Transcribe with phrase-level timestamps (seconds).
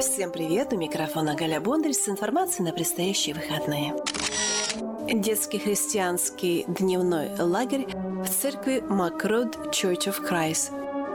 [0.00, 0.72] Всем привет!
[0.72, 3.94] У микрофона Галя Бондарь с информацией на предстоящие выходные.
[5.12, 10.70] Детский христианский дневной лагерь в церкви Макрод Church of Christ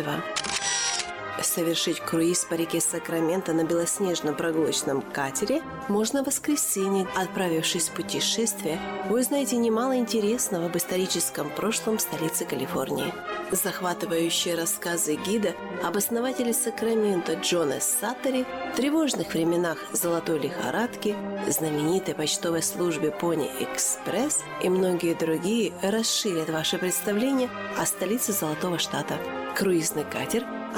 [1.42, 7.06] совершить круиз по реке Сакраменто на белоснежном прогулочном катере можно в воскресенье.
[7.16, 13.12] Отправившись в путешествие, вы узнаете немало интересного об историческом прошлом столицы Калифорнии.
[13.50, 18.46] Захватывающие рассказы гида об основателе Сакрамента Джона Саттери,
[18.76, 21.16] тревожных временах золотой лихорадки,
[21.48, 29.18] знаменитой почтовой службе Пони Экспресс и многие другие расширят ваше представление о столице Золотого Штата.
[29.56, 30.46] Круизный катер–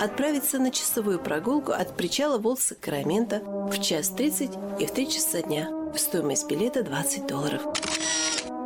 [0.52, 4.50] отправиться на часовую прогулку от причала Волс-Сакрамента в час 30
[4.80, 5.68] и в 3 часа дня.
[5.96, 7.62] Стоимость билета 20 долларов.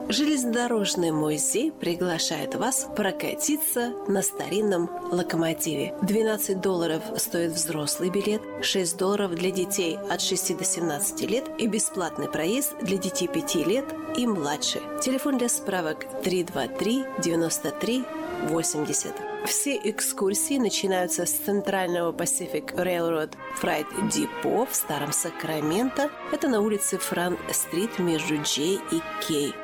[0.08, 5.94] Железнодорожный музей приглашает вас прокатиться на старинном локомотиве.
[6.02, 11.66] 12 долларов стоит взрослый билет, 6 долларов для детей от 6 до 17 лет и
[11.66, 13.84] бесплатный проезд для детей 5 лет
[14.16, 14.80] и младше.
[15.02, 18.04] Телефон для справок 323 93
[18.44, 19.14] 80.
[19.46, 26.10] Все экскурсии начинаются с центрального Pacific Railroad Freight Depot в Старом Сакраменто.
[26.32, 29.54] Это на улице Фран-стрит между Джей и Кей.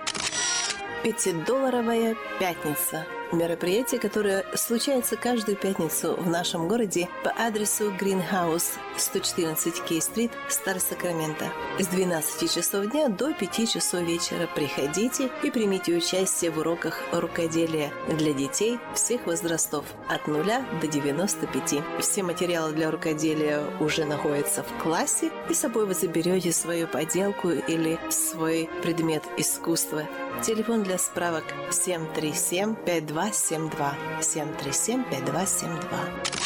[1.03, 10.31] Пятидолларовая пятница– мероприятие, которое случается каждую пятницу в нашем городе по адресу Greenhouse 114 Кей-стрит,
[10.49, 11.47] Стар Сакраменто.
[11.79, 17.91] С 12 часов дня до 5 часов вечера приходите и примите участие в уроках рукоделия
[18.09, 20.45] для детей всех возрастов от 0
[20.81, 21.75] до 95.
[22.01, 27.51] Все материалы для рукоделия уже находятся в классе, и с собой вы заберете свою поделку
[27.51, 30.07] или свой предмет искусства.
[30.43, 36.43] Телефон для справок 737 52 5272 737 5272.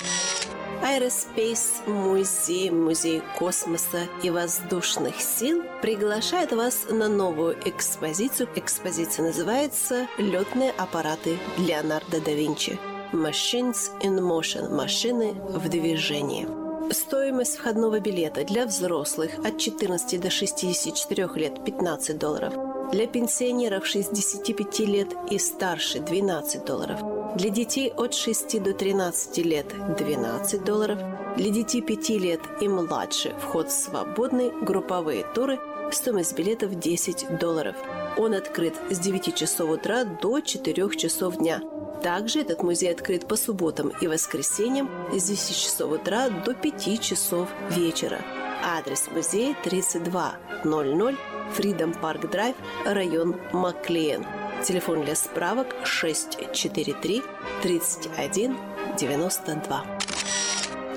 [0.82, 8.48] Aerospace музей, музей космоса и воздушных сил приглашает вас на новую экспозицию.
[8.54, 12.78] Экспозиция называется «Летные аппараты Леонардо да Винчи».
[13.12, 16.65] Machines in Motion– машины в движении.
[16.90, 22.54] Стоимость входного билета для взрослых от 14 до 64 лет– 15 долларов–
[22.92, 27.00] для пенсионеров 65 лет и старше 12 долларов.
[27.36, 29.66] Для детей от 6 до 13 лет
[29.98, 30.98] 12 долларов.
[31.36, 35.58] Для детей 5 лет и младше вход свободный, групповые туры,
[35.90, 37.74] стоимость билетов 10 долларов.
[38.16, 41.60] Он открыт с 9 часов утра до 4 часов дня.
[42.02, 47.48] Также этот музей открыт по субботам и воскресеньям с 10 часов утра до 5 часов
[47.70, 48.20] вечера.
[48.62, 51.18] Адрес музея 3200
[51.56, 54.26] Freedom Park Drive, район Маклиен.
[54.64, 57.22] Телефон для справок 643
[57.62, 58.56] 31
[58.98, 59.95] 92.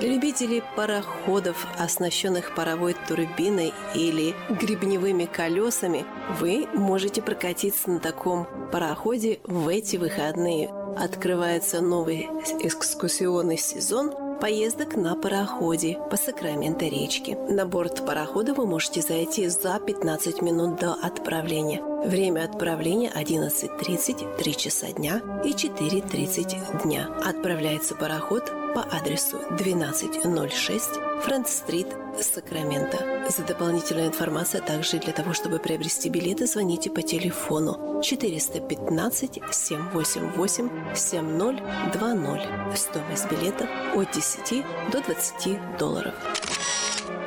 [0.00, 6.06] Для любителей пароходов, оснащенных паровой турбиной или гребневыми колесами,
[6.38, 10.70] вы можете прокатиться на таком пароходе в эти выходные.
[10.96, 12.30] Открывается новый
[12.62, 17.36] экскурсионный сезон– поездок на пароходе по Сакраменто речке.
[17.36, 21.82] На борт парохода вы можете зайти за 15 минут до отправления.
[22.06, 27.10] Время отправления 11.30, 3 часа дня и 4.30 дня.
[27.22, 30.90] Отправляется пароход по адресу 1206
[31.22, 31.88] Франц-стрит,
[32.20, 33.26] Сакраменто.
[33.28, 40.94] За дополнительную информацию, а также для того, чтобы приобрести билеты, звоните по телефону 415 788
[40.94, 42.78] 7020.
[42.78, 46.14] Стоимость билета от 10 до 20 долларов.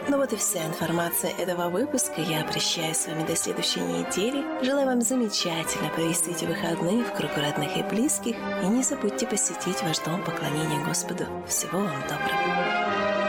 [0.09, 2.21] Ну вот и вся информация этого выпуска.
[2.21, 4.43] Я прощаюсь с вами до следующей недели.
[4.63, 8.35] Желаю вам замечательно провести эти выходные в кругу родных и близких.
[8.63, 11.25] И не забудьте посетить ваш дом поклонения Господу.
[11.47, 13.22] Всего вам доброго.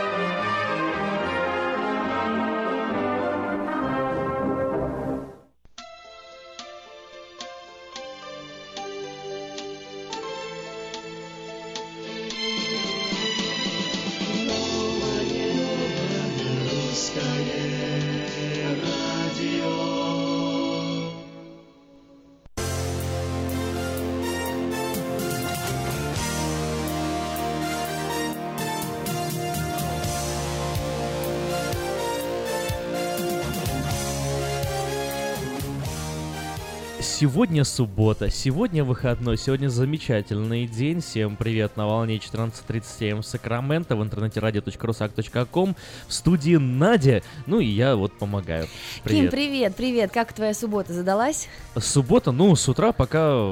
[37.24, 41.00] Сегодня суббота, сегодня выходной, сегодня замечательный день.
[41.00, 45.74] Всем привет на волне 14.37 в Сакраменто, в интернете radio.rusak.com,
[46.06, 47.22] в студии Надя.
[47.46, 48.66] Ну и я вот помогаю.
[49.04, 49.22] Привет.
[49.22, 50.12] Ким, привет, привет.
[50.12, 51.48] Как твоя суббота задалась?
[51.78, 53.50] Суббота, ну, с утра пока,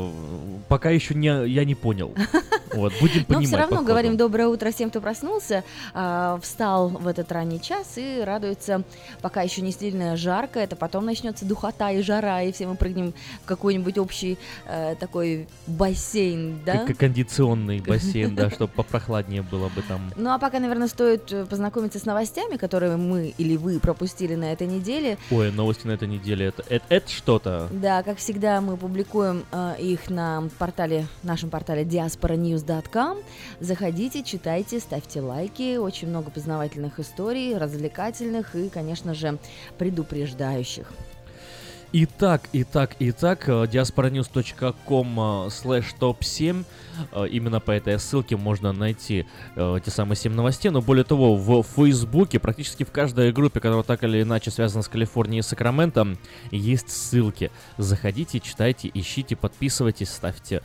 [0.69, 2.15] пока еще не, я не понял.
[2.75, 3.43] Вот, будем понимать.
[3.43, 7.99] Но все равно говорим доброе утро всем, кто проснулся, э, встал в этот ранний час
[7.99, 8.83] и радуется,
[9.21, 13.13] пока еще не сильно жарко, это потом начнется духота и жара, и все мы прыгнем
[13.43, 16.85] в какой-нибудь общий э, такой бассейн, да?
[16.85, 20.13] Как кондиционный бассейн, да, чтобы попрохладнее было бы там.
[20.17, 24.53] Ну а пока, наверное, стоит э, познакомиться с новостями, которые мы или вы пропустили на
[24.53, 25.17] этой неделе.
[25.31, 27.69] Ой, новости на этой неделе, это, это, это что-то.
[27.71, 33.19] Да, как всегда, мы публикуем э, их на портале, нашем портале Diaspora news.com.
[33.61, 35.77] Заходите, читайте, ставьте лайки.
[35.77, 39.39] Очень много познавательных историй, развлекательных и, конечно же,
[39.79, 40.93] предупреждающих.
[41.95, 46.65] Итак, итак, итак, diasporanews.com slash топ 7
[47.31, 51.63] именно по этой ссылке можно найти э, те самые 7 новостей, но более того, в
[51.63, 56.19] Фейсбуке, практически в каждой группе, которая так или иначе связана с Калифорнией и Сакраментом,
[56.51, 57.51] есть ссылки.
[57.79, 60.63] Заходите, читайте, ищите, подписывайтесь, ставьте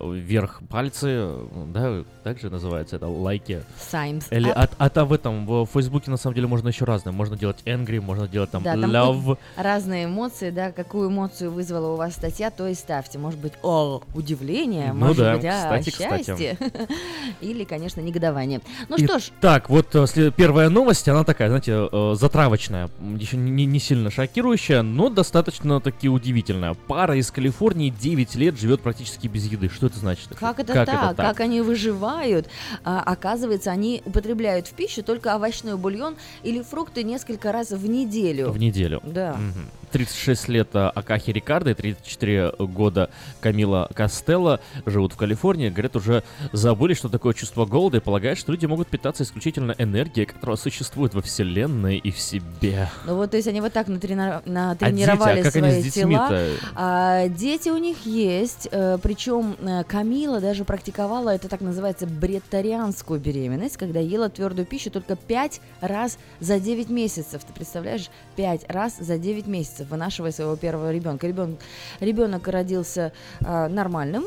[0.00, 1.30] вверх пальцы,
[1.68, 3.62] да, также называется это, лайки.
[3.92, 7.12] Signs Или, а, а там в этом, в Фейсбуке на самом деле можно еще разное,
[7.12, 9.36] можно делать angry, можно делать там да, love.
[9.56, 13.18] Там разные эмоции, да, какую эмоцию вызвала у вас статья, то и ставьте.
[13.18, 16.56] Может быть, о, удивление, ну может да, быть, а, кстати, счастье.
[16.58, 16.88] Кстати.
[17.40, 18.60] Или, конечно, негодование.
[18.88, 19.30] Ну и, что ж.
[19.40, 24.82] Так, вот э, первая новость, она такая, знаете, э, затравочная, еще не, не сильно шокирующая,
[24.82, 26.74] но достаточно таки удивительная.
[26.74, 29.68] Пара из Калифорнии 9 лет живет практически без еды.
[29.68, 30.28] Что это значит?
[30.38, 30.96] Как это, как так?
[30.96, 31.26] это так?
[31.26, 32.48] Как они выживают?
[32.84, 38.50] А, оказывается, они употребляют в пищу только овощной бульон или фрукты несколько раз в неделю.
[38.50, 39.00] В неделю.
[39.04, 39.32] Да.
[39.32, 39.68] Угу.
[39.94, 45.53] 36 лет э, Акахи Рикардо и 34 года Камила Костелло живут в Калифорнии.
[45.54, 46.22] Говорят, уже
[46.52, 51.14] забыли, что такое чувство голода и полагают, что люди могут питаться исключительно энергией, которая существует
[51.14, 52.88] во Вселенной и в себе.
[53.06, 54.42] Ну вот, то есть они вот так натрени...
[54.46, 56.30] натренировали а дети, а свои тела.
[56.74, 63.20] А, дети у них есть, э, причем э, Камила даже практиковала, это так называется, бретарианскую
[63.20, 67.42] беременность, когда ела твердую пищу только 5 раз за 9 месяцев.
[67.44, 68.10] Ты представляешь?
[68.36, 71.26] 5 раз за 9 месяцев месяцев, вынашивая своего первого ребенка.
[71.26, 71.58] Ребенок,
[72.00, 74.24] ребенок родился э, нормальным.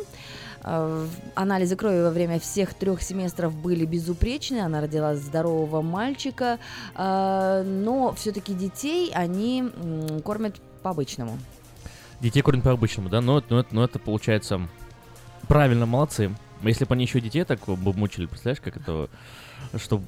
[0.70, 4.58] Э, анализы крови во время всех трех семестров были безупречны.
[4.58, 6.60] Она родила здорового мальчика.
[6.96, 9.72] Э, но все-таки детей они
[10.26, 11.40] кормят по-обычному.
[12.20, 13.22] Детей кормят по-обычному, да?
[13.22, 14.68] Но, но, но это получается
[15.48, 16.36] правильно, молодцы.
[16.64, 19.10] Если бы они еще детей так бы мучили, представляешь, как это
[19.76, 20.06] чтобы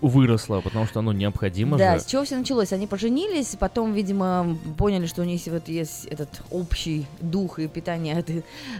[0.00, 2.00] выросло, потому что оно необходимо Да, же.
[2.00, 2.72] с чего все началось?
[2.72, 8.18] Они поженились, потом, видимо, поняли, что у них вот есть этот общий дух и питание
[8.18, 8.30] от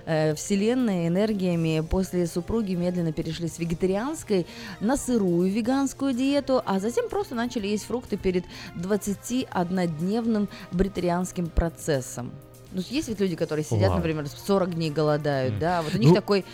[0.06, 1.80] э, вселенной энергиями.
[1.88, 4.46] После супруги медленно перешли с вегетарианской
[4.80, 8.44] на сырую веганскую диету, а затем просто начали есть фрукты перед
[8.76, 12.32] 21-дневным бритарианским процессом.
[12.72, 13.98] Ну, есть ведь люди, которые сидят, Вау.
[13.98, 15.58] например, 40 дней голодают, mm.
[15.58, 16.44] да, вот у них ну, такой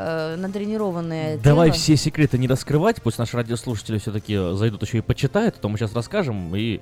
[0.00, 1.78] э, натренированное Давай тело.
[1.78, 5.78] все секреты не раскрывать, пусть наши радиослушатели все-таки зайдут еще и почитают, а то мы
[5.78, 6.80] сейчас расскажем, и,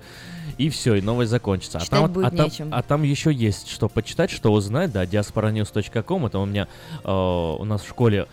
[0.56, 1.78] и все, и новость закончится.
[1.78, 2.30] А Читать а там, будет а.
[2.30, 6.68] Там, а там еще есть что почитать, что узнать, да, diasporanews.com, это у меня,
[7.04, 8.26] э, у нас в школе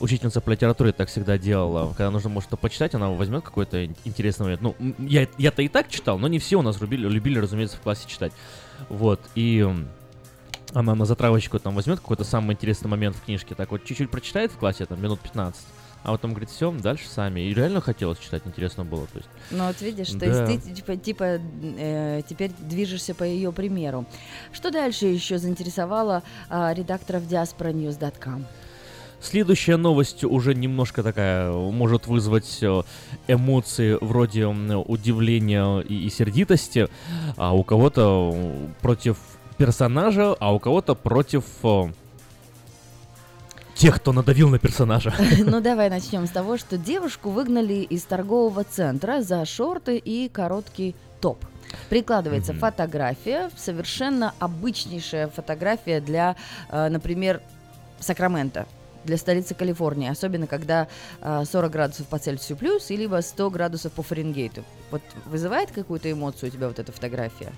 [0.00, 1.88] учительница по литературе так всегда делала.
[1.88, 4.62] Когда нужно, может, что почитать, она возьмет какой-то интересный момент.
[4.62, 7.80] Ну, я, я-то и так читал, но не все у нас любили, любили, разумеется, в
[7.80, 8.32] классе читать.
[8.88, 9.66] Вот, и
[10.74, 14.52] она на затравочку там возьмет какой-то самый интересный момент в книжке, так вот чуть-чуть прочитает
[14.52, 15.60] в классе, там, минут 15,
[16.04, 17.40] а потом говорит, все, дальше сами.
[17.40, 19.06] И реально хотелось читать, интересно было.
[19.06, 19.28] То есть.
[19.50, 20.18] Ну вот видишь, да.
[20.20, 21.24] то есть ты типа, типа
[21.62, 24.06] э, теперь движешься по ее примеру.
[24.52, 28.46] Что дальше еще заинтересовало э, редакторов diasporanews.com?
[29.20, 32.82] Следующая новость уже немножко такая, может вызвать э,
[33.26, 36.88] эмоции вроде удивления и, и сердитости,
[37.36, 38.32] а у кого-то
[38.80, 39.18] против
[39.58, 41.92] персонажа, а у кого-то против э,
[43.74, 45.12] тех, кто надавил на персонажа.
[45.38, 50.94] Ну давай начнем с того, что девушку выгнали из торгового центра за шорты и короткий
[51.20, 51.44] топ.
[51.90, 52.58] Прикладывается mm-hmm.
[52.58, 56.36] фотография, совершенно обычнейшая фотография для,
[56.70, 57.42] э, например,
[58.00, 58.66] Сакрамента
[59.04, 60.86] для столицы Калифорнии, особенно когда
[61.20, 64.64] э, 40 градусов по Цельсию плюс, и либо 100 градусов по Фаренгейту.
[64.90, 67.52] Вот вызывает какую-то эмоцию у тебя вот эта фотография?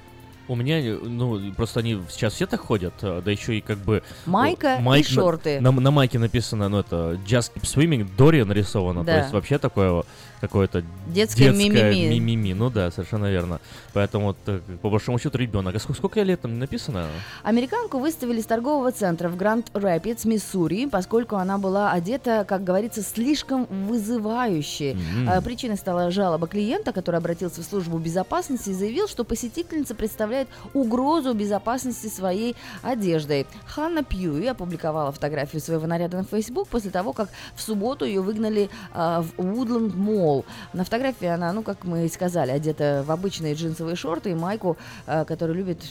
[0.51, 4.03] У меня, ну, просто они сейчас все так ходят, а, да еще и как бы...
[4.27, 5.61] Майка майк, и шорты.
[5.61, 9.13] На, на, на майке написано, ну, это Just Keep Swimming, Дори нарисовано, да.
[9.13, 10.03] то есть вообще такое
[10.41, 12.19] какое-то детское, детское мимими.
[12.19, 12.53] мимими.
[12.53, 13.61] Ну да, совершенно верно.
[13.93, 15.75] Поэтому, э, по большому счету, ребенок.
[15.75, 17.07] А сколько, сколько лет там написано?
[17.43, 23.03] Американку выставили с торгового центра в Гранд Рэпидс, Миссури, поскольку она была одета, как говорится,
[23.03, 24.93] слишком вызывающе.
[24.93, 25.43] Mm-hmm.
[25.43, 31.35] Причиной стала жалоба клиента, который обратился в службу безопасности и заявил, что посетительница представляет угрозу
[31.35, 33.47] безопасности своей одеждой.
[33.67, 38.71] Ханна Пьюи опубликовала фотографию своего наряда на Facebook после того, как в субботу ее выгнали
[38.95, 40.30] э, в Woodland Mall.
[40.73, 44.77] На фотографии она, ну, как мы и сказали, одета в обычные джинсовые шорты и майку,
[45.07, 45.83] э, которую любит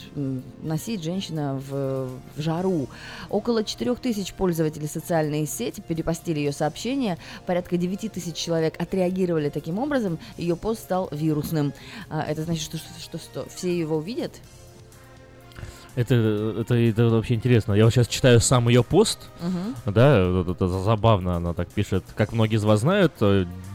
[0.61, 2.87] носить женщина в, в жару.
[3.29, 7.17] Около 4000 пользователей социальной сети перепостили ее сообщения.
[7.45, 10.19] Порядка 9 тысяч человек отреагировали таким образом.
[10.37, 11.73] Ее пост стал вирусным.
[12.09, 14.31] А, это значит, что, что, что все его увидят?
[15.95, 16.15] Это,
[16.61, 17.73] это, это вообще интересно.
[17.73, 19.91] Я вот сейчас читаю сам ее пост, uh-huh.
[19.91, 22.03] да, это, это забавно, она так пишет.
[22.15, 23.13] Как многие из вас знают,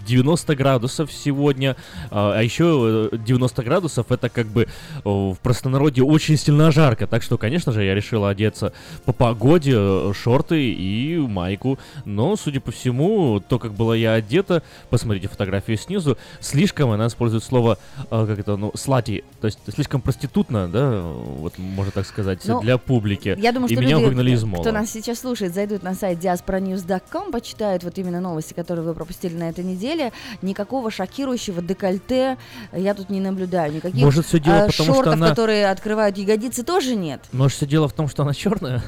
[0.06, 1.76] 90 градусов сегодня,
[2.10, 4.68] а, а еще 90 э, градусов это как бы
[5.04, 8.72] в простонародье очень сильно жарко, так что, конечно же, я решила одеться
[9.04, 14.62] по погоде, э, шорты и майку, но, судя по всему, то, как была я одета,
[14.90, 17.78] посмотрите фотографию снизу, слишком она использует слово,
[18.10, 22.78] как это, ну, слати, то есть слишком проститутно, да, вот можно так сказать, ну, для
[22.78, 23.34] публики.
[23.38, 24.62] Я думаю, и что меня люди, выгнали из мола.
[24.62, 29.34] кто нас сейчас слушает, зайдут на сайт diasporanews.com, почитают вот именно новости, которые вы пропустили
[29.34, 32.36] на этой неделе, деле никакого шокирующего декольте
[32.72, 33.74] я тут не наблюдаю.
[33.74, 35.28] Никаких Может, все дело а, потому, шортов, что она...
[35.28, 37.20] которые открывают ягодицы, тоже нет.
[37.32, 38.82] Может, все дело в том, что она черная?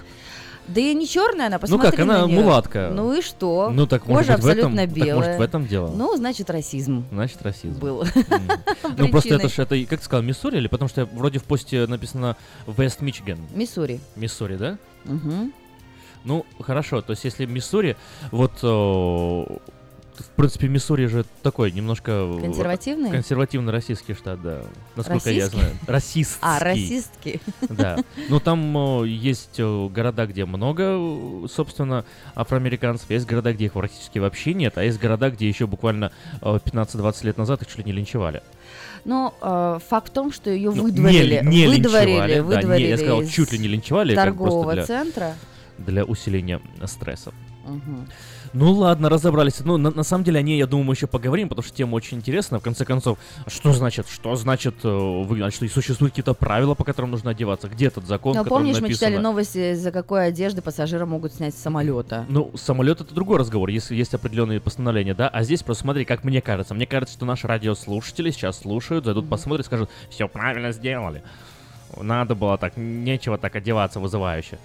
[0.68, 2.90] Да и не черная она, посмотри Ну как, она мулатка.
[2.92, 3.70] Ну и что?
[3.73, 5.14] Ну так Кожа может быть абсолютно в этом, белая.
[5.14, 5.92] Так, может в этом дело.
[5.94, 7.04] Ну, значит, расизм.
[7.12, 7.78] Значит, расизм.
[7.78, 8.04] Был.
[8.96, 11.87] Ну просто это же, это, как ты сказал, Миссури или потому что вроде в посте
[11.87, 13.38] написано Вест Мичиган.
[13.54, 14.00] Миссури.
[14.16, 14.78] Миссури, да?
[15.04, 15.50] Угу.
[16.25, 17.96] Ну, хорошо, то есть если Миссури,
[18.30, 18.58] вот
[20.18, 22.38] в принципе, Миссури же такой немножко...
[22.40, 23.11] Консервативный?
[23.11, 24.62] Консервативный российский штат, да.
[24.94, 25.38] Насколько Российский?
[25.38, 25.76] я знаю.
[25.87, 26.38] Расистский.
[26.42, 27.40] А, расистский.
[27.68, 27.99] Да.
[28.28, 30.99] Ну, там есть города, где много,
[31.49, 32.04] собственно,
[32.35, 33.11] афроамериканцев.
[33.11, 34.78] Есть города, где их практически вообще нет.
[34.78, 38.42] А есть города, где еще буквально 15-20 лет назад их чуть ли не линчевали.
[39.04, 41.40] Но э, факт в том, что ее ну, выдворили.
[41.44, 44.14] Не, не выдворили, линчевали, выдворили да, не, я сказал, чуть ли не линчевали.
[44.14, 45.35] Торгового для, центра.
[45.78, 47.32] Для усиления стресса.
[47.64, 48.06] Угу.
[48.58, 49.60] Ну ладно, разобрались.
[49.60, 51.94] Ну, на, на самом деле, о ней, я думаю, мы еще поговорим, потому что тема
[51.94, 52.58] очень интересна.
[52.58, 55.52] В конце концов, что значит, что значит э, выгнать?
[55.52, 57.68] Что существуют какие-то правила, по которым нужно одеваться?
[57.68, 58.88] Где этот закон, Ну, помнишь, написано?
[58.88, 62.25] мы читали новости, за какой одежды пассажира могут снять с самолета?
[62.30, 65.28] Ну, самолет это другой разговор, если есть определенные постановления, да?
[65.28, 66.72] А здесь просто смотри, как мне кажется.
[66.72, 69.28] Мне кажется, что наши радиослушатели сейчас слушают, зайдут, mm-hmm.
[69.28, 71.22] посмотрят, скажут, все правильно сделали.
[71.94, 74.58] Надо было так, нечего так одеваться вызывающе.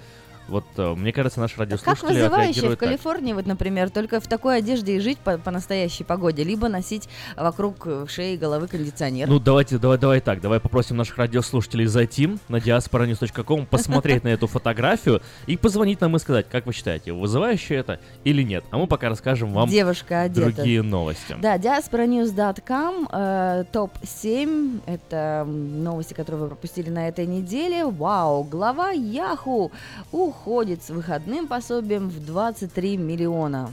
[0.52, 4.58] Вот э, мне кажется, наши радиослушатели Как вызывающе в Калифорнии, вот, например, только в такой
[4.58, 9.30] одежде и жить по, по настоящей погоде, либо носить вокруг э, шеи и головы кондиционер.
[9.30, 14.48] Ну, давайте, давай, давай так, давай попросим наших радиослушателей зайти на diasporanews.com, посмотреть на эту
[14.48, 18.66] фотографию и позвонить нам и сказать, как вы считаете, вызывающе это или нет.
[18.72, 21.38] А мы пока расскажем вам Девушка другие новости.
[21.42, 27.86] Да, diasporanews.com, э, топ-7, это новости, которые вы пропустили на этой неделе.
[27.86, 29.72] Вау, глава Яху,
[30.12, 33.70] ух, уходит с выходным пособием в 23 миллиона.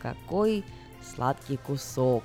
[0.00, 0.64] Какой
[1.14, 2.22] сладкий кусок.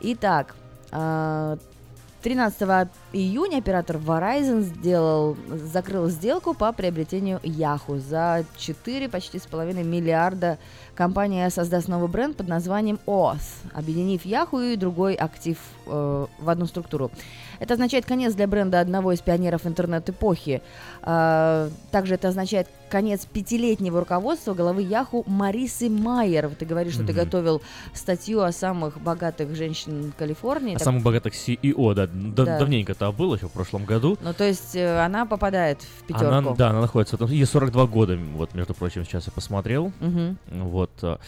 [0.00, 0.56] Итак,
[0.90, 9.46] 13 а, июня оператор Verizon сделал, закрыл сделку по приобретению Yahoo за 4 почти с
[9.46, 10.58] половиной миллиарда.
[10.96, 13.42] Компания создаст новый бренд под названием OAS,
[13.72, 17.12] объединив Yahoo и другой актив э, в одну структуру.
[17.60, 20.62] Это означает конец для бренда одного из пионеров интернет-эпохи.
[21.02, 26.50] А, также это означает конец пятилетнего руководства главы Яху Марисы Майер.
[26.58, 27.06] Ты говоришь, что mm-hmm.
[27.06, 27.62] ты готовил
[27.94, 30.74] статью о самых богатых женщин Калифорнии.
[30.74, 30.84] О так...
[30.84, 32.08] самых богатых CEO, да.
[32.10, 32.58] да.
[32.58, 34.18] Давненько это было, еще в прошлом году.
[34.22, 36.26] Ну, то есть э, она попадает в пятерку.
[36.26, 37.28] Она, да, она находится там.
[37.28, 39.92] Ей 42 года, вот, между прочим, сейчас я посмотрел.
[40.00, 40.36] Mm-hmm.
[40.62, 40.90] Вот.
[41.02, 41.18] Э,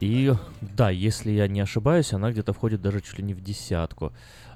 [0.00, 4.12] и да, если я не ошибаюсь, она где-то входит даже чуть ли не в десятку.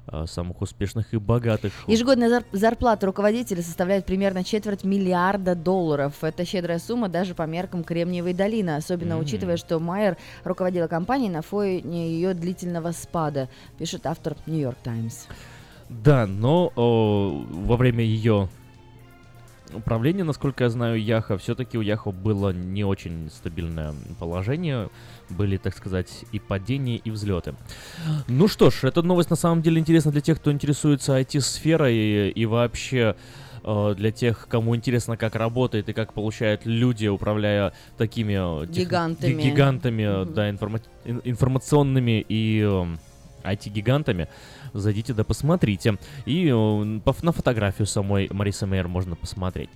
[0.09, 1.73] А, самых успешных и богатых.
[1.85, 6.23] Ежегодная зарплата руководителя составляет примерно четверть миллиарда долларов.
[6.23, 9.21] Это щедрая сумма даже по меркам Кремниевой долины, особенно mm-hmm.
[9.21, 15.25] учитывая, что Майер руководила компанией на фоне ее длительного спада, пишет автор Нью-Йорк Таймс.
[15.89, 18.47] Да, но о, во время ее
[19.73, 24.89] управления, насколько я знаю, Яха, все-таки у Яха было не очень стабильное положение
[25.29, 27.55] были, так сказать, и падения, и взлеты.
[28.27, 32.45] Ну что ж, эта новость на самом деле интересна для тех, кто интересуется IT-сферой и,
[32.45, 33.15] вообще
[33.63, 39.41] э, для тех, кому интересно, как работает и как получают люди, управляя такими тех, гигантами,
[39.41, 40.33] гигантами mm-hmm.
[40.33, 40.81] да, информа-
[41.23, 42.61] информационными и
[43.43, 44.27] IT-гигантами.
[44.73, 45.97] Зайдите да посмотрите.
[46.25, 49.69] И э, на фотографию самой Марисы Мейер можно посмотреть.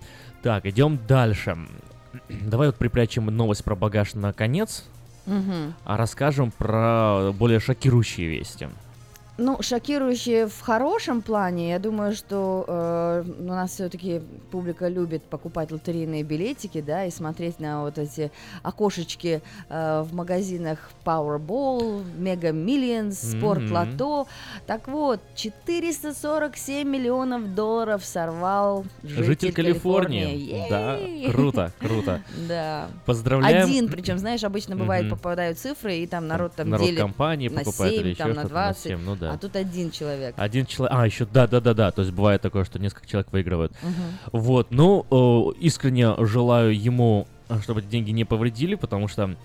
[0.43, 1.57] Так, идем дальше.
[2.29, 4.85] Давай вот припрячем новость про багаж на конец,
[5.25, 5.73] угу.
[5.85, 8.67] а расскажем про более шокирующие вести.
[9.41, 11.71] Ну, шокирующие в хорошем плане.
[11.71, 14.21] Я думаю, что э, у нас все-таки
[14.51, 18.31] публика любит покупать лотерейные билетики, да, и смотреть на вот эти
[18.61, 23.97] окошечки э, в магазинах Powerball, Mega Millions, Sport mm-hmm.
[23.97, 24.27] Lotto.
[24.67, 30.23] Так вот, 447 миллионов долларов сорвал житель, житель Калифорнии.
[30.23, 31.25] Калифорнии.
[31.25, 32.21] Да, круто, круто.
[32.47, 32.89] Да.
[33.05, 33.63] Поздравляем.
[33.63, 37.63] Один, причем, знаешь, обычно бывает, попадают цифры, и там народ там народ делит компании на
[37.63, 38.99] 7, там на 20.
[38.99, 39.30] ну да.
[39.33, 40.35] А тут один человек.
[40.37, 40.97] Один человек.
[40.97, 41.91] А, еще да, да, да, да.
[41.91, 43.73] То есть бывает такое, что несколько человек выигрывают.
[43.83, 44.39] Угу.
[44.39, 44.67] Вот.
[44.71, 47.27] Ну, э, искренне желаю ему,
[47.61, 49.35] чтобы эти деньги не повредили, потому что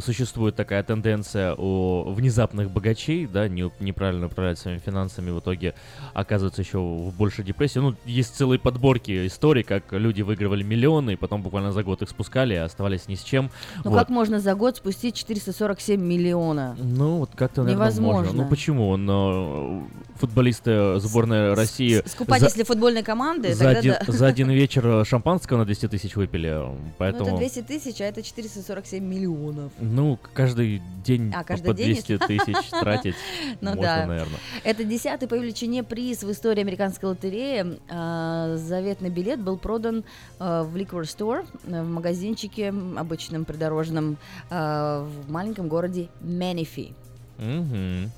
[0.00, 5.74] существует такая тенденция у внезапных богачей, да, не, неправильно управлять своими финансами, в итоге
[6.12, 7.78] оказывается еще в большей депрессии.
[7.78, 12.08] Ну, есть целые подборки историй, как люди выигрывали миллионы, и потом буквально за год их
[12.08, 13.50] спускали, и оставались ни с чем.
[13.84, 13.98] Ну, вот.
[13.98, 16.76] как можно за год спустить 447 миллиона?
[16.78, 18.22] Ну, вот как-то, наверное, Невозможно.
[18.22, 18.42] можно.
[18.44, 18.96] Ну, почему?
[18.96, 19.86] Но
[20.16, 22.02] футболисты сборной России...
[22.06, 22.46] Скупать, за...
[22.46, 24.12] если футбольной команды, за один, да.
[24.12, 26.60] за один вечер шампанского на 200 тысяч выпили,
[26.98, 27.30] поэтому...
[27.30, 29.72] Ну, это 200 тысяч, а это 447 миллионов.
[29.84, 33.14] Ну, каждый день а, каждый по день 200 тысяч тратить
[33.60, 34.06] ну, можно, да.
[34.06, 34.38] наверное.
[34.64, 37.78] Это десятый по величине приз в истории американской лотереи.
[37.90, 40.04] А, заветный билет был продан
[40.38, 44.16] а, в Liquor Store, э, в магазинчике обычном придорожном
[44.50, 46.94] а, в маленьком городе Менифи.
[47.38, 48.10] Угу.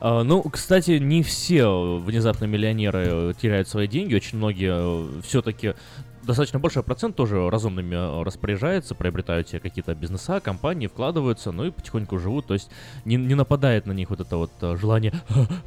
[0.00, 4.14] Ну, кстати, не все внезапно миллионеры теряют свои деньги.
[4.14, 5.74] Очень многие э, все-таки
[6.22, 11.70] достаточно большой процент тоже разумными э, распоряжается, приобретают себе какие-то бизнеса, компании, вкладываются, ну и
[11.70, 12.70] потихоньку живут, то есть
[13.04, 15.12] не, не нападает на них вот это вот э, желание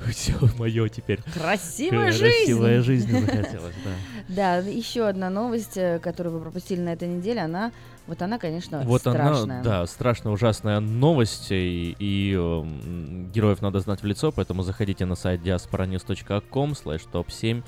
[0.10, 1.20] все мое теперь.
[1.34, 2.46] Красивая жизнь!
[2.46, 3.92] Красивая жизнь захотелось, да.
[4.28, 7.72] Да, еще одна новость, э, которую вы пропустили на этой неделе, она
[8.08, 9.44] вот она, конечно, вот страшная.
[9.44, 12.64] она, да, страшная, ужасная новость, и, и э,
[13.34, 17.64] героев надо знать в лицо, поэтому заходите на сайт diasporanews.com slash top7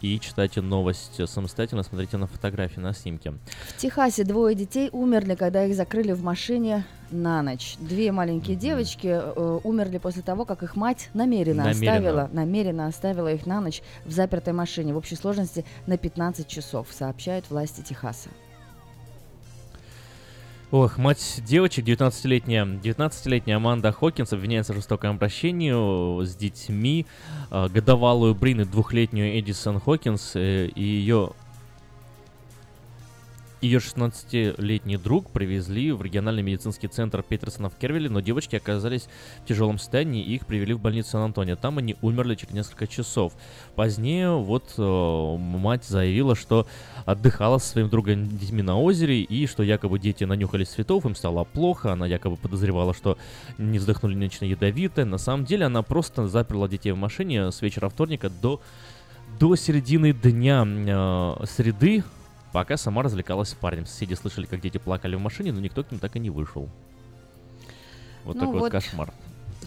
[0.00, 3.34] и читайте новость самостоятельно, смотрите на фотографии, на снимке.
[3.68, 7.76] В Техасе двое детей умерли, когда их закрыли в машине на ночь.
[7.80, 8.60] Две маленькие mm-hmm.
[8.60, 13.60] девочки э, умерли после того, как их мать намеренно, намеренно оставила, намеренно оставила их на
[13.60, 18.28] ночь в запертой машине в общей сложности на 15 часов, сообщают власти Техаса.
[20.72, 25.72] Ох, мать девочек, 19-летняя, 19-летняя Аманда Хокинс обвиняется в жестоком обращении
[26.24, 27.06] с детьми.
[27.50, 31.32] Э, годовалую Брин и двухлетнюю Эдисон Хокинс э, и ее
[33.60, 39.08] ее 16-летний друг привезли в региональный медицинский центр Петерсона в Кервиле, но девочки оказались
[39.44, 41.56] в тяжелом состоянии и их привели в больницу Сан-Антонио.
[41.56, 43.34] Там они умерли через несколько часов.
[43.74, 46.66] Позднее вот э, мать заявила, что
[47.04, 51.44] отдыхала со своим другом детьми на озере и что якобы дети нанюхались цветов, им стало
[51.44, 51.92] плохо.
[51.92, 53.18] Она якобы подозревала, что
[53.58, 55.04] не вздохнули нечто ядовитое.
[55.04, 58.60] На самом деле она просто заперла детей в машине с вечера вторника до
[59.38, 62.02] до середины дня э, среды
[62.52, 63.86] Пока сама развлекалась с парнем.
[63.86, 66.68] Соседи слышали, как дети плакали в машине, но никто к ним так и не вышел.
[68.24, 69.12] Вот ну такой вот, вот кошмар.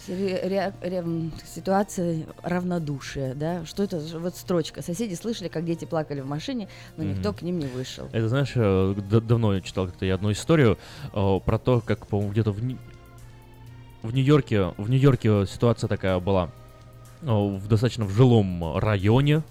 [0.06, 3.64] Ре- ре- ситуация равнодушия, да?
[3.64, 3.98] Что это?
[4.18, 4.82] Вот строчка.
[4.82, 7.38] Соседи слышали, как дети плакали в машине, но никто mm-hmm.
[7.38, 8.08] к ним не вышел.
[8.12, 10.78] Это, знаешь, э, давно я читал как-то я одну историю
[11.12, 16.50] э, про то, как, по-моему, где-то в, в Нью-Йорке, в Нью-Йорке ситуация такая была.
[17.22, 19.42] Э, в достаточно в жилом районе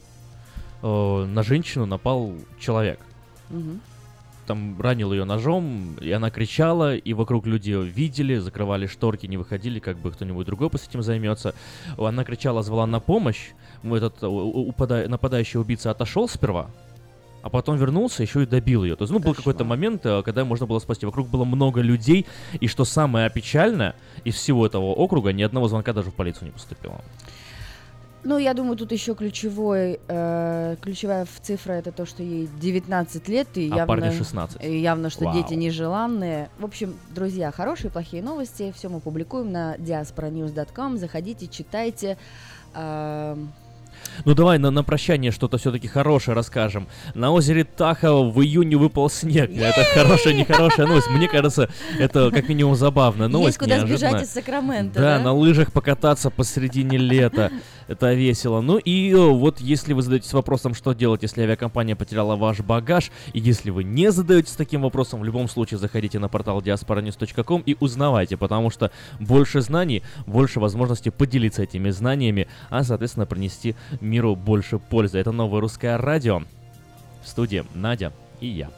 [0.81, 2.99] на женщину напал человек.
[3.53, 3.79] Угу.
[4.45, 9.79] Там ранил ее ножом, и она кричала, и вокруг люди видели, закрывали шторки, не выходили,
[9.79, 11.55] как бы кто-нибудь другой пусть этим займется.
[11.97, 13.51] Она кричала, звала на помощь.
[13.83, 15.07] Этот упада...
[15.07, 16.69] нападающий убийца отошел сперва,
[17.41, 18.97] а потом вернулся, еще и добил ее.
[18.97, 21.05] То есть, ну, был какой-то момент, э, когда можно было спасти.
[21.05, 22.25] Вокруг было много людей,
[22.59, 26.51] и что самое печальное, из всего этого округа ни одного звонка даже в полицию не
[26.51, 27.01] поступило.
[28.23, 33.47] Ну, я думаю, тут еще ключевой, э, ключевая цифра это то, что ей 19 лет,
[33.55, 34.63] и а явно, парню 16.
[34.63, 35.33] И явно, что Вау.
[35.33, 36.49] дети нежеланные.
[36.57, 40.97] В общем, друзья, хорошие, плохие новости, все мы публикуем на diasporanews.com.
[40.97, 42.17] Заходите, читайте.
[42.73, 43.35] Э,
[44.25, 46.87] Ну давай на, на прощание что-то все-таки хорошее расскажем.
[47.13, 49.51] На озере Тахо в июне выпал снег.
[49.51, 51.09] Это хорошая, нехорошая новость.
[51.09, 53.57] Мне кажется, это как минимум забавная новость.
[53.57, 54.99] Есть куда сбежать из Сакрамента.
[54.99, 57.51] Да, на лыжах покататься посередине лета.
[57.87, 58.61] Это весело.
[58.61, 63.11] Ну и э, вот если вы задаетесь вопросом, что делать, если авиакомпания потеряла ваш багаж,
[63.33, 67.75] и если вы не задаетесь таким вопросом, в любом случае заходите на портал diasporanews.com и
[67.79, 74.79] узнавайте, потому что больше знаний, больше возможностей поделиться этими знаниями, а, соответственно, принести миру больше
[74.79, 75.19] пользы.
[75.19, 76.41] Это новое русское радио.
[77.23, 78.69] В студии Надя и я,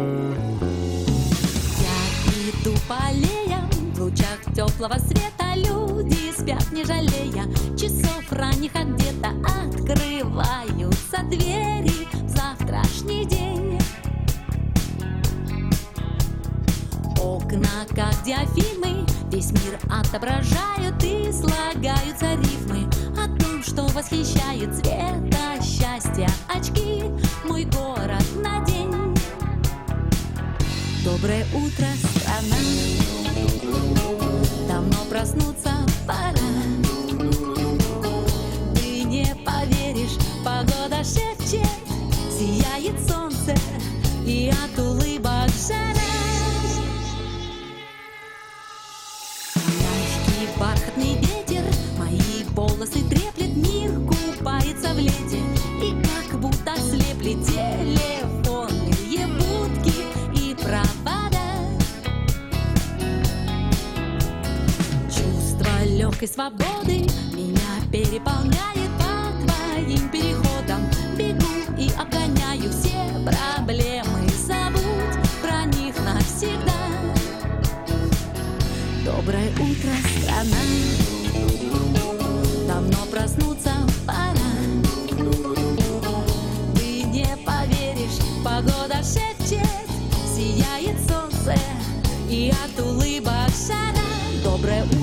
[0.00, 0.30] Ким.
[4.60, 7.44] теплого света люди спят, не жалея
[7.78, 9.30] часов ранних, а где-то
[9.64, 13.78] открываются двери в завтрашний день.
[17.22, 26.28] Окна, как диафильмы, весь мир отображают и слагаются рифмы о том, что восхищает цвета счастья
[26.48, 27.04] очки
[27.46, 29.09] мой город на день.
[31.02, 31.86] Доброе утро,
[32.20, 32.56] страна!
[34.68, 35.72] давно проснуться
[36.06, 36.34] пора.
[38.74, 41.66] Ты не поверишь, погода шепчет
[42.30, 43.54] Сияет солнце
[44.26, 45.96] и от улыбок жара.
[49.56, 51.64] Мягкий бархатный ветер
[51.98, 55.40] Мои волосы треплет Мир купается в лете.
[55.82, 58.39] И как будто слеплет телефонные
[66.20, 66.98] легкой свободы.
[67.32, 70.82] Меня переполняет по твоим переходам.
[71.16, 71.46] Бегу
[71.78, 74.28] и обгоняю все проблемы.
[74.46, 76.72] Забудь про них навсегда.
[79.04, 80.56] Доброе утро, страна.
[82.66, 83.72] Давно проснуться
[84.06, 84.34] пора.
[86.76, 89.66] Ты не поверишь, погода шепчет
[90.34, 91.58] Сияет солнце
[92.28, 94.00] и от улыбок шара
[94.42, 94.99] Доброе утро,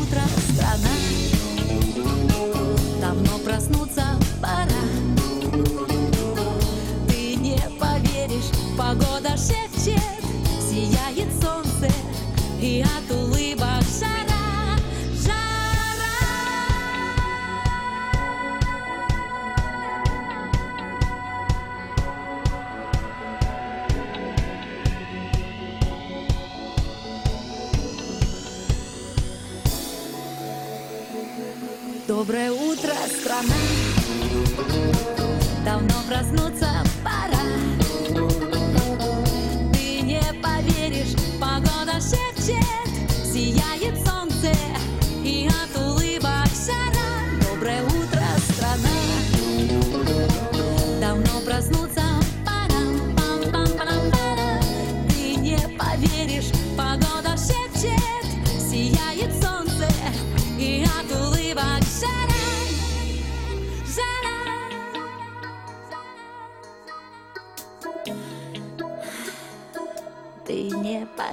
[32.18, 32.67] Доброе утро,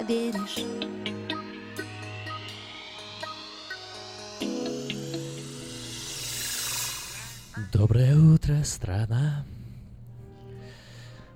[0.07, 0.65] поверишь
[7.73, 9.45] Доброе утро, страна.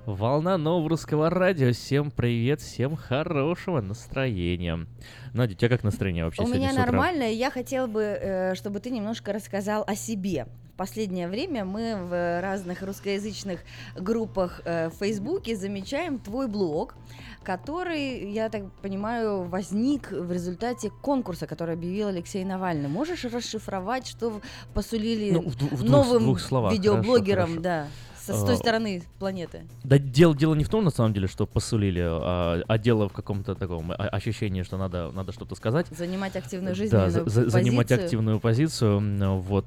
[0.07, 1.73] Волна нового русского радио.
[1.73, 4.87] Всем привет, всем хорошего настроения.
[5.35, 6.87] Надя, у тебя как настроение вообще У сегодня меня с утра?
[6.87, 10.47] нормально, и я хотела бы, э, чтобы ты немножко рассказал о себе.
[10.73, 13.61] В последнее время мы в разных русскоязычных
[13.97, 16.95] группах э, в Фейсбуке замечаем твой блог,
[17.43, 22.89] который, я так понимаю, возник в результате конкурса, который объявил Алексей Навальный.
[22.89, 24.41] Можешь расшифровать, что
[24.75, 27.87] посулили Ну, в в двух- новым двух словах, видеоблогерам, хорошо, да,
[28.19, 29.63] со- с той стороны планеты?
[29.85, 33.13] Да дело, дело не в том, на самом деле, что посулили, а, а дело в
[33.13, 35.87] каком-то таком ощущении, что надо, надо что-то сказать.
[35.89, 36.93] Занимать активную жизнь.
[36.93, 39.41] Да, за- за- занимать активную позицию.
[39.41, 39.65] Вот.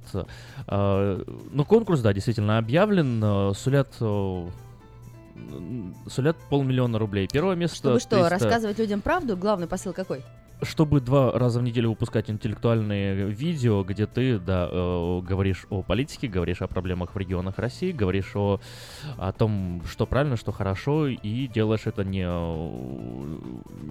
[0.67, 3.19] А, Ну, конкурс, да, действительно объявлен.
[3.23, 4.51] а, Сулят м,
[6.07, 7.27] сулят полмиллиона рублей.
[7.31, 7.77] Первое место...
[7.77, 10.23] Чтобы что, 300 рассказывать людям правду, главный посыл какой?
[10.63, 16.27] чтобы два раза в неделю выпускать интеллектуальные видео, где ты, да, э, говоришь о политике,
[16.27, 18.59] говоришь о проблемах в регионах России, говоришь о,
[19.17, 22.25] о том, что правильно, что хорошо, и делаешь это не,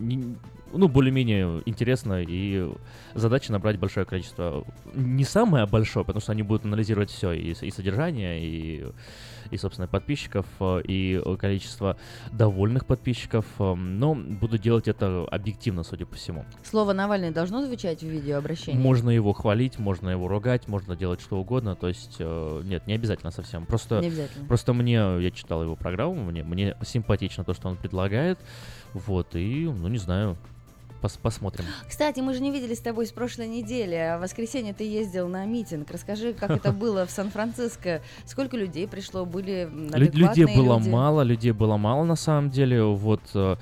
[0.00, 0.36] не
[0.72, 2.72] ну, более-менее интересно, и
[3.14, 7.70] задача набрать большое количество, не самое большое, потому что они будут анализировать все, и, и
[7.70, 8.86] содержание, и
[9.50, 11.96] и, собственно, подписчиков, э, и количество
[12.32, 16.44] довольных подписчиков, э, но буду делать это объективно, судя по всему.
[16.62, 18.78] Слово Навальный должно звучать в видеообращении?
[18.78, 22.94] Можно его хвалить, можно его ругать, можно делать что угодно, то есть, э, нет, не
[22.94, 23.66] обязательно совсем.
[23.66, 24.46] Просто, не обязательно.
[24.46, 28.38] просто мне, я читал его программу, мне, мне симпатично то, что он предлагает,
[28.92, 30.36] вот, и, ну, не знаю,
[31.00, 31.64] Пос посмотрим.
[31.88, 33.94] Кстати, мы же не виделись с тобой с прошлой недели.
[33.94, 35.90] А в воскресенье ты ездил на митинг.
[35.90, 38.02] Расскажи, как это было в Сан-Франциско.
[38.26, 39.24] Сколько людей пришло?
[39.24, 42.82] Были Людей было мало, людей было мало на самом деле.
[42.84, 43.56] Вот э,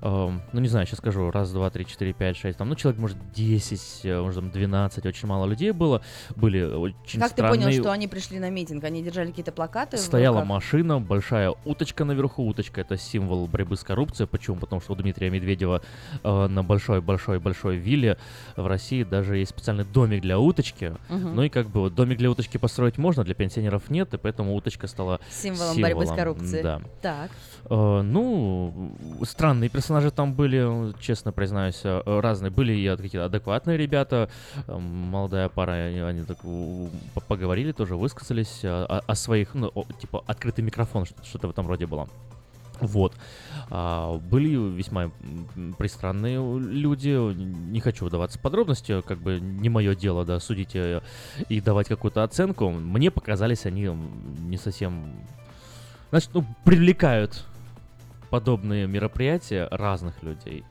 [0.00, 3.16] ну, не знаю, сейчас скажу, раз, два, три, четыре, пять, шесть, там, ну, человек, может,
[3.32, 6.02] 10, э, может, там, 12, очень мало людей было,
[6.36, 7.58] были очень Как странные...
[7.58, 8.84] ты понял, что они пришли на митинг?
[8.84, 14.28] Они держали какие-то плакаты Стояла машина, большая уточка наверху, уточка— это символ борьбы с коррупцией,
[14.28, 14.56] почему?
[14.56, 15.82] Потому что у Дмитрия Медведева
[16.22, 18.18] э, на большой-большой-большой вилле
[18.56, 21.28] в России даже есть специальный домик для уточки, угу.
[21.28, 24.54] ну, и как бы вот домик для уточки построить можно, для пенсионеров нет, и поэтому
[24.54, 26.62] уточка стала символом, символом борьбы с коррупцией.
[26.62, 26.80] Да.
[27.00, 27.30] Так.
[27.70, 32.50] Э, ну, странные персонажи там были, честно признаюсь, э, разные.
[32.50, 34.28] Были и какие-то адекватные ребята,
[34.66, 36.38] э, молодая пара, они так
[37.28, 41.86] поговорили тоже, высказались о, о своих, ну, о, типа, открытый микрофон, что-то в этом роде
[41.86, 42.08] было.
[42.80, 43.14] Вот.
[43.70, 45.10] А, были весьма
[45.78, 47.08] пристранные люди.
[47.08, 48.42] Не хочу вдаваться в
[49.02, 52.70] как бы не мое дело, да, судить и давать какую-то оценку.
[52.70, 53.90] Мне показались они
[54.40, 55.14] не совсем...
[56.10, 57.44] Значит, ну, привлекают
[58.34, 60.64] подобные мероприятия разных людей.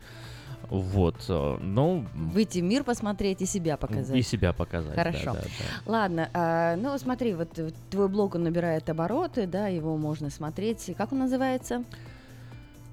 [0.70, 2.04] Вот, э, но...
[2.14, 4.18] Выйти в мир посмотреть и себя показать.
[4.18, 5.32] И себя показать, Хорошо.
[5.32, 5.92] Да, да, да.
[5.92, 7.48] Ладно, а, ну смотри, вот
[7.90, 10.94] твой блог, он набирает обороты, да, его можно смотреть.
[10.98, 11.86] Как он называется?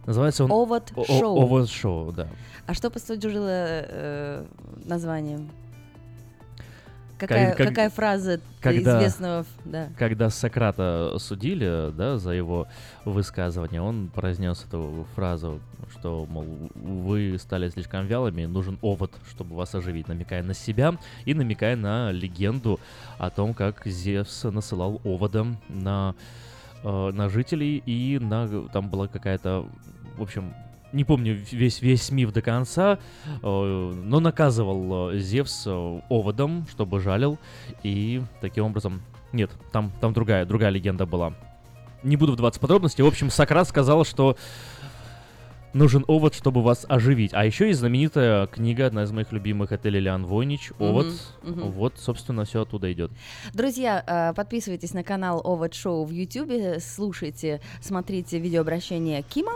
[0.06, 0.52] Называется он...
[0.52, 1.42] Овод Шоу.
[1.42, 2.28] Овод Шоу, да.
[2.68, 4.44] А что послужило э,
[4.84, 5.50] названием?
[7.20, 9.44] Какая, как, какая фраза когда, известного...
[9.64, 9.90] Да.
[9.98, 12.66] Когда Сократа судили да, за его
[13.04, 15.60] высказывание, он произнес эту фразу,
[15.98, 21.34] что, мол, вы стали слишком вялыми, нужен овод, чтобы вас оживить, намекая на себя и
[21.34, 22.80] намекая на легенду
[23.18, 26.14] о том, как Зевс насылал оводом на,
[26.82, 29.68] э, на жителей, и на, там была какая-то,
[30.16, 30.54] в общем,
[30.92, 37.00] не помню весь, весь миф до конца, э, но наказывал э, Зевс э, оводом, чтобы
[37.00, 37.38] жалил,
[37.82, 39.02] и таким образом...
[39.32, 41.34] Нет, там, там другая, другая легенда была.
[42.02, 43.02] Не буду вдаваться в подробности.
[43.02, 44.36] В общем, Сократ сказал, что
[45.72, 47.32] нужен овод, чтобы вас оживить.
[47.34, 51.06] А еще есть знаменитая книга, одна из моих любимых, это Лилиан Войнич, «Овод».
[51.42, 51.68] Угу, угу.
[51.70, 53.10] Вот, собственно, все оттуда идет.
[53.52, 59.52] Друзья, э, подписывайтесь на канал Овод Шоу в YouTube, слушайте, смотрите видеообращение Кима.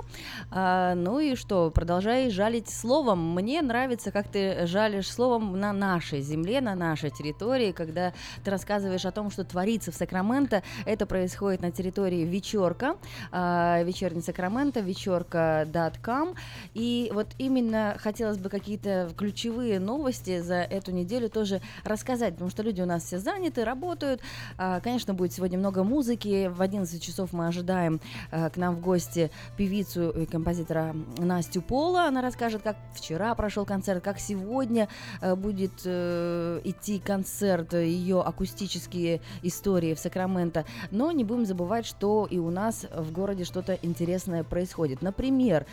[0.50, 3.34] А, ну и что, продолжай жалить словом.
[3.34, 8.12] Мне нравится, как ты жалишь словом на нашей земле, на нашей территории, когда
[8.44, 10.62] ты рассказываешь о том, что творится в Сакраменто.
[10.86, 12.96] Это происходит на территории Вечерка,
[13.32, 15.66] а, вечерний Сакраменто, вечерка
[16.04, 16.34] Кам.
[16.74, 22.62] И вот именно хотелось бы какие-то ключевые новости за эту неделю тоже рассказать, потому что
[22.62, 24.20] люди у нас все заняты, работают.
[24.58, 26.48] А, конечно, будет сегодня много музыки.
[26.48, 32.04] В 11 часов мы ожидаем а, к нам в гости певицу и композитора Настю Пола.
[32.04, 34.88] Она расскажет, как вчера прошел концерт, как сегодня
[35.22, 40.66] а, будет э, идти концерт, ее акустические истории в Сакраменто.
[40.90, 45.00] Но не будем забывать, что и у нас в городе что-то интересное происходит.
[45.00, 45.64] Например,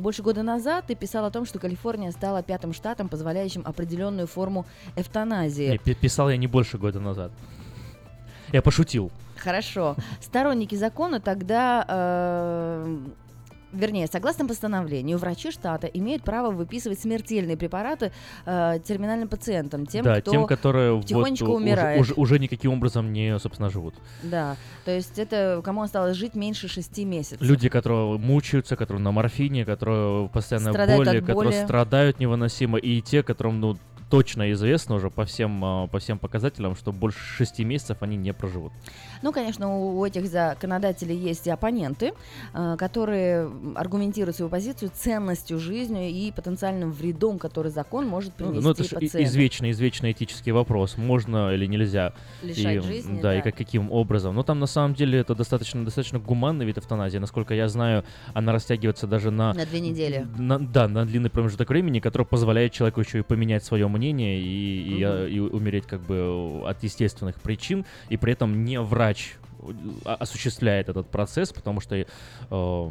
[0.00, 4.66] больше года назад ты писал о том, что Калифорния стала пятым штатом, позволяющим определенную форму
[4.96, 5.80] эвтаназии.
[5.84, 7.32] Не, писал я не больше года назад.
[8.52, 9.10] Я пошутил.
[9.36, 9.96] Хорошо.
[10.20, 12.98] Сторонники закона тогда э,
[13.72, 18.12] вернее, согласно постановлению, врачи штата имеют право выписывать смертельные препараты
[18.46, 22.00] э, терминальным пациентам, тем, да, кто тем, которые тихонечко вот, умирает.
[22.00, 23.94] Уже, уже, уже никаким образом не, собственно, живут.
[24.22, 27.40] Да, то есть это кому осталось жить меньше шести месяцев.
[27.40, 33.22] Люди, которые мучаются, которые на морфине, которые постоянно боли, боли, которые страдают невыносимо, и те,
[33.22, 33.76] которым, ну,
[34.10, 38.32] точно известно уже по всем, а, по всем показателям, что больше шести месяцев они не
[38.32, 38.72] проживут.
[39.22, 42.12] Ну, конечно, у этих законодателей есть и оппоненты,
[42.52, 48.62] а, которые аргументируют свою позицию ценностью жизни и потенциальным вредом, который закон может принести ну,
[48.62, 49.22] ну, это пациенту.
[49.22, 52.12] извечный, извечный этический вопрос, можно или нельзя.
[52.42, 54.34] Лишать и, жизни, да, да, и как, каким образом.
[54.34, 57.18] Но там на самом деле это достаточно, достаточно гуманный вид эвтаназии.
[57.18, 58.04] Насколько я знаю,
[58.34, 59.52] она растягивается даже на...
[59.54, 60.26] На две недели.
[60.36, 65.04] На, да, на длинный промежуток времени, который позволяет человеку еще и поменять свое мнение и,
[65.04, 65.24] угу.
[65.24, 69.36] и, и умереть как бы от естественных причин, и при этом не врач
[70.04, 72.90] осуществляет этот процесс, потому что э,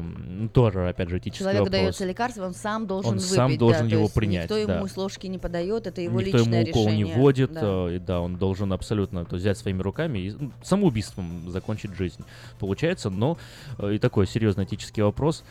[0.54, 1.72] тоже, опять же, этический Человек вопрос.
[1.72, 3.32] дается лекарство, он сам должен он выпить.
[3.32, 4.50] сам должен да, его принять.
[4.50, 4.76] Никто да.
[4.76, 7.06] ему с ложки не подает, это его никто личное ему укол решение.
[7.06, 7.62] не вводит, да.
[7.64, 12.24] Э, и да, он должен абсолютно то взять своими руками и самоубийством закончить жизнь.
[12.60, 13.38] Получается, но
[13.80, 15.46] э, и такой серьезный этический вопрос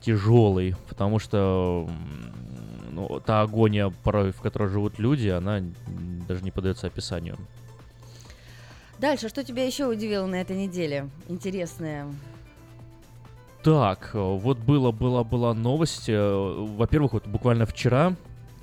[0.00, 1.88] тяжелый, потому что
[2.90, 5.62] ну, та агония, порой, в которой живут люди, она
[6.26, 7.36] даже не подается описанию.
[8.98, 11.08] Дальше, что тебя еще удивило на этой неделе?
[11.28, 12.06] Интересное.
[13.62, 16.08] Так, вот было, была, была новость.
[16.08, 18.14] Э, во-первых, вот буквально вчера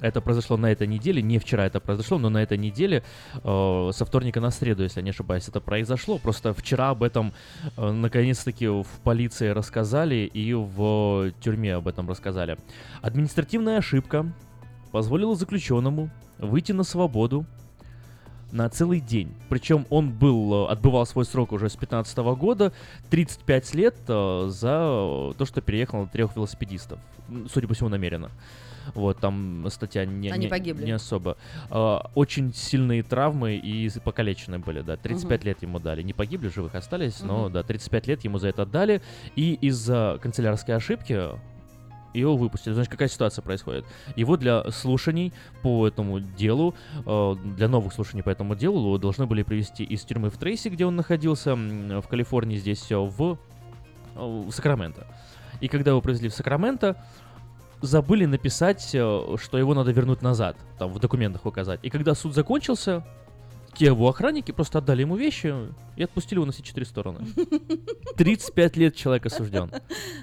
[0.03, 3.03] это произошло на этой неделе, не вчера это произошло, но на этой неделе,
[3.35, 6.17] э, со вторника на среду, если я не ошибаюсь, это произошло.
[6.17, 7.33] Просто вчера об этом
[7.77, 12.57] э, наконец-таки в полиции рассказали и в тюрьме об этом рассказали.
[13.01, 14.25] Административная ошибка
[14.91, 17.45] позволила заключенному выйти на свободу
[18.53, 19.33] на целый день.
[19.49, 22.71] Причем он был, э, отбывал свой срок уже с 15 года,
[23.09, 26.99] 35 лет э, за то, что переехал на трех велосипедистов.
[27.51, 28.29] Судя по всему, намеренно.
[28.95, 30.85] Вот, там статья не, Они не, погибли.
[30.85, 31.37] не особо.
[31.69, 34.97] А, очень сильные травмы и покалеченные были, да.
[34.97, 35.47] 35 угу.
[35.47, 36.01] лет ему дали.
[36.01, 37.27] Не погибли, живых остались, угу.
[37.27, 39.01] но, да, 35 лет ему за это дали.
[39.35, 41.29] И из-за канцелярской ошибки
[42.19, 42.73] его выпустили.
[42.73, 43.85] Значит, какая ситуация происходит?
[44.15, 49.43] Его для слушаний по этому делу, э, для новых слушаний по этому делу должны были
[49.43, 53.37] привести из тюрьмы в Трейси, где он находился, в Калифорнии, здесь в,
[54.15, 55.07] в Сакраменто.
[55.61, 56.97] И когда его привезли в Сакраменто,
[57.81, 61.79] забыли написать, э, что его надо вернуть назад, там в документах указать.
[61.83, 63.05] И когда суд закончился,
[63.75, 65.53] те его охранники просто отдали ему вещи
[65.95, 67.19] и отпустили его на все четыре стороны.
[68.17, 69.71] 35 лет человек осужден.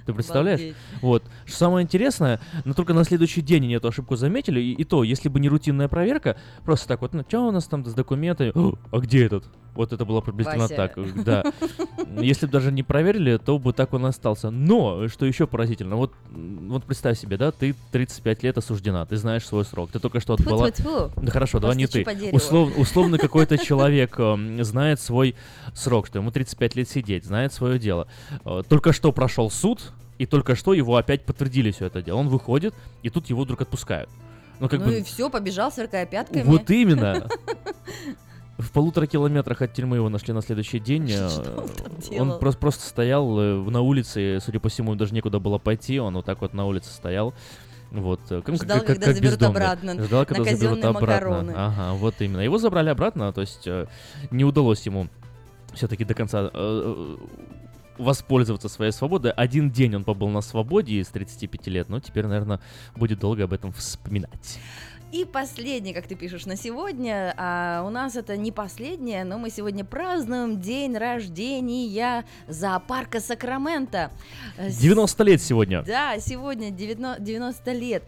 [0.06, 0.60] Ты представляешь?
[0.60, 0.76] Обалдеть.
[1.02, 1.24] Вот.
[1.46, 5.04] Что самое интересное, но только на следующий день они эту ошибку заметили, и, и то,
[5.04, 8.52] если бы не рутинная проверка, просто так вот, ну, что у нас там с документами?
[8.90, 9.44] а где этот?
[9.74, 10.74] Вот это было приблизительно Вася.
[10.74, 11.44] так, да.
[12.20, 14.50] Если бы даже не проверили, то бы так он остался.
[14.50, 19.46] Но, что еще поразительно, вот, вот представь себе, да, ты 35 лет осуждена, ты знаешь
[19.46, 20.70] свой срок, ты только что отбыла...
[21.16, 22.04] Да хорошо, давай не ты.
[22.32, 25.34] Услов, условно какой-то человек э, знает свой
[25.74, 28.06] срок, что ему 35 лет сидеть, знает свое дело.
[28.44, 32.18] Э, только что прошел суд, и только что его опять подтвердили все это дело.
[32.18, 34.10] Он выходит, и тут его вдруг отпускают.
[34.58, 34.98] Ну, как ну бы...
[34.98, 36.42] и все, побежал, сверкая пятками.
[36.42, 37.26] Вот именно.
[38.58, 41.10] В полутора километрах от тюрьмы его нашли на следующий день.
[42.10, 45.98] он, он просто, просто стоял э, на улице, судя по всему, даже некуда было пойти.
[45.98, 47.32] Он вот так вот на улице стоял.
[47.90, 49.62] Вот, э, как, Ждал, как, когда как заберут бездомный.
[49.62, 50.04] обратно.
[50.04, 51.00] Ждал, когда заберут обратно.
[51.00, 51.52] Макароны.
[51.56, 52.40] Ага, вот именно.
[52.40, 53.86] Его забрали обратно, то есть э,
[54.30, 55.08] не удалось ему
[55.74, 57.16] все-таки до конца э,
[57.98, 59.32] воспользоваться своей свободой.
[59.32, 62.60] Один день он побыл на свободе из 35 лет, но теперь, наверное,
[62.96, 64.58] будет долго об этом вспоминать.
[65.12, 67.34] И последнее, как ты пишешь, на сегодня.
[67.36, 74.12] А у нас это не последнее, но мы сегодня празднуем день рождения зоопарка Сакрамента.
[74.56, 75.82] 90 лет сегодня.
[75.82, 78.04] Да, сегодня 90 лет.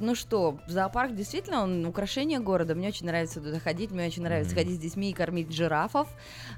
[0.00, 2.74] Ну что, зоопарк действительно, он украшение города.
[2.74, 4.58] Мне очень нравится туда ходить, мне очень нравится mm-hmm.
[4.58, 6.08] ходить с детьми и кормить жирафов.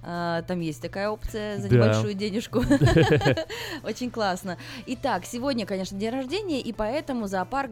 [0.02, 1.76] А, там есть такая опция за да.
[1.76, 2.62] небольшую денежку.
[3.84, 4.56] Очень классно.
[4.86, 7.70] Итак, сегодня, конечно, день рождения, и поэтому зоопарк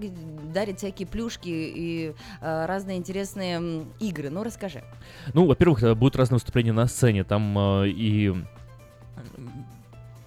[0.52, 4.30] дарит всякие плюшки и а, разные интересные игры.
[4.30, 4.84] Ну, расскажи.
[5.32, 7.24] Ну, во-первых, э, будут разные выступления на сцене.
[7.24, 8.34] Там э, и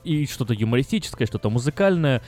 [0.03, 2.21] и что-то юмористическое, что-то музыкальное.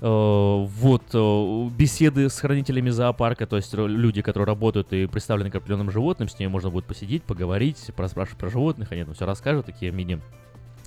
[0.00, 5.54] Э, вот э, беседы с хранителями зоопарка, то есть люди, которые работают и представлены к
[5.54, 9.66] определенным животным, с ними можно будет посидеть, поговорить, проспрашивать про животных, они там все расскажут,
[9.66, 10.20] такие мини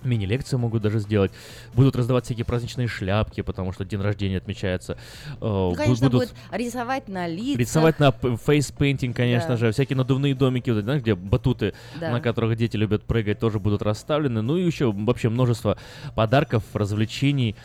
[0.07, 1.31] Мини-лекции могут даже сделать.
[1.73, 4.93] Будут раздавать всякие праздничные шляпки, потому что день рождения отмечается.
[4.93, 7.59] Э, ну, конечно, будут рисовать на лицах.
[7.59, 9.57] Рисовать на face painting, конечно да.
[9.57, 9.71] же.
[9.71, 12.11] Всякие надувные домики, вот, знаешь, где батуты, да.
[12.11, 14.41] на которых дети любят прыгать, тоже будут расставлены.
[14.41, 15.77] Ну и еще вообще множество
[16.15, 17.55] подарков, развлечений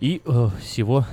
[0.00, 1.06] и э, всего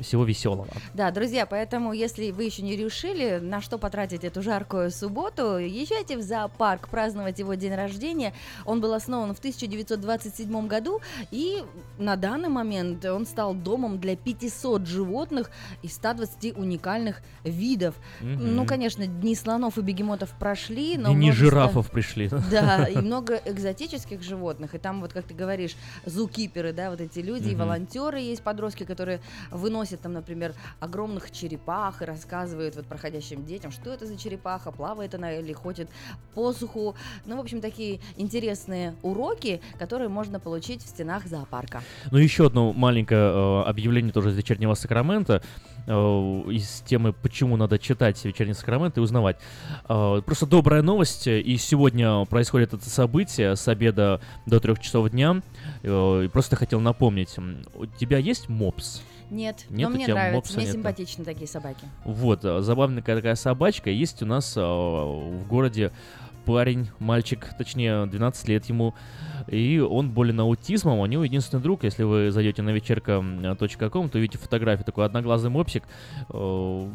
[0.00, 0.68] всего веселого.
[0.94, 6.16] Да, друзья, поэтому, если вы еще не решили, на что потратить эту жаркую субботу, езжайте
[6.16, 8.32] в зоопарк праздновать его день рождения.
[8.64, 11.62] Он был основан в 1927 году, и
[11.98, 15.50] на данный момент он стал домом для 500 животных
[15.82, 17.94] и 120 уникальных видов.
[18.20, 18.28] Угу.
[18.28, 21.08] Ну, конечно, дни слонов и бегемотов прошли, но...
[21.08, 21.50] Дни множество...
[21.50, 22.30] жирафов пришли.
[22.50, 24.74] Да, и много экзотических животных.
[24.74, 27.52] И там, вот как ты говоришь, зукиперы, да, вот эти люди, угу.
[27.52, 29.20] и волонтеры есть, подростки, которые
[29.50, 35.14] выносят там, например, огромных черепах и рассказывают вот проходящим детям, что это за черепаха, плавает
[35.14, 35.88] она или ходит
[36.34, 36.96] по суху.
[37.26, 41.82] Ну, в общем, такие интересные уроки, которые можно получить в стенах зоопарка.
[42.10, 45.42] Ну, еще одно маленькое э, объявление тоже из вечернего Сакрамента
[45.86, 49.36] э, из темы, почему надо читать вечерний Сакраменто и узнавать.
[49.88, 55.42] Э, просто добрая новость, и сегодня происходит это событие с обеда до трех часов дня.
[55.82, 57.36] Э, просто хотел напомнить,
[57.74, 59.02] у тебя есть мопс?
[59.30, 61.86] Нет, Нет но мне нравится, мне симпатичны такие собаки.
[62.04, 63.90] Вот, э, забавная такая собачка.
[63.90, 65.92] Есть у нас э, в городе
[66.44, 68.94] парень, мальчик, точнее 12 лет ему,
[69.48, 74.38] и он болен аутизмом, у него единственный друг, если вы зайдете на вечерка.ком, то увидите
[74.38, 75.82] фотографию, такой одноглазый мопсик,
[76.30, 76.88] э,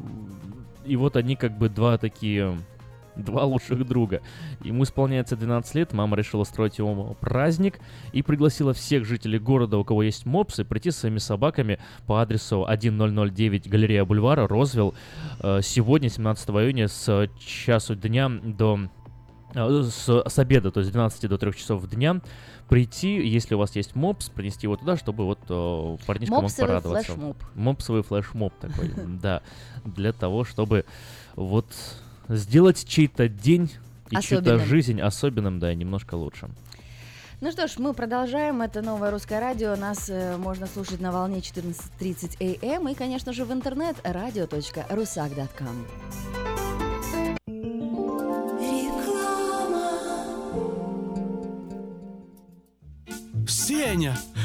[0.85, 2.57] и вот они как бы два такие
[3.15, 4.21] два лучших друга.
[4.63, 7.79] Ему исполняется 12 лет, мама решила устроить ему праздник
[8.13, 12.63] и пригласила всех жителей города, у кого есть мопсы, прийти с своими собаками по адресу
[12.65, 14.93] 1009 Galleria Boulevard, Розвилл,
[15.39, 18.79] э, сегодня, 17 июня, с часу дня до
[19.53, 22.21] э, с, с обеда, то есть с 12 до 3 часов дня,
[22.69, 26.67] прийти, если у вас есть мопс, принести его туда, чтобы вот о, э, парнишкам Мопсовый
[26.67, 27.11] порадоваться.
[27.13, 27.37] Флешмоб.
[27.55, 28.91] Мопсовый флешмоб такой,
[29.21, 29.41] да,
[29.83, 30.85] для того, чтобы
[31.35, 31.67] вот
[32.27, 33.71] сделать чей-то день
[34.09, 36.49] и чью-то жизнь особенным, да, немножко лучше.
[37.41, 38.61] Ну что ж, мы продолжаем.
[38.61, 39.75] Это новое русское радио.
[39.75, 45.87] Нас э, можно слушать на волне 14.30 АМ и, конечно же, в интернет radio.rusak.com.
[53.47, 54.15] Сеня,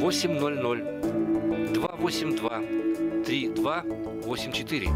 [0.00, 2.62] 800 282
[3.24, 4.88] 3284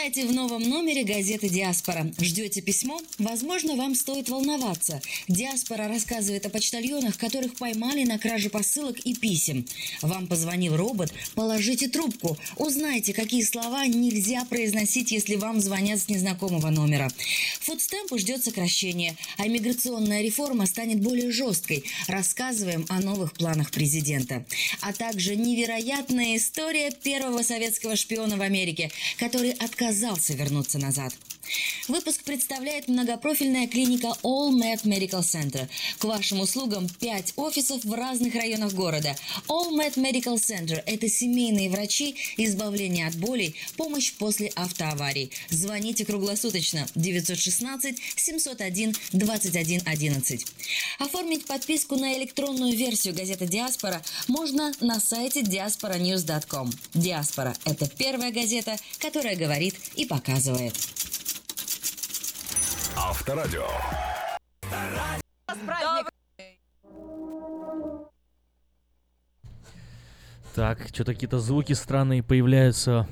[0.00, 2.10] Читайте в новом номере газеты «Диаспора».
[2.18, 3.02] Ждете письмо?
[3.18, 5.02] Возможно, вам стоит волноваться.
[5.28, 9.66] «Диаспора» рассказывает о почтальонах, которых поймали на краже посылок и писем.
[10.00, 11.12] Вам позвонил робот?
[11.34, 12.38] Положите трубку.
[12.56, 17.10] Узнайте, какие слова нельзя произносить, если вам звонят с незнакомого номера.
[17.60, 21.84] Фудстемпу ждет сокращение, а миграционная реформа станет более жесткой.
[22.08, 24.46] Рассказываем о новых планах президента.
[24.80, 31.12] А также невероятная история первого советского шпиона в Америке, который от отказался вернуться назад.
[31.88, 35.68] Выпуск представляет многопрофильная клиника All Med Medical Center.
[35.98, 39.16] К вашим услугам 5 офисов в разных районах города.
[39.48, 45.32] All Med Medical Center– это семейные врачи, избавление от болей, помощь после автоаварий.
[45.48, 50.46] Звоните круглосуточно 916 701 21 11.
[51.00, 56.70] Оформить подписку на электронную версию газеты «Диаспора» можно на сайте diasporanews.com.
[56.94, 60.74] «Диаспора»– это первая газета, которая говорит и показывает.
[62.96, 63.66] Авторадио.
[70.54, 73.06] Так, что-то какие-то звуки странные появляются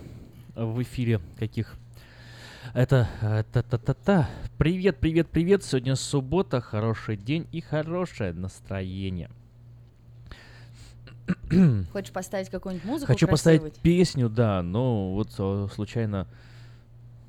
[0.55, 1.21] в эфире.
[1.39, 1.75] Каких?
[2.75, 3.09] Это
[3.53, 4.29] та-та-та-та.
[4.59, 5.64] Привет, привет, привет.
[5.64, 9.31] Сегодня суббота, хороший день и хорошее настроение.
[11.93, 13.12] Хочешь поставить какую-нибудь музыку?
[13.12, 15.33] Хочу поставить песню, да, но вот
[15.73, 16.27] случайно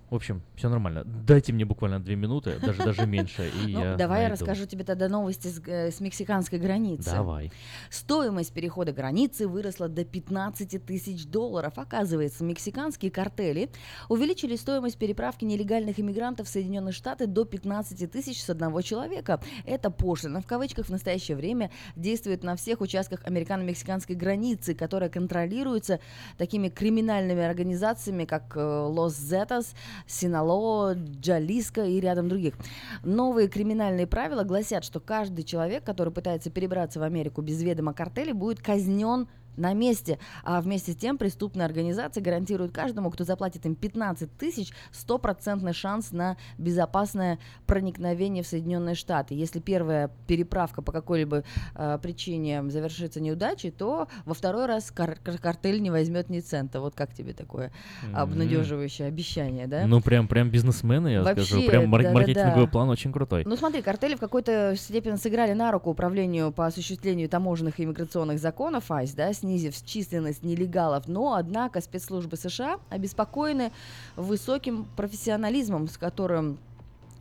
[0.09, 1.03] в общем, все нормально.
[1.05, 4.23] Дайте мне буквально две минуты, даже даже меньше, и ну, я Давай найду.
[4.23, 7.11] я расскажу тебе тогда новости с, э, с мексиканской границы.
[7.11, 7.51] Давай.
[7.89, 11.73] Стоимость перехода границы выросла до 15 тысяч долларов.
[11.77, 13.69] Оказывается, мексиканские картели
[14.07, 19.39] увеличили стоимость переправки нелегальных иммигрантов в Соединенные Штаты до 15 тысяч с одного человека.
[19.65, 25.99] Это пошлина в кавычках в настоящее время действует на всех участках американо-мексиканской границы, которая контролируется
[26.37, 29.75] такими криминальными организациями, как Лос э, Зетас,
[30.07, 32.55] Синалоо, Джалиска и рядом других.
[33.03, 38.33] Новые криминальные правила гласят, что каждый человек, который пытается перебраться в Америку без ведома картеля,
[38.33, 39.27] будет казнен
[39.59, 40.19] на месте.
[40.43, 46.11] А вместе с тем преступная организация гарантирует каждому, кто заплатит им 15 тысяч, стопроцентный шанс
[46.11, 49.35] на безопасное проникновение в Соединенные Штаты.
[49.35, 51.43] Если первая переправка по какой-либо
[51.75, 56.79] э, причине завершится неудачей, то во второй раз кар- картель не возьмет ни цента.
[56.79, 57.71] Вот как тебе такое
[58.13, 59.85] обнадеживающее обещание, да?
[59.85, 61.67] Ну, прям, прям бизнесмены, я Вообще, скажу.
[61.67, 62.71] Прям мар- да, маркетинговый да.
[62.71, 63.43] план очень крутой.
[63.45, 68.39] Ну, смотри, картели в какой-то степени сыграли на руку управлению по осуществлению таможенных и иммиграционных
[68.39, 73.71] законов АЙС, да, с снизив численность нелегалов, но, однако, спецслужбы США обеспокоены
[74.15, 76.59] высоким профессионализмом, с которым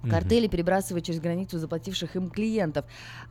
[0.08, 0.50] Картели mm-hmm.
[0.50, 2.84] перебрасывают через границу заплативших им клиентов.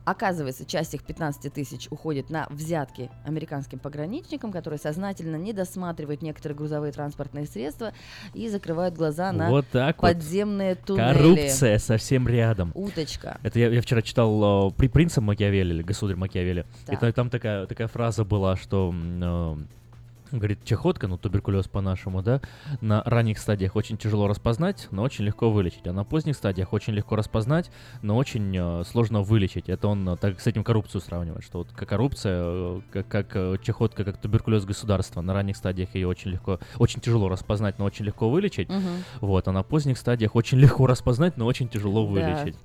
[0.04, 6.56] Оказывается, часть их 15 тысяч уходит на взятки американским пограничникам, которые сознательно не досматривают некоторые
[6.56, 7.92] грузовые транспортные средства
[8.34, 10.84] и закрывают глаза на вот так подземные вот.
[10.84, 11.14] туннели.
[11.14, 12.72] Коррупция совсем рядом.
[12.74, 13.38] Уточка.
[13.42, 16.66] Это я, я вчера читал э, при принце Макиавелли или государь Макиавелли.
[16.86, 17.02] Так.
[17.02, 19.56] И там такая, такая фраза была, что э,
[20.32, 22.40] Говорит, чехотка, ну туберкулез по-нашему, да,
[22.80, 25.86] на ранних стадиях очень тяжело распознать, но очень легко вылечить.
[25.86, 27.70] А на поздних стадиях очень легко распознать,
[28.02, 29.68] но очень э, сложно вылечить.
[29.68, 33.26] Это он э, так с этим коррупцию сравнивает, что вот как коррупция, э, как, как
[33.34, 35.20] э, чехотка, как туберкулез государства.
[35.20, 38.68] На ранних стадиях ее очень легко, очень тяжело распознать, но очень легко вылечить.
[38.68, 38.78] Угу.
[39.22, 42.54] Вот, а на поздних стадиях очень легко распознать, но очень тяжело вылечить.
[42.54, 42.60] Да.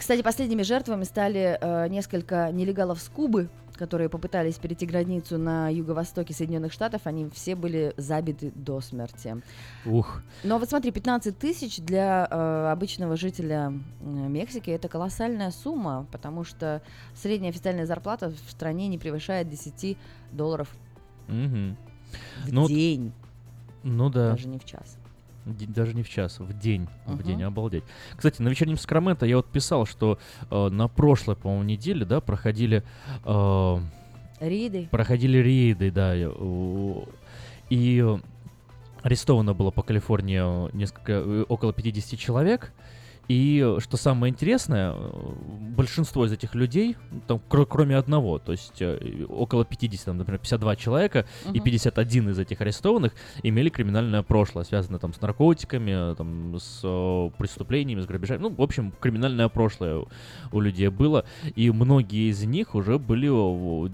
[0.00, 6.32] Кстати, последними жертвами стали э, несколько нелегалов с Кубы, которые попытались перейти границу на юго-востоке
[6.32, 9.42] Соединенных Штатов, они все были забиты до смерти.
[9.84, 10.22] Ух.
[10.42, 16.80] Но вот смотри, 15 тысяч для э, обычного жителя Мексики это колоссальная сумма, потому что
[17.14, 19.98] средняя официальная зарплата в стране не превышает 10
[20.32, 20.70] долларов
[21.28, 21.76] угу.
[22.46, 23.12] в ну, день.
[23.82, 24.30] Ну да.
[24.30, 24.96] Даже не в час.
[25.44, 26.88] Даже не в час, в день.
[27.06, 27.16] Uh-huh.
[27.16, 27.84] В день, обалдеть.
[28.16, 30.18] Кстати, на вечернем Сакраменто я вот писал, что
[30.50, 32.82] э, на прошлой, по-моему, неделе, да, проходили...
[33.24, 33.78] Э,
[34.40, 34.88] рейды.
[34.90, 36.14] Проходили рейды, да.
[37.70, 38.18] И
[39.02, 42.72] арестовано было по Калифорнии несколько, э, около 50 человек.
[43.30, 44.92] И что самое интересное,
[45.76, 46.96] большинство из этих людей,
[47.28, 51.52] там, кр- кроме одного, то есть э, около 50, там, например, 52 человека, uh-huh.
[51.52, 53.12] и 51 из этих арестованных
[53.44, 58.40] имели криминальное прошлое, связанное там с наркотиками, там, с э, преступлениями, с грабежами.
[58.40, 60.06] Ну, в общем, криминальное прошлое
[60.50, 61.24] у людей было,
[61.54, 63.28] и многие из них уже были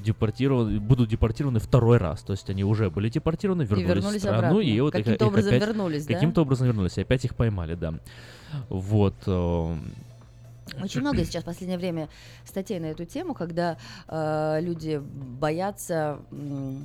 [0.02, 4.20] депортированы, будут депортированы второй раз, то есть они уже были депортированы, вернулись, и вернулись в
[4.20, 4.60] страну, обратно.
[4.60, 6.14] и вот каким-то их, образом их опять, вернулись, да?
[6.14, 8.00] Каким-то образом вернулись, и опять их поймали, да.
[8.68, 9.14] Вот.
[9.26, 9.76] Э,
[10.82, 12.08] Очень много сейчас в последнее время
[12.44, 13.76] статей на эту тему, когда
[14.08, 16.76] э, люди боятся э,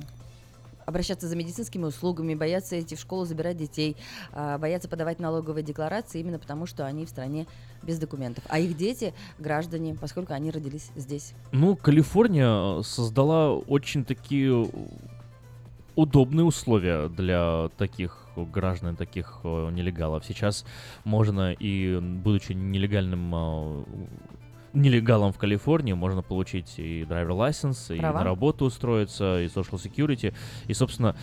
[0.84, 3.96] обращаться за медицинскими услугами, боятся идти в школу, забирать детей,
[4.32, 7.46] э, боятся подавать налоговые декларации именно потому, что они в стране
[7.82, 8.44] без документов.
[8.48, 11.34] А их дети граждане, поскольку они родились здесь.
[11.52, 14.68] Ну, Калифорния создала очень такие
[15.94, 20.24] удобные условия для таких граждан, таких э, нелегалов.
[20.24, 20.64] Сейчас
[21.04, 23.84] можно и, будучи нелегальным э,
[24.72, 30.34] нелегалом в Калифорнии можно получить и драйвер license, и на работу устроиться, и social security,
[30.66, 31.14] и, собственно,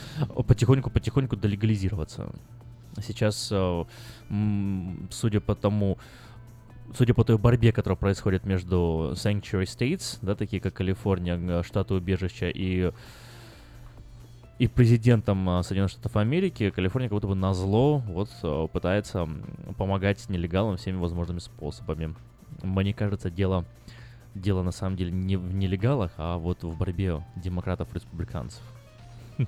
[0.47, 2.30] потихоньку-потихоньку долегализироваться.
[3.01, 3.86] Сейчас, э,
[5.10, 5.97] судя по тому,
[6.95, 12.49] судя по той борьбе, которая происходит между Sanctuary States, да, такие как Калифорния, штаты убежища,
[12.49, 12.91] и
[14.60, 18.30] и президентом Соединенных Штатов Америки Калифорния как будто бы на зло вот
[18.72, 19.28] пытается
[19.78, 22.14] помогать нелегалам всеми возможными способами.
[22.62, 23.66] Мне кажется, дело,
[24.36, 28.62] дело на самом деле не в нелегалах, а вот в борьбе демократов-республиканцев.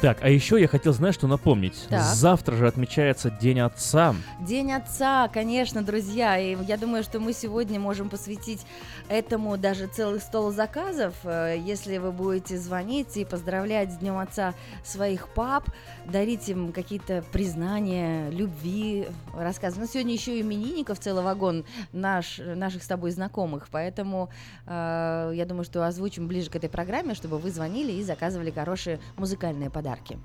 [0.00, 1.86] Так, а еще я хотел, знать, что напомнить.
[1.90, 2.02] Так.
[2.02, 4.14] Завтра же отмечается День Отца.
[4.40, 6.38] День Отца, конечно, друзья.
[6.38, 8.64] И я думаю, что мы сегодня можем посвятить
[9.10, 11.12] этому даже целый стол заказов.
[11.24, 15.68] Э, если вы будете звонить и поздравлять с Днем Отца своих пап,
[16.06, 19.80] дарить им какие-то признания, любви, рассказы.
[19.80, 23.68] Но сегодня еще и именинников целый вагон наш, наших с тобой знакомых.
[23.70, 24.30] Поэтому
[24.64, 28.98] э, я думаю, что озвучим ближе к этой программе, чтобы вы звонили и заказывали хорошие
[29.18, 30.18] музыкальные подарки подарки.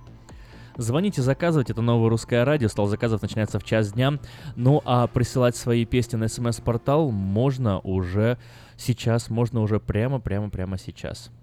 [0.78, 4.20] Звоните, заказывайте, это новое русское радио, стол заказов начинается в час дня.
[4.56, 8.38] Ну а присылать свои песни на смс-портал можно уже
[8.76, 11.18] сейчас, можно уже прямо-прямо-прямо сейчас.
[11.18, 11.35] Всем привет!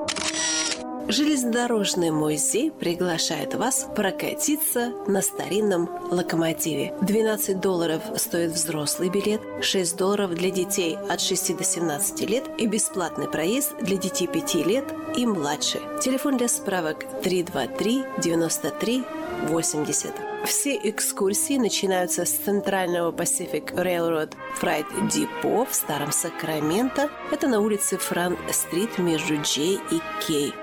[1.07, 6.93] Железнодорожный музей приглашает вас прокатиться на старинном локомотиве.
[7.01, 12.67] 12 долларов стоит взрослый билет, 6 долларов для детей от 6 до 17 лет и
[12.67, 14.85] бесплатный проезд для детей 5 лет
[15.17, 15.81] и младше.
[16.01, 19.03] Телефон для справок 323 93
[19.49, 20.13] 80.
[20.45, 27.09] Все экскурсии начинаются с центрального Pacific Railroad Freight Depot в Старом Сакраменто.
[27.31, 30.53] Это на улице Фран-стрит между Джей и Кей.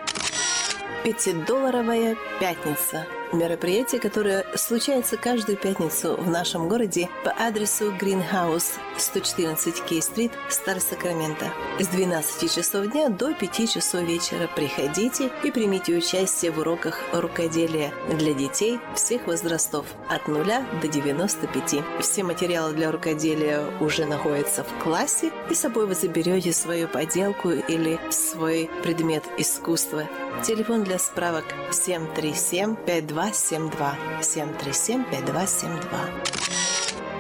[1.03, 10.33] Пятидолларовая пятница– мероприятие, которое случается каждую пятницу в нашем городе по адресу Greenhouse 114 Кей-стрит,
[10.49, 11.47] Старый Сакраменто.
[11.79, 17.93] С 12 часов дня до 5 часов вечера приходите и примите участие в уроках рукоделия
[18.11, 20.45] для детей всех возрастов от 0
[20.83, 21.85] до 95.
[22.01, 27.51] Все материалы для рукоделия уже находятся в классе, и с собой вы заберете свою поделку
[27.51, 30.09] или свой предмет искусства.
[30.43, 36.41] Телефон для справок 737 52 5272 737 5272.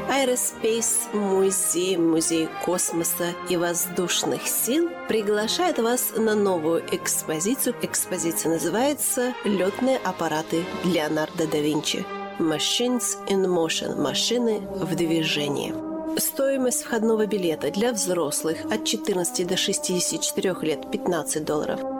[0.09, 7.76] Aerospace Музей, Музей космоса и воздушных сил приглашает вас на новую экспозицию.
[7.82, 12.05] Экспозиция называется «Летные аппараты Леонардо да Винчи».
[12.38, 15.74] Machines in Motion– машины в движении.
[16.18, 21.80] Стоимость входного билета для взрослых от 14 до 64 лет– 15 долларов–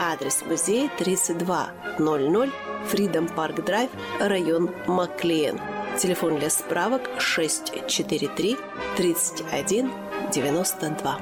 [0.00, 2.52] Адрес музея 3200
[2.88, 3.90] Freedom Park Drive,
[4.20, 5.60] район Маклеен.
[5.98, 8.56] Телефон для справок 643
[8.96, 9.90] 31
[10.32, 11.20] 92.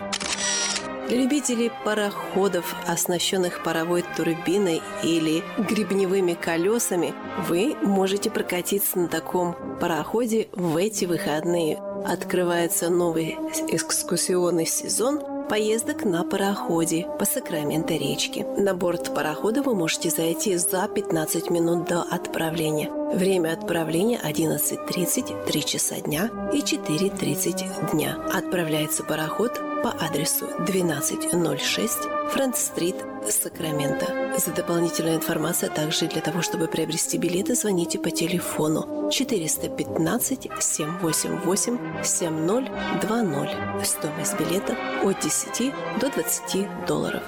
[1.09, 7.15] Для любителей пароходов, оснащенных паровой турбиной или гребневыми колесами,
[7.49, 11.79] вы можете прокатиться на таком пароходе в эти выходные.
[12.05, 13.39] Открывается новый
[13.71, 18.45] экскурсионный сезон– поездок на пароходе по Сакраменто речке.
[18.57, 22.91] На борт парохода вы можете зайти за 15 минут до отправления.
[23.15, 28.17] Время отправления 11.30, 3 часа дня и 4.30 дня.
[28.33, 32.97] Отправляется пароход по адресу 1206 Франц-стрит,
[33.31, 34.35] Сакраменто.
[34.37, 41.79] За дополнительную информацию, а также для того, чтобы приобрести билеты, звоните по телефону 415 788
[42.03, 43.87] 7020.
[43.87, 47.23] Стоимость билета от 10 до 20 долларов.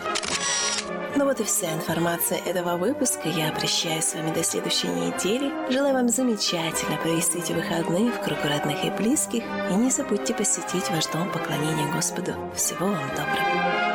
[1.16, 3.28] Ну вот и вся информация этого выпуска.
[3.28, 5.52] Я прощаюсь с вами до следующей недели.
[5.72, 9.42] Желаю вам замечательно провести эти выходные в кругу родных и близких.
[9.70, 12.34] И не забудьте посетить ваш дом поклонения Господу.
[12.54, 13.87] Всего вам доброго.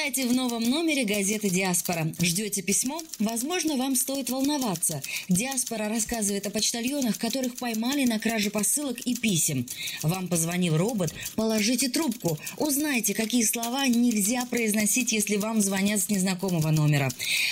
[0.00, 2.10] Читайте в новом номере газеты «Диаспора».
[2.22, 3.02] Ждете письмо?
[3.18, 5.02] Возможно, вам стоит волноваться.
[5.28, 9.66] «Диаспора» рассказывает о почтальонах, которых поймали на краже посылок и писем.
[10.02, 11.12] Вам позвонил робот?
[11.36, 12.38] Положите трубку.
[12.56, 17.10] Узнайте, какие слова нельзя произносить, если вам звонят с незнакомого номера.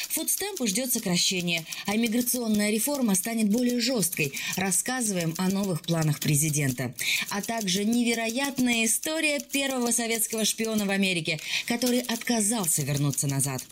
[0.09, 4.33] Фудстемпу ждет сокращение, а миграционная реформа станет более жесткой.
[4.57, 6.95] Рассказываем о новых планах президента.
[7.29, 12.39] А также невероятная история первого советского шпиона в Америке, который отказался
[12.83, 13.63] вернуться назад.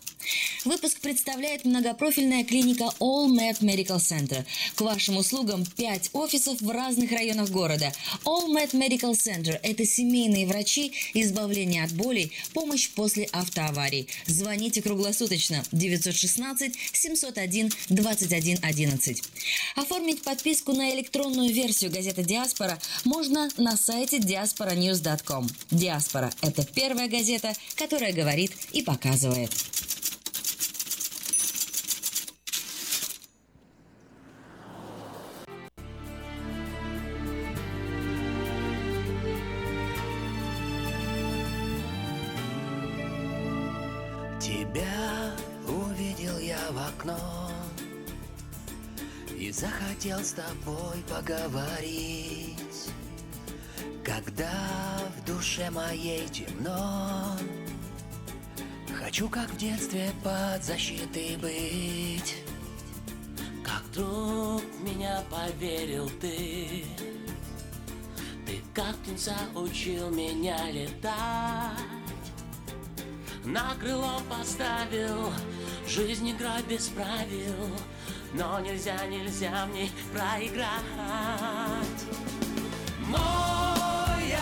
[0.64, 4.44] Выпуск представляет многопрофильная клиника All Med Medical Center.
[4.74, 7.92] К вашим услугам 5 офисов в разных районах города.
[8.24, 14.08] All Med Medical Center– это семейные врачи, избавление от болей, помощь после автоаварий.
[14.26, 19.22] Звоните круглосуточно 916 701 21 11.
[19.76, 25.48] Оформить подписку на электронную версию газеты «Диаспора» можно на сайте diasporanews.com.
[25.70, 29.52] «Диаспора»– это первая газета, которая говорит и показывает.
[50.06, 52.90] хотел с тобой поговорить
[54.04, 54.50] Когда
[55.16, 57.36] в душе моей темно
[58.94, 62.36] Хочу, как в детстве, под защитой быть.
[63.64, 66.84] Как друг меня поверил ты.
[68.46, 71.78] Ты как птенца учил меня летать.
[73.44, 75.32] На крыло поставил,
[75.86, 77.70] жизнь игра без правил.
[78.34, 80.66] Но нельзя, нельзя мне проиграть.
[83.06, 84.36] Мой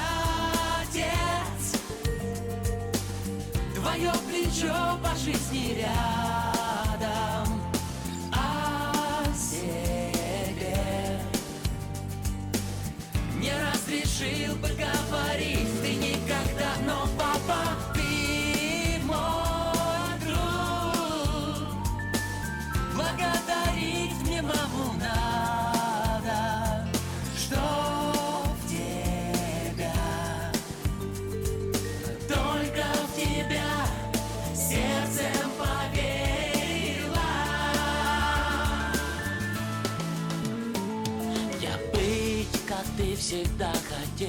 [3.85, 7.61] твое плечо по жизни рядом,
[8.33, 11.21] о себе
[13.39, 17.65] не разрешил поговорить, ты никогда, но папа
[43.25, 44.29] всегда хотел.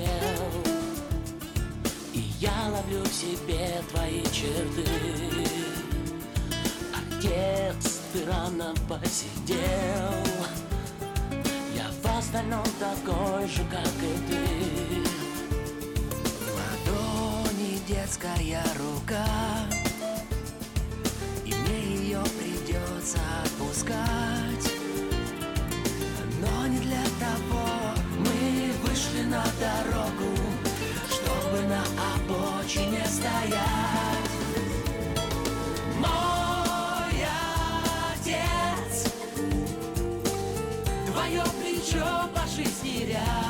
[2.14, 4.88] И я ловлю в себе твои черты.
[6.96, 10.14] Отец, ты рано посидел.
[11.76, 15.04] Я в остальном такой же, как и ты.
[16.40, 19.28] В ладони детская рука.
[21.44, 24.72] И мне ее придется отпускать.
[26.40, 27.65] Но не для того
[29.26, 30.36] на дорогу,
[31.10, 31.82] чтобы на
[32.14, 34.30] обочине стоять.
[35.98, 37.26] Мой
[38.14, 39.12] отец,
[41.08, 43.45] твое плечо по жизни рядом.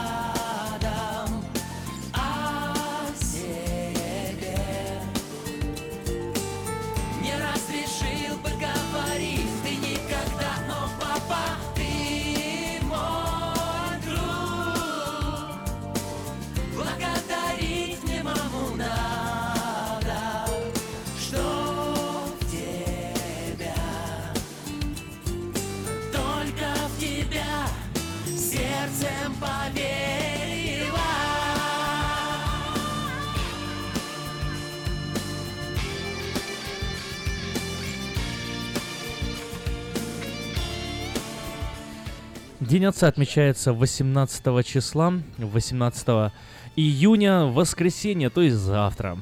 [42.76, 46.34] День отца отмечается 18 числа, 18
[46.76, 49.18] июня, воскресенье, то есть завтра.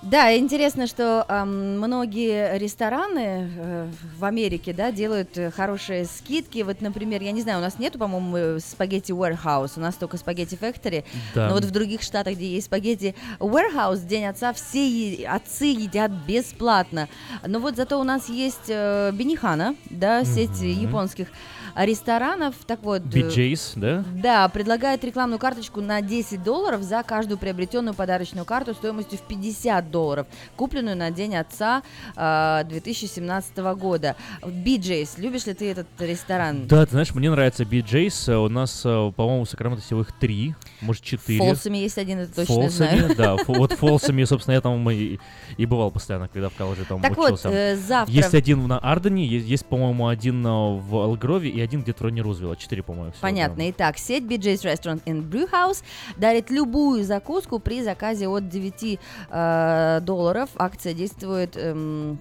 [0.00, 6.62] Да, интересно, что э, многие рестораны э, в Америке, да, делают э, хорошие скидки.
[6.62, 10.16] Вот, например, я не знаю, у нас нету, по-моему, э, спагетти Warehouse, у нас только
[10.16, 11.04] спагетти Factory.
[11.34, 11.48] Да.
[11.48, 16.10] Но вот в других штатах, где есть спагетти Warehouse, День отца, все е- отцы едят
[16.10, 17.08] бесплатно.
[17.46, 20.82] Но вот зато у нас есть э, Бенихана, да, сеть mm-hmm.
[20.82, 21.28] японских
[21.76, 22.54] ресторанов.
[22.66, 23.02] Так вот...
[23.02, 24.04] BJ's, да?
[24.14, 29.90] Да, предлагает рекламную карточку на 10 долларов за каждую приобретенную подарочную карту стоимостью в 50
[29.90, 31.82] долларов, купленную на День Отца
[32.16, 34.16] э, 2017 года.
[34.42, 36.66] BJ's, любишь ли ты этот ресторан?
[36.66, 38.32] Да, ты знаешь, мне нравится BJ's.
[38.32, 41.38] У нас, по-моему, в Сакраменто всего их три, может, четыре.
[41.38, 43.16] Фолсами есть один, это точно Фолсами, знаю.
[43.16, 43.36] да.
[43.46, 45.18] Вот Фолсами, собственно, я там и,
[45.56, 47.48] и бывал постоянно, когда в колледже там так учился.
[47.48, 48.14] Вот, э, завтра...
[48.14, 52.22] Есть один на Ардене, есть, есть по-моему, один в Элк-Гроуве и один где-то в районе
[52.22, 52.56] Розвилла.
[52.56, 53.56] Четыре, по-моему, Понятно.
[53.56, 53.70] Да.
[53.70, 55.82] Итак, сеть BJ's Restaurant and Brewhouse
[56.16, 58.98] дарит любую закуску при заказе от 9
[59.30, 60.50] э, долларов.
[60.56, 61.56] Акция действует...
[61.56, 62.18] Эм,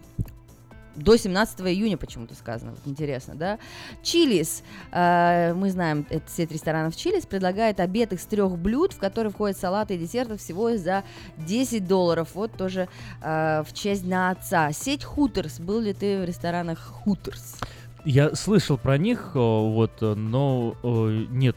[0.96, 2.72] до 17 июня почему-то сказано.
[2.72, 3.60] Вот интересно, да?
[4.04, 4.64] Chili's.
[4.92, 9.58] Э, мы знаем, это сеть ресторанов Chili's предлагает обед из трех блюд, в которые входят
[9.58, 11.04] салаты и десерты всего за
[11.38, 12.30] 10 долларов.
[12.34, 12.88] Вот тоже
[13.22, 14.72] э, в честь на отца.
[14.72, 15.60] Сеть Хутерс.
[15.60, 17.58] Был ли ты в ресторанах Хутерс?
[18.06, 21.56] Я слышал про них, вот, но нет,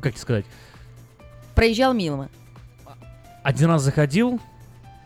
[0.00, 0.46] как сказать.
[1.54, 2.28] Проезжал мимо.
[3.42, 4.40] Один раз заходил,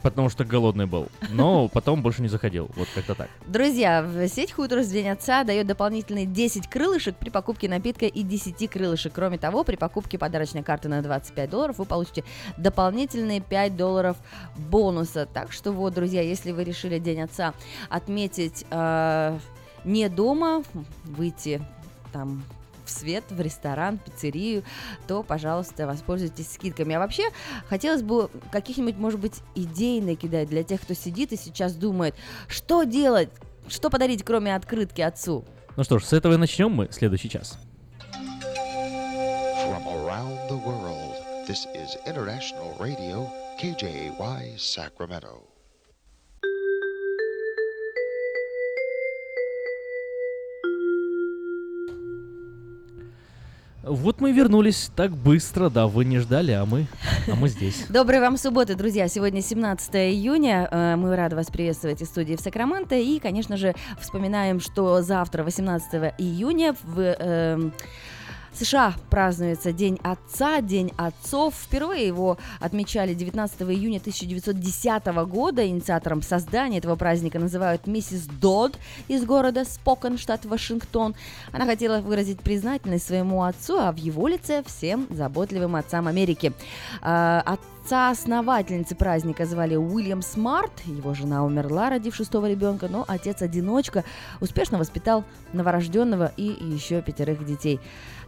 [0.03, 1.09] потому что голодный был.
[1.31, 2.71] Но потом больше не заходил.
[2.75, 3.29] Вот как-то так.
[3.47, 8.71] Друзья, в сеть Хуторс День Отца дает дополнительные 10 крылышек при покупке напитка и 10
[8.71, 9.13] крылышек.
[9.13, 12.25] Кроме того, при покупке подарочной карты на 25 долларов вы получите
[12.57, 14.17] дополнительные 5 долларов
[14.57, 15.27] бонуса.
[15.27, 17.55] Так что вот, друзья, если вы решили День Отца
[17.89, 19.39] отметить э,
[19.85, 20.63] не дома,
[21.05, 21.63] выйти
[22.13, 22.43] там
[22.85, 24.65] в свет, в ресторан, пиццерию,
[25.07, 26.95] то, пожалуйста, воспользуйтесь скидками.
[26.95, 27.25] А вообще,
[27.69, 32.15] хотелось бы каких-нибудь, может быть, идей накидать для тех, кто сидит и сейчас думает,
[32.49, 33.31] что делать,
[33.69, 35.45] что подарить, кроме открытки отцу.
[35.77, 37.59] Ну что ж, с этого и начнем мы следующий час.
[39.63, 41.15] From around the world,
[41.47, 45.50] this is International Radio, KJY, Sacramento.
[53.83, 56.87] Вот мы вернулись так быстро, да, вы не ждали, а мы,
[57.27, 57.87] а мы здесь.
[57.89, 59.09] Доброй вам субботы, друзья.
[59.09, 60.69] Сегодня 17 июня.
[60.71, 62.97] Э, мы рады вас приветствовать из студии в Сакраменто.
[62.97, 67.01] И, конечно же, вспоминаем, что завтра, 18 июня, в...
[67.01, 67.71] Э,
[68.53, 71.55] США празднуется День Отца, День Отцов.
[71.55, 75.67] Впервые его отмечали 19 июня 1910 года.
[75.67, 78.79] Инициатором создания этого праздника называют миссис Дод
[79.09, 81.15] из города Спокон, штат Вашингтон.
[81.53, 86.53] Она хотела выразить признательность своему отцу, а в его лице всем заботливым отцам Америки.
[87.01, 90.71] А, Отца-основательницы праздника звали Уильям Смарт.
[90.85, 94.05] Его жена умерла, родив шестого ребенка, но отец-одиночка
[94.41, 97.81] успешно воспитал новорожденного и еще пятерых детей.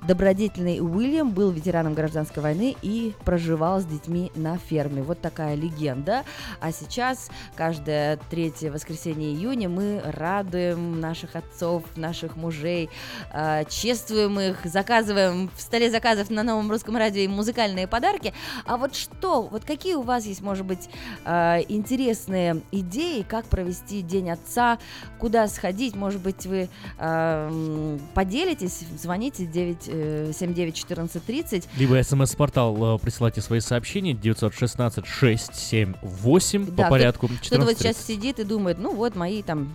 [0.07, 5.01] Добродетельный Уильям был ветераном гражданской войны и проживал с детьми на ферме.
[5.01, 6.25] Вот такая легенда.
[6.61, 12.91] А сейчас, каждое третье воскресенье июня, мы радуем наших отцов, наших мужей,
[13.33, 18.35] э, чествуем их, заказываем в столе заказов на новом русском радио им музыкальные подарки.
[18.67, 20.89] А вот что, вот какие у вас есть, может быть,
[21.25, 24.79] э, интересные идеи, как провести День Отца,
[25.21, 31.69] куда сходить, может быть, вы э, поделитесь, звоните 9 791430.
[31.77, 37.29] Либо смс-портал э, присылайте свои сообщения 916 678 да, по порядку.
[37.29, 39.73] Кто-то вот сейчас сидит и думает, ну вот мои там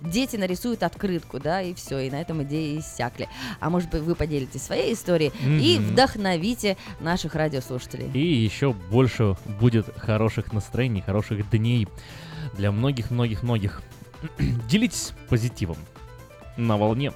[0.00, 3.28] дети нарисуют открытку, да, и все, и на этом идеи иссякли.
[3.60, 5.60] А может быть вы поделитесь своей историей mm-hmm.
[5.60, 8.10] и вдохновите наших радиослушателей.
[8.12, 11.88] И еще больше будет хороших настроений, хороших дней
[12.54, 13.82] для многих-многих-многих.
[14.68, 15.76] Делитесь позитивом
[16.56, 17.12] на волне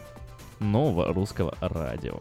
[0.62, 2.18] нового русского радио.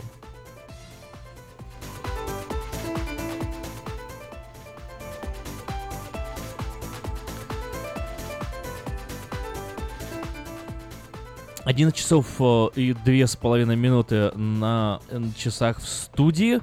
[11.63, 14.99] Один часов э, и две с половиной минуты на
[15.37, 16.59] часах в студии.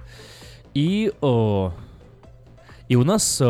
[0.74, 1.72] И, о,
[2.88, 3.40] и у нас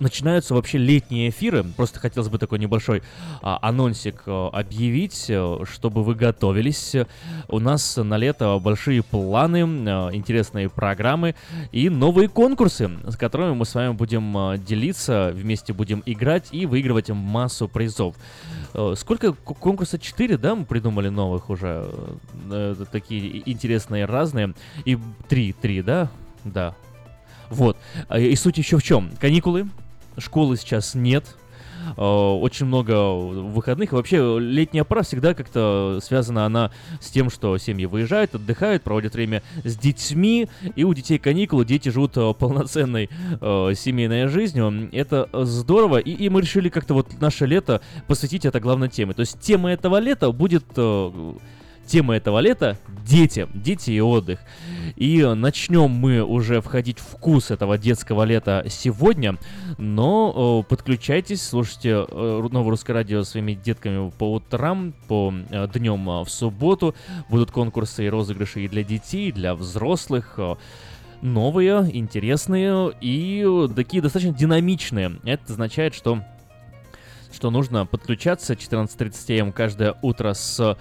[0.00, 1.64] начинаются вообще летние эфиры.
[1.76, 3.02] Просто хотелось бы такой небольшой
[3.42, 6.96] а, анонсик а, объявить, а, чтобы вы готовились.
[7.48, 11.34] У нас на лето большие планы, а, интересные программы
[11.72, 16.66] и новые конкурсы, с которыми мы с вами будем а, делиться, вместе будем играть и
[16.66, 18.16] выигрывать массу призов.
[18.74, 19.98] А, сколько конкурса?
[19.98, 21.90] Четыре, да, мы придумали новых уже?
[22.50, 24.54] А, такие интересные, разные.
[24.84, 24.98] И
[25.28, 26.10] три, три, да?
[26.44, 26.74] Да,
[27.50, 27.76] вот.
[28.16, 29.10] И суть еще в чем?
[29.20, 29.68] Каникулы,
[30.20, 31.24] школы сейчас нет,
[31.96, 33.92] очень много выходных.
[33.92, 39.42] Вообще летняя пора всегда как-то связана она с тем, что семьи выезжают, отдыхают, проводят время
[39.64, 43.08] с детьми, и у детей каникулы, дети живут полноценной
[43.40, 44.88] э, семейной жизнью.
[44.92, 49.14] Это здорово, и, и мы решили как-то вот наше лето посвятить это главной теме.
[49.14, 50.64] То есть тема этого лета будет...
[50.76, 51.34] Э,
[51.90, 54.38] тема этого лета— дети, дети и отдых.
[54.94, 59.36] И начнем мы уже входить в вкус этого детского лета сегодня,
[59.76, 65.34] но подключайтесь, слушайте Новое Русское Радио своими детками по утрам, по
[65.74, 66.94] днем в субботу.
[67.28, 70.38] Будут конкурсы и розыгрыши и для детей, и для взрослых
[71.22, 75.18] новые, интересные и такие достаточно динамичные.
[75.24, 76.22] Это означает, что
[77.32, 80.76] что нужно подключаться 14.30 м каждое утро с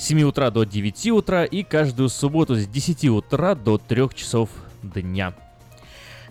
[0.00, 4.48] 7 утра до 9 утра и каждую субботу с 10 утра до 3 часов
[4.82, 5.34] дня.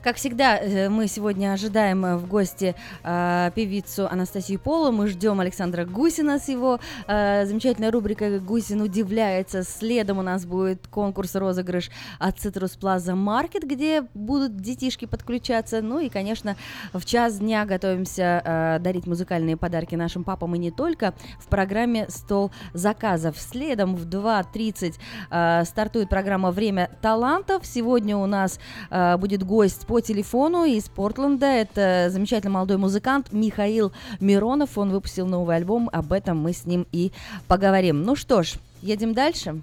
[0.01, 2.73] Как всегда, э, мы сегодня ожидаем э, в гости
[3.03, 4.93] э, певицу Анастасию Полу.
[4.93, 9.63] Мы ждем Александра Гусина с его э, замечательной рубрикой «Гусин удивляется».
[9.63, 15.81] Следом у нас будет конкурс-розыгрыш от Citrus Plaza Market, где будут детишки подключаться.
[15.81, 16.55] Ну и, конечно,
[16.93, 22.05] в час дня готовимся э, дарить музыкальные подарки нашим папам и не только в программе
[22.09, 23.37] «Стол заказов».
[23.37, 24.95] Следом в 2.30
[25.29, 27.65] э, стартует программа «Время талантов».
[27.65, 31.45] Сегодня у нас э, будет гость по телефону из Портленда.
[31.45, 34.77] Это замечательный молодой музыкант Михаил Миронов.
[34.77, 35.89] Он выпустил новый альбом.
[35.91, 37.11] Об этом мы с ним и
[37.47, 38.03] поговорим.
[38.03, 39.61] Ну что ж, едем дальше.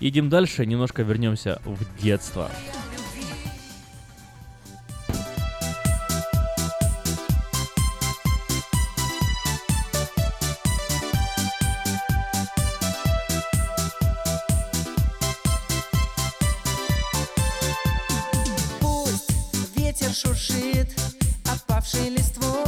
[0.00, 2.50] Едем дальше, немножко вернемся в детство.
[20.18, 20.90] Шуршит
[21.46, 22.67] опавшей листвой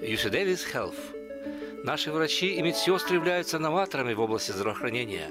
[0.00, 0.30] UC
[0.72, 0.94] Health.
[1.82, 5.30] Наши врачи и медсестры являются новаторами в области здравоохранения,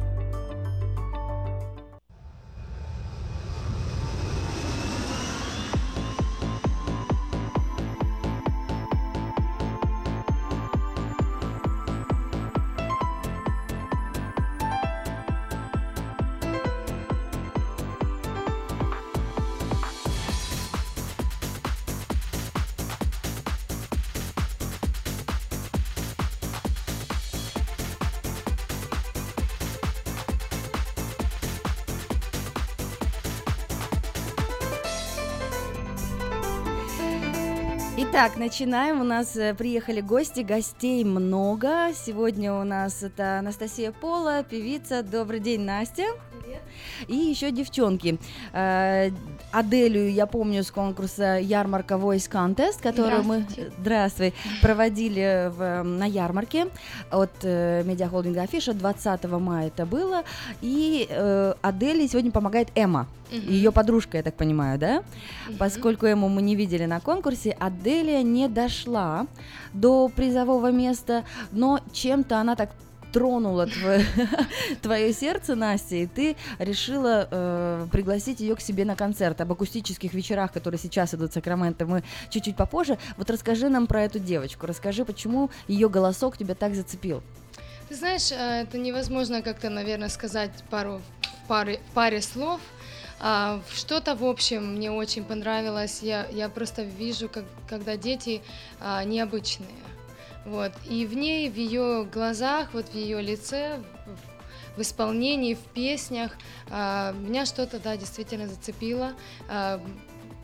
[38.25, 39.01] Итак, начинаем.
[39.01, 41.91] У нас э, приехали гости, гостей много.
[41.93, 45.03] Сегодня у нас это Анастасия Пола, певица.
[45.03, 46.05] Добрый день, Настя.
[46.44, 46.61] Привет.
[47.07, 48.20] И еще девчонки.
[48.52, 49.11] Э,
[49.52, 53.45] Аделю я помню с конкурса Ярмарка Voice Contest, который мы
[53.80, 56.68] здравствуй, проводили в, на ярмарке
[57.11, 60.24] от э, медиахолдинга Афиша 20 мая это было.
[60.61, 63.07] И э, Аделе сегодня помогает Эмма.
[63.32, 63.38] Угу.
[63.38, 65.03] Ее подружка, я так понимаю, да?
[65.48, 65.57] Угу.
[65.60, 69.28] Поскольку ему мы не видели на конкурсе, Аделия не дошла
[69.74, 72.72] до призового места, но чем-то она так
[73.14, 74.06] тронула твое,
[74.81, 79.40] твое сердце, Настя, и ты решила э, пригласить ее к себе на концерт.
[79.40, 82.98] Об акустических вечерах, которые сейчас идут в Сакраменто, мы чуть-чуть попозже.
[83.18, 87.22] Вот расскажи нам про эту девочку, расскажи, почему ее голосок тебя так зацепил.
[87.88, 90.99] Ты знаешь, э, это невозможно как-то, наверное, сказать пару,
[91.48, 92.60] паре, паре слов.
[93.19, 95.99] А, что-то, в общем, мне очень понравилось.
[96.02, 98.41] Я, я просто вижу, как, когда дети
[98.81, 99.69] а, необычные.
[100.45, 100.72] Вот.
[100.90, 103.82] И в ней, в ее глазах, вот в ее лице,
[104.76, 106.32] в исполнении, в песнях,
[106.70, 109.14] а, меня что-то, да, действительно зацепило.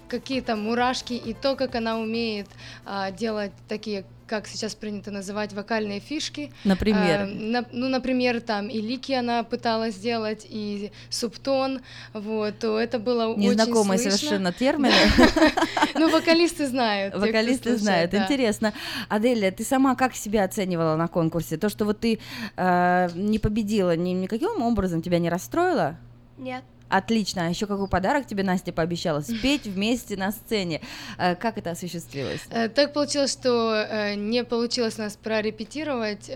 [0.10, 2.48] А, какие-то мурашки и то, как она умеет
[2.86, 6.52] а, делать такие как сейчас принято называть, вокальные фишки.
[6.64, 7.22] Например?
[7.22, 11.82] Э, на, ну, например, там и лики она пыталась сделать, и субтон,
[12.14, 14.18] вот, то это было Незнакомые очень слышно.
[14.20, 14.94] совершенно термины.
[15.96, 17.16] Ну, вокалисты знают.
[17.16, 18.72] Вокалисты знают, интересно.
[19.08, 21.58] Аделия, ты сама как себя оценивала на конкурсе?
[21.58, 22.20] То, что вот ты
[22.56, 25.98] э, не победила, никаким образом тебя не расстроило?
[26.38, 26.64] Нет.
[26.90, 27.48] Отлично.
[27.48, 29.22] А еще какой подарок тебе Настя пообещала?
[29.22, 30.82] Спеть вместе на сцене.
[31.18, 32.42] Э, как это осуществилось?
[32.50, 36.32] Э, так получилось, что э, не получилось нас прорепетировать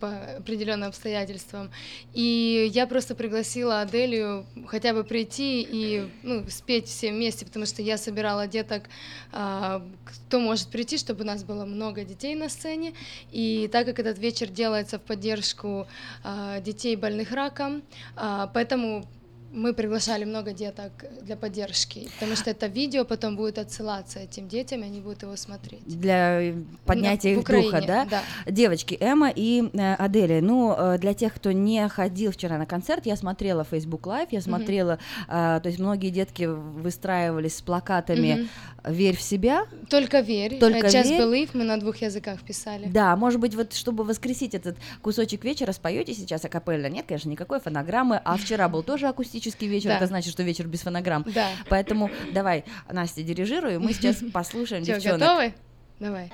[0.00, 1.70] по определенным обстоятельствам.
[2.14, 7.82] И я просто пригласила Аделию хотя бы прийти и ну, спеть все вместе, потому что
[7.82, 8.84] я собирала деток,
[9.32, 12.94] а, кто может прийти, чтобы у нас было много детей на сцене.
[13.30, 15.86] И так как этот вечер делается в поддержку
[16.24, 17.82] а, детей больных раком,
[18.16, 19.06] а, поэтому
[19.52, 20.92] мы приглашали много деток
[21.22, 25.36] для поддержки, потому что это видео потом будет отсылаться этим детям, и они будут его
[25.36, 25.82] смотреть.
[25.86, 26.54] Для
[26.86, 28.06] поднятия их духа, да?
[28.06, 28.22] да?
[28.46, 33.04] Девочки, Эмма и э, Аделия, ну, э, для тех, кто не ходил вчера на концерт,
[33.06, 34.98] я смотрела Facebook Live, я смотрела,
[35.28, 35.58] mm-hmm.
[35.58, 38.48] э, то есть многие детки выстраивались с плакатами
[38.84, 38.92] mm-hmm.
[38.92, 39.66] «Верь в себя».
[39.90, 40.58] Только верь.
[40.58, 41.20] Только Just верь.
[41.20, 42.86] believe мы на двух языках писали.
[42.86, 46.86] Да, может быть, вот чтобы воскресить этот кусочек вечера, споете сейчас акапелла?
[46.86, 49.96] Нет, конечно, никакой фонограммы, а вчера был тоже акустический акустический вечер, да.
[49.96, 51.24] это значит, что вечер без фонограмм.
[51.26, 51.48] Да.
[51.68, 55.20] Поэтому давай, Настя, дирижируй, мы сейчас послушаем Чё, девчонок.
[55.20, 55.54] готовы?
[55.98, 56.32] Давай.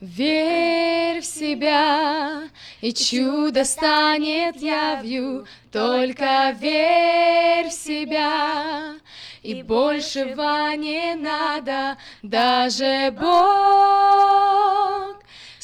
[0.00, 2.48] Верь в себя,
[2.80, 5.46] и чудо станет явью.
[5.70, 8.94] Только верь в себя,
[9.42, 14.44] и большего не надо, даже Бог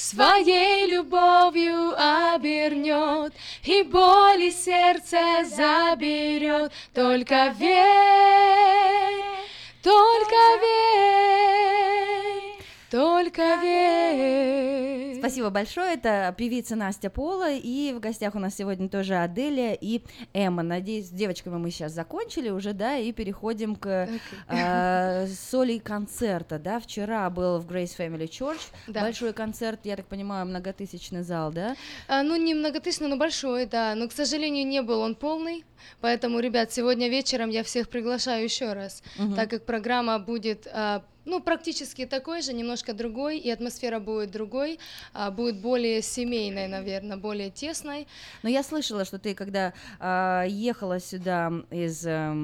[0.01, 6.73] своей любовью обернет и боли сердце заберет.
[6.95, 9.25] Только верь,
[9.83, 11.81] только верь,
[12.91, 15.17] только верь.
[15.19, 15.95] Спасибо большое.
[15.95, 20.03] Это певица Настя Пола, и в гостях у нас сегодня тоже Аделия и
[20.33, 20.63] Эмма.
[20.63, 24.21] Надеюсь, с девочками мы сейчас закончили уже, да, и переходим к okay.
[24.49, 26.81] э, соли концерта, да.
[26.81, 29.03] Вчера был в Grace Family Church да.
[29.03, 31.77] большой концерт, я так понимаю, многотысячный зал, да?
[32.09, 33.95] А, ну, не многотысячный, но большой, да.
[33.95, 35.65] Но, к сожалению, не был он полный.
[36.01, 39.35] Поэтому, ребят, сегодня вечером я всех приглашаю еще раз, угу.
[39.35, 44.79] так как программа будет а, ну, практически такой же, немножко другой, и атмосфера будет другой,
[45.13, 48.07] а, будет более семейной, наверное, более тесной.
[48.43, 52.35] Но я слышала, что ты, когда а, ехала сюда из а,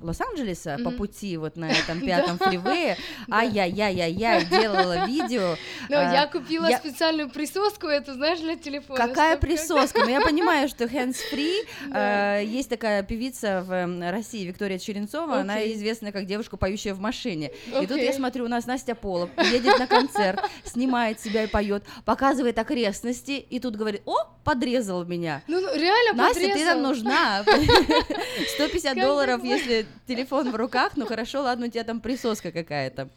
[0.00, 0.84] Лос-Анджелеса mm-hmm.
[0.84, 2.96] по пути вот на этом пятом фривее,
[3.30, 5.56] ай-яй-яй-яй-яй, делала видео.
[5.88, 9.06] Ну, я купила специальную присоску, это, знаешь, для телефона.
[9.06, 10.00] Какая присоска?
[10.00, 16.26] Ну, я понимаю, что hands-free, есть такая певица в России, Виктория Черенцова, она известна как
[16.26, 17.52] девушка, поющая в машине.
[17.80, 21.84] И тут я смотрю, у нас Настя Пола едет на концерт, снимает себя и поет,
[22.06, 25.42] показывает окрестности, и тут говорит, о, подрезал меня.
[25.46, 26.58] Ну, ну реально Настя, подрезал.
[26.58, 27.44] ты нам нужна.
[28.54, 33.10] 150 долларов, если телефон в руках, ну хорошо, ладно, у тебя там присоска какая-то.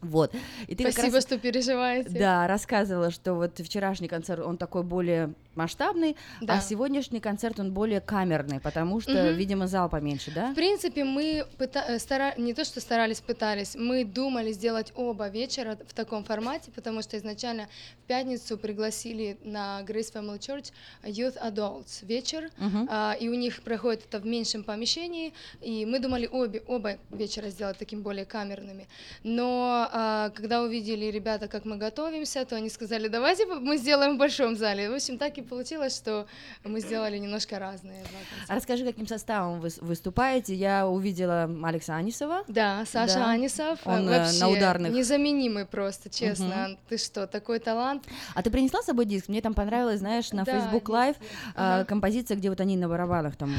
[0.00, 0.32] Вот.
[0.66, 2.10] И ты Спасибо, раз, что переживаете.
[2.10, 6.54] Да, рассказывала, что вот вчерашний концерт, он такой более масштабный, а да.
[6.54, 9.32] а сегодняшний концерт, он более камерный, потому что, угу.
[9.32, 10.52] видимо, зал поменьше, да?
[10.52, 12.32] В принципе, мы пыта- э, стара...
[12.38, 17.18] не то, что старались, пытались, мы думали сделать оба вечера в таком формате, потому что
[17.18, 17.68] изначально
[18.04, 20.72] в пятницу пригласили на Grace Family Church
[21.02, 22.86] Youth Adults вечер, угу.
[22.88, 27.50] а, и у них проходит это в меньшем помещении, и мы думали обе, оба вечера
[27.50, 28.86] сделать таким более камерными,
[29.24, 34.18] но а, когда увидели ребята, как мы готовимся, то они сказали, давайте мы сделаем в
[34.18, 34.90] большом зале.
[34.90, 36.26] В общем, так и получилось, что
[36.64, 38.02] мы сделали немножко разные.
[38.48, 40.54] А расскажи, каким составом вы выступаете?
[40.54, 42.44] Я увидела Алекса Анисова.
[42.48, 43.30] Да, Саша да.
[43.30, 43.78] Анисов.
[43.84, 44.92] Он э, вообще на ударных.
[44.92, 46.70] Незаменимый просто, честно.
[46.70, 46.78] Угу.
[46.88, 48.04] Ты что, такой талант.
[48.34, 49.28] А ты принесла с собой диск?
[49.28, 51.16] Мне там понравилось, знаешь, на да, Facebook Live
[51.54, 51.84] ага.
[51.84, 53.50] композиция, где вот они на барабанах там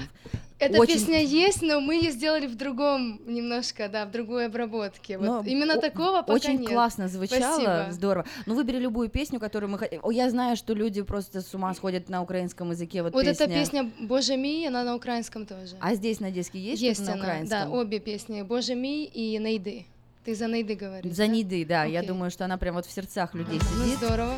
[0.60, 0.95] эта очень...
[0.95, 5.18] песня есть, но мы ее сделали в другом немножко, да, в другой обработке.
[5.18, 6.69] Вот но именно такого пока Очень нет.
[6.69, 7.87] классно звучало, Спасибо.
[7.91, 8.25] здорово.
[8.45, 10.01] Ну выбери любую песню, которую мы хотим.
[10.09, 13.03] Я знаю, что люди просто с ума сходят на украинском языке.
[13.03, 13.45] Вот, вот песня...
[13.45, 15.75] эта песня «Боже ми», она на украинском тоже.
[15.79, 16.81] А здесь на диске есть?
[16.81, 17.59] Есть на она, украинском?
[17.59, 19.85] да, обе песни «Боже ми» и «Нейды».
[20.25, 21.27] Ты за Нейды говоришь, За да?
[21.27, 21.85] Нейды, да.
[21.85, 21.91] Okay.
[21.91, 23.97] Я думаю, что она прям вот в сердцах людей ну, сидит.
[24.01, 24.35] Ну здорово.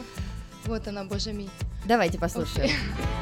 [0.65, 1.49] Вот она, Боже ми.
[1.85, 2.69] Давайте послушаем.
[2.69, 3.20] Okay.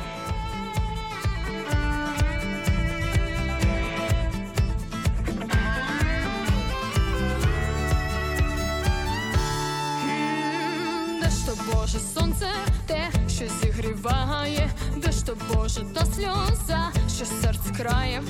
[15.47, 18.23] Боже та сльоза, що серце крає,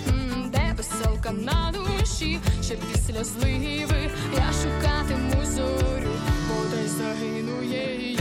[0.52, 6.12] де веселка на душі, ще після зливи я шукатиму зорю,
[6.48, 8.20] бо десь загину її.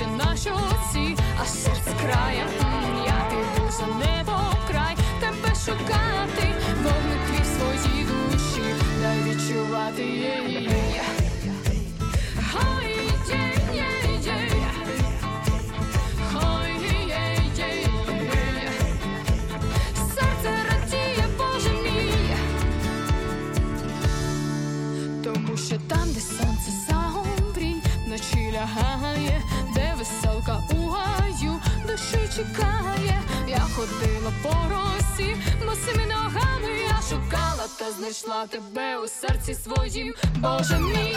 [0.00, 0.69] Сльоза
[33.79, 35.35] ходила по росі,
[35.65, 41.15] босими ногами я шукала, та знайшла тебе у серці своїм, Боже мій.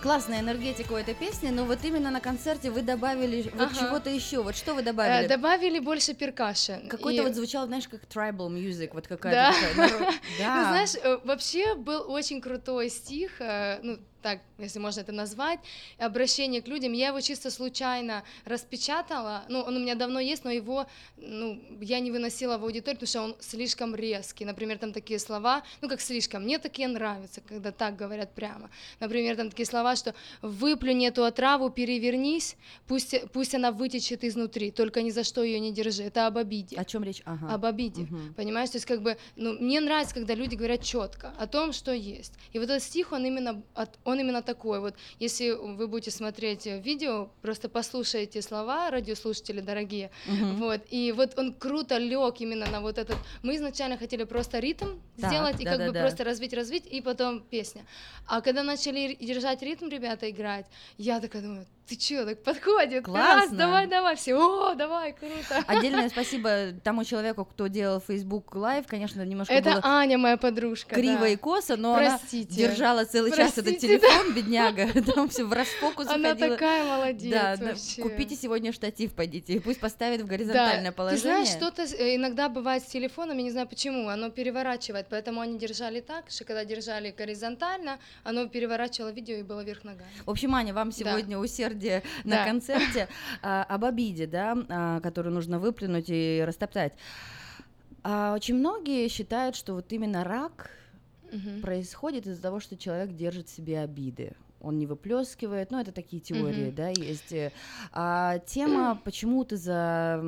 [0.00, 3.74] классная энергетика у этой песни, но вот именно на концерте вы добавили вот ага.
[3.78, 4.42] чего-то еще.
[4.42, 5.26] Вот что вы добавили?
[5.26, 6.88] Э, добавили больше перкашен.
[6.88, 7.24] Какой-то и...
[7.24, 9.54] вот звучал, знаешь, как tribal music, вот какая-то.
[9.76, 9.92] Да.
[10.38, 10.56] да.
[10.56, 15.59] Ну, знаешь, э, вообще был очень крутой стих, э, ну, так, если можно это назвать,
[15.99, 16.93] обращение к людям.
[16.93, 20.87] Я его чисто случайно распечатала, ну, он у меня давно есть, но его,
[21.17, 24.43] ну, я не выносила в аудиторию, потому что он слишком резкий.
[24.43, 28.71] Например, там такие слова, ну, как слишком, мне такие нравятся, когда так говорят прямо.
[28.99, 32.55] Например, там такие слова, что выплюнь эту отраву, перевернись,
[32.87, 36.01] пусть, пусть она вытечет изнутри, только ни за что ее не держи.
[36.01, 36.77] Это об обиде.
[36.77, 37.21] О чем речь?
[37.25, 37.53] Ага.
[37.53, 38.33] Об обиде, угу.
[38.35, 38.71] понимаешь?
[38.71, 42.33] То есть, как бы, ну, мне нравится, когда люди говорят четко о том, что есть.
[42.53, 43.61] И вот этот стих, он именно,
[44.03, 44.79] он именно такой.
[44.79, 50.53] Вот, если вы будете смотреть видео, просто послушайте слова, радиослушатели дорогие, угу.
[50.65, 53.17] вот, и вот он круто лег именно на вот этот.
[53.43, 56.01] Мы изначально хотели просто ритм так, сделать и да, как да, бы да.
[56.01, 57.85] просто развить, развить, и потом песня.
[58.27, 60.65] А когда начали держать ритм ребята играть,
[60.97, 63.41] я такая думаю, ты чё, так подходит, Классно.
[63.41, 65.63] Раз, давай, давай, все, о, давай, круто.
[65.67, 70.95] Отдельное спасибо тому человеку, кто делал Facebook Live, конечно, немножко Это было Аня, моя подружка,
[70.95, 71.27] Криво да.
[71.27, 72.65] и косо, но Простите.
[72.65, 74.33] она держала целый Простите, час этот телефон, да.
[74.33, 76.49] бедняга, там все в расфокус Она заходила.
[76.49, 78.01] такая молодец да, вообще.
[78.01, 80.91] Купите сегодня штатив, пойдите, и пусть поставит в горизонтальное да.
[80.91, 81.21] положение.
[81.21, 85.41] Ты знаешь, что-то э, иногда бывает с телефоном, я не знаю почему, оно переворачивает, поэтому
[85.41, 90.09] они держали так, что когда держали горизонтально, оно переворачивало видео и было вверх ногами.
[90.25, 91.39] В общем, Аня, вам сегодня да.
[91.39, 91.74] усердие
[92.23, 92.45] на Да.
[92.45, 93.07] концерте
[93.41, 96.93] а, об обиде, да, а, которую нужно выплюнуть и растоптать.
[98.03, 100.69] А, очень многие считают, что вот именно рак
[101.61, 104.33] происходит из-за того, что человек держит в себе обиды.
[104.61, 106.75] Он не выплескивает, ну это такие теории, Мгм.
[106.75, 107.33] да, есть.
[107.91, 110.23] А тема, почему ты за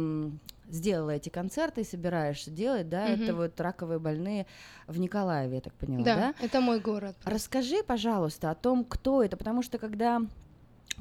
[0.70, 3.38] сделала эти концерты и собираешься делать, да, это Мгм.
[3.38, 4.46] вот раковые больные
[4.86, 6.14] в Николаеве, я так поняла, да?
[6.14, 7.16] Да, это мой город.
[7.26, 10.22] Расскажи, пожалуйста, о том, кто это, потому что когда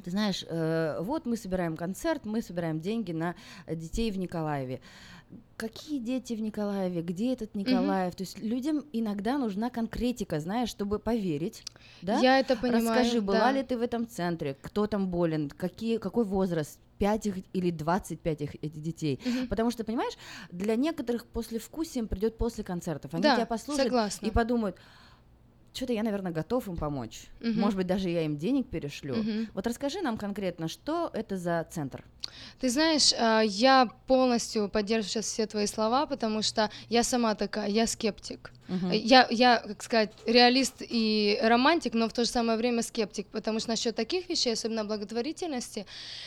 [0.03, 3.35] ты знаешь, э, вот мы собираем концерт, мы собираем деньги на
[3.67, 4.81] детей в Николаеве.
[5.57, 7.01] Какие дети в Николаеве?
[7.01, 8.15] Где этот Николаев?
[8.15, 11.63] То есть людям иногда нужна конкретика, знаешь, чтобы поверить.
[12.01, 12.19] Да?
[12.19, 13.51] Я это понимаю, Расскажи, была да.
[13.51, 14.55] ли ты в этом центре?
[14.61, 15.49] Кто там болен?
[15.49, 16.79] Какие, какой возраст?
[16.99, 19.19] 5 их или 25 их, этих детей.
[19.25, 19.47] Мгм.
[19.47, 20.13] Потому что, понимаешь,
[20.51, 21.59] для некоторых после
[21.95, 23.13] им придет после концертов.
[23.13, 24.25] Они Да, тебя послушают согласна.
[24.25, 24.77] и подумают,
[25.77, 27.27] что-то я, наверное, готов им помочь.
[27.39, 27.59] Мгм.
[27.59, 29.17] Может быть, даже я им денег перешлю.
[29.17, 29.49] Мгм.
[29.53, 32.03] Вот расскажи нам конкретно, что это за центр?
[32.59, 37.69] Ты знаешь, а, я полностью поддерживаю сейчас все твои слова, потому что я сама такая,
[37.69, 38.51] я скептик.
[38.67, 38.91] Мгм.
[38.91, 43.59] Я, я, как сказать, реалист и романтик, но в то же самое время скептик, потому
[43.59, 45.85] что насчет таких вещей, особенно благотворительности,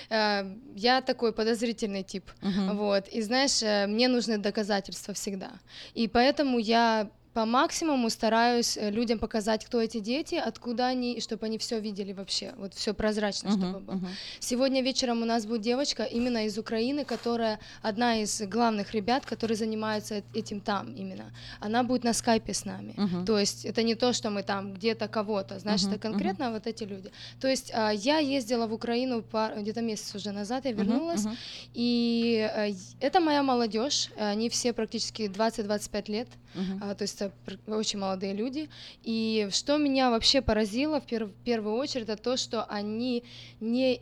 [0.08, 2.30] э, я такой подозрительный тип.
[2.40, 2.76] Мгм.
[2.78, 3.08] Вот.
[3.08, 5.50] И знаешь, э, мне нужны доказательства всегда.
[5.92, 11.20] И поэтому я по максимуму стараюсь э, людям показать, кто эти дети, откуда они, и
[11.20, 13.94] чтобы они все видели вообще, вот все прозрачно, Мгм, чтобы было.
[13.94, 14.08] мгм.
[14.40, 19.56] Сегодня вечером у нас будет девочка именно из Украины, которая одна из главных ребят, которые
[19.56, 21.32] занимаются э- этим там именно.
[21.60, 22.94] Она будет на скайпе с нами.
[22.96, 23.24] Мгм.
[23.24, 26.66] То есть это не то, что мы там где-то кого-то, знаешь, Мгм, это конкретно вот
[26.66, 27.10] эти люди.
[27.40, 29.24] То есть а, я ездила в Украину
[29.56, 31.36] где-то месяц уже назад, я вернулась, мгм.
[31.74, 36.78] и э, это моя молодежь, они все практически 20-25 лет, Мгм.
[36.82, 37.32] а, то есть это
[37.66, 38.68] очень молодые люди.
[39.02, 43.24] И что меня вообще поразило в, пер- в первую очередь, это то, что они
[43.60, 44.00] не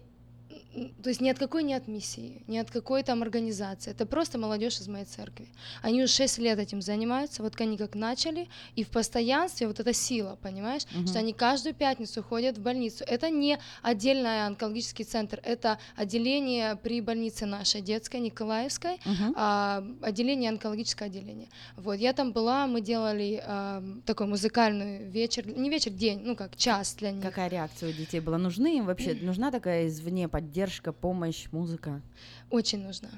[1.02, 3.90] то есть ни от какой не от миссии, ни от какой там организации.
[3.90, 5.48] Это просто молодежь из моей церкви.
[5.82, 9.92] Они уже 6 лет этим занимаются, вот они как начали, и в постоянстве вот эта
[9.92, 11.06] сила, понимаешь, Мгм.
[11.06, 13.02] что они каждую пятницу ходят в больницу.
[13.08, 19.34] Это не отдельный онкологический центр, это отделение при больнице нашей детской, Николаевской, Мгм.
[19.36, 21.48] а, отделение, онкологическое отделение.
[21.76, 26.56] Вот, я там была, мы делали а, такой музыкальный вечер, не вечер, день, ну как,
[26.56, 27.22] час для них.
[27.22, 28.38] Какая реакция у детей была?
[28.38, 29.14] Нужны им вообще?
[29.14, 30.57] Нужна такая извне поддержка,
[30.92, 32.02] помощь, музыка?
[32.50, 33.10] Очень нужна.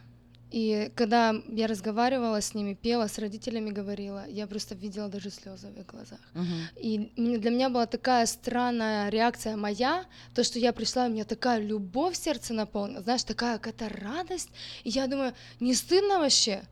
[0.50, 5.68] И когда я разговаривала с ними, пела, с родителями говорила, я просто видела даже слезы
[5.68, 6.18] в их глазах.
[6.34, 6.54] Мгм.
[6.76, 10.04] И для меня была такая странная реакция моя,
[10.34, 14.50] то, что я пришла, у меня такая любовь в сердце наполнена, знаешь, такая какая-то радость.
[14.82, 16.64] И я думаю, не стыдно вообще?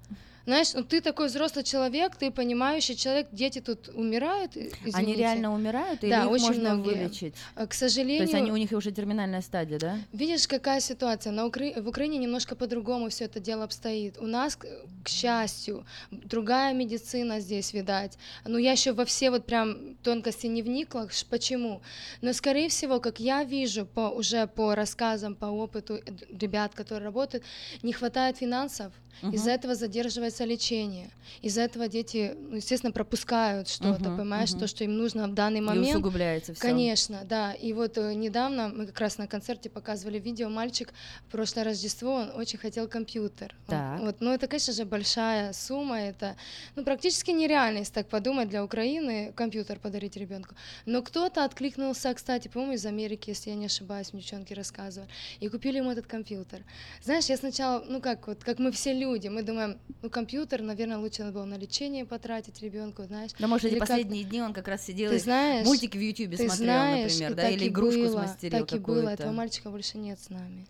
[0.49, 4.57] Знаешь, ну ты такой взрослый человек, ты понимающий человек, дети тут умирают.
[4.57, 5.19] и- Они извините.
[5.21, 6.95] реально умирают или Да, их очень можно многие.
[6.95, 7.35] вылечить?
[7.55, 8.23] А, К То сожалению...
[8.23, 9.99] есть они, у них уже терминальная стадия, да?
[10.15, 11.33] Видишь, какая ситуация?
[11.33, 14.17] На Укра- В Украине немножко по-другому все это дело обстоит.
[14.21, 18.17] У нас, к счастью, другая медицина здесь, видать.
[18.47, 21.09] Ну, я еще во все вот прям тонкости не вникла.
[21.29, 21.83] Почему?
[22.23, 26.01] Но, скорее всего, как я вижу по, уже по рассказам, по опыту э,
[26.41, 27.45] ребят, которые работают,
[27.83, 28.93] не хватает финансов.
[29.23, 29.33] Угу.
[29.33, 31.11] Из-за этого задерживается лечение.
[31.43, 34.61] Из-за этого дети, ну, естественно, пропускают что-то, угу, понимаешь, угу.
[34.61, 35.87] то, что им нужно в данный момент.
[35.87, 36.63] И усугубляется все.
[36.63, 37.53] Конечно, да.
[37.53, 40.93] И вот э, недавно мы как раз на концерте показывали видео, мальчик
[41.27, 43.55] в прошлое Рождество, он очень хотел компьютер.
[43.67, 44.01] Так.
[44.01, 46.37] Он, вот, ну, это, конечно же, большая сумма, это
[46.77, 50.55] ну, практически нереально, если так подумать, для Украины компьютер подарить ребенку.
[50.87, 55.79] Но кто-то откликнулся, кстати, по-моему, из Америки, если я не ошибаюсь, девчонки рассказывали, и купили
[55.79, 56.65] ему этот компьютер.
[57.03, 60.99] Знаешь, я сначала, ну как, вот, как мы все люди, мы думаем, ну компьютер, наверное,
[60.99, 63.31] лучше надо было на лечение потратить ребенку, знаешь.
[63.39, 66.57] Да, может, эти последние дни он как раз сидел и знаешь, мультики в Ютубе смотрел,
[66.57, 70.31] знаешь, например, да, или игрушку было, смастерил Так и было, этого мальчика больше нет с
[70.31, 70.67] нами.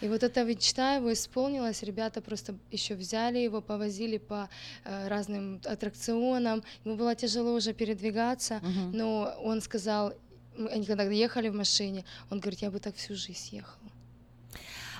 [0.00, 4.48] И вот эта мечта его исполнилась, ребята просто еще взяли его, повозили по
[4.84, 8.90] э, разным аттракционам, ему было тяжело уже передвигаться, uh-huh.
[8.92, 10.12] но он сказал,
[10.56, 13.78] они когда ехали в машине, он говорит, я бы так всю жизнь ехал.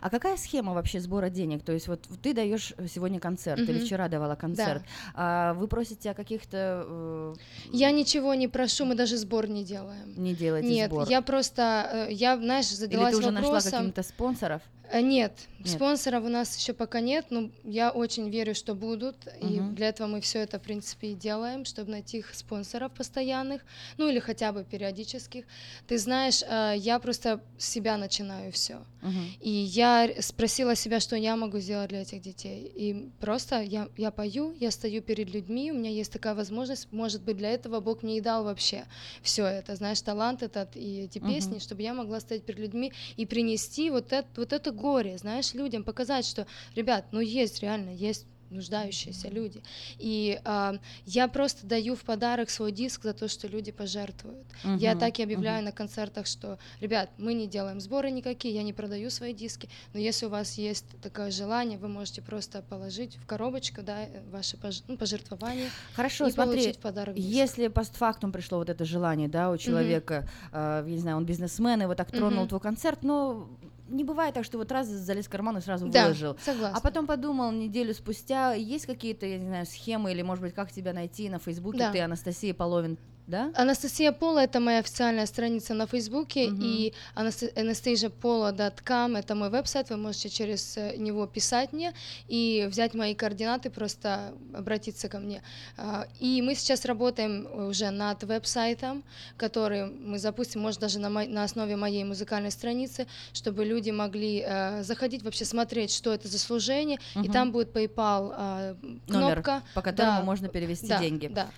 [0.03, 1.63] А какая схема вообще сбора денег?
[1.63, 3.71] То есть вот ты даешь сегодня концерт mm-hmm.
[3.71, 5.13] или вчера давала концерт, да.
[5.15, 6.85] а вы просите о каких-то...
[6.89, 7.35] Э...
[7.71, 10.13] Я ничего не прошу, мы даже сбор не делаем.
[10.17, 11.03] Не делаете Нет, сбор?
[11.03, 13.55] Нет, я просто, э, я, знаешь, задалась Или ты уже вопросом...
[13.55, 14.63] нашла каких-то спонсоров?
[14.93, 19.17] Э, нет, нет, спонсоров у нас еще пока нет, но я очень верю, что будут,
[19.27, 19.49] угу.
[19.49, 23.63] и для этого мы все это, в принципе, и делаем, чтобы найти их спонсоров постоянных,
[23.97, 25.45] ну или хотя бы периодических.
[25.87, 28.85] Ты знаешь, э, я просто с себя начинаю все.
[29.03, 29.21] Угу.
[29.41, 32.71] И я спросила себя, что я могу сделать для этих детей.
[32.75, 37.23] И просто я, я пою, я стою перед людьми, у меня есть такая возможность, может
[37.23, 38.85] быть, для этого Бог мне и дал вообще
[39.23, 41.61] все это, знаешь, талант этот и эти песни, угу.
[41.61, 45.85] чтобы я могла стоять перед людьми и принести вот это, вот это горе, знаешь, людям
[45.85, 49.63] показать, что, ребят, ну есть реально, есть нуждающиеся люди.
[49.99, 50.73] И э,
[51.07, 54.47] я просто даю в подарок свой диск за то, что люди пожертвуют.
[54.63, 55.67] Uh-huh, я так и объявляю uh-huh.
[55.67, 60.01] на концертах, что, ребят, мы не делаем сборы никакие, я не продаю свои диски, но
[60.01, 64.85] если у вас есть такое желание, вы можете просто положить в коробочку, да, ваши пож-
[64.87, 65.71] ну, пожертвования.
[65.95, 67.17] Хорошо, и смотри, получить подарок.
[67.17, 67.27] Диск.
[67.27, 70.85] Если постфактум пришло вот это желание, да, у человека, uh-huh.
[70.85, 72.49] э, я не знаю, он бизнесмен, его так тронул uh-huh.
[72.49, 73.49] твой концерт, но
[73.93, 76.37] не бывает так, что вот раз залез в карман и сразу да, выложил.
[76.45, 76.77] Согласна.
[76.77, 80.73] А потом подумал неделю спустя, есть какие-то, я не знаю, схемы или, может быть, как
[80.73, 81.93] тебя найти на Фейсбуке, да.
[81.93, 83.51] ты Анастасия Половин да?
[83.55, 86.61] Анастасия Пола это моя официальная страница на Фейсбуке, угу.
[86.61, 91.93] и anastasiapola.com это мой веб-сайт, вы можете через э, него писать мне
[92.29, 95.43] и взять мои координаты, просто обратиться ко мне.
[95.77, 99.05] А, и мы сейчас работаем уже над веб-сайтом,
[99.37, 104.43] который мы запустим, может, даже на, мо- на основе моей музыкальной страницы, чтобы люди могли
[104.45, 107.25] э, заходить, вообще смотреть, что это за служение, угу.
[107.25, 108.75] и там будет PayPal э,
[109.07, 109.21] кнопка.
[109.21, 111.29] Номер, по которому да, можно перевести да, деньги.
[111.29, 111.49] Да.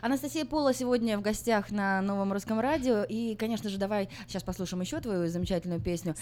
[0.00, 3.04] Анастасия Пола сегодня в гостях на Новом Русском Радио.
[3.04, 6.14] И, конечно же, давай сейчас послушаем еще твою замечательную песню.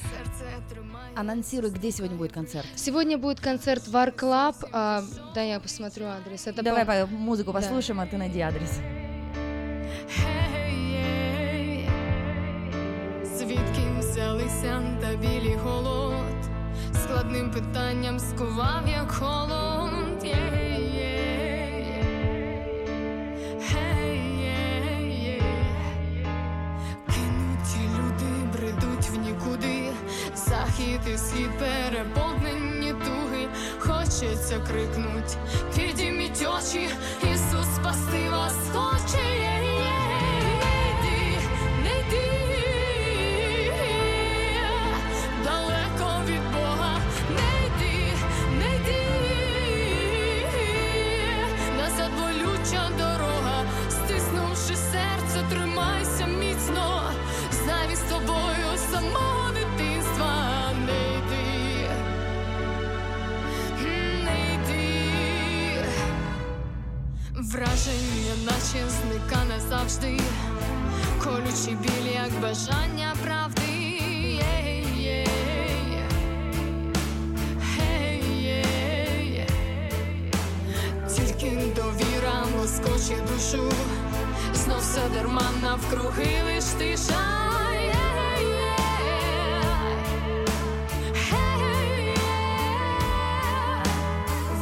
[1.16, 2.66] Анонсируй, где сегодня будет концерт.
[2.76, 4.56] Сегодня будет концерт в Ар Клаб.
[4.72, 5.02] А,
[5.34, 6.46] да, я посмотрю адрес.
[6.46, 7.06] Это давай по...
[7.06, 8.04] музыку послушаем, да.
[8.04, 8.80] а ты найди адрес.
[13.36, 16.48] Звідки взялися та білі голод,
[16.92, 20.24] складним питанням скував, як холод.
[20.24, 20.57] Yeah.
[30.35, 33.47] Захід і схід переповнені туги,
[33.79, 35.37] хочеться крикнуть,
[35.75, 36.89] підійміть очі,
[37.23, 39.58] Ісус спасти вас хоче.
[67.51, 70.19] Враження, наче зника назавжди,
[71.23, 73.61] колючі білі, як бажання правди.
[81.15, 83.71] Тільки довіра лоскоче душу,
[84.53, 87.49] знов все дарма навкруги лиш тиша.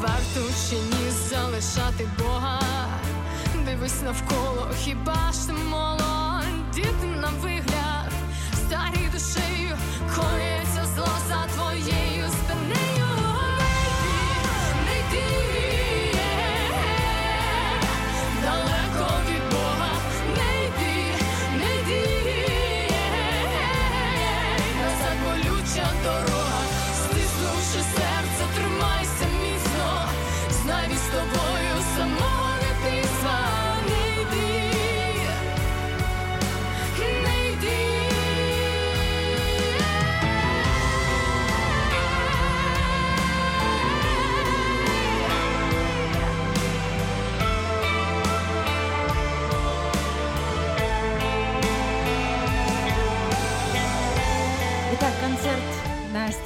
[0.01, 2.36] Варто чи ні залишати Бога
[3.86, 8.12] дивись навколо, хіба ж ти молодь, діти на вигляд,
[8.54, 9.76] старі душею,
[10.16, 12.05] коїться зло за твоєю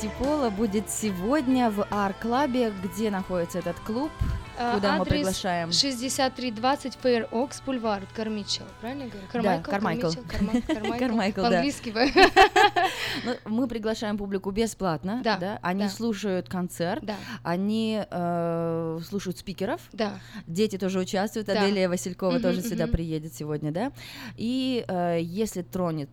[0.09, 4.11] Пола будет сегодня в Ар-клабе, где находится этот клуб.
[4.57, 5.71] А, Куда мы приглашаем?
[5.71, 9.27] 6320 Fair Oaks Бульвар, Кармичел, правильно говорю?
[9.43, 10.97] Да, Кармайкл, Кармайкл.
[10.99, 11.41] Кармайкл.
[11.41, 11.93] По-английски.
[13.25, 17.15] Ну, мы приглашаем публику бесплатно, Да, они слушают концерт, Да.
[17.43, 20.19] они э, слушают спикеров, Да.
[20.47, 21.49] дети тоже участвуют.
[21.49, 23.91] Аделия Василькова тоже сюда приедет сегодня, да,
[24.37, 26.09] и э, если тронет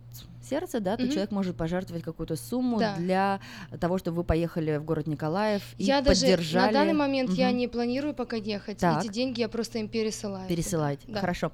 [0.49, 1.11] сердце, да, то Мгм.
[1.11, 2.95] человек может пожертвовать какую-то сумму Да.
[2.97, 3.39] для
[3.79, 6.67] того, чтобы вы поехали в город Николаев и Я даже поддержали.
[6.67, 7.57] на данный момент я Мгм.
[7.57, 8.77] не планирую пока ехать.
[8.79, 9.03] Так.
[9.03, 10.47] Эти деньги я просто им пересылаю.
[10.47, 10.99] Пересылать.
[11.07, 11.19] Да.
[11.19, 11.51] Хорошо.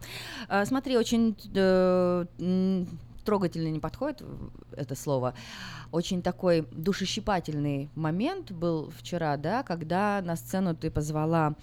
[0.48, 2.88] А, смотри, очень э, м,
[3.26, 4.22] трогательно не подходит
[4.78, 5.34] это слово.
[5.92, 11.56] Очень такой душещипательный момент был вчера, да, когда на сцену ты позвала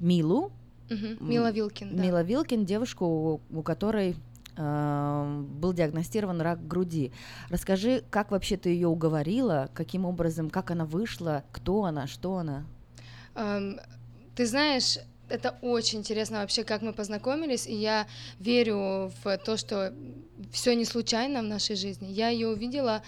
[0.00, 0.50] Милу.
[0.90, 2.02] М, Мила Вилкин, да.
[2.02, 4.16] Мила Вилкин, девушку, у, которой
[4.58, 7.12] был диагностирован рак груди.
[7.48, 12.66] Расскажи, как вообще ты ее уговорила, каким образом, как она вышла, кто она, что она?
[13.34, 13.78] Эм,
[14.34, 14.98] Ты знаешь,
[15.28, 18.06] это очень интересно вообще, как мы познакомились, и я
[18.38, 19.92] верю в то, что
[20.52, 22.08] все не случайно в нашей жизни.
[22.08, 23.02] Я ее увидела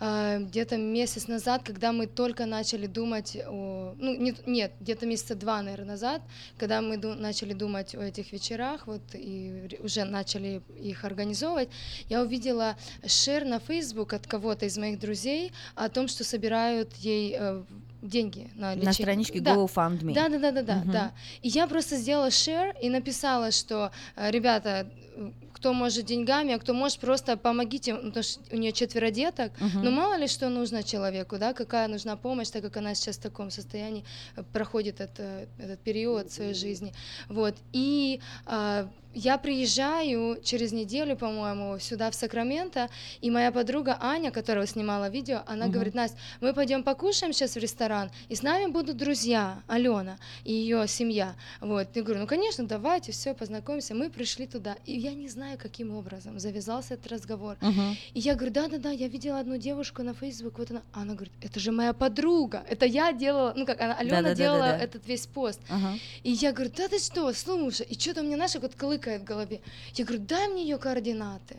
[0.00, 3.94] где-то месяц назад, когда мы только начали думать о...
[3.98, 6.22] Ну, нет, нет где-то месяца два, наверное, назад,
[6.56, 11.68] когда мы ду- начали думать о этих вечерах, вот, и уже начали их организовывать,
[12.08, 12.76] я увидела
[13.06, 17.62] шер на Facebook от кого-то из моих друзей о том, что собирают ей э,
[18.02, 18.84] деньги на лечение.
[18.86, 19.54] На страничке Да.
[19.56, 20.14] GoFundMe.
[20.14, 20.92] Да, да, да, да, да, Мгм.
[20.92, 21.12] да.
[21.42, 26.58] И я просто сделала share и написала, что э, ребята, э, кто может деньгами, а
[26.58, 29.82] кто может, просто помогите, ну, потому что у нее четверо деток, Мгм.
[29.84, 33.22] но мало ли что нужно человеку, да, какая нужна помощь, так как она сейчас в
[33.22, 34.04] таком состоянии
[34.36, 36.92] э, проходит это, этот период своей жизни.
[37.28, 37.56] Вот.
[37.72, 42.88] И а, я приезжаю через неделю, по-моему, сюда в Сакраменто,
[43.20, 45.72] и моя подруга Аня, которая снимала видео, она Мгм.
[45.72, 50.52] говорит, Настя, мы пойдем покушаем сейчас в ресторан, и с нами будут друзья, Алена и
[50.52, 51.34] ее семья.
[51.60, 51.88] Вот.
[51.94, 53.94] Я говорю, ну, конечно, давайте, все, познакомимся.
[53.94, 57.56] Мы пришли туда, и я не знаю, каким образом завязался этот разговор.
[57.60, 57.96] Мгм.
[58.14, 60.82] И я говорю, да-да-да, я видела одну девушку на Facebook, вот она.
[60.92, 64.34] Она говорит, это же моя подруга, это я делала, ну как, она, Алена Да-да-да-да-да.
[64.34, 65.60] делала этот весь пост.
[65.68, 65.98] Ага.
[66.22, 68.74] И я говорю, да ты что, слушай, и что-то мне наше вот
[69.08, 69.60] клыкает в голове.
[69.94, 71.56] Я говорю, дай мне ее координаты.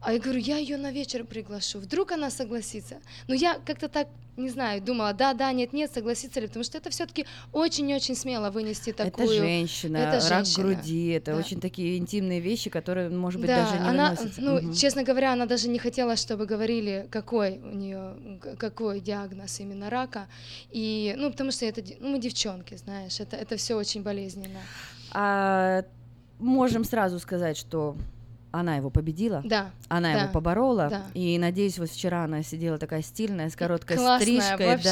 [0.00, 2.98] А я говорю, я ее на вечер приглашу, вдруг она согласится.
[3.26, 4.06] Но я как-то так,
[4.36, 8.50] не знаю, думала, да, да, нет, нет, согласится ли, потому что это все-таки очень-очень смело
[8.50, 9.26] вынести такую...
[9.26, 10.64] Это женщина, Это рак женщина.
[10.74, 11.38] груди, это Да.
[11.38, 14.40] очень такие интимные вещи, которые, может быть, да, даже не она, выносятся.
[14.40, 14.72] ну, Мгм.
[14.72, 20.28] честно говоря, она даже не хотела, чтобы говорили, какой у нее, какой диагноз именно рака.
[20.70, 24.60] И, ну, потому что это, ну, мы девчонки, знаешь, это, это все очень болезненно.
[25.10, 25.82] А,
[26.38, 27.96] можем сразу сказать, что
[28.50, 29.42] она его победила.
[29.44, 30.88] Да, Она да, его поборола.
[30.88, 31.02] да.
[31.14, 34.84] И надеюсь, вот вчера она сидела такая стильная, с короткой классная, стрижкой, вообще.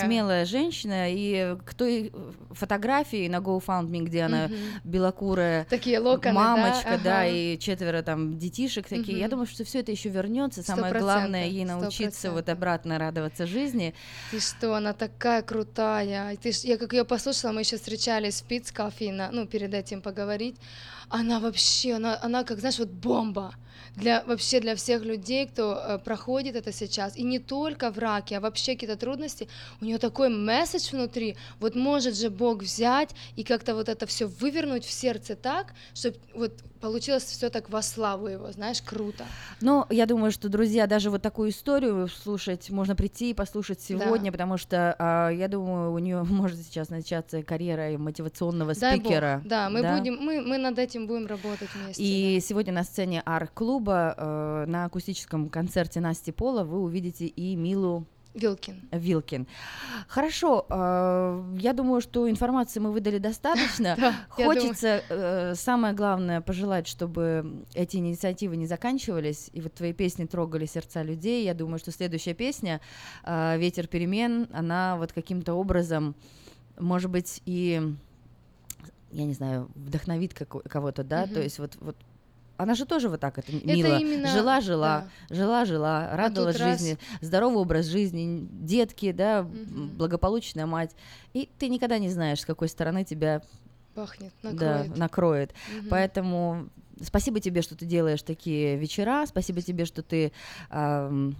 [0.00, 1.12] да, смелая женщина.
[1.12, 2.10] И кто и
[2.50, 4.56] фотографии на GoFundMe, где она Мгм.
[4.84, 7.26] белокурая Такие локоны, да, мамочка, да, ага.
[7.28, 9.18] и четверо там детишек такие.
[9.18, 9.30] Я Мгм.
[9.30, 10.62] думаю, что все это еще вернется.
[10.62, 12.54] Самое главное ей научиться вот процентов.
[12.58, 13.94] обратно радоваться жизни.
[14.30, 16.36] Ты что, она такая крутая.
[16.36, 19.74] Ты, ж- я как ее послушала, мы еще встречались в Пиц Кофе, на, ну, перед
[19.74, 20.56] этим поговорить.
[21.14, 23.54] Она вообще, она, она как, знаешь, вот бомба.
[23.94, 28.36] Для, вообще для всех людей, кто э, проходит это сейчас, и не только в раке,
[28.36, 29.48] а вообще какие-то трудности,
[29.80, 34.26] у нее такой месседж внутри, вот может же Бог взять и как-то вот это все
[34.26, 36.52] вывернуть в сердце так, чтобы вот
[36.84, 39.24] получилось все так во славу его, знаешь, круто.
[39.62, 44.30] Но я думаю, что, друзья, даже вот такую историю слушать можно прийти и послушать сегодня,
[44.30, 49.06] потому что а, я думаю, у нее может сейчас начаться карьера мотивационного Дай Бог.
[49.06, 49.40] спикера.
[49.46, 52.02] Да, мы будем, мы, мы над этим будем работать вместе.
[52.02, 58.04] И сегодня на сцене Ар-клуба э, на акустическом концерте Насти Пола вы увидите и Милу
[58.34, 58.88] Вилкин.
[58.90, 59.46] Вилкин.
[60.08, 63.96] Хорошо, э, я думаю, что информации мы выдали достаточно.
[64.04, 70.26] Да, Хочется э, самое главное пожелать, чтобы эти инициативы не заканчивались, и вот твои песни
[70.26, 71.44] трогали сердца людей.
[71.44, 72.80] Я думаю, что следующая песня
[73.24, 76.14] э, «Ветер перемен», она вот каким-то образом,
[76.78, 77.80] может быть, и,
[79.12, 81.96] я не знаю, вдохновит кого-то, да, то есть вот, вот
[82.56, 83.98] она же тоже вот так это мило.
[83.98, 89.88] именно- жила, жила, жила, жила, радовалась тут раз- жизни, здоровый образ жизни, детки, да, Мгм.
[89.96, 90.94] благополучная мать.
[91.32, 93.42] И ты никогда не знаешь, с какой стороны тебя
[93.94, 94.50] Пахнет, да,
[94.84, 94.96] накроет.
[94.98, 95.54] накроет.
[95.80, 95.88] Мгм.
[95.90, 96.68] Поэтому
[97.02, 100.32] спасибо тебе, что ты делаешь такие вечера, спасибо тебе, что ты
[100.70, 101.34] ам,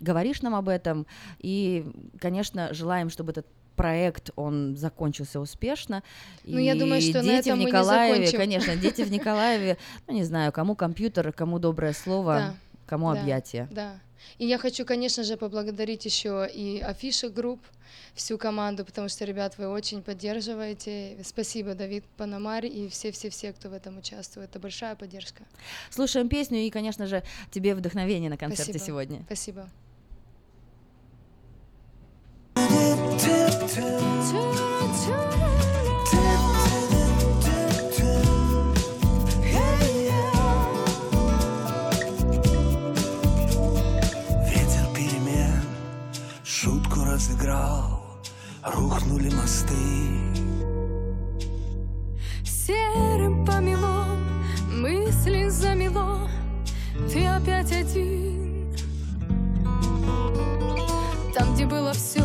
[0.00, 1.06] говоришь нам об этом.
[1.38, 1.86] И,
[2.20, 3.46] конечно, желаем, чтобы этот
[3.76, 6.02] проект, он закончился успешно.
[6.44, 8.38] Ну, я думаю, И что на дети этом в мы не Николаеве, закончим.
[8.38, 12.54] конечно, дети в Николаеве, ну, не знаю, кому компьютер, кому доброе слово.
[12.86, 13.68] кому да, объятия.
[13.70, 13.98] Да.
[14.38, 17.60] И я хочу, конечно же, поблагодарить еще и Афиша Group,
[18.14, 21.18] всю команду, потому что, ребят, вы очень поддерживаете.
[21.24, 24.50] Спасибо, Давид Панамарь и все-все-все, кто в этом участвует.
[24.50, 25.42] Это большая поддержка.
[25.90, 28.86] Слушаем песню и, конечно же, тебе вдохновение на концерте Спасибо.
[28.86, 29.22] сегодня.
[29.26, 29.68] Спасибо.
[47.12, 48.02] Разыграл,
[48.64, 49.74] рухнули мосты.
[52.42, 54.06] Серым помело,
[54.70, 56.28] мысли замело,
[57.12, 58.74] ты опять один.
[61.34, 62.24] Там, где было все,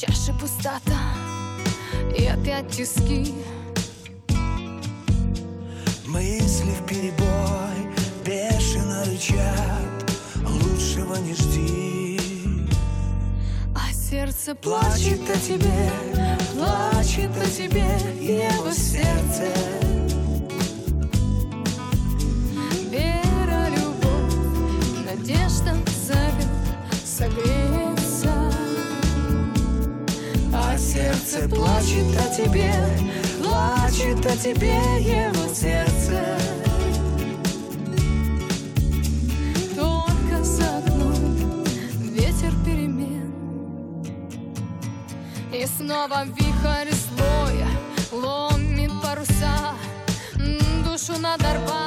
[0.00, 0.98] чаша пустота
[2.16, 3.34] и опять тиски.
[6.06, 7.80] Мысли в перебой
[8.24, 10.10] бешено рычат,
[10.42, 12.18] лучшего не жди.
[13.74, 15.92] А сердце плачет о тебе,
[16.54, 17.84] плачет о тебе,
[18.22, 19.52] его сердце.
[22.90, 25.74] Вера, любовь, надежда
[26.06, 26.48] зовет
[27.04, 27.79] согреться.
[30.92, 32.74] Сердце плачет о тебе,
[33.42, 36.20] плачет о тебе его сердце.
[39.76, 41.64] Только за окном
[42.00, 43.32] ветер перемен
[45.52, 47.64] И снова вихрь злой
[48.10, 49.74] ломит паруса
[50.84, 51.79] Душу надорвал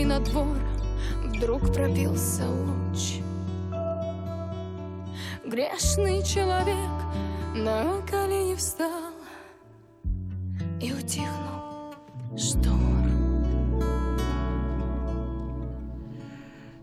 [0.00, 0.56] изнутри на двор
[1.24, 3.20] Вдруг пробился луч
[5.44, 6.76] Грешный человек
[7.54, 9.12] на колени встал
[10.80, 11.94] И утихнул
[12.36, 12.90] штор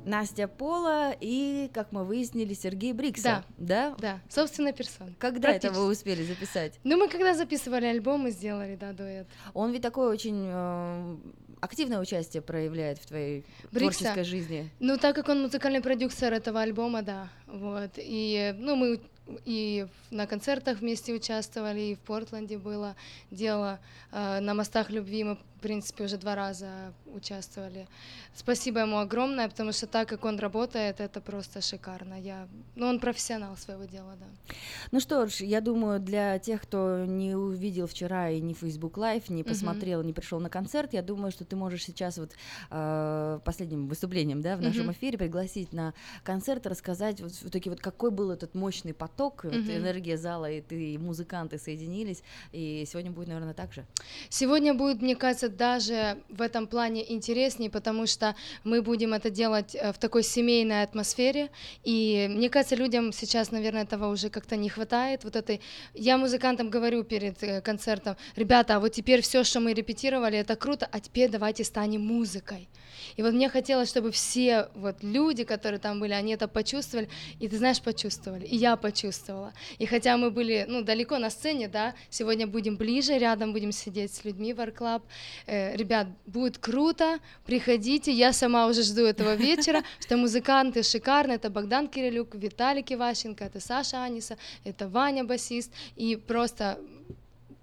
[0.05, 3.43] Настя Пола и, как мы выяснили, Сергей Брикса.
[3.57, 3.89] Да.
[3.89, 3.95] Да?
[3.99, 5.13] Да, собственно, персона.
[5.19, 6.79] Когда это вы успели записать?
[6.85, 9.27] Ну, мы когда записывали альбом, мы сделали, да, дуэт.
[9.53, 11.17] Он ведь такой очень э,
[11.61, 13.99] активное участие проявляет в твоей Брикса?
[13.99, 14.69] творческой жизни.
[14.79, 17.91] Ну, так как он музыкальный продюсер этого альбома, да, вот.
[17.97, 18.99] И, ну, мы
[19.45, 22.95] и на концертах вместе участвовали, и в Портленде было
[23.31, 23.79] дело.
[24.11, 27.87] э, На мостах любви мы, в принципе, уже два раза участвовали.
[28.35, 32.13] Спасибо ему огромное, потому что так как он работает, это просто шикарно.
[32.21, 32.47] Я...
[32.75, 34.55] Ну, он профессионал своего дела, да.
[34.91, 39.23] Ну что ж, я думаю, для тех, кто не увидел вчера и ни Facebook Live,
[39.29, 42.31] не посмотрел, не пришел на концерт, я думаю, что ты можешь сейчас вот
[42.69, 44.91] э, последним выступлением, да, в нашем Мгм.
[44.91, 45.93] эфире пригласить на
[46.23, 49.71] концерт, рассказать вот все-таки вот какой был этот мощный поток, вот Мгм.
[49.71, 52.21] энергия зала, и ты, и музыканты соединились,
[52.51, 53.85] и сегодня будет, наверное, так же.
[54.29, 59.75] Сегодня будет, мне кажется, даже в этом плане интереснее, потому что мы будем это делать
[59.75, 61.49] э, в такой семейной атмосфере,
[61.83, 65.23] и мне кажется, людям сейчас, наверное, этого уже как-то не хватает.
[65.23, 65.61] Вот этой,
[65.93, 70.55] я музыкантам говорю перед э, концертом, ребята, а вот теперь все, что мы репетировали, это
[70.55, 72.69] круто, а теперь давайте станем музыкой.
[73.15, 77.09] И вот мне хотелось, чтобы все вот люди, которые там были, они это почувствовали,
[77.39, 79.53] и ты знаешь, почувствовали, и я почувствовала.
[79.79, 84.13] И хотя мы были, ну, далеко на сцене, да, сегодня будем ближе, рядом будем сидеть
[84.13, 85.01] с людьми в Э,
[85.45, 91.87] ребят, будет круто, приходите, я сама уже жду этого вечера, что музыканты шикарные, это Богдан
[91.87, 96.79] Кирилюк, Виталий Киващенко, это Саша Аниса, это Ваня басист, и просто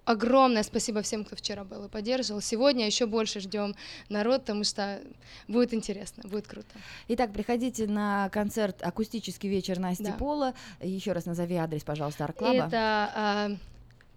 [0.05, 2.41] огромное спасибо всем, кто вчера был и поддерживал.
[2.41, 3.75] Сегодня еще больше ждем
[4.07, 5.01] народ, потому что
[5.47, 6.67] будет интересно, будет круто.
[7.09, 10.13] Итак, приходите на концерт «Акустический вечер Насти да.
[10.13, 10.53] Пола».
[10.81, 12.67] Еще раз назови адрес, пожалуйста, Арклаба.
[12.67, 13.51] Это а,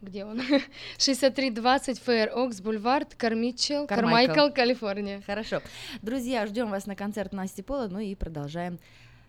[0.02, 0.40] где он?
[0.98, 5.22] 6320 Фэйр Окс, Бульвар, Кармичел, Кармайкл, Калифорния.
[5.26, 5.62] Хорошо.
[6.02, 8.78] Друзья, ждем вас на концерт Насти Пола, ну и продолжаем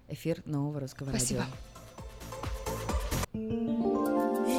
[0.08, 1.46] эфир нового русского Спасибо.
[3.34, 4.59] радио.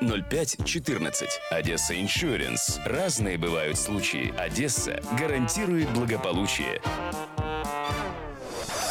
[0.00, 1.28] 05 14.
[1.50, 2.80] Одесса Иншуренс.
[2.84, 4.34] Разные бывают случаи.
[4.38, 6.80] Одесса гарантирует благополучие.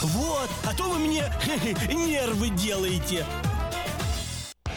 [0.01, 1.23] Вот, а то вы мне
[1.93, 3.25] нервы делаете.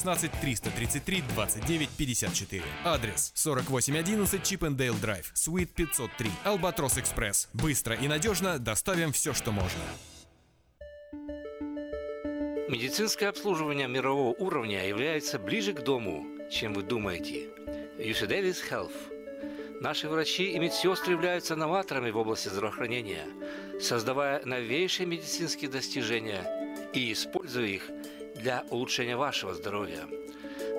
[0.00, 2.62] 16 333 29 54.
[2.84, 7.50] Адрес 4811 Chippendale Drive, Suite 503, Albatross Express.
[7.52, 9.82] Быстро и надежно доставим все, что можно.
[12.70, 17.50] Медицинское обслуживание мирового уровня является ближе к дому, чем вы думаете.
[17.98, 18.94] UC Davis Health.
[19.82, 23.26] Наши врачи и медсестры являются новаторами в области здравоохранения,
[23.78, 26.42] создавая новейшие медицинские достижения
[26.94, 27.90] и используя их
[28.40, 30.06] для улучшения вашего здоровья.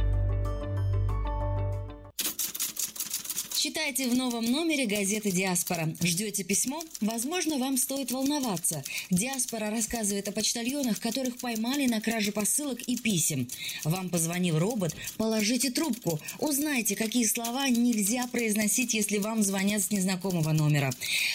[3.62, 5.94] Читайте в новом номере газеты «Диаспора».
[6.02, 6.82] Ждете письмо?
[7.02, 8.82] Возможно, вам стоит волноваться.
[9.10, 13.50] «Диаспора» рассказывает о почтальонах, которых поймали на краже посылок и писем.
[13.84, 14.96] Вам позвонил робот?
[15.18, 16.18] Положите трубку.
[16.38, 20.90] Узнайте, какие слова нельзя произносить, если вам звонят с незнакомого номера.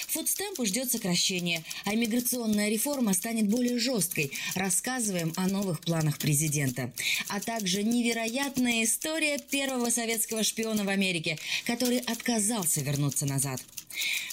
[0.08, 4.32] Фудстемпу ждет сокращение, а миграционная реформа станет более жесткой.
[4.56, 6.92] Рассказываем о новых планах президента.
[7.28, 11.38] А также невероятная история первого советского шпиона в Америке,
[11.68, 13.62] который отказался вернуться назад.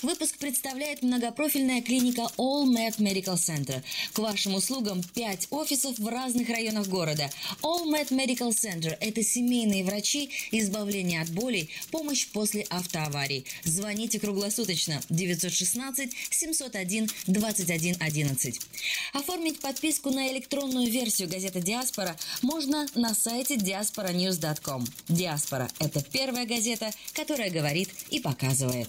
[0.02, 3.82] Выпуск представляет многопрофильная клиника All Med Medical Center.
[4.12, 7.30] К вашим услугам 5 офисов в разных районах города.
[7.62, 13.44] All Med Medical Center– это семейные врачи, избавление от болей, помощь после автоаварий.
[13.62, 18.60] Звоните круглосуточно 916 701 21 11.
[19.12, 24.84] Оформить подписку на электронную версию газеты «Диаспора» можно на сайте diasporanews.com.
[25.08, 27.71] «Диаспора»– это первая газета, которая говорит
[28.10, 28.88] и показывает.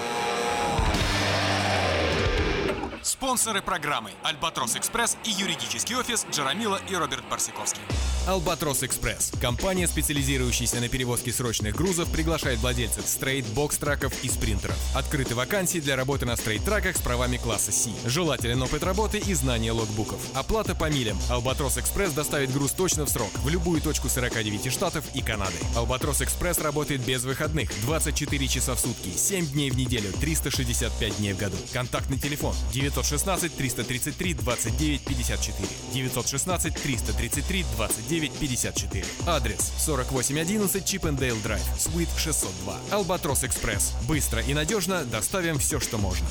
[3.21, 7.83] Спонсоры программы «Альбатрос Экспресс» и юридический офис Джарамила и Роберт Барсиковский.
[8.27, 9.31] Албатрос Экспресс.
[9.41, 14.77] Компания, специализирующаяся на перевозке срочных грузов, приглашает владельцев стрейт, бокс-траков и спринтеров.
[14.95, 17.89] Открыты вакансии для работы на стрейт-траках с правами класса C.
[18.05, 20.19] Желателен опыт работы и знание логбуков.
[20.35, 21.17] Оплата по милям.
[21.31, 25.57] Албатрос Экспресс доставит груз точно в срок, в любую точку 49 штатов и Канады.
[25.75, 31.33] Албатрос Экспресс работает без выходных, 24 часа в сутки, 7 дней в неделю, 365 дней
[31.33, 31.57] в году.
[31.73, 35.67] Контактный телефон 916 333 29 54.
[35.93, 39.05] 916 333 29 54.
[39.27, 42.75] Адрес 4811 Чипендейл Драйв, Суит 602.
[42.91, 43.93] Албатрос Экспресс.
[44.07, 46.27] Быстро и надежно доставим все, что можно.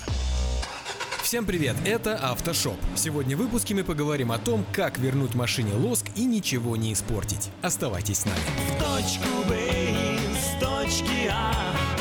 [1.23, 2.77] Всем привет, это Автошоп.
[2.97, 7.51] Сегодня в выпуске мы поговорим о том, как вернуть машине лоск и ничего не испортить.
[7.63, 8.41] Оставайтесь с нами.
[8.79, 12.00] точку Б с точки А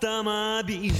[0.00, 0.94] автомобиль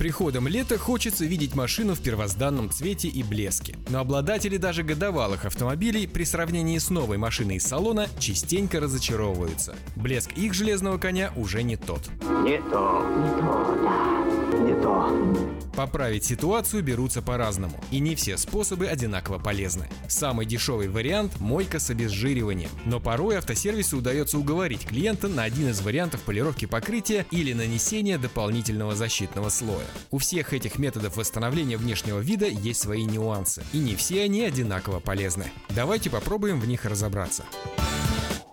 [0.00, 3.76] приходом лета хочется видеть машину в первозданном цвете и блеске.
[3.90, 9.76] Но обладатели даже годовалых автомобилей при сравнении с новой машиной из салона частенько разочаровываются.
[9.96, 12.08] Блеск их железного коня уже не тот.
[12.44, 15.50] Не то, не то, да, не то.
[15.76, 19.88] Поправить ситуацию берутся по-разному, и не все способы одинаково полезны.
[20.08, 25.80] Самый дешевый вариант– мойка с обезжириванием, но порой автосервису удается уговорить клиента на один из
[25.80, 29.86] вариантов полировки покрытия или нанесения дополнительного защитного слоя.
[30.10, 35.00] У всех этих методов восстановления внешнего вида есть свои нюансы, и не все они одинаково
[35.00, 35.52] полезны.
[35.70, 37.44] Давайте попробуем в них разобраться.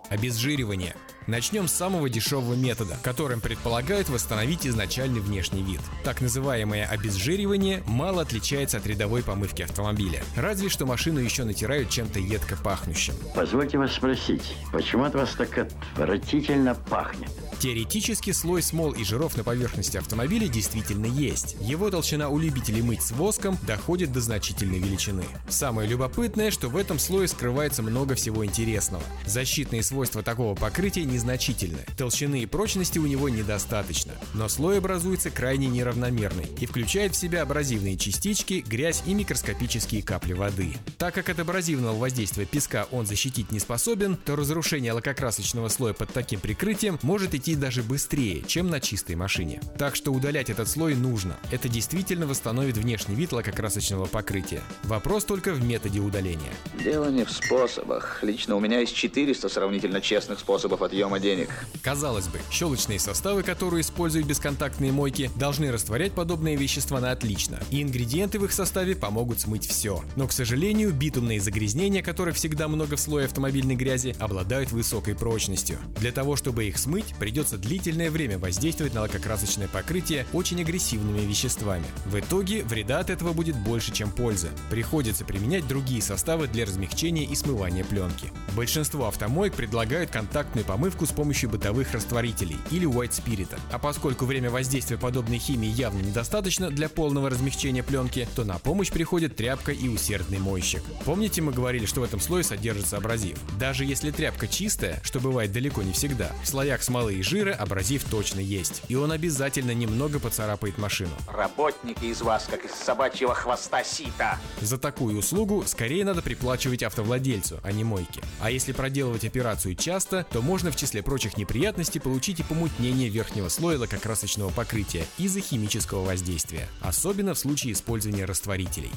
[0.08, 0.94] Обезжиривание.
[1.26, 5.80] Начнем с самого дешевого метода, которым предполагают восстановить изначальный внешний вид.
[6.02, 10.22] Так называемое обезжиривание мало отличается от рядовой помывки автомобиля.
[10.36, 13.12] Разве что машину еще натирают чем-то едко пахнущим.
[13.34, 17.30] Позвольте вас спросить, почему от вас так отвратительно пахнет?
[17.60, 21.56] Теоретически слой смол и жиров на поверхности автомобиля действительно есть.
[21.60, 25.24] Его толщина у любителей мыть с воском доходит до значительной величины.
[25.48, 29.02] Самое любопытное, что в этом слое скрывается много всего интересного.
[29.26, 31.80] Защитные свойства такого покрытия незначительны.
[31.96, 34.12] Толщины и прочности у него недостаточно.
[34.34, 40.34] Но слой образуется крайне неравномерный и включает в себя абразивные частички, грязь и микроскопические капли
[40.34, 40.74] воды.
[40.96, 46.12] Так как от абразивного воздействия песка он защитить не способен, то разрушение лакокрасочного слоя под
[46.12, 49.60] таким прикрытием может идти даже быстрее, чем на чистой машине.
[49.78, 51.36] Так что удалять этот слой нужно.
[51.50, 54.62] Это действительно восстановит внешний вид лакокрасочного покрытия.
[54.84, 56.52] Вопрос только в методе удаления.
[56.82, 58.20] Дело не в способах.
[58.22, 61.48] Лично у меня есть 400 сравнительно честных способов отъема денег.
[61.82, 67.82] Казалось бы, щелочные составы, которые используют бесконтактные мойки, должны растворять подобные вещества на отлично, и
[67.82, 70.02] ингредиенты в их составе помогут смыть все.
[70.16, 75.78] Но, к сожалению, битумные загрязнения, которых всегда много в слое автомобильной грязи, обладают высокой прочностью.
[75.98, 81.84] Для того, чтобы их смыть, придется длительное время воздействовать на лакокрасочное покрытие очень агрессивными веществами.
[82.06, 84.48] В итоге вреда от этого будет больше, чем пользы.
[84.70, 88.32] Приходится применять другие составы для размягчения и смывания пленки.
[88.56, 93.58] Большинство автомоек предлагают контактную помывку с помощью бытовых растворителей или white spirit.
[93.70, 98.90] А поскольку время воздействия подобной химии явно недостаточно для полного размягчения пленки, то на помощь
[98.90, 100.82] приходит тряпка и усердный мойщик.
[101.04, 103.38] Помните, мы говорили, что в этом слое содержится абразив?
[103.58, 108.04] Даже если тряпка чистая, что бывает далеко не всегда, в слоях смолы и жира абразив
[108.04, 108.82] точно есть.
[108.88, 111.10] И он обязательно немного поцарапает машину.
[111.28, 114.38] Работники из вас, как из собачьего хвоста сита.
[114.60, 118.22] За такую услугу скорее надо приплачивать автовладельцу, а не мойке.
[118.40, 123.48] А если проделывать операцию часто, то можно в числе прочих неприятностей получить и помутнение верхнего
[123.48, 128.90] слоя лакокрасочного покрытия из-за химического воздействия, особенно в случае использования растворителей.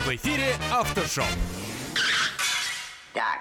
[0.00, 1.26] В эфире Автошоп.
[3.12, 3.40] Так,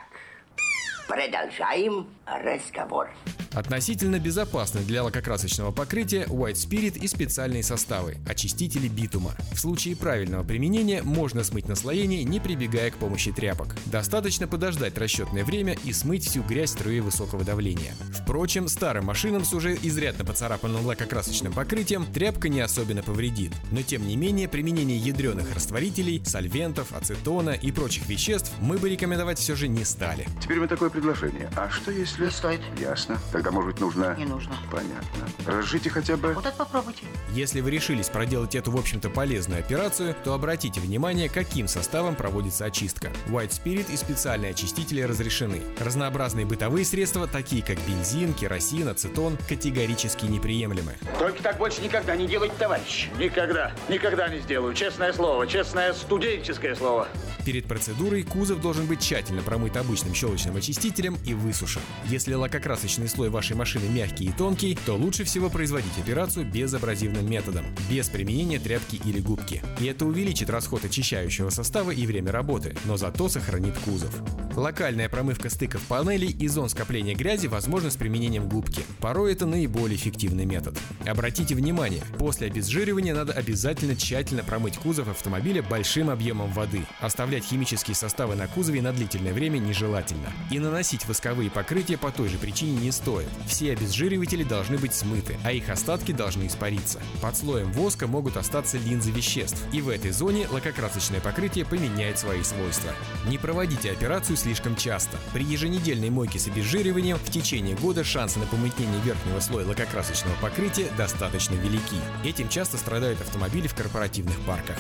[1.08, 3.10] продолжаем разговор.
[3.58, 9.34] Относительно безопасны для лакокрасочного покрытия White Spirit и специальные составы– очистители битума.
[9.52, 13.76] В случае правильного применения можно смыть наслоение, не прибегая к помощи тряпок.
[13.88, 17.96] Достаточно подождать расчетное время и смыть всю грязь струей высокого давления.
[18.14, 23.54] Впрочем, старым машинам с уже изрядно поцарапанным лакокрасочным покрытием тряпка не особенно повредит.
[23.72, 29.40] Но тем не менее, применение ядреных растворителей, сольвентов, ацетона и прочих веществ мы бы рекомендовать
[29.40, 30.28] все же не стали.
[30.44, 31.50] Теперь мы такое предложение.
[31.56, 32.26] А что если...
[32.26, 32.62] Не стоит.
[32.80, 33.18] Ясно.
[33.32, 34.16] Тогда, может быть, нужно...
[34.18, 34.56] Не нужно.
[34.72, 35.28] Понятно.
[35.46, 36.34] Разжите хотя бы...
[36.34, 37.04] Вот это попробуйте.
[37.32, 42.66] Если вы решились проделать эту, в общем-то, полезную операцию, то обратите внимание, каким составом проводится
[42.66, 43.12] очистка.
[43.28, 45.62] White Spirit и специальные очистители разрешены.
[45.80, 50.96] Разнообразные бытовые средства, такие как бензин, керосин, ацетон, категорически неприемлемы.
[51.20, 53.10] Только так больше никогда не делайте, товарищ.
[53.18, 53.72] Никогда.
[53.90, 54.74] Никогда не сделаю.
[54.74, 55.48] Честное слово.
[55.48, 57.08] Честное студенческое слово.
[57.46, 61.82] Перед процедурой кузов должен быть тщательно промыт обычным щелочным очистителем и высушен.
[62.06, 67.66] Если лакокрасочный слой вашей машины мягкий и тонкий, то лучше всего производить операцию безабразивным методом,
[67.90, 69.62] без применения тряпки или губки.
[69.80, 74.14] И это увеличит расход очищающего состава и время работы, но зато сохранит кузов.
[74.56, 78.82] Локальная промывка стыков панелей и зон скопления грязи возможна с применением губки.
[79.00, 80.78] Порой это наиболее эффективный метод.
[81.06, 86.82] Обратите внимание, после обезжиривания надо обязательно тщательно промыть кузов автомобиля большим объемом воды.
[87.02, 90.32] Оставлять химические составы на кузове на длительное время нежелательно.
[90.50, 93.08] И наносить восковые покрытия по той же причине не стоит.
[93.48, 97.00] Все обезжириватели должны быть смыты, а их остатки должны испариться.
[97.22, 102.44] Под слоем воска могут остаться линзы веществ, и в этой зоне лакокрасочное покрытие поменяет свои
[102.44, 102.92] свойства.
[103.28, 105.18] Не проводите операцию слишком часто.
[105.34, 110.90] При еженедельной мойке с обезжириванием в течение года шансы на помутнение верхнего слоя лакокрасочного покрытия
[110.98, 111.98] достаточно велики.
[112.24, 114.78] Этим часто страдают автомобили в корпоративных парках.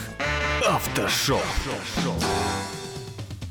[0.65, 1.43] Автошоп.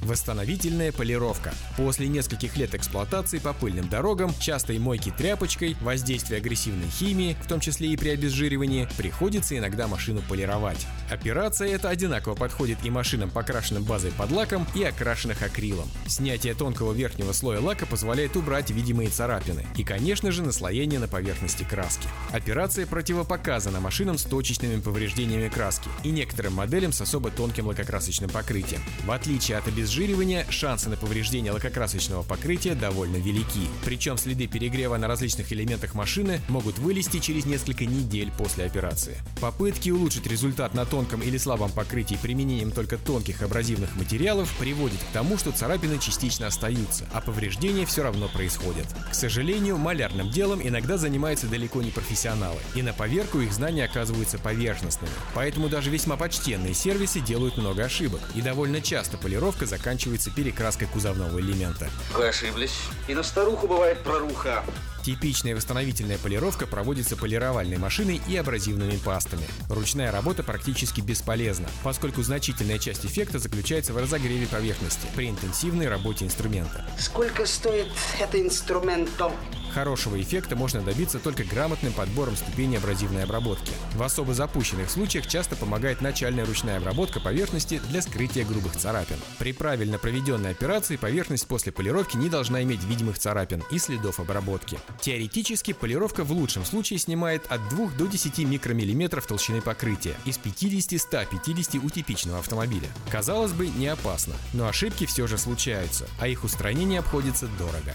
[0.07, 1.53] Восстановительная полировка.
[1.77, 7.59] После нескольких лет эксплуатации по пыльным дорогам, частой мойки тряпочкой, воздействия агрессивной химии, в том
[7.59, 10.87] числе и при обезжиривании, приходится иногда машину полировать.
[11.11, 15.89] Операция эта одинаково подходит и машинам, покрашенным базой под лаком, и окрашенных акрилом.
[16.07, 21.65] Снятие тонкого верхнего слоя лака позволяет убрать видимые царапины и, конечно же, наслоение на поверхности
[21.65, 22.07] краски.
[22.33, 28.81] Операция противопоказана машинам с точечными повреждениями краски и некоторым моделям с особо тонким лакокрасочным покрытием.
[29.05, 33.67] В отличие от обезжиривания обезжиривания, шансы на повреждение лакокрасочного покрытия довольно велики.
[33.83, 39.17] Причем следы перегрева на различных элементах машины могут вылезти через несколько недель после операции.
[39.41, 45.13] Попытки улучшить результат на тонком или слабом покрытии применением только тонких абразивных материалов приводят к
[45.15, 48.87] тому, что царапины частично остаются, а повреждения все равно происходят.
[49.11, 54.39] К сожалению, малярным делом иногда занимаются далеко не профессионалы, и на поверку их знания оказываются
[54.39, 55.13] поверхностными.
[55.35, 59.86] Поэтому даже весьма почтенные сервисы делают много ошибок, и довольно часто полировка заканчивается
[60.31, 61.89] перекраской кузовного элемента.
[62.15, 62.75] Вы ошиблись.
[63.09, 64.65] И на старуху бывает проруха.
[65.07, 69.47] Типичная восстановительная полировка проводится полировальной машиной и абразивными пастами.
[69.71, 76.25] Ручная работа практически бесполезна, поскольку значительная часть эффекта заключается в разогреве поверхности при интенсивной работе
[76.25, 76.85] инструмента.
[76.99, 77.87] Сколько стоит
[78.19, 79.31] это инструментом?
[79.77, 83.71] Хорошего эффекта можно добиться только грамотным подбором ступени абразивной обработки.
[83.93, 89.19] В особо запущенных случаях часто помогает начальная ручная обработка поверхности для скрытия грубых царапин.
[89.39, 94.79] При правильно проведенной операции поверхность после полировки не должна иметь видимых царапин и следов обработки.
[94.99, 101.85] Теоретически полировка в лучшем случае снимает от 2 до 10 микромиллиметров толщины покрытия из 50-150
[101.85, 102.89] у типичного автомобиля.
[103.11, 107.95] Казалось бы, не опасно, но ошибки все же случаются, а их устранение обходится дорого.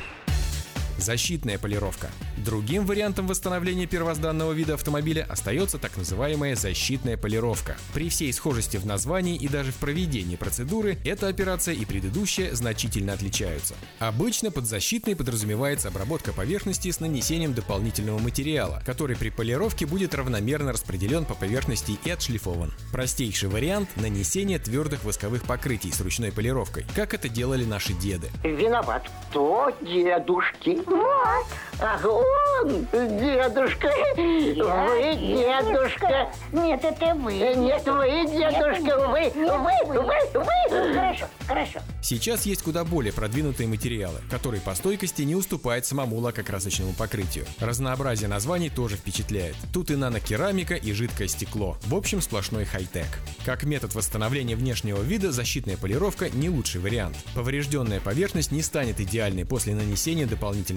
[1.01, 2.11] Защитная полировка.
[2.37, 7.75] Другим вариантом восстановления первозданного вида автомобиля остается так называемая защитная полировка.
[7.95, 13.13] При всей схожести в названии и даже в проведении процедуры, эта операция и предыдущая значительно
[13.13, 13.73] отличаются.
[13.97, 20.71] Обычно под защитной подразумевается обработка поверхности с нанесением дополнительного материала, который при полировке будет равномерно
[20.71, 22.73] распределен по поверхности и отшлифован.
[22.91, 28.29] Простейший вариант– нанесение твердых восковых покрытий с ручной полировкой, как это делали наши деды.
[28.43, 29.75] Виноват кто?
[29.81, 30.90] Дедушки.
[30.91, 31.45] Вот.
[31.79, 33.89] Ах, он, дедушка.
[34.15, 36.29] Вы, дедушка.
[36.51, 37.33] Нет, это вы.
[37.33, 39.07] Нет, вы, дедушка.
[39.07, 40.93] Вы, вы, вы, вы.
[40.93, 41.79] Хорошо, хорошо.
[42.03, 47.45] Сейчас есть куда более продвинутые материалы, которые по стойкости не уступают самому лакокрасочному покрытию.
[47.59, 49.55] Разнообразие названий тоже впечатляет.
[49.73, 51.77] Тут и нанокерамика, и жидкое стекло.
[51.83, 53.07] В общем, сплошной хай-тек.
[53.43, 57.17] Как метод восстановления внешнего вида, защитная полировка не лучший вариант.
[57.33, 60.27] Поврежденная поверхность не станет идеальной после нанесения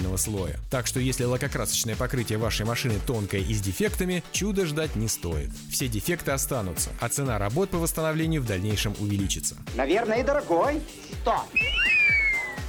[0.04, 0.58] дополнительного слоя.
[0.70, 5.50] Так что если лакокрасочное покрытие вашей машины тонкое и с дефектами, чудо ждать не стоит.
[5.70, 9.56] Все дефекты останутся, а цена работ по восстановлению в дальнейшем увеличится.
[9.74, 10.80] Наверное, дорогой.
[11.22, 11.44] Что?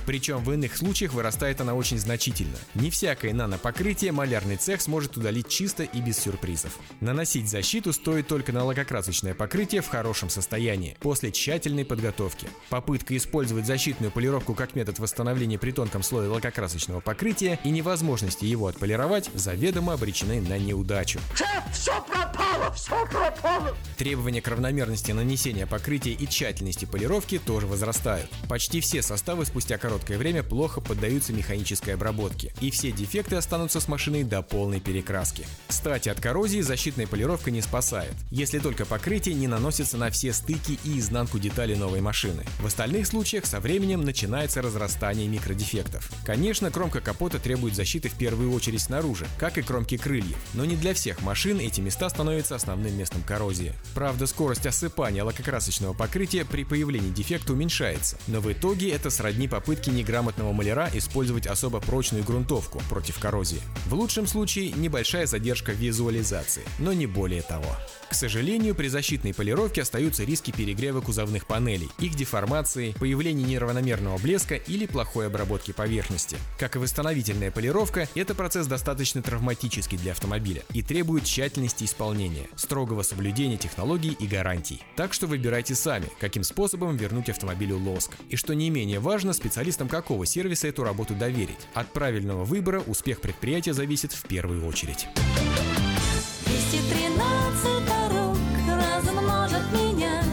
[0.06, 2.58] Причем в иных случаях вырастает она очень значительно.
[2.74, 6.78] Не всякое нанопокрытие малярный цех сможет удалить чисто и без сюрпризов.
[7.00, 12.48] Наносить защиту стоит только на лакокрасочное покрытие в хорошем состоянии, после тщательной подготовки.
[12.70, 18.68] Попытка использовать защитную полировку как метод восстановления при тонком слое лакокрасочного покрытия и невозможности его
[18.68, 21.20] отполировать заведомо обречены на неудачу.
[21.74, 23.76] Все пропало, все пропало.
[23.98, 28.30] Требования к равномерности нанесения покрытия и тщательности полировки тоже возрастают.
[28.48, 33.88] Почти все составы спустя короткое время плохо поддаются механической обработке, и все дефекты останутся с
[33.88, 35.46] машиной до полной перекраски.
[35.68, 40.80] Кстати, от коррозии защитная полировка не спасает, если только покрытие не наносится на все стыки
[40.84, 42.44] и изнанку деталей новой машины.
[42.60, 46.10] В остальных случаях со временем начинается разрастание микродефектов.
[46.26, 50.76] Конечно, кромка капота требует защиты в первую очередь снаружи, как и кромки крыльев, но не
[50.76, 53.74] для всех машин эти места становятся основным местом коррозии.
[53.94, 59.85] Правда, скорость осыпания лакокрасочного покрытия при появлении дефекта уменьшается, но в итоге это сродни попытке
[59.92, 63.62] неграмотного маляра использовать особо прочную грунтовку против коррозии.
[63.88, 67.76] В лучшем случае небольшая задержка визуализации, но не более того.
[68.10, 74.56] К сожалению, при защитной полировке остаются риски перегрева кузовных панелей, их деформации, появления неравномерного блеска
[74.56, 76.38] или плохой обработки поверхности.
[76.60, 83.02] Как и восстановительная полировка, это процесс достаточно травматический для автомобиля и требует тщательности исполнения, строгого
[83.02, 84.82] соблюдения технологий и гарантий.
[84.96, 88.12] Так что выбирайте сами, каким способом вернуть автомобилю лоск.
[88.30, 89.34] И что не менее важно,
[89.76, 91.68] специалистам какого сервиса эту работу доверить.
[91.74, 95.08] От правильного выбора успех предприятия зависит в первую очередь.
[96.46, 98.38] 213 дорог
[98.68, 100.24] размножат меня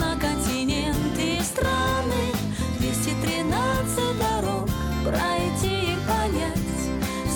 [0.00, 2.32] на континенты и страны.
[2.80, 4.68] 213 дорог
[5.04, 6.58] пройти и понять,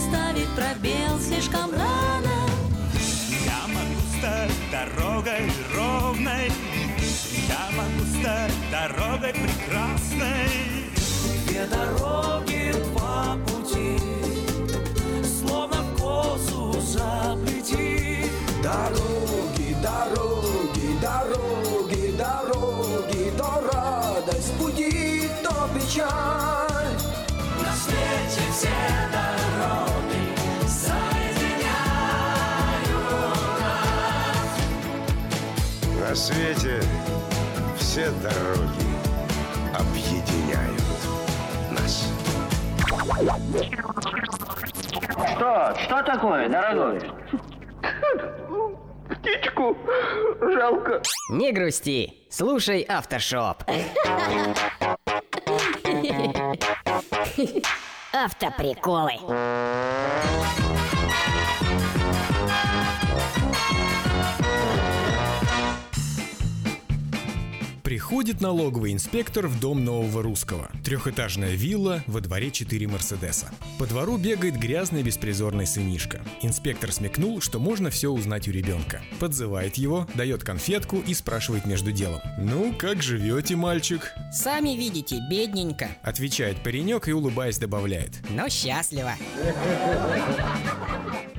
[0.09, 2.49] ставить пробел слишком рано.
[3.47, 6.51] Я могу стать дорогой ровной,
[7.49, 10.81] я могу стать дорогой прекрасной
[11.66, 13.98] дороги по пути,
[15.24, 18.30] словно в косу заплети.
[18.62, 25.52] Дороги, дороги, дороги, дороги, то радость буди, то.
[27.60, 28.76] На свете все
[29.12, 30.22] дороги
[30.66, 31.72] соединяют.
[36.01, 36.82] На свете
[37.78, 38.91] все дороги
[45.35, 45.74] Что?
[45.77, 47.01] Что такое, дорогой?
[49.11, 49.77] Птичку
[50.41, 51.03] жалко.
[51.31, 53.65] Не грусти, слушай Автошоп.
[58.12, 59.19] Автоприколы.
[67.93, 70.70] Приходит налоговый инспектор в дом нового русского.
[70.82, 73.51] Трехэтажная вилла, во дворе четыре Мерседеса.
[73.78, 76.23] По двору бегает грязный беспризорный сынишка.
[76.40, 79.02] Инспектор смекнул, что можно все узнать у ребенка.
[79.20, 82.23] Подзывает его, дает конфетку и спрашивает между делом.
[82.39, 85.90] «Ну, как живете, мальчик?» Сами видите, бедненько.
[86.02, 88.12] Отвечает паренек и улыбаясь добавляет.
[88.31, 89.12] Но счастливо.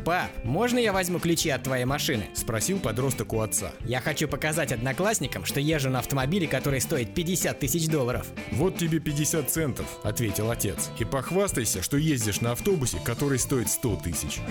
[0.05, 2.25] Пап, можно я возьму ключи от твоей машины?
[2.35, 3.71] Спросил подросток у отца.
[3.85, 8.27] Я хочу показать одноклассникам, что езжу на автомобиле, который стоит 50 тысяч долларов.
[8.51, 10.89] Вот тебе 50 центов, ответил отец.
[10.99, 14.41] И похвастайся, что ездишь на автобусе, который стоит 100 тысяч.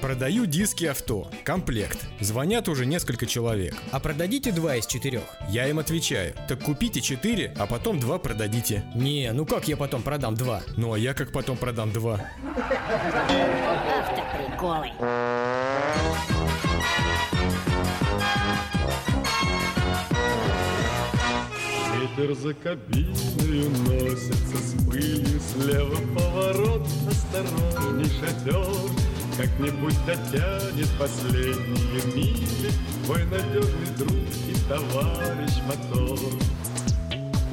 [0.00, 1.28] Продаю диски авто.
[1.42, 1.98] Комплект.
[2.20, 3.74] Звонят уже несколько человек.
[3.90, 5.24] А продадите два из четырех?
[5.48, 6.32] Я им отвечаю.
[6.48, 8.84] Так купите четыре, а потом два продадите.
[8.94, 10.62] Не, ну как я потом продам два?
[10.76, 12.20] Ну а я как потом продам два?
[13.98, 14.92] Автоприколы.
[22.16, 28.64] Ветер за кабиной уносится с пылью Слева поворот, осторожней шатер.
[29.36, 32.72] Как-нибудь дотянет последние мили
[33.04, 34.12] Твой надежный друг
[34.48, 36.18] и товарищ мотор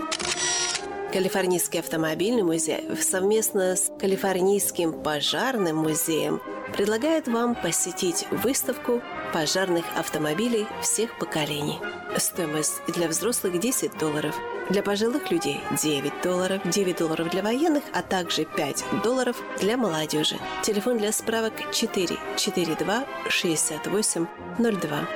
[1.13, 6.41] Калифорнийский автомобильный музей совместно с Калифорнийским пожарным музеем
[6.75, 9.03] предлагает вам посетить выставку
[9.33, 11.79] пожарных автомобилей всех поколений.
[12.17, 14.35] Стоимость для взрослых 10 долларов,
[14.71, 20.37] для пожилых людей 9 долларов, 9 долларов для военных, а также 5 долларов для молодежи.
[20.63, 24.27] Телефон для справок 442 68
[24.59, 25.09] 02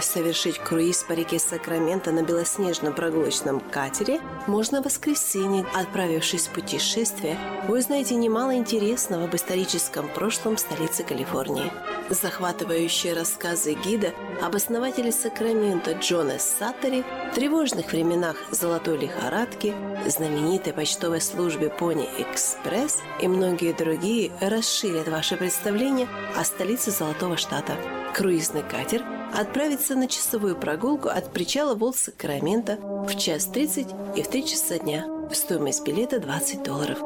[0.00, 5.66] совершить круиз по реке Сакраменто на белоснежном прогулочном катере можно в воскресенье.
[5.74, 11.72] Отправившись в путешествие, вы узнаете немало интересного об историческом прошлом столицы Калифорнии.
[12.08, 14.12] Захватывающие рассказы гида
[14.42, 17.04] об основателе Сакрамента Джона Саттери,
[17.34, 19.74] тревожных временах золотой лихорадки,
[20.06, 27.76] знаменитой почтовой службе Пони Экспресс и многие другие расширят ваше представление о столице Золотого Штата.
[28.16, 34.28] Круизный катер отправится на часовую прогулку от причала Волт Сакрамента в час 30 и в
[34.28, 35.06] 3 часа дня.
[35.30, 36.98] Стоимость билета 20 долларов.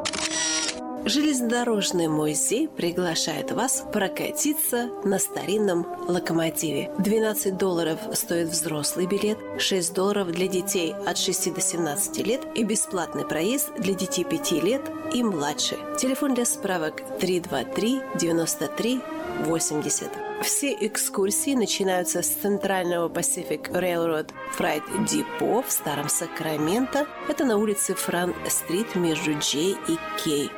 [1.04, 6.92] Железнодорожный музей приглашает вас прокатиться на старинном локомотиве.
[6.98, 12.62] 12 долларов стоит взрослый билет, 6 долларов для детей от 6 до 17 лет и
[12.62, 14.82] бесплатный проезд для детей 5 лет
[15.12, 15.76] и младше.
[15.98, 19.00] Телефон для справок 323 93
[19.44, 20.10] 80.
[20.42, 27.06] Все экскурсии начинаются с центрального Pacific Railroad Freight Depot в Старом Сакраменто.
[27.28, 30.50] Это на улице Фран-стрит между Джей и Кей.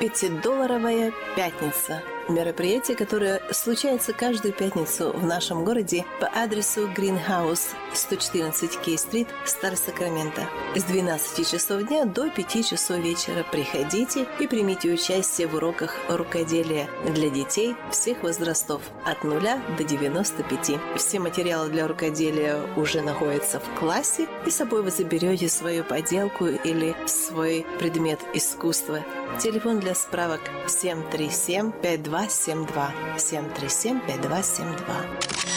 [0.00, 2.02] Пятидолларовая пятница.
[2.28, 10.42] Мероприятие, которое случается каждую пятницу в нашем городе по адресу Greenhouse 114 Кей-стрит, Старый Сакраменто.
[10.74, 16.88] С 12 часов дня до 5 часов вечера приходите и примите участие в уроках рукоделия
[17.06, 19.40] для детей всех возрастов от 0
[19.78, 20.80] до 95.
[20.96, 26.46] Все материалы для рукоделия уже находятся в классе, и с собой вы заберете свою поделку
[26.46, 29.04] или свой предмет искусства.
[29.38, 35.56] Телефон для справок 737 52 5272 737 5272.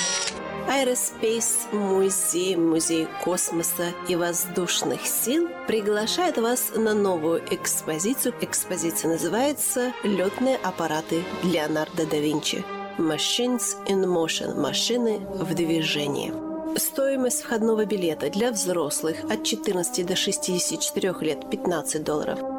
[0.67, 8.35] Aerospace музей, музей космоса и воздушных сил приглашает вас на новую экспозицию.
[8.41, 12.63] Экспозиция называется «Летные аппараты Леонардо да Винчи».
[12.97, 16.33] Machines in Motion– машины в движении.
[16.77, 22.39] Стоимость входного билета для взрослых от 14 до 64 лет– 15 долларов–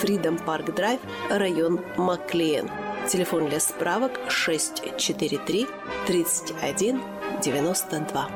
[0.00, 2.70] Freedom Park Drive, район Маклеен.
[3.08, 5.66] Телефон для справок 643
[6.06, 7.00] 31
[7.42, 8.30] 92.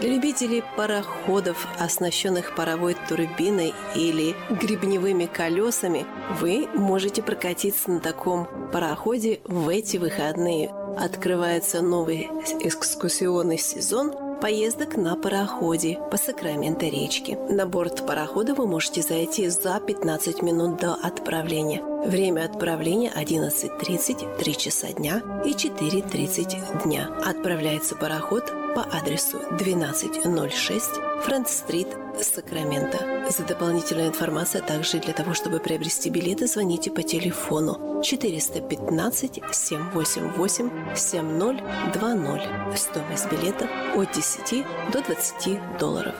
[0.00, 6.06] Для любителей пароходов, оснащенных паровой турбиной или гребневыми колесами,
[6.40, 10.70] вы можете прокатиться на таком пароходе в эти выходные.
[10.98, 12.30] Открывается новый
[12.60, 17.36] экскурсионный сезон– поездок на пароходе по Сакраменто речке.
[17.48, 21.82] На борт парохода вы можете зайти за 15 минут до отправления.
[22.04, 27.08] Время отправления 11.30, 3 часа дня и 4.30 дня.
[27.24, 30.84] Отправляется пароход по адресу 1206
[31.24, 31.88] Франц-стрит,
[32.22, 33.28] Сакраменто.
[33.30, 40.70] За дополнительную информацию, а также для того, чтобы приобрести билеты, звоните по телефону 415 788
[40.96, 42.78] 7020.
[42.78, 46.14] Стоимость билета от 10 до 20 долларов.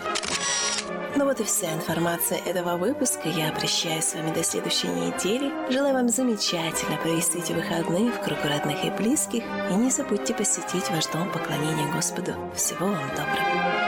[1.16, 3.28] Ну вот и вся информация этого выпуска.
[3.28, 5.52] Я прощаюсь с вами до следующей недели.
[5.72, 9.42] Желаю вам замечательно провести эти выходные в кругу родных и близких.
[9.70, 12.34] И не забудьте посетить ваш дом поклонения Господу.
[12.54, 13.87] Всего вам доброго.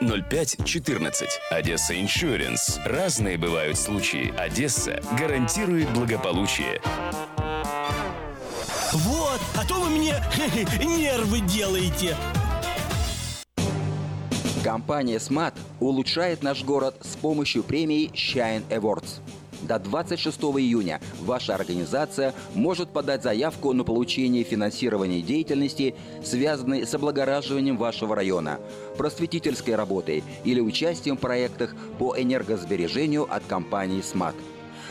[0.00, 1.28] 05 14.
[1.50, 2.78] «Одесса Иншуренс».
[2.84, 4.34] Разные бывают случаи.
[4.36, 6.80] «Одесса» гарантирует благополучие.
[8.92, 10.14] Вот, а то вы мне
[10.84, 12.16] нервы делаете.
[14.64, 19.20] Компания Smart улучшает наш город с помощью премии Shine Awards.
[19.62, 25.94] До 26 июня ваша организация может подать заявку на получение финансирования деятельности,
[26.24, 28.60] связанной с облагораживанием вашего района,
[28.96, 34.36] просветительской работой или участием в проектах по энергосбережению от компании Smart.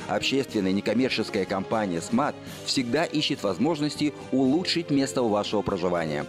[0.08, 2.36] Общественная некоммерческая компания «СМАТ»
[2.66, 6.26] всегда ищет возможности улучшить место вашего проживания.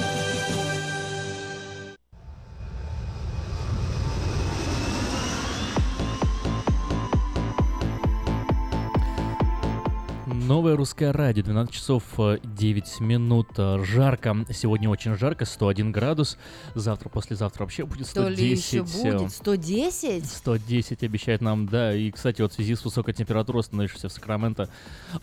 [10.47, 13.49] Новое русское радио, 12 часов 9 минут.
[13.57, 14.45] Жарко.
[14.51, 16.37] Сегодня очень жарко, 101 градус.
[16.75, 18.37] Завтра, послезавтра вообще будет 110.
[18.37, 19.33] То ли еще будет?
[19.33, 20.27] 110?
[20.27, 21.95] 110 обещает нам, да.
[21.95, 24.69] И, кстати, вот в связи с высокой температурой, становившейся в Сакраменто,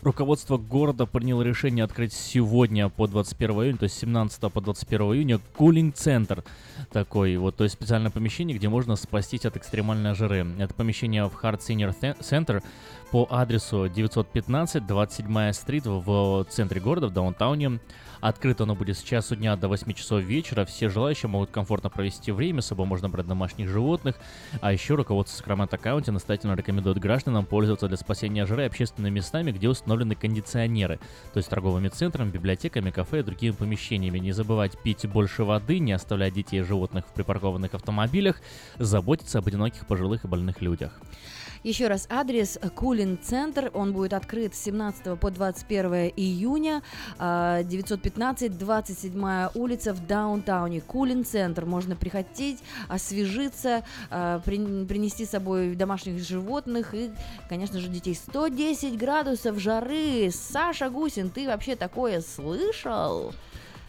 [0.02, 5.40] руководство города приняло решение открыть сегодня по 21 июня, то есть 17 по 21 июня,
[5.56, 6.42] кулинг-центр
[6.90, 7.36] такой.
[7.36, 10.44] Вот, то есть специальное помещение, где можно спастись от экстремальной жары.
[10.58, 12.60] Это помещение в Hard Senior Center
[13.12, 17.78] по адресу 915 27 стрит в центре города, в даунтауне.
[18.22, 20.64] Открыто оно будет с часу дня до 8 часов вечера.
[20.64, 24.16] Все желающие могут комфортно провести время, с собой можно брать домашних животных.
[24.62, 29.68] А еще руководство Сакраменто Каунти настоятельно рекомендует гражданам пользоваться для спасения жары общественными местами, где
[29.68, 30.98] установлены кондиционеры,
[31.34, 34.20] то есть торговыми центрами, библиотеками, кафе и другими помещениями.
[34.20, 38.40] Не забывать пить больше воды, не оставлять детей и животных в припаркованных автомобилях,
[38.78, 40.98] заботиться об одиноких пожилых и больных людях.
[41.64, 46.82] Еще раз, адрес Кулин Центр, он будет открыт с 17 по 21 июня,
[47.18, 50.80] 915 27 улица в даунтауне.
[50.80, 52.58] Кулин Центр, можно приходить,
[52.88, 57.12] освежиться, принести с собой домашних животных и,
[57.48, 58.16] конечно же, детей.
[58.16, 60.30] 110 градусов жары.
[60.32, 63.32] Саша Гусин, ты вообще такое слышал?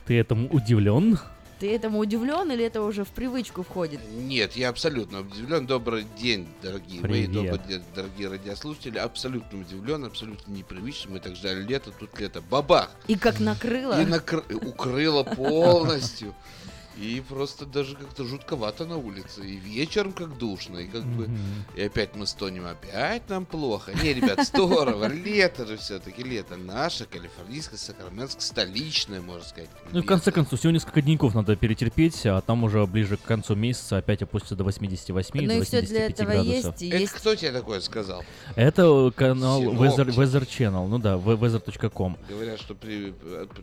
[0.06, 1.18] Ты этому удивлен?
[1.64, 4.02] Ты этому удивлен или это уже в привычку входит?
[4.12, 5.66] Нет, я абсолютно удивлен.
[5.66, 7.30] Добрый день, дорогие Привет.
[7.30, 8.98] мои, добрый день, дорогие радиослушатели.
[8.98, 11.12] Абсолютно удивлен, абсолютно непривычно.
[11.12, 12.42] Мы так ждали лето, тут лето.
[12.42, 12.92] Бабах!
[13.08, 14.02] И как накрыло.
[14.02, 14.44] И накр...
[14.50, 16.36] укрыло полностью.
[16.98, 19.42] И просто даже как-то жутковато на улице.
[19.46, 20.78] И вечером как душно.
[20.78, 21.30] И как бы...
[21.76, 22.66] И опять мы стонем.
[22.68, 23.94] Опять нам плохо.
[24.04, 25.08] Не, ребят, здорово.
[25.08, 26.24] Лето же все-таки.
[26.24, 29.70] Лето наше, калифорнийское, сакраментское, столичное, можно сказать.
[29.92, 33.22] Ну и в конце концов, всего несколько деньков надо перетерпеть, а там уже ближе к
[33.22, 36.82] концу месяца опять опустится до 88 Ну до и все для 85 этого градусов.
[36.82, 37.12] есть.
[37.12, 38.24] Это кто тебе такое сказал?
[38.56, 42.18] Это канал Weather, Channel, ну да, we- weather.com.
[42.30, 43.14] Говорят, что при...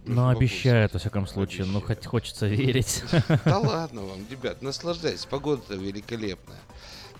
[0.06, 3.02] Ну, обещают, во всяком случае, ну, хоть хочется верить.
[3.44, 5.24] Да ладно вам, ребят, наслаждайтесь.
[5.26, 6.60] Погода-то великолепная.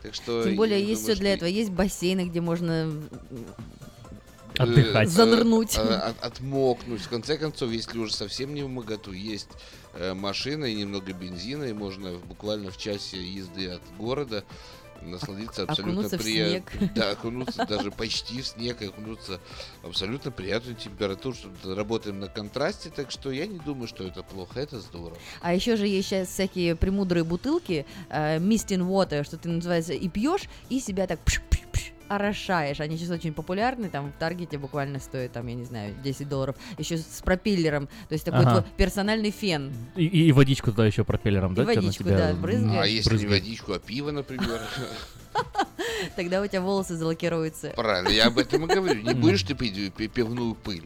[0.03, 1.49] Так что Тем более есть думаю, все для что этого.
[1.49, 2.91] Есть бассейны, где можно
[4.59, 5.09] Отдыхать.
[5.09, 5.77] Занырнуть.
[5.77, 7.01] э, от- отмокнуть.
[7.03, 9.49] В конце концов, если уже совсем не в моготу, есть
[9.95, 14.45] э, машина и немного бензина, и можно буквально в часе езды от города
[15.03, 16.91] насладиться абсолютно окунуться приятно.
[16.95, 19.41] Да, окунуться даже почти в снег, окунуться
[19.83, 21.35] абсолютно приятную температуру.
[21.35, 25.17] Что работаем на контрасте, так что я не думаю, что это плохо, это здорово.
[25.41, 29.93] А еще же есть сейчас всякие премудрые бутылки, э, mist in water, что ты называется,
[29.93, 31.50] и пьешь, и себя так пш-пш-пш
[32.11, 32.81] орошаешь.
[32.81, 36.57] Они сейчас очень популярны, там в Таргете буквально стоит, там, я не знаю, 10 долларов.
[36.77, 38.51] Еще с пропеллером, то есть такой Ага.
[38.63, 39.73] твой персональный фен.
[39.97, 41.65] И, и- и водичку туда еще пропеллером, И да?
[41.65, 42.83] водичку, тебя да, брызгаешь.
[42.83, 43.43] А если не брызгает?
[43.43, 44.61] водичку, а пиво, например?
[46.17, 47.73] Тогда у тебя волосы залакируются.
[47.77, 49.03] Правильно, я об этом и говорю.
[49.03, 50.85] Не будешь ты пить пи- пивную пыль.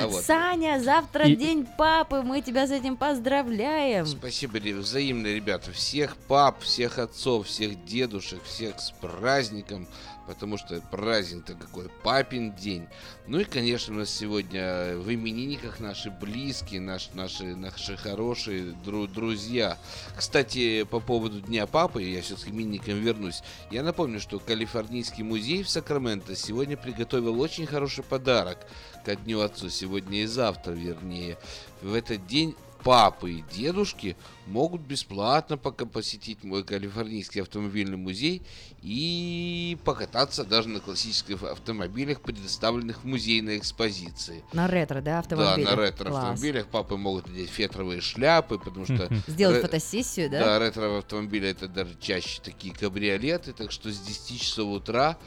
[0.00, 0.22] А вот.
[0.22, 4.06] Саня, завтра И- день папы, мы тебя с этим поздравляем.
[4.06, 5.72] Спасибо, взаимно, ребята.
[5.72, 9.88] Всех пап, всех отцов, всех дедушек, всех с праздником.
[10.28, 12.86] Потому что праздник-то какой, папин день.
[13.26, 19.08] Ну и, конечно, у нас сегодня в именинниках наши близкие, наш, наши, наши хорошие дру-
[19.08, 19.78] друзья.
[20.14, 23.42] Кстати, по поводу Дня Папы, я сейчас к именинникам вернусь.
[23.70, 28.58] Я напомню, что Калифорнийский музей в Сакраменто сегодня приготовил очень хороший подарок
[29.06, 29.70] ко Дню Отцу.
[29.70, 31.38] Сегодня и завтра, вернее.
[31.80, 34.14] В этот день папы и дедушки
[34.48, 38.42] могут бесплатно пока посетить мой Калифорнийский автомобильный музей
[38.82, 44.44] и покататься даже на классических автомобилях, предоставленных в музейной экспозиции.
[44.52, 45.64] На ретро, да, автомобиле?
[45.64, 46.24] Да, на ретро Класс.
[46.24, 49.08] автомобилях папы могут надеть фетровые шляпы, потому что...
[49.26, 50.44] Сделать фотосессию, да?
[50.44, 55.18] Да, ретро автомобили это даже чаще такие кабриолеты, так что с 10 часов утра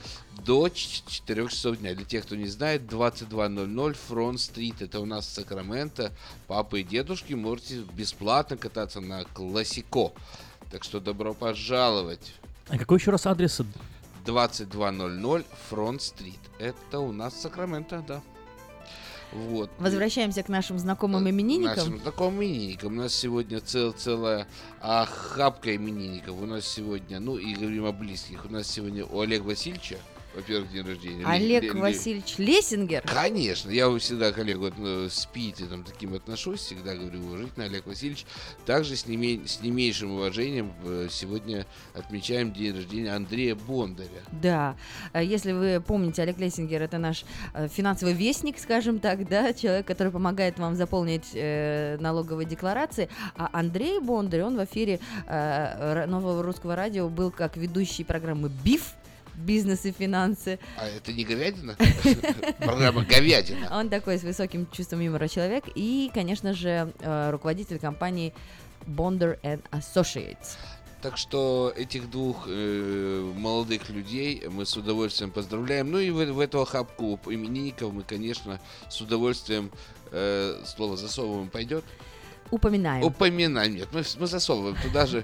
[0.46, 1.94] до 4 часов дня.
[1.94, 6.12] Для тех, кто не знает, 22.00 Фронт Стрит, это у нас Сакраменто.
[6.48, 10.14] Папы и дедушки можете бесплатно кататься на Классико.
[10.72, 12.34] Так что добро пожаловать.
[12.70, 13.62] А какой еще раз адрес?
[14.26, 16.40] 22.00 Фронт Стрит.
[16.60, 18.22] Это у нас Сакраменто, да.
[19.32, 19.70] Вот.
[19.78, 21.76] Возвращаемся к нашим знакомым именинникам.
[21.76, 22.94] Нашим знакомым именинникам.
[22.94, 24.48] У нас сегодня цел, целая
[24.82, 26.36] охапка именинников.
[26.40, 28.46] У нас сегодня, ну и говорим о близких.
[28.46, 29.98] У нас сегодня у Олега Васильевича,
[30.36, 31.26] во-первых, день рождения.
[31.26, 33.02] Олег Ле- Васильевич Лессингер.
[33.02, 38.26] Конечно, я всегда к Олегу э, с пиететом таким отношусь, всегда говорю уважительно, Олег Васильевич.
[38.66, 44.10] Также с, не ме- с не меньшим уважением э, сегодня отмечаем день рождения Андрея Бондаря.
[44.32, 44.76] Да,
[45.14, 47.26] Э, если вы помните, Олег Лессингер это наш
[47.70, 53.10] финансовый вестник, скажем так, да, человек, который помогает вам заполнить э, налоговые декларации.
[53.36, 58.94] А Андрей Бондарь, он в эфире э, нового русского радио был как ведущий программы «Биф»,
[59.36, 60.60] бизнес и финансы.
[60.78, 61.76] А это не говядина?
[62.60, 63.70] Программа «Говядина».
[63.72, 68.34] Он такой с высоким чувством юмора человек и, конечно же, э, руководитель компании
[68.86, 70.58] Bonder and Associates.
[71.02, 75.90] Так что этих двух э, молодых людей мы с удовольствием поздравляем.
[75.90, 79.72] Ну и в, в эту охапку именинников мы, конечно, с удовольствием
[80.12, 81.84] э, слово засовываем пойдет.
[82.52, 83.04] Упоминаем.
[83.04, 83.76] Упоминаем.
[83.76, 85.24] Нет, мы, мы засовываем туда же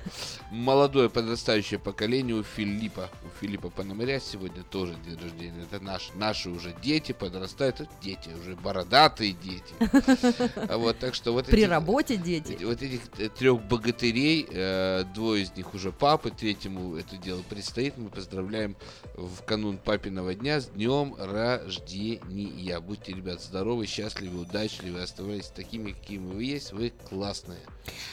[0.49, 3.09] молодое подрастающее поколение у Филиппа.
[3.23, 5.61] У Филиппа Пономаря сегодня тоже день рождения.
[5.71, 7.81] Это наш, наши уже дети подрастают.
[7.81, 9.73] Это дети, уже бородатые дети.
[10.69, 12.57] А Вот, так что вот При этих- работе дети.
[12.63, 13.01] вот этих
[13.35, 17.97] трех богатырей, э, двое из них уже папы, третьему это дело предстоит.
[17.97, 18.75] Мы поздравляем
[19.15, 22.79] в канун папиного дня с днем рождения.
[22.79, 26.71] Будьте, ребят, здоровы, счастливы, удачливы, оставайтесь такими, какими вы есть.
[26.73, 27.59] Вы классные.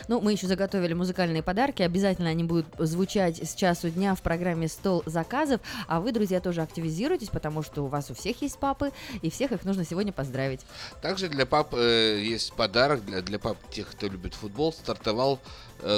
[0.08, 1.82] Ну, мы еще заготовили музыкальные подарки.
[1.82, 5.62] Обязательно они будут звучать с часу дня в программе «Стол заказов».
[5.88, 8.92] А вы, друзья, тоже активизируйтесь, потому что у вас у всех есть папы,
[9.22, 10.60] и всех их нужно сегодня поздравить.
[11.00, 15.40] Также для пап э, есть подарок для, для пап, тех, кто любит футбол, стартовал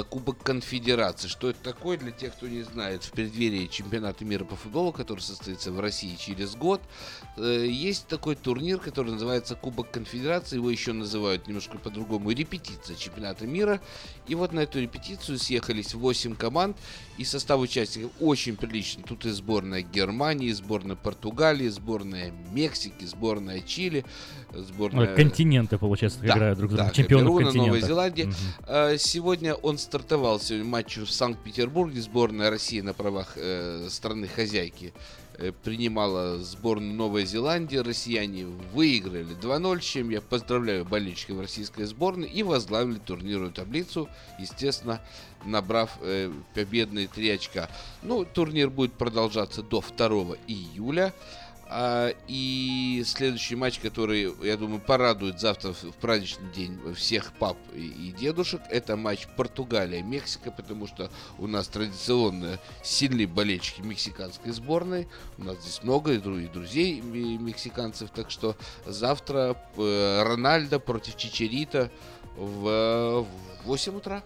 [0.09, 1.27] Кубок Конфедерации.
[1.27, 5.19] Что это такое, для тех, кто не знает, в преддверии чемпионата мира по футболу, который
[5.19, 6.81] состоится в России через год,
[7.37, 13.47] э, есть такой турнир, который называется Кубок Конфедерации, его еще называют немножко по-другому репетиция чемпионата
[13.47, 13.79] мира.
[14.27, 16.77] И вот на эту репетицию съехались 8 команд,
[17.17, 19.03] и состав участников очень приличный.
[19.03, 24.05] Тут и сборная Германии, и сборная Португалии, сборная Мексики, сборная Чили,
[24.57, 25.07] сборная...
[25.07, 26.87] Э, Континенты, получается, Да, играют друг с другом.
[26.87, 27.81] да, Чемпионов Камеруна, Новой.
[27.81, 28.23] Зеландии.
[28.23, 28.35] Мгм.
[28.67, 32.01] А, Сегодня он стартовал сегодня матч в Санкт-Петербурге.
[32.01, 34.93] Сборная России на правах э, страны-хозяйки
[35.37, 37.77] э, принимала сборную Новой Зеландии.
[37.77, 44.09] Россияне выиграли 2-0, с чем я поздравляю болельщиков российской сборной и возглавили турнирную таблицу,
[44.39, 44.99] естественно,
[45.45, 47.69] набрав э, победные 3 очка.
[48.01, 51.13] Ну, турнир будет продолжаться до 2 июля.
[51.69, 58.13] А, и следующий матч, который, я думаю, порадует завтра в праздничный день всех пап и,
[58.17, 65.07] дедушек, это матч Португалия-Мексика, потому что у нас традиционно сильные болельщики мексиканской сборной.
[65.37, 70.79] У нас здесь много и дру- и друзей ме- мексиканцев, так что завтра э, Рональдо
[70.79, 71.91] против Чичерита
[72.37, 73.27] в
[73.65, 74.23] 8 утра.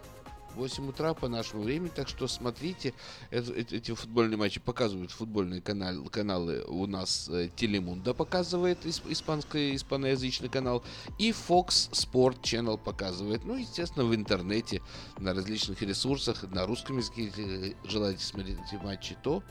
[0.56, 2.94] 8 утра по нашему времени, так что смотрите,
[3.30, 9.74] это- эти, футбольные матчи показывают футбольные канал, каналы, у нас э, Телемунда показывает, исп- испанский,
[9.76, 10.82] испаноязычный канал,
[11.18, 14.82] и Fox Sport Channel показывает, ну, естественно, в интернете,
[15.18, 19.42] на различных ресурсах, на русском языке, если желаете смотреть эти матчи, то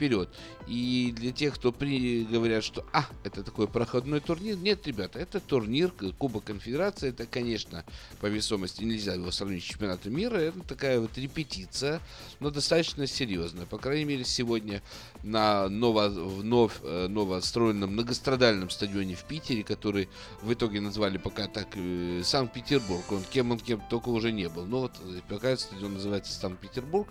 [0.00, 0.30] вперед.
[0.66, 2.24] И для тех, кто при...
[2.24, 7.84] говорят, что, а, это такой проходной турнир, нет, ребята, это турнир, Кубок Конфедерации, это, конечно,
[8.20, 12.00] по весомости нельзя его сравнить с чемпионатом мира, это такая вот репетиция,
[12.40, 13.66] но достаточно серьезная.
[13.66, 14.82] По крайней мере, сегодня
[15.22, 20.08] на ново, вновь э, новостроенном многострадальном стадионе в Питере, который
[20.40, 23.04] в итоге назвали пока так э, Санкт-Петербург.
[23.12, 24.64] Он кем он кем только уже не был.
[24.64, 27.08] Но вот э, пока стадион называется Санкт-Петербург.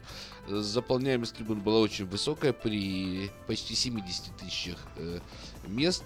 [0.50, 5.20] Заполняемость трибун была очень высокая при почти 70 тысячах э,
[5.68, 6.04] мест.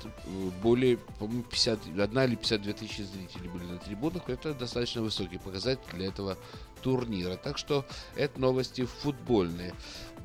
[0.61, 4.30] Более, по-моему, 51 или 52 тысячи зрителей были на трибунах.
[4.30, 6.38] Это достаточно высокий показатель для этого
[6.81, 7.38] турнира.
[7.38, 9.73] Так что это новости футбольные.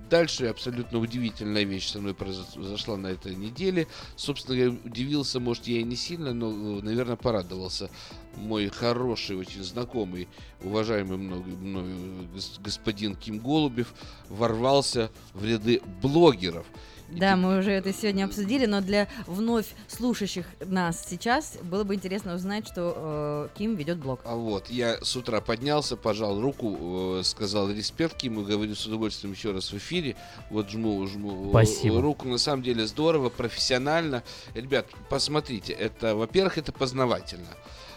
[0.09, 3.87] Дальше абсолютно удивительная вещь со мной произошла на этой неделе.
[4.17, 7.91] Собственно, я удивился, может, я и не сильно, но, э, наверное, порадовался.
[8.35, 10.29] Мой хороший, очень знакомый,
[10.63, 13.93] уважаемый много, мною гос- господин Ким Голубев
[14.29, 16.67] ворвался в ряды блогеров.
[17.11, 22.35] Да, мы уже это сегодня обсудили, но для вновь слушающих нас сейчас было бы интересно
[22.35, 24.21] узнать, что э, Ким ведет блог.
[24.25, 29.33] А вот, я с утра поднялся, пожал руку, э, сказал респект Киму, говорю с удовольствием
[29.33, 30.17] еще раз в эфире.
[30.51, 32.03] Вот жму, жму э, Спасибо.
[32.03, 34.23] руку, на самом деле здорово, профессионально.
[34.55, 37.49] Ребят, посмотрите, это, во-первых, это познавательно.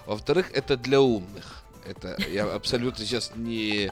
[0.05, 1.60] Во-вторых, это для умных.
[1.85, 3.91] Это я абсолютно сейчас не,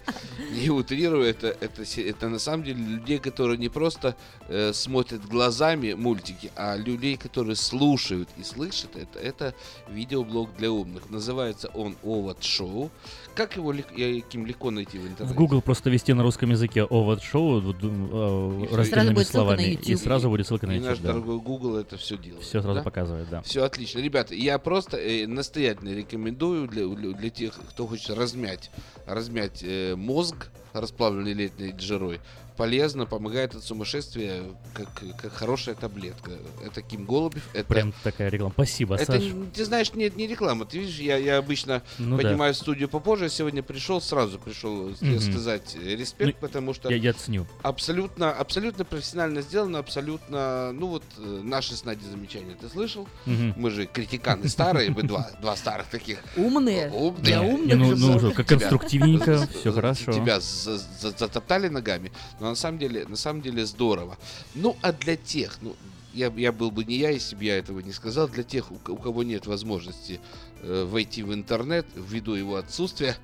[0.52, 4.16] не утрирую, это, это, это на самом деле людей, которые не просто
[4.48, 9.56] э, смотрят глазами мультики, а людей, которые слушают и слышат, это, это
[9.90, 11.10] видеоблог для умных.
[11.10, 12.92] Называется он Овод Шоу.
[13.40, 15.34] Как его лег- я- Ким легко найти в интернете?
[15.34, 19.64] В Google просто вести на русском языке овод шоу И раздельными будет ссылка на словами.
[19.64, 20.02] И YouTube.
[20.02, 20.90] сразу будет ссылка на И YouTube.
[20.90, 21.08] наш да.
[21.08, 22.44] дорогой Google это все делает.
[22.44, 22.84] Все сразу да?
[22.84, 23.42] показывает, да.
[23.44, 24.00] Все отлично.
[24.00, 28.72] Ребята, я просто э, настоятельно рекомендую для, для, тех, кто хочет размять,
[29.06, 32.20] размять э, мозг, расплавленный летней жирой.
[32.60, 36.32] Полезно, помогает от сумасшествия, как, как хорошая таблетка.
[36.62, 37.42] Это Ким Голубев.
[37.54, 38.52] Это, Прям такая реклама.
[38.54, 39.24] Спасибо, это, Саш.
[39.24, 40.66] н- ты знаешь, нет, не реклама.
[40.66, 42.24] Ты видишь, я, я обычно Ну да.
[42.24, 43.24] поднимаю студию попозже.
[43.26, 45.22] Я сегодня пришел, сразу пришел тебе Мгм.
[45.22, 47.48] сказать э, респект, Ну, потому что я- я ценю.
[47.64, 53.08] абсолютно, абсолютно профессионально сделано, абсолютно, ну вот э, наши с Надей замечания ты слышал?
[53.26, 53.54] Мгм.
[53.56, 56.20] Мы же критиканы старые, мы два, два старых таких.
[56.36, 56.90] Умные.
[56.92, 57.24] Умные.
[57.24, 60.12] Для умных Не, ну- ну, как конструктивненько, всё хорошо.
[60.12, 64.18] Тебя за- за- затоптали ногами, но на самом деле, на самом деле здорово.
[64.56, 65.76] Ну, а для тех, ну,
[66.14, 68.76] я, я был бы не я, если бы я этого не сказал, для тех, у,
[68.76, 70.20] у кого нет возможности
[70.62, 73.16] э, войти в интернет ввиду его отсутствия,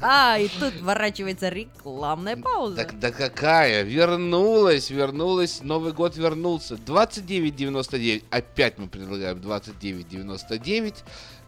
[0.00, 2.76] А, и тут ворачивается рекламная пауза.
[2.76, 3.82] Так да какая?
[3.82, 6.74] Вернулась, вернулась, Новый год вернулся.
[6.74, 8.24] 29.99.
[8.30, 10.94] Опять мы предлагаем 29.99.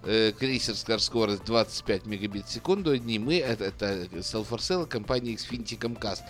[0.06, 2.94] Э, крейсерская скорость 25 мегабит в секунду.
[2.94, 6.20] Не мы, это, это Self-for-Sale компании Xfinity Comcast.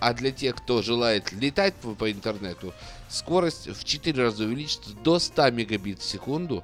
[0.00, 2.74] А для тех, кто желает летать по, по интернету,
[3.08, 6.62] скорость в 4 раза увеличится до 100 мегабит в секунду.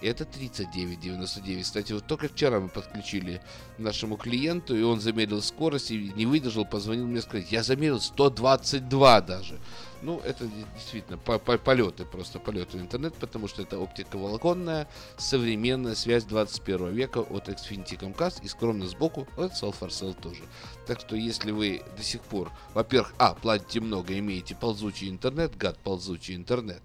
[0.00, 1.62] Это 39.99.
[1.62, 3.40] Кстати, вот только вчера мы подключили
[3.78, 9.20] нашему клиенту, и он замерил скорость и не выдержал, позвонил мне сказать, я замерил 122
[9.22, 9.58] даже.
[10.00, 14.86] Ну, это де- действительно по- по- полеты, просто полеты в интернет, потому что это оптиковолоконная
[15.16, 20.42] современная связь 21 века от Xfinity Comcast и скромно сбоку от Cell4Cell тоже.
[20.88, 25.76] Так что если вы до сих пор, во-первых, а, платите много, имеете ползучий интернет, гад
[25.78, 26.80] ползучий интернет,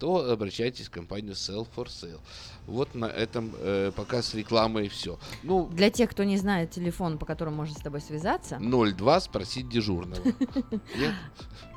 [0.00, 2.18] то обращайтесь в компанию Sell for Sale.
[2.66, 5.20] Вот на этом э, пока с рекламой все.
[5.44, 9.68] Ну, Для тех, кто не знает телефон, по которому можно с тобой связаться, 02 спросить
[9.68, 10.20] дежурного.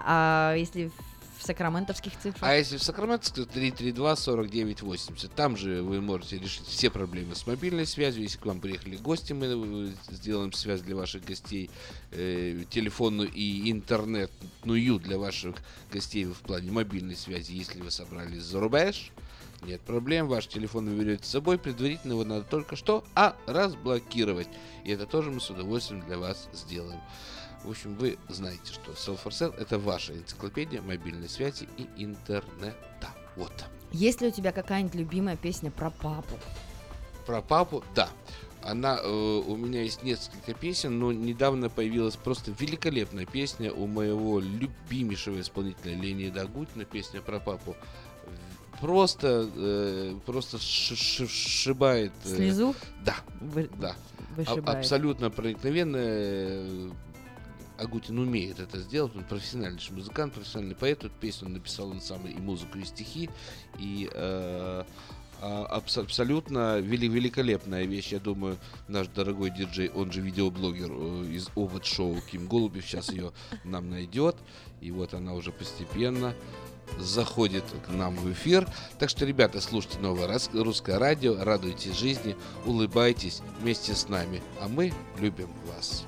[0.10, 0.90] А если
[1.38, 2.42] в сакраментовских цифрах?
[2.42, 5.32] А если в Сакраменто, то 332-4980.
[5.36, 8.24] Там же вы можете решить все проблемы с мобильной связью.
[8.24, 11.70] Если к вам приехали гости, мы э, сделаем связь для ваших гостей,
[12.12, 15.56] э, телефонную и интернетную для ваших
[15.92, 17.54] гостей в плане мобильной связи.
[17.54, 19.12] Если вы собрались за рубеж,
[19.64, 24.48] нет проблем, ваш телефон вы берете с собой, предварительно его надо только что, а разблокировать.
[24.84, 27.00] И это тоже мы с удовольствием для вас сделаем.
[27.68, 33.10] В общем, вы знаете, что Sell for Sale это ваша энциклопедия мобильной связи и интернета.
[33.36, 33.52] Вот.
[33.92, 36.40] Есть ли у тебя какая-нибудь любимая песня про папу?
[37.26, 38.10] Про папу, да.
[38.64, 39.08] Она, э,
[39.46, 45.94] у меня есть несколько песен, но недавно появилась просто великолепная песня у моего любимейшего исполнителя
[45.94, 47.76] Леонида Агутина, песня про папу.
[48.80, 52.14] Просто, э, просто сшибает...
[52.24, 52.76] э, Слезу?
[53.04, 53.98] Да, Вы- да.
[54.38, 54.70] вышибает.
[54.70, 56.92] А- абсолютно проникновенная.
[57.78, 61.00] Агутин умеет это сделать, он профессиональный музыкант, профессиональный поэт.
[61.04, 63.30] Эту песню написал он сам и музыку, и стихи.
[63.80, 64.84] И э,
[65.42, 68.12] а, абс- абсолютно вели- великолепная вещь.
[68.12, 68.58] Я думаю,
[68.88, 73.32] наш дорогой диджей, он же видеоблогер э, из Овод Шоу Ким Голубев, сейчас ее
[73.64, 74.36] нам найдет.
[74.82, 76.34] И вот она уже постепенно
[77.00, 78.68] заходит к нам в эфир.
[78.98, 84.42] Так что, ребята, слушайте новое русское радио, радуйтесь жизни, улыбайтесь вместе с нами.
[84.62, 86.06] А мы любим вас.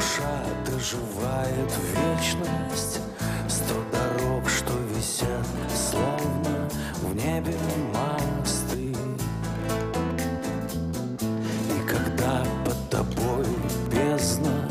[0.00, 3.00] Душа доживает вечность.
[3.48, 6.68] Сто дорог, что висят, словно
[7.02, 7.54] в небе
[7.92, 8.94] мосты.
[11.20, 13.46] И когда под тобой
[13.92, 14.68] бездна,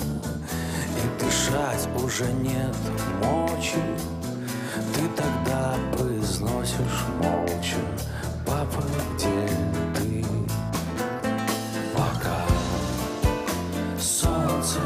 [0.98, 2.76] и дышать уже нет
[3.22, 3.84] мочи,
[4.96, 7.78] ты тогда произносишь молча,
[8.48, 8.84] папа,
[9.14, 9.48] где
[9.96, 10.26] ты?
[11.94, 12.46] Пока
[14.00, 14.80] солнце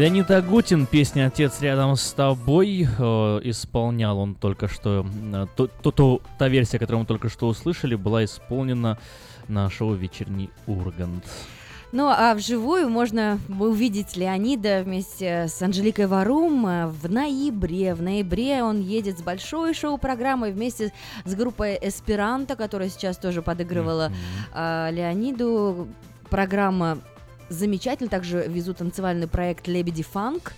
[0.00, 5.04] Леонид Агутин, песня «Отец рядом с тобой» э, исполнял он только что.
[5.34, 8.96] э, то, то- то- та версия, которую мы только что услышали, была исполнена
[9.46, 11.26] на шоу «Вечерний Ургант».
[11.92, 17.94] Ну, а вживую можно увидеть Леонида вместе с Анжеликой Варум э, в ноябре.
[17.94, 20.94] В ноябре он едет с большой шоу-программой вместе
[21.26, 24.10] с группой Эсперанто, которая сейчас тоже подыгрывала
[24.54, 25.88] а, Леониду.
[26.30, 26.98] Программа
[27.50, 28.10] замечательная.
[28.10, 30.54] Также везут танцевальный проект «Лебеди Фанк».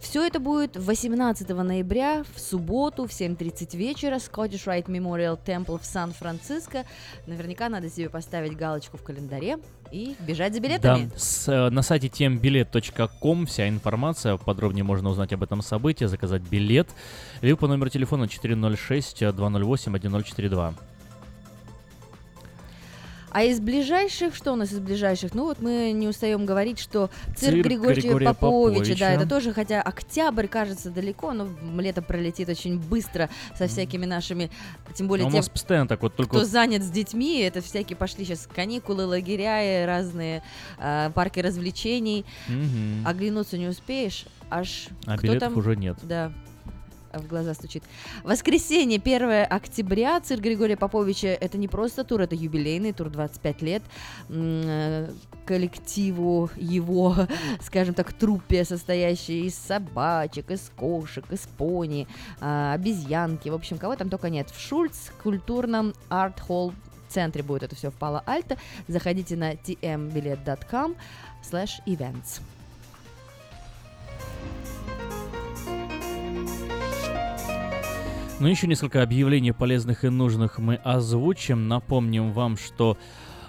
[0.00, 5.84] Все это будет 18 ноября в субботу в 7.30 вечера Scottish Rite Memorial Temple в
[5.84, 6.86] Сан-Франциско.
[7.26, 9.58] Наверняка надо себе поставить галочку в календаре
[9.92, 11.10] и бежать за билетами.
[11.12, 16.40] Да, с, э, на сайте tembilet.com вся информация, подробнее можно узнать об этом событии, заказать
[16.42, 16.88] билет,
[17.42, 20.74] либо по номеру телефона 406-208-1042.
[23.30, 25.34] А из ближайших, что у нас из ближайших?
[25.34, 29.06] Ну вот мы не устаем говорить, что цирк, Цирк Григория, Григория Поповича, да, Поповича.
[29.06, 34.50] это тоже, хотя октябрь кажется далеко, но лето пролетит очень быстро со всякими нашими,
[34.94, 37.60] тем более А у тем, нас постоянно так вот только кто занят с детьми, это
[37.60, 40.42] всякие пошли сейчас каникулы, лагеря и разные
[40.78, 42.24] а, парки развлечений.
[42.48, 43.06] Мгм.
[43.06, 45.58] Оглянуться не успеешь, аж А кто билетов там...
[45.58, 45.96] уже нет.
[46.02, 46.32] Да.
[47.12, 47.82] В глаза стучит.
[48.24, 51.28] Воскресенье, 1 октября, цирк Григория Поповича.
[51.28, 53.82] Это не просто тур, это юбилейный тур 25 лет.
[54.28, 55.10] Э,
[55.44, 57.16] коллективу его,
[57.60, 62.06] скажем так, труппе, состоящей из собачек, из кошек, из пони,
[62.40, 64.50] а, обезьянки, в общем, кого там только нет.
[64.50, 66.72] В Шульц культурном арт-холл
[67.08, 68.56] центре будет это все в Пало-Альто.
[68.88, 70.94] Заходите на tmbilet.com
[71.42, 72.40] slash events.
[78.40, 81.68] Ну, еще несколько объявлений полезных и нужных мы озвучим.
[81.68, 82.96] Напомним вам, что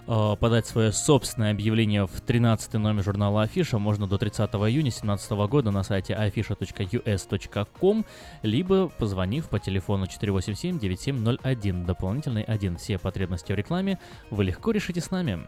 [0.06, 5.32] э, подать свое собственное объявление в 13 номер журнала Афиша можно до 30 июня 2017
[5.32, 8.06] года на сайте afisha.us.com,
[8.42, 12.76] либо позвонив по телефону 487-9701, дополнительный 1.
[12.76, 13.98] Все потребности в рекламе
[14.30, 15.48] вы легко решите с нами.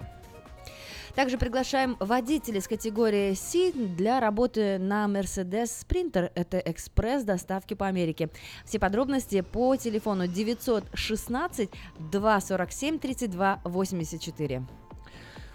[1.16, 6.32] Также приглашаем водителей с категории C для работы на Mercedes Sprinter.
[6.34, 8.30] Это экспресс доставки по Америке.
[8.66, 11.70] Все подробности по телефону 916
[12.00, 14.64] 247 32 84.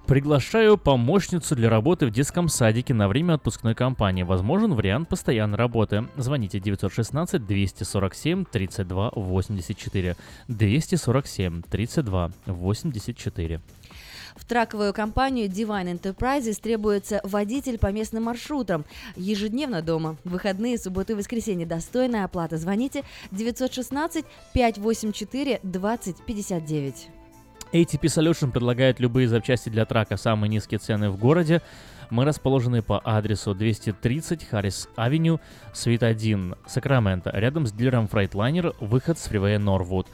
[0.08, 4.22] Приглашаю помощницу для работы в детском садике на время отпускной кампании.
[4.22, 6.08] Возможен вариант постоянной работы.
[6.16, 10.16] Звоните 916 247 32 84.
[10.48, 13.60] 247 32 84.
[14.38, 18.84] В траковую компанию Divine Enterprises требуется водитель по местным маршрутам.
[19.16, 20.16] Ежедневно дома.
[20.22, 21.66] Выходные, субботы и воскресенье.
[21.66, 22.56] Достойная оплата.
[22.56, 23.02] Звоните
[23.32, 27.08] 916 584 2059.
[27.72, 30.16] ATP Solution предлагает любые запчасти для трака.
[30.16, 31.60] Самые низкие цены в городе.
[32.08, 35.40] Мы расположены по адресу 230 Харрис Авеню,
[35.74, 40.06] Свит 1, Сакраменто, рядом с дилером Freightliner, выход с фривея Норвуд.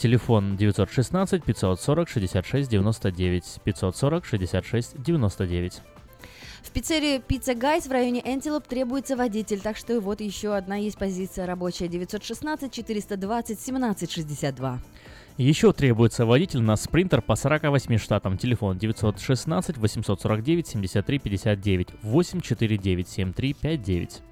[0.00, 5.82] Телефон 916 540 66 99 540 66 99.
[6.62, 10.96] В пиццерию Pizza Guys в районе Энтилоп требуется водитель, так что вот еще одна есть
[10.96, 14.78] позиция рабочая 916 420 17 62.
[15.36, 18.38] Еще требуется водитель на спринтер по 48 штатам.
[18.38, 24.22] Телефон 916 849 73 59 849 73 59.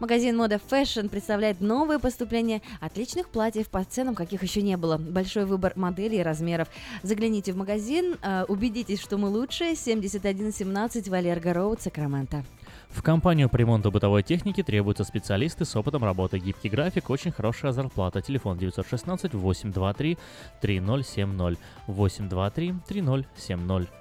[0.00, 4.96] Магазин Мода Fashion представляет новые поступления отличных платьев по ценам, каких еще не было.
[4.96, 6.68] Большой выбор моделей и размеров.
[7.02, 9.74] Загляните в магазин, э, убедитесь, что мы лучшие.
[9.74, 12.44] 7117 Валерго Роуд, Сакраменто.
[12.90, 16.38] В компанию по ремонту бытовой техники требуются специалисты с опытом работы.
[16.38, 18.22] Гибкий график, очень хорошая зарплата.
[18.22, 20.16] Телефон 916 823
[20.60, 23.97] 3070 823 3070.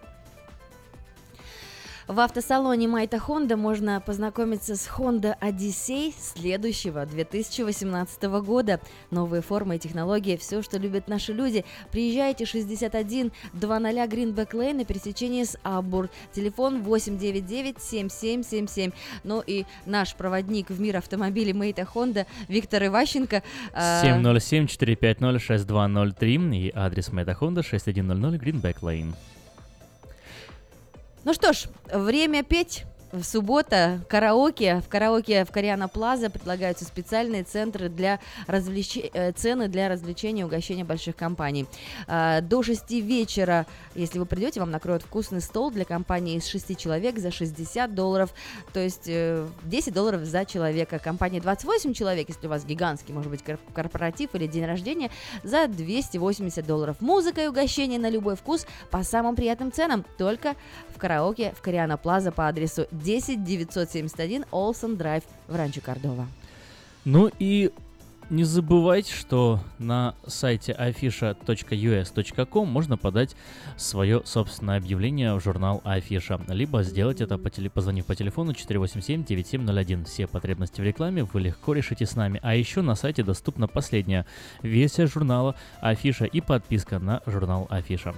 [2.08, 8.80] В автосалоне Майта Honda можно познакомиться с Honda Odyssey следующего 2018 года.
[9.12, 11.66] Новые формы и технологии, все, что любят наши люди.
[11.92, 16.10] Приезжайте 61 00 Greenback Lane на пересечении с Абур.
[16.32, 18.92] Телефон 899 7777.
[19.26, 23.44] Ну и наш проводник в мир автомобилей Майта Honda Виктор Иващенко.
[23.74, 29.14] э, 707-450-6203 и адрес Мэта Honda 6100 Greenback Lane.
[31.24, 32.84] Ну что ж, время петь.
[33.14, 34.82] В суббота караоке.
[34.86, 38.98] В караоке в Кориана Плаза предлагаются специальные центры для развлеч...
[39.14, 41.68] э, цены для развлечения и угощения больших компаний.
[42.08, 46.78] А, До 6 вечера, если вы придете, вам накроют вкусный стол для компании из 6
[46.78, 48.34] человек за 60 долларов,
[48.74, 51.00] то есть э, 10 долларов за человека.
[51.00, 55.12] Компания 28 человек, если у вас гигантский, может быть, кор- корпоратив или день рождения,
[55.44, 56.98] за 280 долларов.
[57.00, 60.04] Музыка и угощение на любой вкус по самым приятным ценам.
[60.18, 60.56] Только
[60.94, 66.28] в караоке в Кориана Плаза по адресу 10 971 Олсен Драйв в Ранчо Кордова.
[67.06, 67.72] Ну и
[68.30, 73.38] не забывайте, что на сайте afisha.us.com можно подать
[73.78, 77.70] свое собственное объявление в журнал Афиша, либо сделать это по теле...
[77.70, 80.04] позвонив по телефону 487-9701.
[80.04, 82.42] Все потребности в рекламе вы легко решите с нами.
[82.44, 84.26] А еще на сайте доступна последняя
[84.62, 88.14] версия журнала Афиша и подписка на журнал Афиша.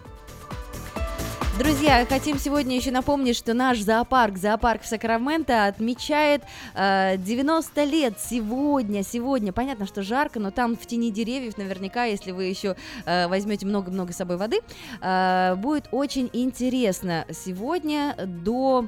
[1.60, 6.42] Друзья, хотим сегодня еще напомнить, что наш зоопарк, зоопарк в Сакраменто отмечает
[6.74, 9.52] э, 90 лет сегодня, сегодня.
[9.52, 14.14] Понятно, что жарко, но там в тени деревьев наверняка, если вы еще э, возьмете много-много
[14.14, 14.62] с собой воды,
[15.02, 17.26] э, будет очень интересно.
[17.30, 18.88] Сегодня до,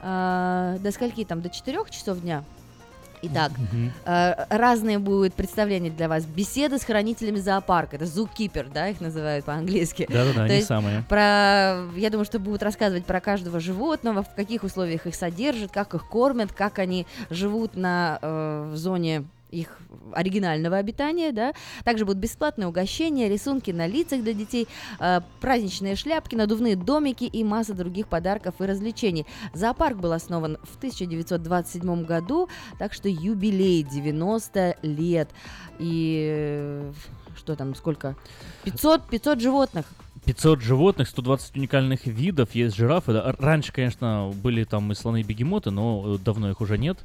[0.00, 2.44] э, до скольки там, до 4 часов дня?
[3.22, 3.52] Итак,
[4.04, 6.24] э, разные будут представления для вас.
[6.24, 7.96] Беседы с хранителями зоопарка.
[7.96, 10.06] Это zookeeper, да, их называют по-английски.
[10.08, 11.02] Да-да-да, они есть самые.
[11.08, 15.94] Про, я думаю, что будут рассказывать про каждого животного, в каких условиях их содержат, как
[15.94, 19.78] их кормят, как они живут на, э, в зоне их
[20.12, 21.52] оригинального обитания, да.
[21.84, 24.68] Также будут бесплатные угощения, рисунки на лицах для детей,
[24.98, 29.26] э, праздничные шляпки, надувные домики и масса других подарков и развлечений.
[29.54, 35.30] Зоопарк был основан в 1927 году, так что юбилей 90 лет.
[35.78, 36.92] И э,
[37.36, 38.16] что там, сколько?
[38.64, 39.86] 500, 500 животных.
[40.24, 43.12] 500 животных, 120 уникальных видов, есть жирафы.
[43.38, 46.98] Раньше, конечно, были там и слоны, и бегемоты, но э, давно их уже нет.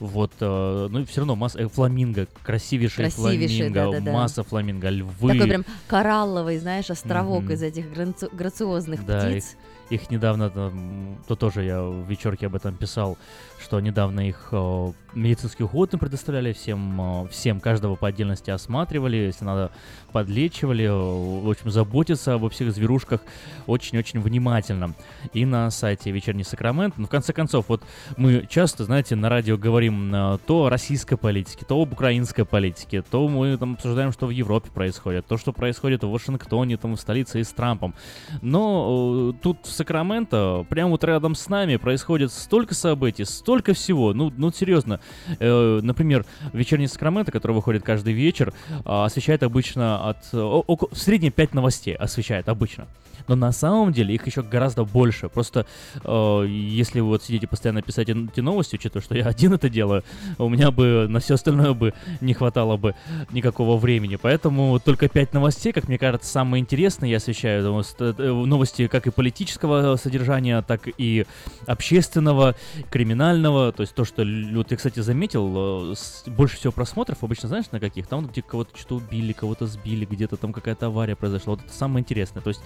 [0.00, 4.12] Вот, э, ну и все равно масса э, фламинго, красивейшие, Красивейшие, фламинго, да-да-да.
[4.12, 5.32] масса фламинго, львы.
[5.32, 7.52] Такой прям коралловый, знаешь, островок Мгм.
[7.52, 9.56] из этих граци- грациозных Да, их, птиц.
[9.90, 13.16] их недавно, там, то тоже я в вечерке об этом писал,
[13.62, 19.16] что недавно их э, медицинский уход им предоставляли всем, э, всем каждого по отдельности осматривали,
[19.16, 19.70] если надо,
[20.12, 23.20] подлечивали, э, в общем, заботиться обо всех зверушках
[23.66, 24.94] очень-очень внимательно.
[25.32, 27.82] И на сайте Вечерний Сакрамент, ну, в конце концов, вот
[28.16, 33.02] мы часто, знаете, на радио говорим э, то о российской политике, то об украинской политике,
[33.02, 37.00] то мы там обсуждаем, что в Европе происходит, то, что происходит в Вашингтоне, там, в
[37.00, 37.94] столице и с Трампом.
[38.40, 44.12] Но тут в Сакраменто, прямо вот рядом с нами, происходит столько событий, столько всего.
[44.14, 45.00] Ну, ну серьезно.
[45.38, 48.52] Э, например, вечерний Сакраменто, который выходит каждый вечер,
[48.84, 50.16] а, освещает обычно от...
[50.32, 52.86] э, о- око- в среднем 5 новостей освещает обычно.
[53.28, 55.28] Но на самом деле их еще гораздо больше.
[55.28, 55.66] Просто
[56.04, 60.04] э, если вы вот сидите постоянно писать эти новости, учитывая, что я один это делаю,
[60.38, 62.94] у меня бы на все остальное бы не хватало бы
[63.30, 64.16] никакого времени.
[64.16, 67.62] Поэтому только пять новостей, как мне кажется, самые интересные я освещаю.
[67.62, 71.26] Э, Новости как и политического содержания, так и
[71.66, 72.54] общественного,
[72.90, 73.72] криминального.
[73.72, 74.24] То есть то, что...
[74.52, 75.94] Вот я, кстати, заметил, э,
[76.30, 78.06] больше всего просмотров обычно, знаешь, на каких?
[78.06, 81.54] Там, где кого-то что-то убили, кого-то сбили, где-то там какая-то авария произошла.
[81.54, 82.42] Вот это самое интересное.
[82.42, 82.60] То есть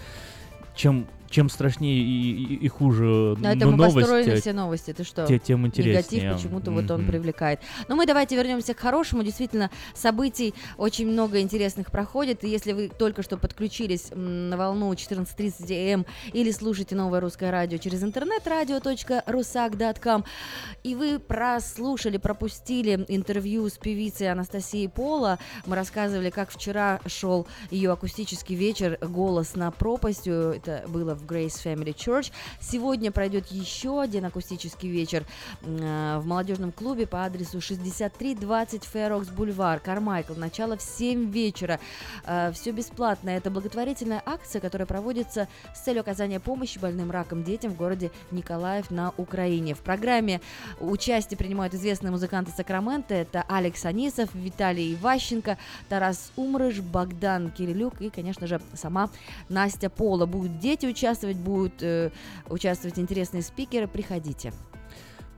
[0.77, 4.53] чем, чем страшнее и, и- и хуже На ну, этом и новость, построены э, все
[4.53, 4.93] новости.
[4.93, 5.27] Ты что?
[5.27, 6.23] те- тем интереснее.
[6.23, 7.61] Негатив почему-то вот он привлекает.
[7.89, 9.23] Но мы давайте вернемся к хорошему.
[9.23, 12.45] Действительно, событий очень много интересных проходит.
[12.45, 17.79] И если вы только что подключились на волну 14.30 м или слушаете новое русское радио
[17.79, 20.25] через интернет radio.rusak.com
[20.83, 27.93] и вы прослушали, пропустили интервью с певицей Анастасией Пола, мы рассказывали, как вчера шел ее
[27.93, 30.53] акустический вечер «Голос на пропастью».
[30.57, 32.33] Это было в Grace Family Church.
[32.61, 35.25] Сегодня пройдет еще один акустический вечер
[35.63, 40.35] э, в молодежном клубе по адресу 6320 Фэрокс Бульвар, Кармайкл.
[40.35, 41.81] Начало в 7 вечера.
[42.53, 43.31] Все бесплатно.
[43.31, 48.91] Это благотворительная акция, которая проводится с целью оказания помощи больным раком детям в городе Николаев
[48.91, 49.75] на Украине.
[49.75, 50.41] В программе
[50.81, 53.15] участие принимают известные музыканты Сакрамента.
[53.15, 59.11] Это Алекс Анисов, Виталий Иващенко, Тарас Умрыш, Богдан Кирилюк и, конечно же, сама
[59.49, 60.27] Настя Пола.
[60.27, 61.06] Будут дети участвовать,
[61.37, 62.11] будут э,
[62.49, 63.87] участвовать интересные спикеры.
[63.87, 64.53] Приходите.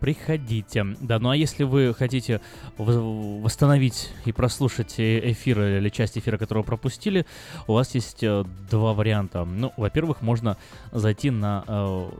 [0.00, 0.86] Приходите.
[1.00, 2.40] Да, ну а если вы хотите
[2.76, 7.26] восстановить и прослушать э- эфир или часть эфира, которого пропустили,
[7.66, 9.44] у вас есть э, два варианта.
[9.44, 10.56] Ну, во-первых, можно
[10.92, 12.10] зайти на э,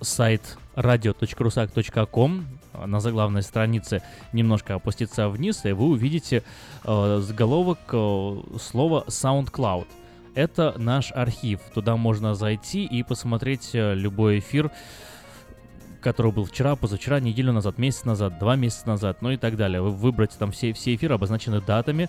[0.00, 2.46] сайт radio.rusak.com
[2.86, 4.02] на заглавной странице
[4.32, 6.44] немножко опуститься вниз, и вы увидите
[6.84, 9.86] э, заголовок э, слова SoundCloud.
[10.34, 11.60] Это наш архив.
[11.74, 14.70] Туда можно зайти и посмотреть э, любой эфир,
[16.00, 19.82] который был вчера, позавчера, неделю назад, месяц назад, два месяца назад, ну и так далее.
[19.82, 22.08] Вы выбрать там все, все эфиры, обозначены датами.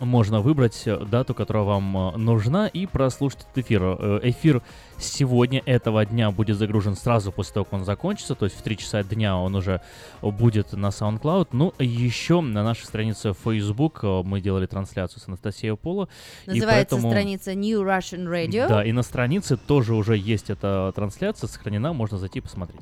[0.00, 3.82] Можно выбрать э, дату, которая вам э, нужна, и прослушать этот эфир.
[3.82, 4.60] Э, Эфир
[4.98, 8.76] сегодня, этого дня, будет загружен сразу после того, как он закончится, то есть в 3
[8.76, 9.80] часа дня он уже
[10.22, 11.48] будет на SoundCloud.
[11.52, 16.08] Ну, еще на нашей странице Facebook мы делали трансляцию с Анастасией Пола.
[16.46, 18.68] и Называется поэтому- страница New Russian Radio.
[18.68, 22.80] Да, и на странице тоже уже есть эта трансляция, сохранена, можно зайти и посмотреть.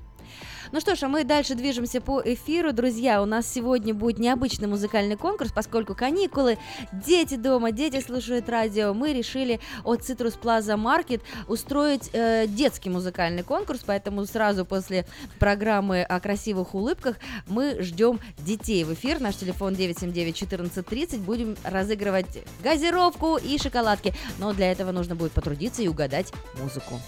[0.72, 2.72] Ну что ж, а мы дальше движемся по эфиру.
[2.72, 6.56] Друзья, у нас сегодня будет необычный музыкальный конкурс, поскольку каникулы,
[6.92, 8.94] дети дома, дети слушают радио.
[8.94, 15.04] Мы решили от Citrus Plaza Market устроить э, детский музыкальный конкурс, поэтому сразу после
[15.38, 19.20] программы о красивых улыбках мы ждем детей в эфир.
[19.20, 21.18] Наш телефон 979-1430.
[21.18, 24.14] Будем разыгрывать газировку и шоколадки.
[24.38, 26.98] Но для этого нужно будет потрудиться и угадать музыку.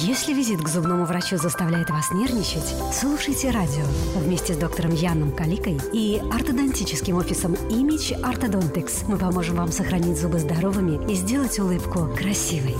[0.00, 3.82] Если визит к зубному врачу заставляет вас нервничать, слушайте радио
[4.14, 9.04] вместе с доктором Яном Каликой и ортодонтическим офисом Image Orthodontics.
[9.08, 12.76] Мы поможем вам сохранить зубы здоровыми и сделать улыбку красивой.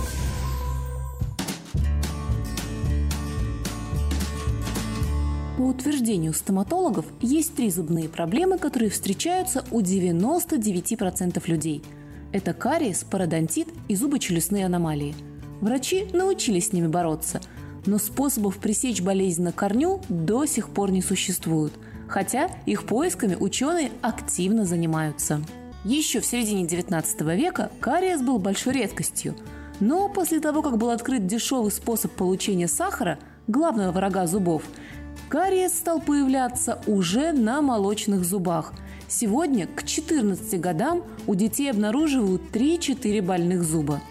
[5.57, 11.83] По утверждению стоматологов, есть три зубные проблемы, которые встречаются у 99% людей.
[12.31, 15.13] Это кариес, пародонтит и зубочелюстные аномалии.
[15.61, 17.41] Врачи научились с ними бороться,
[17.85, 21.73] Но способов пресечь болезнь на корню до сих пор не существует,
[22.07, 25.41] хотя их поисками ученые активно занимаются.
[25.85, 29.35] Еще в середине 19 века кариес был большой редкостью,
[29.79, 34.63] но после того, как был открыт дешевый способ получения сахара, главного врага зубов,
[35.29, 38.73] кариес стал появляться уже на молочных зубах.
[39.07, 44.01] Сегодня к 14 годам у детей обнаруживают 3-4 больных зуба.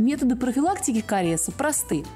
[0.00, 2.06] Методы профилактики кариеса просты.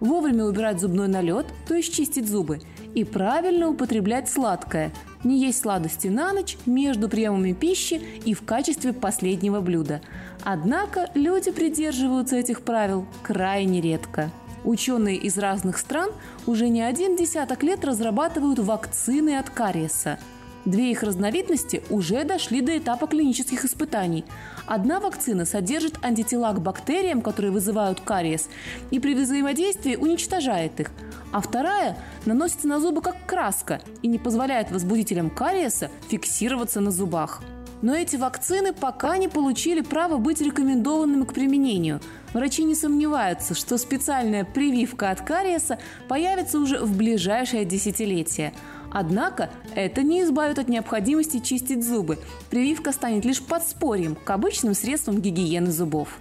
[0.00, 2.60] Вовремя убирать зубной налет, то есть чистить зубы,
[2.94, 4.92] и правильно употреблять сладкое,
[5.24, 10.00] не есть сладости на ночь между приемами пищи и в качестве последнего блюда.
[10.42, 14.30] Однако люди придерживаются этих правил крайне редко.
[14.64, 16.12] Ученые из разных стран
[16.46, 20.18] уже не один десяток лет разрабатывают вакцины от кариеса.
[20.64, 24.24] Две их разновидности уже дошли до этапа клинических испытаний.
[24.66, 28.48] Одна вакцина содержит антитела к бактериям, которые вызывают кариес,
[28.90, 30.90] и при взаимодействии уничтожает их,
[31.32, 37.42] а вторая наносится на зубы как краска и не позволяет возбудителям кариеса фиксироваться на зубах.
[37.82, 42.00] Но эти вакцины пока не получили право быть рекомендованными к применению.
[42.32, 45.78] Врачи не сомневаются, что специальная прививка от кариеса
[46.08, 48.54] появится уже в ближайшее десятилетие.
[48.94, 52.16] Однако это не избавит от необходимости чистить зубы.
[52.48, 56.20] Прививка станет лишь подспорьем к обычным средствам гигиены зубов.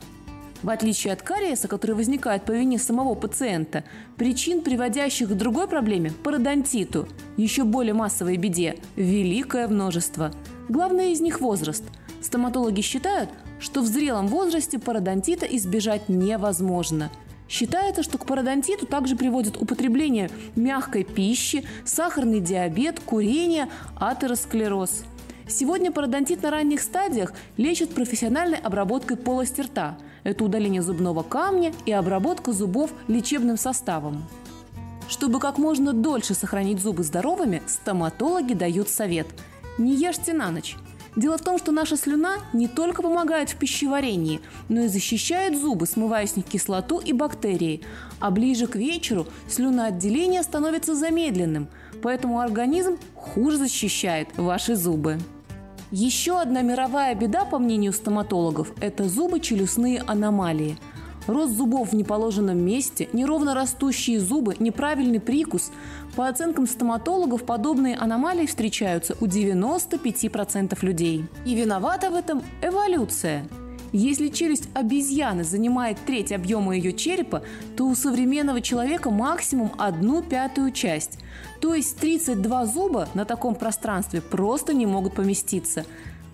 [0.63, 3.83] В отличие от кариеса, который возникает по вине самого пациента,
[4.17, 10.31] причин, приводящих к другой проблеме– пародонтиту, еще более массовой беде– великое множество.
[10.67, 11.83] Главное из них– возраст.
[12.21, 13.29] Стоматологи считают,
[13.59, 17.11] что в зрелом возрасте пародонтита избежать невозможно–
[17.49, 25.03] Считается, что к пародонтиту также приводит употребление мягкой пищи, сахарный диабет, курение, атеросклероз.
[25.47, 29.97] Сегодня пародонтит на ранних стадиях лечат профессиональной обработкой полости рта.
[30.23, 34.23] Это удаление зубного камня и обработка зубов лечебным составом.
[35.09, 39.27] Чтобы как можно дольше сохранить зубы здоровыми, стоматологи дают совет–
[39.77, 40.75] не ешьте на ночь.
[41.15, 45.85] Дело в том, что наша слюна не только помогает в пищеварении, но и защищает зубы,
[45.85, 47.81] смывая с них кислоту и бактерии.
[48.19, 51.67] А ближе к вечеру слюноотделение становится замедленным,
[52.01, 55.19] поэтому организм хуже защищает ваши зубы.
[55.91, 60.77] Еще одна мировая беда, по мнению стоматологов, это зубы-челюстные аномалии–
[61.27, 65.71] Рост зубов в неположенном месте, неровно растущие зубы, неправильный прикус.
[66.15, 71.25] По оценкам стоматологов, подобные аномалии встречаются у 95% людей.
[71.45, 73.47] И виновата в этом эволюция.
[73.93, 77.43] Если челюсть обезьяны занимает треть объема ее черепа,
[77.77, 81.19] то у современного человека максимум одну пятую часть.
[81.61, 85.85] То есть 32 зуба на таком пространстве просто не могут поместиться.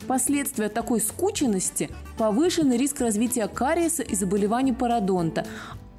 [0.09, 5.45] Последствия такой скученности– повышенный риск развития кариеса и заболеваний пародонта,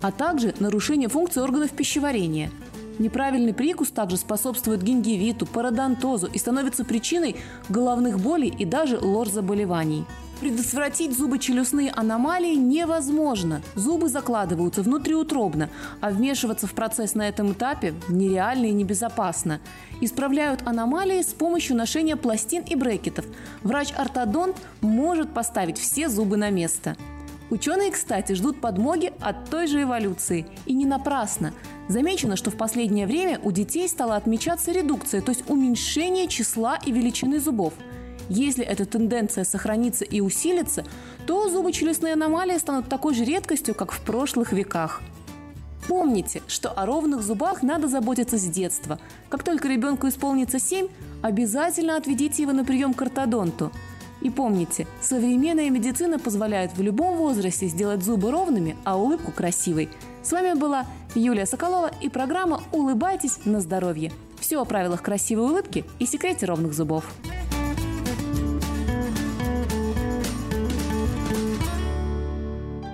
[0.01, 2.51] а также нарушение функции органов пищеварения.
[2.99, 7.37] Неправильный прикус также способствует гингивиту, пародонтозу и становится причиной
[7.69, 10.05] головных болей и даже лор-заболеваний.
[10.41, 13.60] Предотвратить зубочелюстные аномалии невозможно.
[13.75, 15.69] Зубы закладываются внутриутробно,
[16.01, 19.60] а вмешиваться в процесс на этом этапе нереально и небезопасно.
[20.01, 23.27] Исправляют аномалии с помощью ношения пластин и брекетов.
[23.62, 26.97] Врач-ортодонт может поставить все зубы на место.
[27.51, 30.47] Ученые, кстати, ждут подмоги от той же эволюции.
[30.65, 31.52] И не напрасно.
[31.89, 36.93] Замечено, что в последнее время у детей стала отмечаться редукция, то есть уменьшение числа и
[36.93, 37.75] величины зубов–
[38.31, 40.84] если эта тенденция сохранится и усилится,
[41.26, 45.02] то зубочелюстные аномалии станут такой же редкостью, как в прошлых веках.
[45.89, 49.00] Помните, что о ровных зубах надо заботиться с детства.
[49.28, 50.86] Как только ребенку исполнится 7,
[51.23, 53.73] обязательно отведите его на прием к ортодонту.
[54.20, 59.89] И помните, современная медицина позволяет в любом возрасте сделать зубы ровными, а улыбку красивой.
[60.23, 60.86] С вами была
[61.17, 64.12] Юлия Соколова и программа «Улыбайтесь на здоровье».
[64.39, 67.05] Все о правилах красивой улыбки и секрете ровных зубов.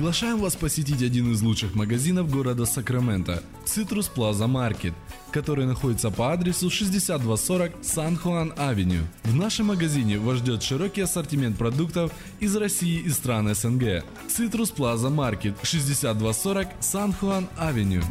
[0.00, 4.94] Приглашаем вас посетить один из лучших магазинов города Сакраменто– Citrus Plaza Market,
[5.30, 9.02] который находится по адресу 6240 San Juan Avenue.
[9.24, 14.02] В нашем магазине вас ждет широкий ассортимент продуктов из России и стран СНГ.
[14.26, 18.02] Citrus Plaza Market 6240 San Juan Avenue.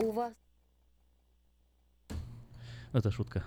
[0.00, 0.32] У вас
[2.92, 3.44] Это шутка.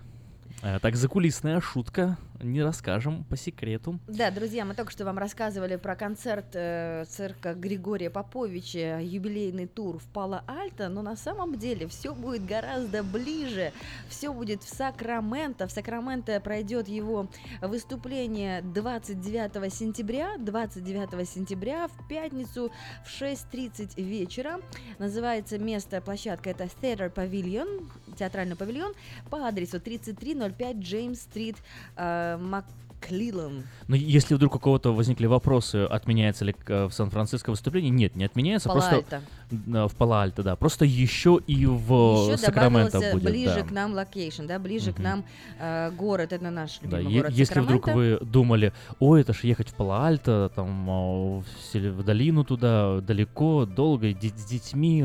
[0.63, 3.99] Э, Так, закулисная шутка, не расскажем по секрету.
[4.07, 9.99] Да, друзья, мы только что вам рассказывали про концерт э, цирка Григория Поповича, юбилейный тур
[9.99, 13.71] в Пало-Альто, но на самом деле все будет гораздо ближе.
[14.09, 15.67] Все будет в Сакраменто.
[15.67, 17.27] В Сакраменто пройдет его
[17.61, 20.37] выступление 29 сентября.
[20.39, 22.71] 29 сентября в пятницу
[23.05, 24.59] в 6.30 вечера.
[24.99, 28.93] Называется место, площадка это Theater Pavilion, театральный павильон,
[29.29, 31.57] по адресу 3305 James Street,
[31.95, 33.63] э, McClellan.
[33.87, 38.25] Но если вдруг у кого-то возникли вопросы, отменяется ли э, в Сан-Франциско выступление, нет, не
[38.25, 39.09] отменяется, просто Пало-Альто.
[39.09, 43.31] Да, в Пало-Альто, да, просто еще и в Еще Сакраменто добавился будет.
[43.31, 43.63] ближе да.
[43.63, 45.23] к нам location, да, ближе к нам
[45.59, 48.19] э, город, это наш Да, любимый е- город если вдруг Сакраменто.
[48.23, 53.65] вы думали, ой, это ж ехать в Пало-Альто, там а, в, в долину туда, далеко,
[53.65, 55.01] долго, де- с детьми,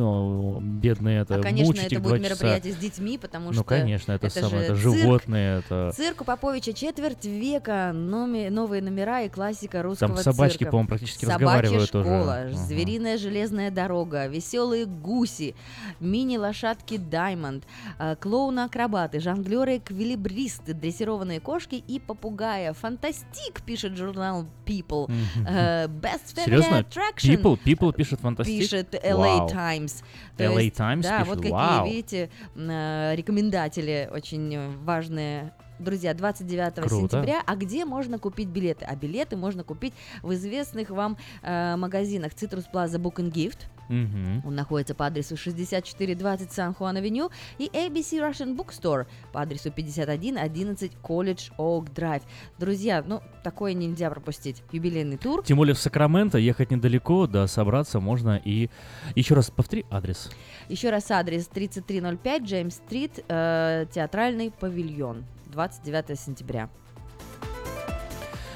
[0.61, 2.29] бедные это, А, конечно, мучить это будет два часа.
[2.45, 4.97] мероприятие с детьми, потому ну, что конечно, это, это самое, же это цирк.
[4.97, 5.93] животные, это...
[5.95, 10.71] Цирк у Поповича четверть века, номи- новые номера и классика русского собачки, цирка.
[10.71, 12.05] по-моему, практически Собачья разговаривают тоже.
[12.09, 15.55] школа, звериная железная дорога, веселые гуси,
[16.01, 17.65] мини-лошадки Даймонд,
[17.99, 22.73] э, клоуны-акробаты, жонглеры эквилибристы, дрессированные кошки и попугая.
[22.73, 25.11] Fantastic, пишет журнал People.
[25.47, 26.85] Э, Best Family?
[26.85, 27.37] Attraction.
[27.37, 28.59] People, People пишет фантастик?
[28.61, 29.49] Пишет LA Вау.
[29.49, 30.03] Times.
[30.39, 35.53] LA есть, Times Да, вот какие, видите, э, рекомендатели очень важные.
[35.83, 36.95] Друзья, 29 Круто.
[36.95, 37.43] сентября.
[37.45, 38.85] А где можно купить билеты?
[38.85, 43.59] А билеты можно купить в известных вам э, магазинах Citrus Plaza Book and Gift.
[43.89, 44.43] Мгм.
[44.47, 51.93] Он находится по адресу 6420 Сан-Хуан-Авеню и ABC Russian Bookstore по адресу 5111 College Oak
[51.93, 52.23] Drive.
[52.59, 54.63] Друзья, ну, такое нельзя пропустить.
[54.73, 55.43] Юбилейный тур.
[55.45, 58.71] Тем более в Сакраменто ехать недалеко, да, собраться можно и...
[59.15, 60.31] Еще раз повтори адрес.
[60.69, 65.25] Еще раз адрес 3305 Джеймс Стрит, э, театральный павильон.
[65.53, 66.69] 29 сентября.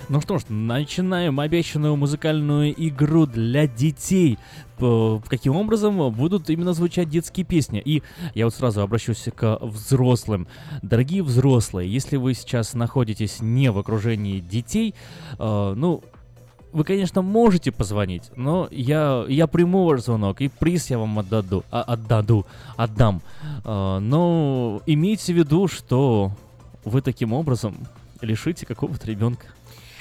[0.08, 4.38] Ну что ж, начинаем обещанную музыкальную игру для детей.
[4.78, 7.82] Каким образом будут именно звучать детские песни?
[7.84, 8.02] И
[8.34, 10.46] я вот сразу обращусь к взрослым.
[10.82, 14.94] Дорогие взрослые, если вы сейчас находитесь не в окружении детей,
[15.38, 16.04] э, ну,
[16.72, 21.64] вы, конечно, можете позвонить, но я, я приму ваш звонок, и приз я вам отдаду,
[21.70, 23.22] а- отдаду, отдам.
[23.64, 26.32] Э, но имейте в виду, что
[26.86, 27.76] вы таким образом
[28.20, 29.48] лишите какого-то ребенка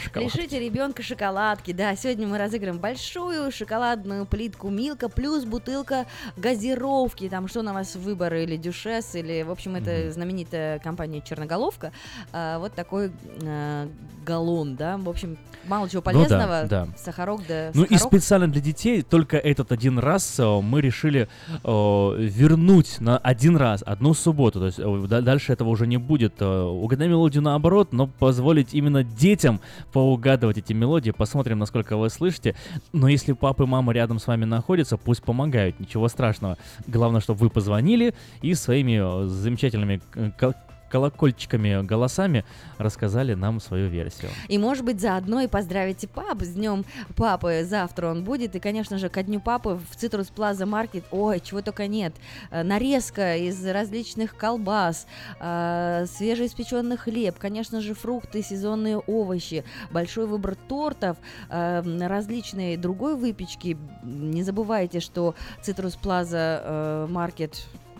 [0.06, 0.38] шоколадки.
[0.38, 1.72] Лишите ребенка шоколадки.
[1.74, 6.06] Да, сегодня мы разыграем большую шоколадную плитку Милка плюс бутылка
[6.38, 7.28] газировки.
[7.30, 11.92] Там что на вас выбор или дюшес, или, в общем, это знаменитая компания Черноголовка.
[12.32, 13.12] А, вот такой
[13.44, 13.88] а,
[14.26, 14.98] галлон, да.
[14.98, 16.64] В общем, мало чего Ну да, полезного.
[16.70, 16.88] да.
[16.98, 18.14] Сахарок да Ну и сахарок.
[18.14, 21.28] специально для детей только этот один раз э, мы решили
[21.64, 24.60] э, вернуть на один раз, одну субботу.
[24.60, 26.36] То есть э, да- дальше этого уже не будет.
[26.40, 29.62] Э, Угадай мелодию наоборот, но позволить именно детям
[29.96, 31.12] поугадывать эти мелодии.
[31.12, 32.54] Посмотрим, насколько вы слышите.
[32.92, 36.58] Но если папа и мама рядом с вами находятся, пусть помогают, ничего страшного.
[36.86, 40.32] Главное, чтобы вы позвонили и своими э, замечательными э,
[40.90, 42.46] колокольчиками, голосами
[42.78, 44.32] рассказали нам свою версию.
[44.48, 47.64] И, может быть, заодно и поздравите пап с днем папы.
[47.64, 48.56] Завтра он будет.
[48.56, 52.14] И, конечно же, ко дню папы в Citrus Plaza Market, ой, чего только нет.
[52.52, 55.08] Э, Нарезка из различных колбас,
[55.40, 61.18] э, свежеиспеченный хлеб, конечно же, фрукты, сезонные овощи, большой выбор тортов,
[61.50, 63.78] э, различные другой выпечки.
[64.04, 65.36] Не забывайте, что
[66.02, 67.56] Plaza э, Market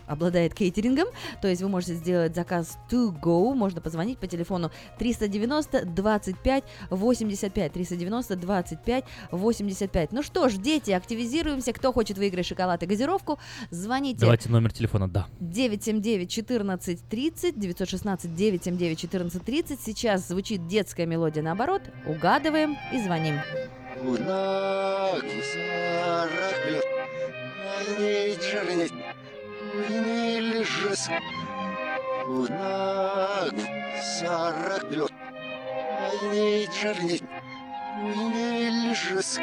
[0.08, 1.08] обладает кейтерингом,
[1.42, 7.74] то есть вы можете сделать заказ to go, можно позвонить по телефону 390 25 85,
[7.74, 10.12] 390 25 85.
[10.12, 14.20] Ну что ж, дети, активизируемся, кто хочет выиграть шоколад и газировку, звоните.
[14.22, 15.28] Давайте номер телефона, да.
[15.40, 21.82] 979 14 30 916 979 14 30 Сейчас звучит детская мелодия наоборот.
[22.06, 23.40] Угадываем и звоним.
[24.02, 25.24] Унак
[29.76, 31.10] сарак Ай, джернет Не лежес
[32.28, 33.56] Унак
[34.04, 34.86] сарак
[36.02, 37.24] Ай, джернет
[38.00, 39.40] Не лежес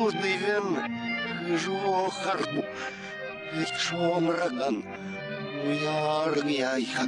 [0.00, 0.68] Удивен
[1.46, 2.64] Хижу харбу
[3.54, 4.84] Ичом раган
[5.64, 7.02] Уяргяйха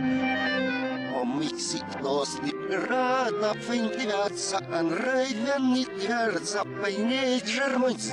[1.20, 8.10] Омикси нос не рада Фэнтивятся Ан рейвен не твердza Пайней джермунц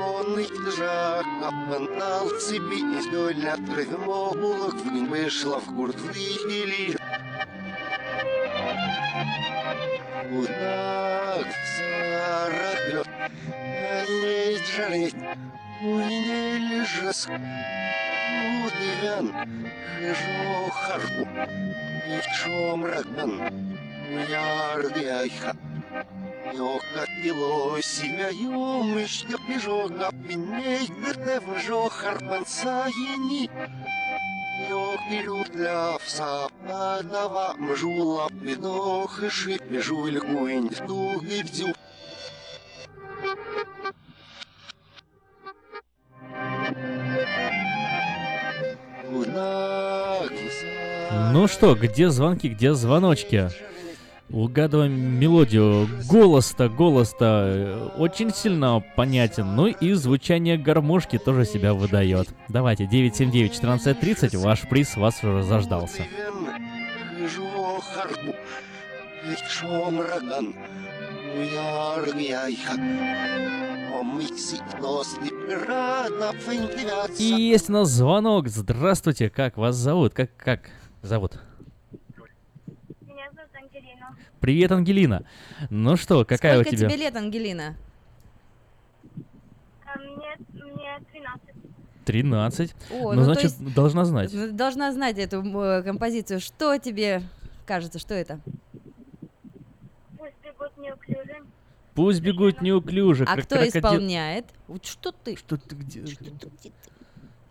[0.00, 6.96] Он их жак Апантал цепи Издольно тревмогулок В вышла в гурт Вихили
[10.32, 11.46] Удак
[11.76, 13.08] Сараклёт
[13.46, 15.14] Пайней джернет
[15.82, 17.26] Уйне лежес
[18.64, 19.34] Удивен
[19.98, 21.28] Хижу харбу
[22.08, 23.32] Ичом раган
[24.10, 25.56] Уяргяйха
[26.52, 33.48] Йока пило себя юмыш Йопижога пиней Дырте вжо харпанца ени
[34.68, 41.74] Йок илютля вса Падава мжула Пидох и шип Жуль куинь Туги бдю
[51.32, 53.50] Ну что, где звонки, где звоночки?
[54.32, 55.88] Угадываем мелодию.
[56.08, 59.56] Голос-то, голос-то э, очень сильно понятен.
[59.56, 62.28] Ну и звучание гармошки тоже себя выдает.
[62.48, 66.06] Давайте, 979-1430, ваш приз вас уже заждался.
[77.18, 78.48] И есть у нас звонок.
[78.48, 80.14] Здравствуйте, как вас зовут?
[80.14, 80.70] Как, как
[81.02, 81.40] зовут?
[84.40, 85.24] Привет, Ангелина.
[85.68, 86.88] Ну что, какая Сколько у тебя?
[86.88, 87.76] тебе лет, Ангелина?
[89.84, 91.54] А Мне, мне 13.
[92.06, 92.74] 13.
[92.90, 94.56] О, ну, ну, значит, есть- должна знать.
[94.56, 96.40] Должна знать эту э, композицию.
[96.40, 97.22] Что тебе
[97.66, 98.40] кажется, что это?
[100.16, 101.36] Пусть бегут неуклюже.
[101.94, 103.78] Пусть бегут неуклюже, А кто крокодил.
[103.80, 104.46] исполняет?
[104.68, 105.36] Вот Что ты?
[105.36, 106.02] Что ты где?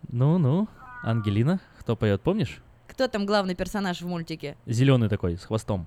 [0.08, 0.66] Ну-ну,
[1.04, 2.60] Ангелина, кто поет, помнишь?
[2.88, 4.56] Кто там главный персонаж в мультике?
[4.66, 5.86] Зеленый такой, с хвостом.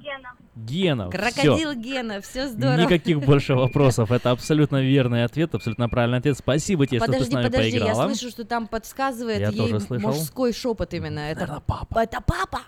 [0.00, 0.30] Гена.
[0.54, 1.10] Гена.
[1.10, 1.74] Крокодил всё.
[1.74, 2.82] Гена, все здорово.
[2.82, 4.10] Никаких больше вопросов.
[4.12, 6.36] Это абсолютно верный ответ, абсолютно правильный ответ.
[6.38, 8.08] Спасибо тебе, что ты с Подожди, нами подожди, я поиграла.
[8.14, 10.08] слышу, что там подсказывает Я ей тоже слышал.
[10.08, 11.20] мужской шепот именно.
[11.20, 12.00] Это папа.
[12.00, 12.60] Это папа.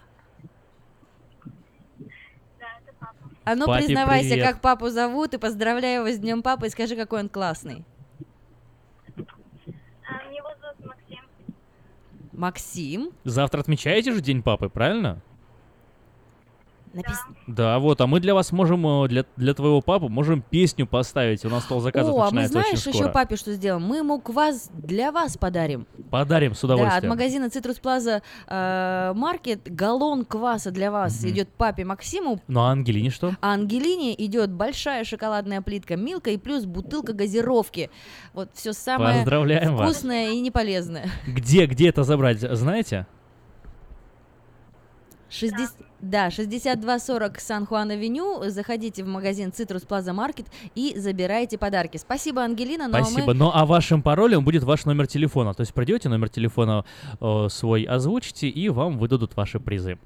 [3.44, 4.47] А ну Папе признавайся, привет.
[4.47, 7.85] как папу зовут, и поздравляю его с Днем Папы, и скажи, какой он классный.
[9.17, 11.19] А, Его зовут Максим.
[12.33, 13.11] Максим.
[13.25, 15.20] Завтра отмечаете же День папы, правильно?
[16.92, 17.34] Написано.
[17.46, 21.44] Да, вот, а мы для вас можем, э, для, для твоего папы, можем песню поставить.
[21.44, 23.82] У нас стол заказов О, а мы начинается знаешь еще папе что сделаем?
[23.86, 25.86] Мы ему квас для вас подарим.
[26.10, 27.10] Подарим с Да, от удовольствием.
[27.10, 31.30] магазина Citrus Plaza э, Market галлон кваса для вас Мгм.
[31.30, 33.34] идет папе Максиму, Ну а Ангелине что?
[33.40, 37.90] а Ангелине идет большая шоколадная плитка Милка и плюс бутылка газировки.
[38.34, 39.90] Вот все самое Поздравляем вас.
[39.90, 41.06] вкусное и неполезное.
[41.26, 43.06] Где, где это забрать, знаете?
[45.33, 45.70] 60...
[46.02, 48.51] Да, 6240 Сан-Хуан-Авеню.
[48.51, 51.97] Заходите в магазин Citrus Plaza Market и забирайте подарки.
[51.97, 52.86] Спасибо, Ангелина.
[52.86, 53.27] А Спасибо.
[53.28, 55.55] мы- Ну а вашим паролем будет ваш номер телефона.
[55.55, 56.85] То есть придете, номер телефона
[57.20, 59.99] э, свой озвучите, и вам выдадут ваши призы.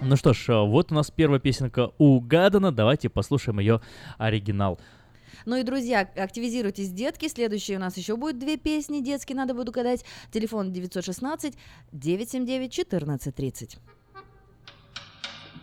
[0.00, 2.72] Ну что ж, э, вот у нас первая песенка угадана.
[2.72, 3.80] Давайте послушаем ее
[4.18, 4.78] оригинал.
[5.46, 7.28] Ну и, друзья, активизируйтесь, детки.
[7.28, 10.04] Следующие у нас еще будет две песни детские, надо будет угадать.
[10.32, 11.54] Телефон 916
[11.92, 13.78] 979 1430.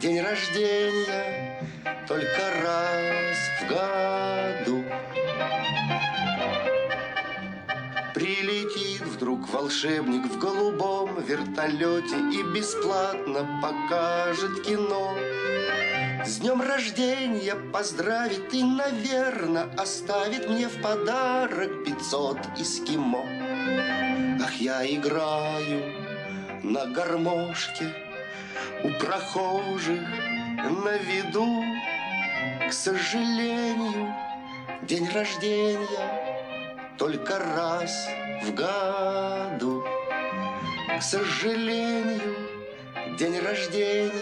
[0.00, 1.60] день рождения
[2.06, 4.84] только раз в году.
[8.14, 15.14] Прилетит вдруг волшебник в голубом вертолете и бесплатно покажет кино.
[16.24, 23.24] С днем рождения поздравит и, наверное, оставит мне в подарок 500 эскимо.
[24.42, 25.94] Ах, я играю
[26.62, 28.07] на гармошке
[28.82, 30.00] у прохожих
[30.84, 31.64] на виду.
[32.68, 34.14] К сожалению,
[34.82, 36.36] день рождения
[36.98, 38.08] только раз
[38.42, 39.84] в году.
[40.98, 42.36] К сожалению,
[43.18, 44.12] день рождения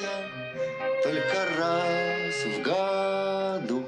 [1.02, 3.84] только раз в году.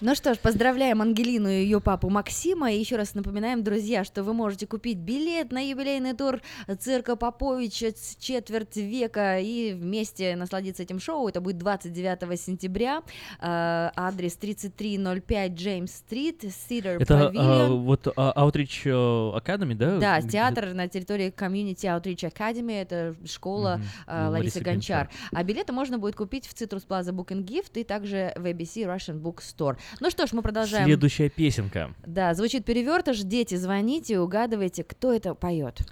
[0.00, 2.70] Ну что ж, поздравляем Ангелину и ее папу Максима.
[2.70, 6.40] И еще раз напоминаем, друзья, что вы можете купить билет на юбилейный тур
[6.78, 11.26] цирка Поповича с четверть века и вместе насладиться этим шоу.
[11.26, 13.02] Это будет 29 сентября.
[13.40, 19.98] Э, адрес 3305 Джеймс Стрит, Cedar Это а, вот а, Outreach э, Academy, да?
[19.98, 25.10] Да, театр на территории Community Outreach Academy, это школа Ну, Ларисы Ларисы Гончар.
[25.32, 28.86] А билеты можно будет купить в Citrus Plaza Book and Gift и также в ABC
[28.86, 29.76] Russian Book Store.
[30.00, 30.84] Ну что ж, мы продолжаем.
[30.86, 31.94] Следующая песенка.
[32.06, 33.20] Да, звучит перевертыш.
[33.20, 35.82] Дети, звоните, угадывайте, кто это поет.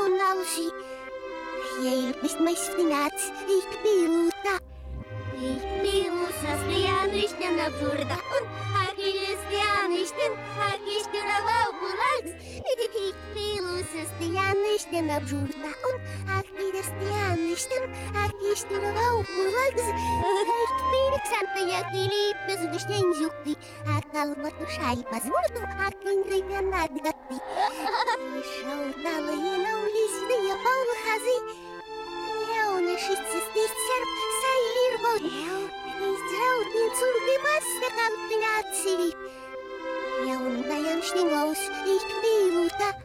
[0.02, 0.91] Акиштыравау булагс Эйк пилик санта
[1.80, 3.12] Jij bist mein Spinat,
[3.48, 4.58] ich bin da.
[5.34, 8.16] Ich bin со стоянищен на фурда.
[8.72, 12.32] Хаки лесбиянищен, хаки штурава булакс.
[12.70, 15.70] Ich bin со стоянищен на фурда.
[16.28, 17.82] Хаки лесбиянищен,
[18.14, 19.86] хаки штурава булакс.
[20.40, 23.56] Ich bin santo yakili bezgüşten yukti.
[23.96, 27.36] Akalma tuşay bazvurdu, akin reyden adgatti.
[28.54, 31.61] Şaurdalı yine ulisini yapalı hazı.
[42.22, 42.96] Пилута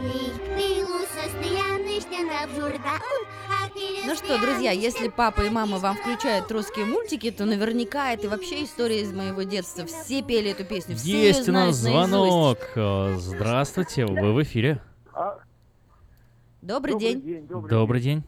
[0.00, 1.98] Ich пилу состоянный
[2.44, 3.00] абжурда
[4.06, 8.64] Ну что, друзья, если папа и мама вам включают русские мультики, то наверняка это вообще
[8.64, 9.86] история из моего детства.
[9.86, 12.58] Все пели эту песню, все Есть у нас звонок.
[13.16, 14.80] Здравствуйте, вы в эфире.
[16.62, 17.20] Добрый, Добрый день.
[17.20, 18.24] день, добрый Добрый день.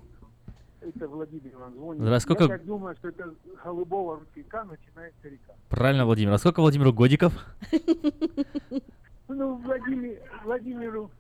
[0.95, 2.03] Это Владимир вам звонит.
[2.03, 3.35] Здравствуйте, сколько- Я так думаю, что это
[3.65, 5.53] голубого ручейка начинается река.
[5.69, 6.33] Правильно, Владимир.
[6.33, 7.33] А сколько Владимиру годиков?
[9.29, 11.11] Ну, Владимир, Владимиру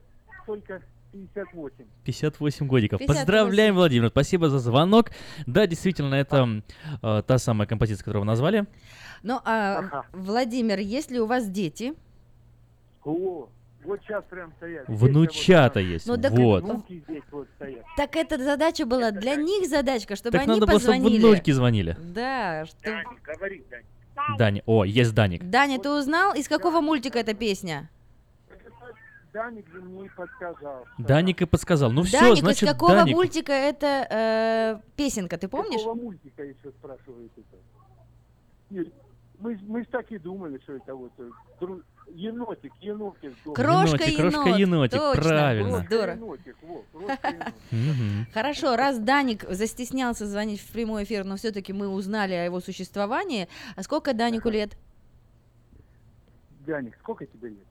[0.47, 0.81] только
[1.13, 1.85] 58.
[2.05, 2.99] 58 годиков.
[2.99, 3.07] 58.
[3.27, 4.09] Поздравляем, Владимир.
[4.09, 5.11] Спасибо за звонок.
[5.47, 6.63] Да, действительно, это
[7.03, 8.67] э, та самая композиция, которую вы назвали.
[9.23, 11.95] Ну, а, Владимир, есть ли у вас дети?
[13.05, 13.49] О,
[13.84, 14.84] вот сейчас прям стоят.
[14.89, 16.07] Внучата есть.
[16.07, 16.65] Ну, так вот.
[16.65, 17.84] Внуки здесь вот стоят.
[17.97, 21.23] Так эта задача была для них задачка, чтобы Так они надо было, чтобы позвонили.
[21.24, 21.97] внучки звонили.
[21.98, 23.02] Да, что...
[23.24, 23.84] Говори, Дань.
[24.36, 24.62] Дани.
[24.66, 25.48] О, есть Даник.
[25.48, 27.89] Даня, ты узнал, из какого мультика эта песня?
[29.32, 30.84] Даник же мне и подсказал.
[30.98, 31.92] Даник и подсказал.
[31.92, 33.15] Ну все, Даник, значит, из какого Даник.
[33.15, 35.81] мультика эта э, песенка, ты помнишь?
[35.81, 37.57] Какого мультика еще спрашивает это?
[38.70, 38.89] Нет,
[39.39, 41.31] мы, мы ж так и думали, что это вот э,
[42.15, 43.33] енотик, енотик.
[43.55, 45.23] Крошка Енотик, крошка енот, енотик, точно.
[45.23, 45.85] правильно.
[45.87, 46.15] Здорово.
[46.15, 46.57] Енотик,
[46.93, 48.33] енотик.
[48.35, 53.49] Хорошо, раз Даник застеснялся звонить в прямой эфир, но все-таки мы узнали о его существовании.
[53.77, 54.77] А сколько Данику лет?
[56.67, 57.68] Даник, сколько тебе лет?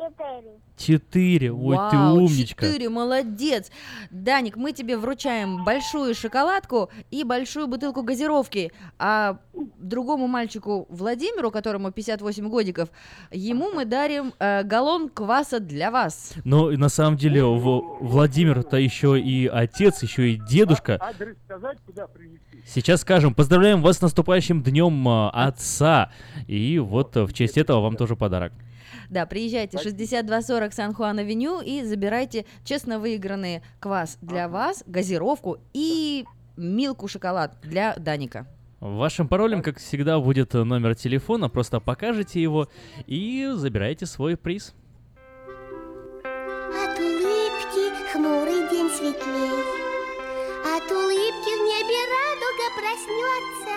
[0.00, 0.60] Четыре.
[0.76, 1.52] Четыре.
[1.52, 2.66] Ой, ты Вау, умничка.
[2.66, 3.70] Четыре, молодец.
[4.10, 8.72] Даник, мы тебе вручаем большую шоколадку и большую бутылку газировки.
[8.98, 9.38] А
[9.78, 12.88] другому мальчику Владимиру, которому 58 годиков,
[13.30, 16.32] ему мы дарим э, галлон кваса для вас.
[16.44, 20.96] Но и на самом деле в- Владимир-то еще и отец, еще и дедушка.
[20.98, 22.40] Адрес сказать, куда привезти?
[22.66, 26.10] Сейчас скажем, поздравляем вас с наступающим днем э, отца.
[26.46, 28.52] И вот э, в честь этого вам тоже подарок.
[29.08, 36.24] Да, приезжайте 6240 Сан-Хуан-Авеню и забирайте честно выигранный квас для вас, газировку и
[36.56, 38.46] милку шоколад для Даника.
[38.80, 41.50] Вашим паролем, как всегда, будет э, номер телефона.
[41.50, 42.68] Просто покажете его
[43.06, 44.74] и забирайте свой приз.
[46.24, 49.60] От улыбки хмурый день светлей,
[50.64, 53.76] От улыбки в небе радуга проснется.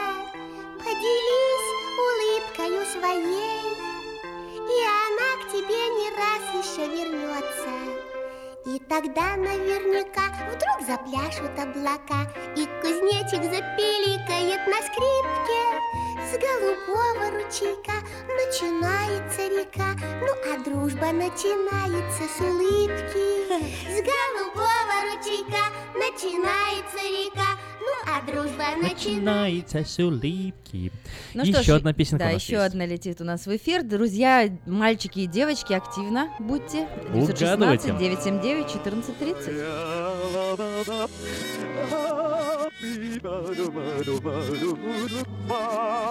[0.79, 1.69] Поделись
[1.99, 3.92] улыбкою своей,
[4.63, 7.73] И она к тебе не раз еще вернется.
[8.65, 17.93] И тогда наверняка вдруг запляшут облака, И кузнечик запиликает на скрипке С голубого ручейка,
[18.27, 23.27] начинается река, ну а дружба начинается с улыбки.
[23.87, 29.09] С голубого ручейка начинается река, ну а дружба начинается...
[29.09, 30.91] Начинается с улыбки.
[31.33, 32.65] Ну еще что ж, одна песенка Да, у нас еще есть.
[32.65, 33.83] одна летит у нас в эфир.
[33.83, 36.87] Друзья, мальчики и девочки, активно будьте.
[37.13, 37.91] 916 Угадывайте.
[37.99, 40.63] 979 1430.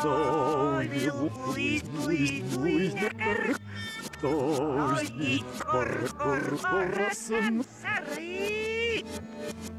[0.00, 3.12] девятая употребите.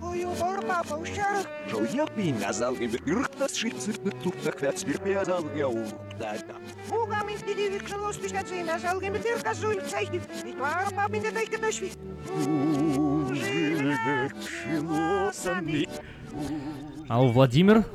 [0.01, 1.47] Ой, убор, папа, ушарах.
[6.89, 10.21] Угам из деревьев жило стучат и нажал гембетер козу в цайки.
[10.45, 11.91] И твара папа не дай кадашви.
[17.09, 17.31] Алло, Владимир?
[17.31, 17.85] Алло, Владимир.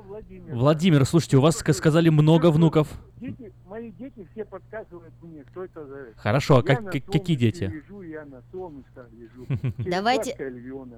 [0.00, 2.88] Владимир, слушайте, у вас ска- сказали много внуков.
[3.20, 6.06] Дети, мои дети все подсказывают мне, что это за...
[6.16, 7.64] Хорошо, а Я как- какие дети?
[7.64, 9.46] Лежу, я на солнышко лежу.
[9.78, 10.36] Давайте,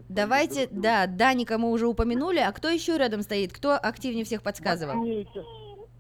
[0.09, 3.53] давайте, да, Даника мы уже упомянули, а кто еще рядом стоит?
[3.53, 4.95] Кто активнее всех подсказывал?
[4.95, 5.45] Матвейка.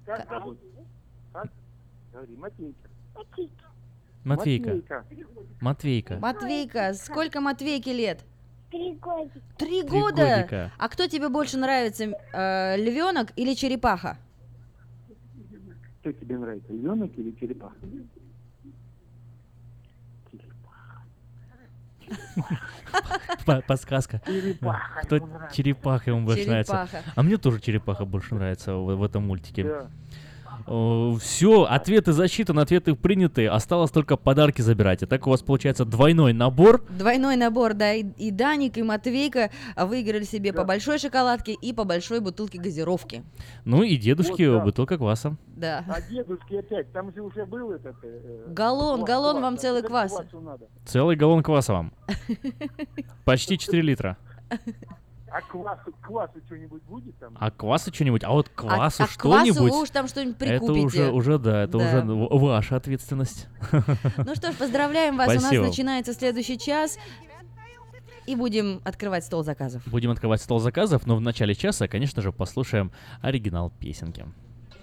[0.07, 0.59] Как зовут?
[1.33, 1.49] Как?
[2.13, 2.89] Говори, Матвейка.
[4.25, 5.05] Матвейка.
[5.61, 6.19] Матвейка.
[6.19, 8.25] Матвейка, сколько Матвейке лет?
[8.75, 9.41] Три годика.
[9.57, 10.36] Три Три года.
[10.41, 10.73] годика.
[10.78, 14.19] А кто тебе больше нравится, э, львенок или черепаха?
[16.01, 17.77] Что тебе нравится, львенок или черепаха?
[23.47, 24.20] По- Подсказка.
[24.27, 25.19] Черепаха Кто
[25.53, 26.89] черепаха ему больше нравится.
[27.15, 29.86] А мне тоже черепаха больше нравится в, в этом мультике.
[30.66, 31.18] Да.
[31.18, 33.47] Все, ответы засчитаны, ответы приняты.
[33.47, 35.02] Осталось только подарки забирать.
[35.02, 36.84] И так у вас получается двойной набор.
[36.91, 41.84] Двойной набор, да, и, и Даник, и Матвейка выиграли себе по большой шоколадке и по
[41.84, 43.24] большой бутылке газировки.
[43.65, 44.65] Ну и дедушки Вот, да.
[44.65, 45.36] бутылка кваса.
[45.57, 45.84] Да.
[45.89, 47.97] А дедушки опять, там же уже был этот...
[48.02, 50.12] э, Галлон, квас, галлон квас, вам а целый квас.
[50.84, 51.92] Целый галлон кваса вам.
[53.24, 54.16] Почти 4 литра.
[55.35, 57.37] А квасу, квасу что-нибудь будет там?
[57.41, 58.23] А кваса что-нибудь?
[58.23, 59.73] А вот квасу а квасу что-нибудь?
[59.73, 60.87] вы уж там что-нибудь Это прикупите.
[60.87, 62.03] уже, уже да, это Да.
[62.05, 63.49] уже ваша ответственность.
[64.17, 65.63] Ну что ж, поздравляем вас, Спасибо.
[65.63, 66.99] у нас начинается следующий час.
[68.27, 69.83] И будем открывать стол заказов.
[69.87, 74.25] Будем открывать стол заказов, но в начале часа, конечно же, послушаем оригинал песенки.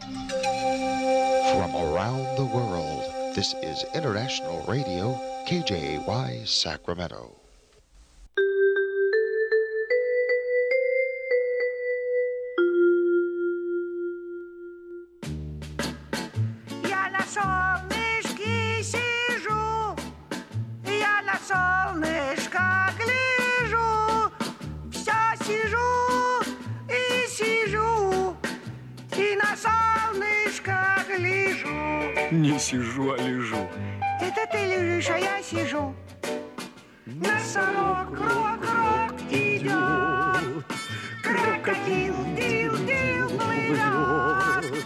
[0.02, 3.04] From around the world,
[3.38, 7.41] this is International Radio, KJY Sacramento.
[32.32, 33.58] Не сижу, а лежу.
[34.22, 35.94] Это ты лежишь, а я сижу.
[37.06, 40.66] Носорог, крок, крок идет,
[41.22, 44.86] крокодил, дил, дил плывет.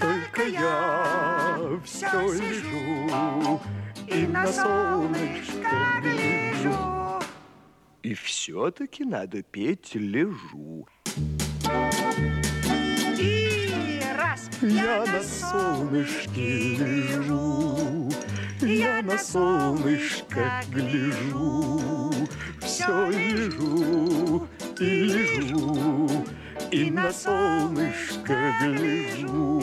[0.00, 3.60] Только я все лежу
[4.08, 7.22] и на солнышко гляжу.
[8.02, 10.88] И все-таки надо петь лежу.
[11.16, 11.39] И
[14.62, 18.10] Я на солнышке лежу,
[18.60, 22.28] я на солнышко гляжу,
[22.60, 24.46] все лежу
[24.78, 26.26] и лежу,
[26.70, 29.62] и на солнышко гляжу.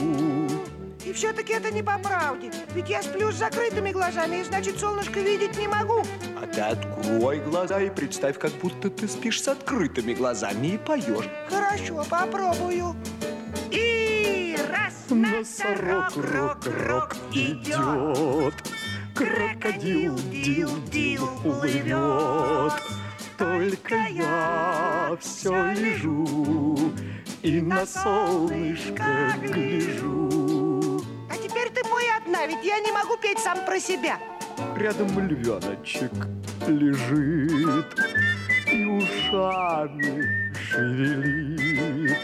[1.05, 2.51] И все-таки это не по правде.
[2.73, 6.03] Ведь я сплю с закрытыми глазами, и значит солнышко видеть не могу.
[6.41, 11.29] А ты открой глаза и представь, как будто ты спишь с открытыми глазами и поешь.
[11.49, 12.95] Хорошо, попробую.
[13.71, 18.53] И раз Носорог, рок, рок идет,
[19.13, 22.73] крокодил, дил, дил плывет.
[23.37, 26.91] Только я все лежу
[27.43, 31.01] и на солнышко гляжу.
[31.29, 34.17] А теперь ты пой одна, ведь я не могу петь сам про себя.
[34.75, 36.11] Рядом львеночек
[36.67, 37.95] лежит
[38.71, 42.17] и ушами шевелит.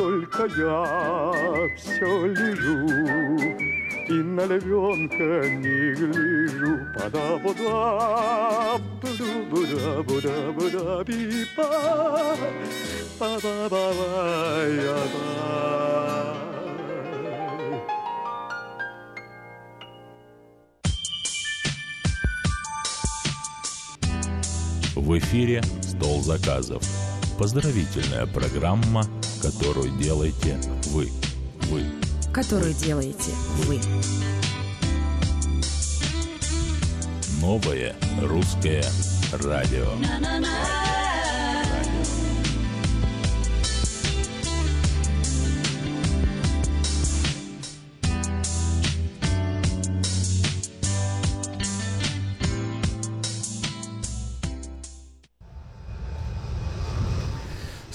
[0.00, 2.88] Только я все лежу
[4.08, 6.78] и на львенка не гляжу.
[6.94, 8.80] Пада-буда,
[9.50, 11.68] буда-буда-буда, пипа,
[13.18, 13.76] па-ба-ба-ба-я-ба.
[24.96, 27.09] В эфире «Стол заказов».
[27.40, 29.02] Поздравительная программа,
[29.40, 31.10] которую делаете вы.
[31.70, 31.86] Вы.
[32.34, 33.30] Который делаете
[33.64, 33.80] вы.
[37.40, 38.84] Новое русское
[39.32, 39.88] радио.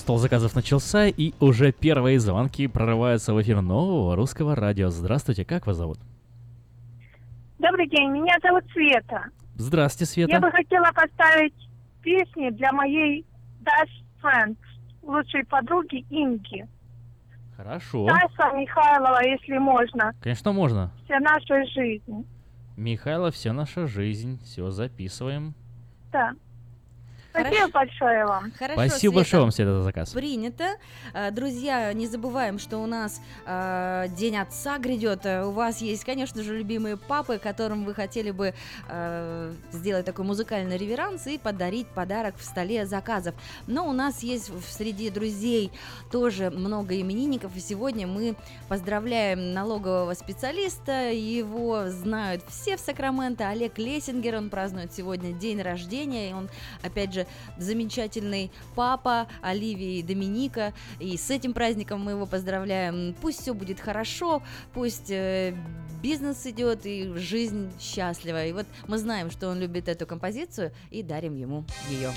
[0.06, 4.90] Стол заказов начался, и уже первые звонки прорываются в эфир нового русского радио.
[4.90, 5.98] Здравствуйте, как вас зовут?
[7.58, 9.26] Добрый день, меня зовут Света.
[9.56, 10.32] Здравствуйте, Света.
[10.34, 11.56] Я бы хотела поставить
[12.04, 13.26] песни для моей
[13.62, 14.56] best friend,
[15.02, 16.68] лучшей подруги Инги.
[17.58, 18.06] Хорошо.
[18.06, 20.14] Тайса Михайлова, если можно.
[20.22, 20.92] Конечно, можно.
[21.06, 22.28] Вся наша жизнь.
[22.78, 24.40] Михайло, все наша жизнь.
[24.44, 25.56] Все записываем.
[26.12, 26.36] Да.
[27.40, 28.52] Спасибо большое вам.
[28.58, 29.16] Хорошо, Спасибо Света.
[29.16, 30.10] большое вам, Света, за заказ.
[30.12, 30.66] Принято.
[31.14, 35.26] А, Друзья, не забываем, что у нас а, День Отца грядет.
[35.26, 38.54] У вас есть, конечно же, любимые папы, которым вы хотели бы
[38.88, 43.36] а, сделать такой музыкальный реверанс и подарить подарок в столе заказов.
[43.68, 45.72] Но у нас есть в- среди друзей
[46.12, 48.36] тоже много именинников, и сегодня мы
[48.70, 51.12] поздравляем налогового специалиста.
[51.12, 53.50] Его знают все в Сакраменто.
[53.50, 56.50] Олег Лессингер, он празднует сегодня день рождения, и он,
[56.84, 57.25] опять же,
[57.58, 60.74] замечательный папа Оливии Доминика.
[61.00, 63.16] И с этим праздником мы его поздравляем.
[63.22, 64.42] Пусть все будет хорошо,
[64.74, 65.56] пусть э,
[66.02, 68.46] бизнес идет и жизнь счастлива.
[68.46, 72.12] И вот мы знаем, что он любит эту композицию и дарим ему ее.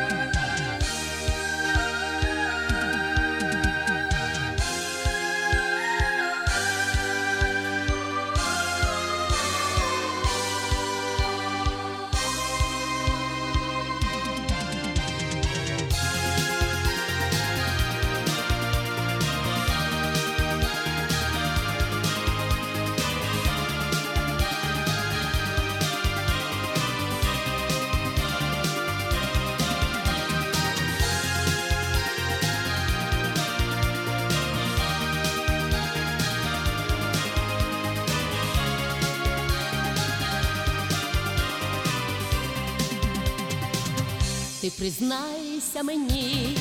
[0.00, 0.29] Ти
[44.90, 46.56] признайся мені,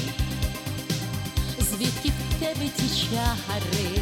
[1.59, 4.01] звідки в тебе ті чари,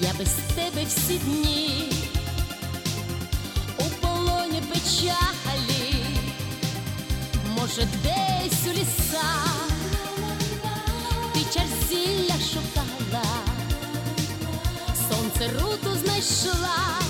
[0.00, 1.92] я без тебе всі дні
[3.78, 5.94] у полоні печалі,
[7.58, 9.68] може, десь у лісах
[11.34, 13.24] ти чар зілля шукала,
[15.08, 17.00] сонце руту знайшла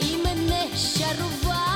[0.00, 1.71] і мене щарувала.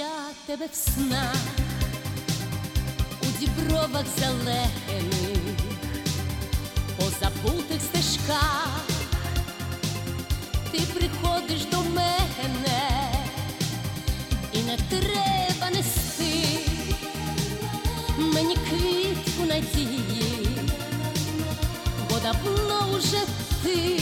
[0.00, 1.36] Я тебе в снах
[3.22, 4.70] у дібровах зелених,
[6.96, 8.80] по забутих стежках,
[10.72, 13.12] ти приходиш до мене,
[14.52, 16.58] і не треба нести
[18.18, 20.48] мені квітку надії,
[22.10, 23.20] бо давно вже
[23.62, 24.00] ти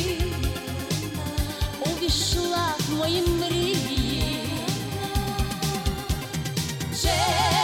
[1.81, 3.78] увійшла в мої мрії.
[7.01, 7.58] J'ai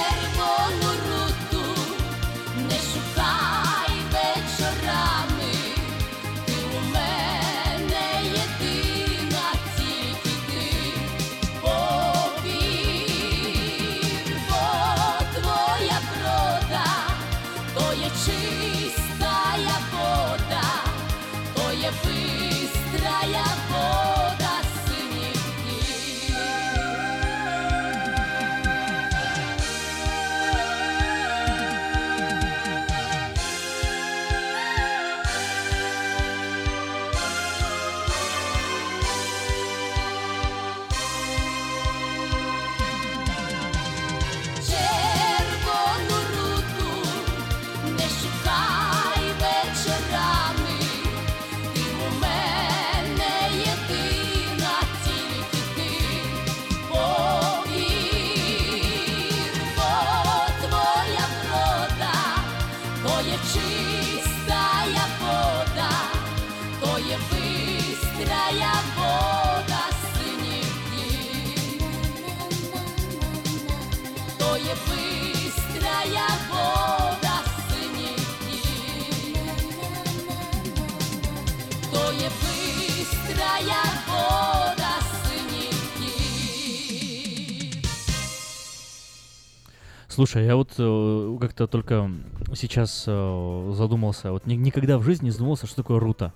[90.15, 92.09] Слушай, я вот э, как-то только
[92.55, 96.33] сейчас э, задумался, вот ни- никогда в жизни не задумывался, что такое рута.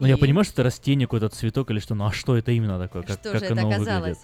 [0.00, 0.18] Ну, я И?
[0.18, 3.02] понимаю, что это растение, какой-то цветок или что, ну а что это именно такое?
[3.02, 4.00] Как, Что как же это оно оказалось?
[4.00, 4.18] выглядит?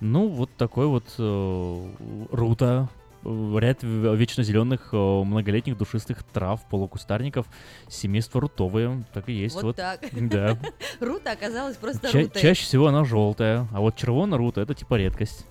[0.00, 1.88] Ну, вот такой вот э,
[2.30, 2.88] рута,
[3.24, 7.46] э, ряд вечно зеленых многолетних душистых трав, полукустарников,
[7.88, 9.62] семейство рутовые, так и есть.
[9.62, 10.00] Вот так.
[10.12, 10.56] Да.
[11.00, 12.40] Рута оказалась просто Ча- рутой.
[12.40, 15.44] чаще всего она желтая, а вот червона рута это типа редкость.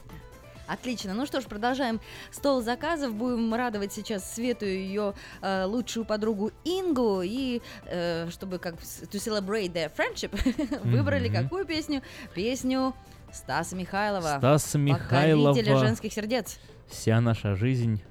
[0.72, 1.14] Отлично.
[1.14, 2.00] Ну что ж, продолжаем
[2.32, 3.14] стол заказов.
[3.14, 7.22] Будем радовать сейчас Свету ее э, лучшую подругу Ингу.
[7.24, 10.32] И э, чтобы как to celebrate their friendship,
[10.86, 11.44] выбрали Мгм.
[11.44, 12.02] какую песню?
[12.34, 12.94] Песню
[13.34, 14.38] Стаса Михайлова.
[14.38, 15.50] Стаса Михайлова.
[15.50, 16.58] Покорителя женских сердец.
[16.88, 18.02] Вся наша жизнь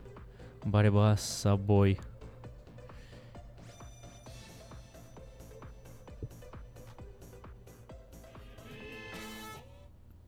[0.62, 1.98] борьба с собой.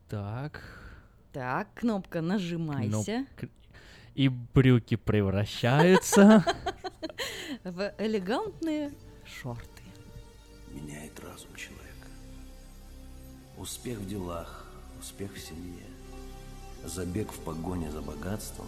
[0.09, 0.82] Так.
[1.33, 3.25] Так, кнопка нажимайся.
[4.13, 6.45] И брюки превращаются.
[7.63, 8.93] В элегантные
[9.25, 9.81] шорты.
[10.69, 12.07] меняет разум человека.
[13.57, 14.67] Успех в делах,
[14.99, 15.85] успех в семье,
[16.83, 18.67] забег в погоне за богатством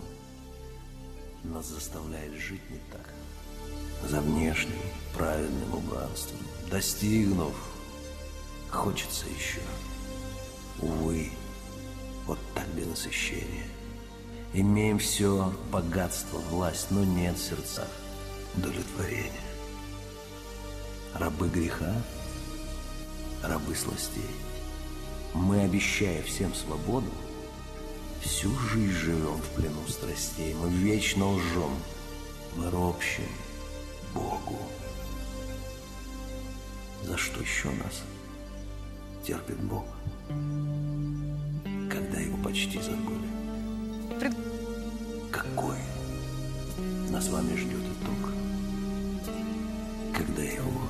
[1.43, 3.13] нас заставляет жить не так.
[4.09, 4.79] За внешним
[5.13, 6.39] праведным убранством,
[6.71, 7.55] достигнув,
[8.69, 9.61] хочется еще.
[10.79, 11.31] Увы,
[12.75, 13.67] без насыщения.
[14.53, 17.89] Имеем все богатство, власть, но нет в сердцах
[18.55, 19.31] удовлетворения.
[21.13, 21.93] Рабы греха,
[23.43, 24.23] рабы сластей.
[25.33, 27.11] Мы, обещая всем свободу,
[28.21, 30.53] всю жизнь живем в плену страстей.
[30.53, 31.77] Мы вечно лжем,
[32.55, 33.27] мы ропщем
[34.13, 34.59] Богу.
[37.03, 38.03] За что еще нас
[39.25, 39.85] терпит Бог,
[42.55, 44.31] почти забыли?
[45.29, 45.75] Какой
[47.11, 48.31] нас с вами ждет итог,
[50.13, 50.87] когда его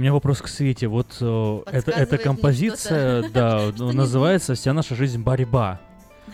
[0.00, 0.88] У меня вопрос к Свете.
[0.88, 5.78] Вот э, это, эта композиция, да, ну, не называется «Вся наша жизнь борьба».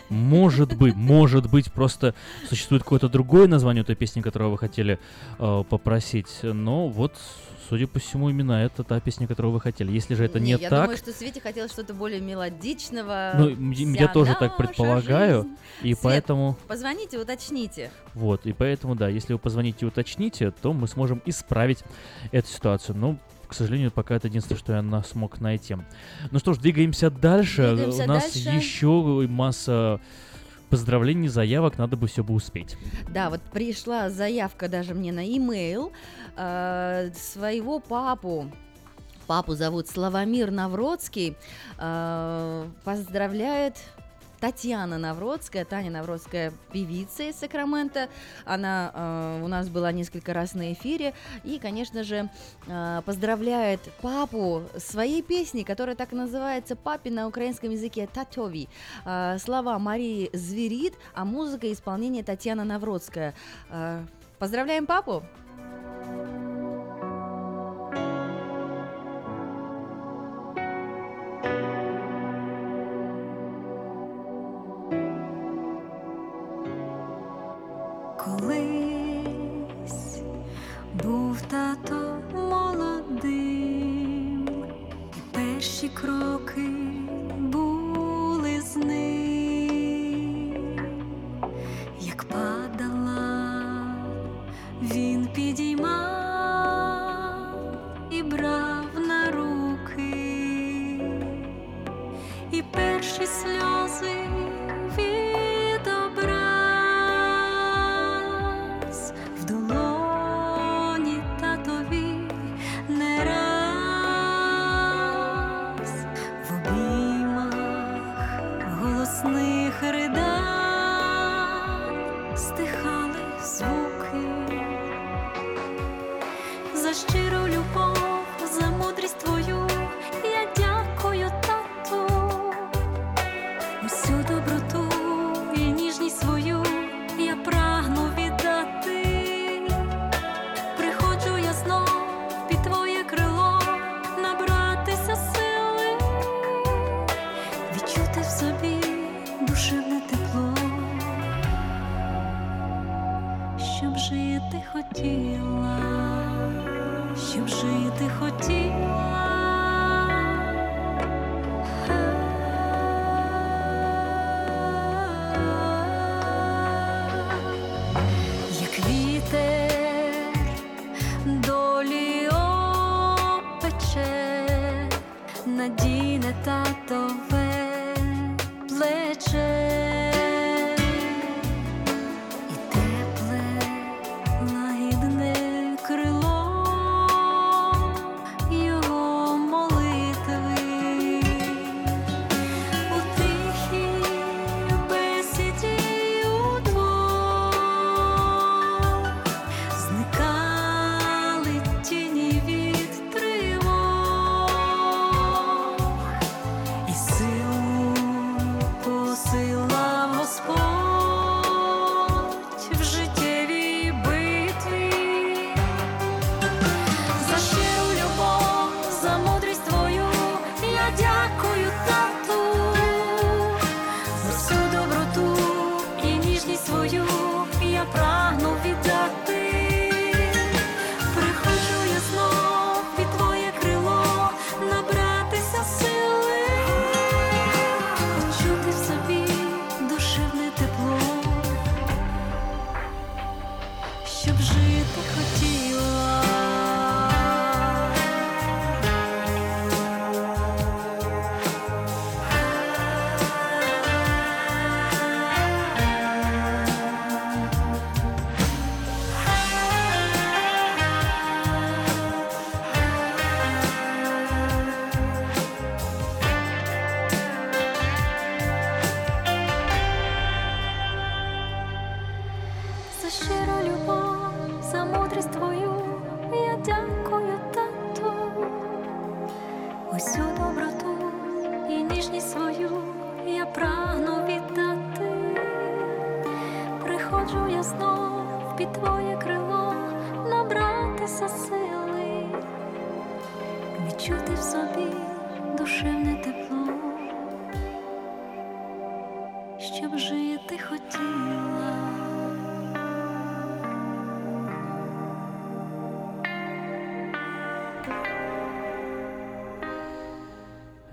[0.08, 2.14] Может быть, может быть, просто
[2.48, 5.00] существует какое-то другое название этой песни, которую вы хотели
[5.40, 6.28] э, попросить.
[6.44, 7.16] Но вот,
[7.68, 9.90] судя по всему, именно это та песня, которую вы хотели.
[9.90, 13.32] Если же это не, я так, думаю, что Свете хотелось что-то более мелодичного.
[13.36, 15.56] ну, я тоже так предполагаю, жизнь.
[15.82, 16.56] и Свет, поэтому...
[16.68, 17.90] Позвоните, уточните.
[18.14, 21.82] Вот, и поэтому, да, если вы позвоните и уточните, то мы сможем исправить
[22.30, 22.96] эту ситуацию.
[22.96, 25.76] Но, к сожалению, пока это единственное, что я на- смог найти.
[26.30, 27.74] Ну что ж, двигаемся дальше.
[27.74, 28.48] Двигаемся У нас дальше.
[28.50, 30.00] еще масса
[30.68, 32.76] поздравлений, заявок, надо бы все бы успеть.
[33.08, 35.92] Да, вот пришла заявка даже мне на e-mail
[36.36, 38.50] э, своего папу.
[39.28, 41.36] Папу зовут Славомир Навродский.
[41.78, 43.76] э, поздравляет
[44.40, 48.08] Татьяна Навродская, Таня Навродская певица из Сакрамента.
[48.44, 51.14] Она э, у нас была несколько раз на эфире.
[51.44, 52.28] И, конечно же,
[52.66, 58.68] э, поздравляет папу своей песней, которая так и называется «Папе» на украинском языке «Татови».
[59.04, 63.34] Э, слова Марии Зверит, а музыка и исполнение Татьяна Навродская.
[63.70, 64.04] Э,
[64.38, 65.22] поздравляем папу!
[66.06, 66.55] Колись
[81.50, 83.28] тато молодим,
[85.16, 86.95] і перші кроки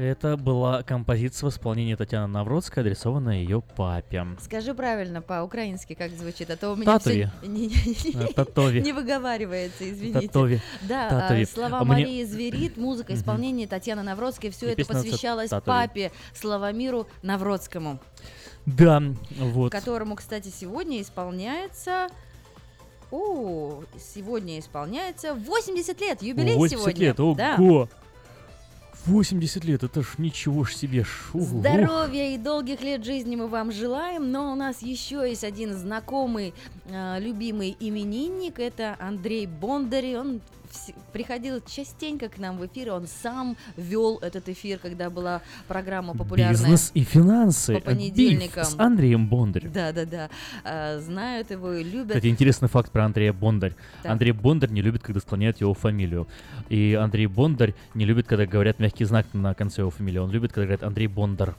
[0.03, 4.27] Это была композиция в исполнении Татьяны Навродской, адресованная ее папе.
[4.41, 7.31] Скажи правильно по-украински, как звучит, а то у меня Татові.
[7.43, 8.81] всё не, не- не- Э, татові.
[8.83, 10.21] не выговаривается, извините.
[10.21, 10.61] Татові.
[10.89, 11.47] Да, а, Татові.
[11.47, 15.67] слова А мені- Марии Зверит, музыка, исполнение Татьяны Навродской, все И это песня посвящалось Татові.
[15.75, 17.99] папе Славомиру Навродскому,
[18.67, 19.03] Да,
[19.41, 19.73] вот.
[19.73, 22.07] которому, кстати, сегодня исполняется...
[23.11, 23.83] О,
[24.15, 27.07] сегодня исполняется 80 лет, юбилей 80 сегодня.
[27.07, 27.89] лет, Да.
[29.08, 29.18] ого!
[29.18, 31.06] 80 лет, это ж ничего ж себе.
[31.34, 31.44] ого.
[31.44, 36.54] Здоровья и долгих лет жизни мы вам желаем, но у нас еще есть один знакомый,
[36.86, 40.42] э, любимый именинник, это Андрей Бондарь, он
[41.12, 46.54] приходил частенько к нам в эфир, он сам вел этот эфир, когда была программа популярная.
[46.54, 47.76] Бизнес и финансы.
[47.76, 48.64] по понедельникам.
[48.64, 49.72] Биф с Андреем Бондарем.
[49.72, 50.30] Да, да, да.
[50.64, 52.10] Э, знают его и любят.
[52.10, 53.76] Кстати, интересный факт про Андрея Бондарь.
[54.04, 54.12] Да.
[54.12, 56.28] Андрей Бондарь не любит, когда склоняют его фамилию.
[56.70, 60.20] И Андрей Бондарь не любит, когда говорят мягкий знак на конце его фамилии.
[60.20, 61.56] Он любит, когда говорят Андрей Бондар.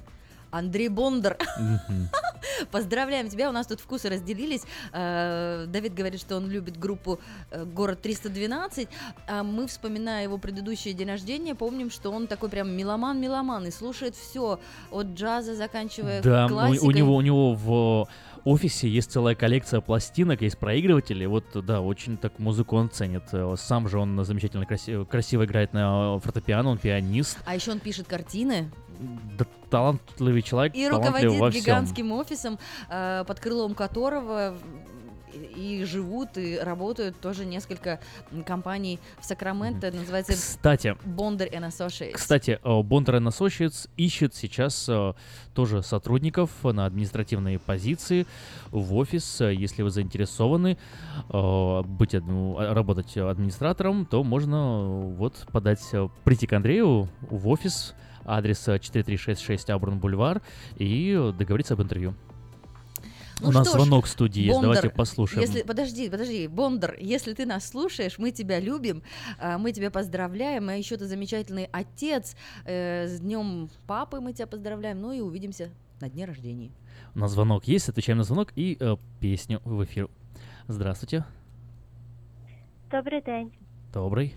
[0.55, 1.37] Андрей Бондар.
[2.71, 4.63] Поздравляем тебя, у нас тут вкусы разделились.
[4.93, 7.19] Э, Давид говорит, что он любит группу
[7.51, 8.89] э, «Город 312»,
[9.27, 14.15] а мы, вспоминая его предыдущее день рождения, помним, что он такой прям меломан-меломан и слушает
[14.15, 14.61] все
[14.93, 16.89] от джаза, заканчивая Да, у, классикой.
[16.89, 18.09] у него у него в
[18.45, 21.25] офисе есть целая коллекция пластинок, есть проигрыватели.
[21.27, 23.25] Вот, да, очень так музыку он ценит.
[23.33, 27.39] Э, Сам же он замечательно краси- красиво играет на фортепиано, он пианист.
[27.45, 28.71] А еще он пишет картины
[29.39, 32.59] Да, талантливый человек, и руководит гигантским офисом,
[32.89, 34.57] э, под крылом которого
[35.35, 38.01] и живут, и работают тоже несколько
[38.47, 39.91] компаний в Сакраменто.
[39.91, 42.13] Называется Кстати, Bonder and Associates.
[42.13, 45.13] Кстати, э, Bonder and Associates ищет сейчас э,
[45.55, 48.27] тоже сотрудников на административные позиции
[48.71, 49.41] в офис.
[49.41, 50.79] Э, Если вы заинтересованы
[51.29, 55.83] быть, а- работать администратором, то можно вот подать,
[56.25, 60.43] прийти к Андрею в офис, адрес э, 4366 Аброн Бульвар
[60.77, 62.15] и договориться об интервью.
[63.44, 65.42] Ну У нас что ж, звонок в студии есть, давайте Бондар, послушаем.
[65.42, 69.02] Если, подожди, подожди, Бондар, если ты нас слушаешь, мы тебя любим,
[69.40, 74.48] а, мы тебя поздравляем, а еще ты замечательный отец, э, с днем папы мы тебя
[74.48, 75.70] поздравляем, ну и увидимся
[76.02, 76.72] на дне рождения.
[77.16, 80.10] У нас звонок есть, отвечаем на звонок и э, песню в эфир.
[80.68, 81.26] Здравствуйте,
[82.92, 83.52] Добрий день.
[83.94, 84.36] добрий.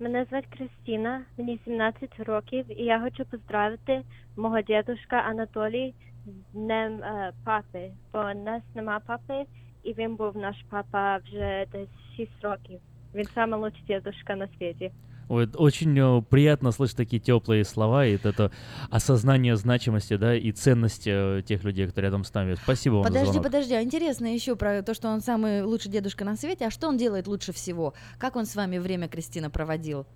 [0.00, 4.02] Мене звати Кристина, мені 17 років, і я хочу поздравити
[4.36, 5.94] мого дідушка Анатолій
[6.26, 9.44] з Днем е, папи, бо у нас нема папи,
[9.82, 12.80] і він був наш папа вже десь 6 років.
[13.14, 14.92] Він найкращий дідушка на світі.
[15.28, 18.50] Ой, это очень э, приятно слышать такие теплые слова и вот это
[18.90, 22.54] осознание значимости, да, и ценности э, тех людей, кто рядом с нами.
[22.54, 23.44] Спасибо вам за Подожди, звонок.
[23.44, 26.88] подожди, а интересно еще про то, что он самый лучший дедушка на свете, а что
[26.88, 27.92] он делает лучше всего?
[28.18, 30.06] Как он с вами время, Кристина, проводил?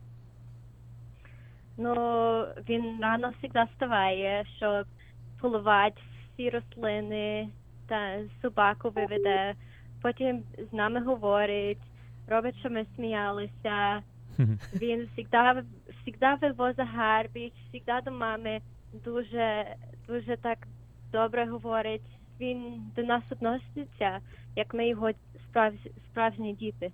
[1.76, 1.94] Ну,
[2.68, 4.86] він рано завжди вставає, щоб
[5.41, 6.01] поливати
[6.33, 7.49] всі рослини
[7.87, 9.55] та собаку виведе.
[10.01, 11.81] Потім з нами говорить,
[12.27, 14.03] робить, щоб ми сміялися.
[14.81, 15.63] Він завжди,
[16.05, 18.61] завжди вивозить гарбіч, завжди до мами
[18.93, 19.75] дуже,
[20.07, 20.57] дуже так
[21.11, 22.01] добре говорить.
[22.39, 24.19] Він до нас відноситься,
[24.55, 25.11] як ми його
[25.49, 25.73] справ...
[26.11, 26.91] справжні діти.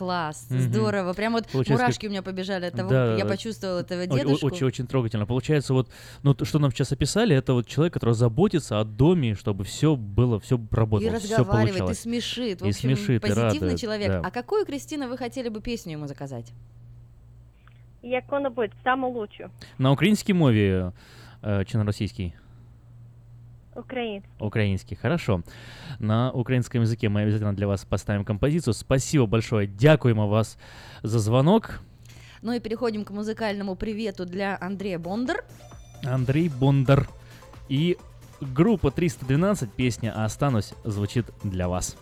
[0.00, 0.60] Класс, Мгм.
[0.60, 1.14] здорово.
[1.14, 3.30] Прям вот Получается, мурашки как- у меня побежали от того, Да, я да.
[3.30, 4.46] почувствовала этого О- о- дедушку.
[4.46, 5.24] Очень, очень трогательно.
[5.26, 5.90] Получается, вот,
[6.22, 9.96] ну, то, что нам сейчас описали, это вот человек, который заботится о доме, чтобы все
[9.96, 12.00] было, все И работало, все разговаривает, и получалось.
[12.00, 12.60] смешит.
[12.60, 14.08] В И общем, смешит, и позитивный радует, человек.
[14.08, 14.20] да.
[14.24, 16.52] А какую, Кристина, вы хотели бы песню ему заказать?
[18.02, 19.44] Яку-небудь, саму лучшу,
[19.78, 20.92] На українській мові
[21.44, 22.32] е, чи на російській?
[23.75, 24.29] Українську.
[24.39, 25.43] Украинский, хорошо.
[25.99, 28.73] На украинском языке мы обязательно для вас поставим композицию.
[28.73, 30.57] Спасибо большое, дякуємо вас
[31.03, 31.81] за звонок.
[32.41, 35.43] Ну и переходим к музыкальному привету для Андрея Бондар.
[36.03, 37.07] Андрей Бондар
[37.69, 37.97] и
[38.41, 41.95] группа 312, песня «Останусь» звучит для вас.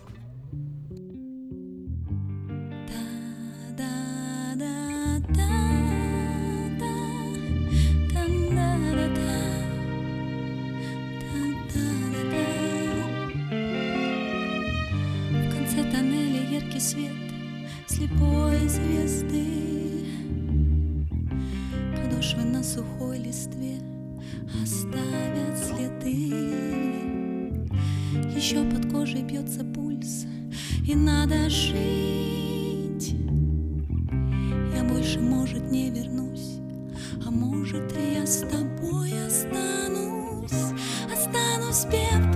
[5.28, 5.59] В
[16.80, 17.12] яркий свет
[17.86, 20.06] слепой звезды.
[21.96, 23.78] Подошвы на сухой листве
[24.62, 26.30] оставят следы.
[28.34, 30.26] Еще под кожей бьется пульс
[30.86, 33.14] И надо жить.
[34.74, 36.58] Я больше, может, не вернусь
[37.26, 40.50] А может, и я с тобой останусь.
[41.12, 42.29] Останусь пеплом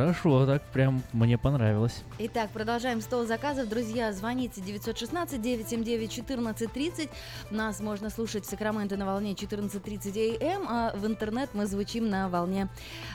[0.00, 2.02] хорошо, так прям мне понравилось.
[2.18, 3.68] Итак, продолжаем стол заказов.
[3.68, 7.10] Друзья, звоните 916-979-1430.
[7.50, 12.30] Нас можно слушать в Сакраменто на волне 14.30 АМ, а в интернет мы звучим на
[12.30, 12.68] волне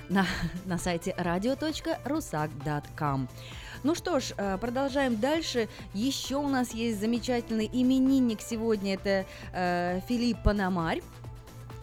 [0.09, 0.27] на,
[0.65, 3.29] на сайте radio.rusak.com.
[3.83, 5.67] Ну что ж, э, продолжаем дальше.
[5.93, 8.93] Еще у нас есть замечательный именинник сегодня.
[8.93, 11.01] Это э, Филипп Панамарь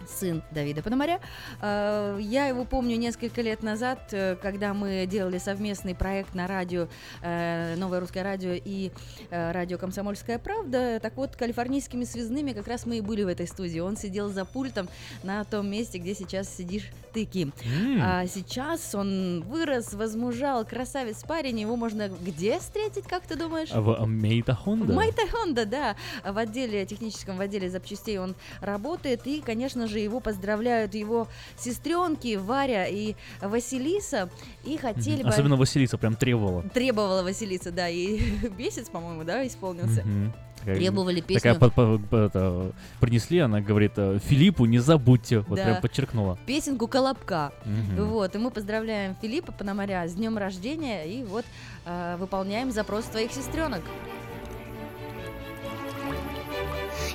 [0.07, 1.21] сын Давида Пономаря.
[1.61, 6.89] Э, Я его помню несколько лет назад, э, когда мы делали совместный проект на радио,
[7.23, 8.91] э, Новое русское радио и
[9.31, 11.01] радио Комсомольская правда.
[11.01, 13.81] Так вот, калифорнийскими связными как раз мы и были в этой студии.
[13.81, 14.89] Он сидел за пультом
[15.23, 17.53] на том месте, где сейчас сидишь ты, Ким.
[17.65, 18.01] М.
[18.03, 21.61] А сейчас он вырос, возмужал, красавец парень.
[21.61, 23.71] Его можно где встретить, как ты думаешь?
[23.71, 24.93] В Мейта Хонда?
[24.93, 25.97] В Майта Хонда, да.
[26.25, 29.27] В отделе техническом, в отделе запчастей он работает.
[29.27, 34.31] И, конечно же, его поздравляют его сестренки Варя и Василиса.
[34.65, 35.23] И хотели Мгм.
[35.25, 35.29] бы...
[35.29, 36.63] Особенно Василиса прям требовала.
[36.63, 38.19] Требовала Василиса, да, и
[38.59, 40.03] месяц, по-моему, да, исполнился.
[40.03, 40.33] Мгм.
[40.63, 41.59] Такая- Требовали Такая песню.
[41.59, 45.41] по- по- по- это, принесли, она говорит, э, Филиппу не забудьте.
[45.41, 45.65] Вот Да.
[45.65, 46.39] прям подчеркнула.
[46.47, 47.53] Песенку Колобка.
[47.65, 48.05] Мгм.
[48.07, 51.45] Вот, и мы поздравляем Филиппа Пономаря с днем рождения и вот
[51.85, 53.83] э, выполняем запрос твоих сестренок.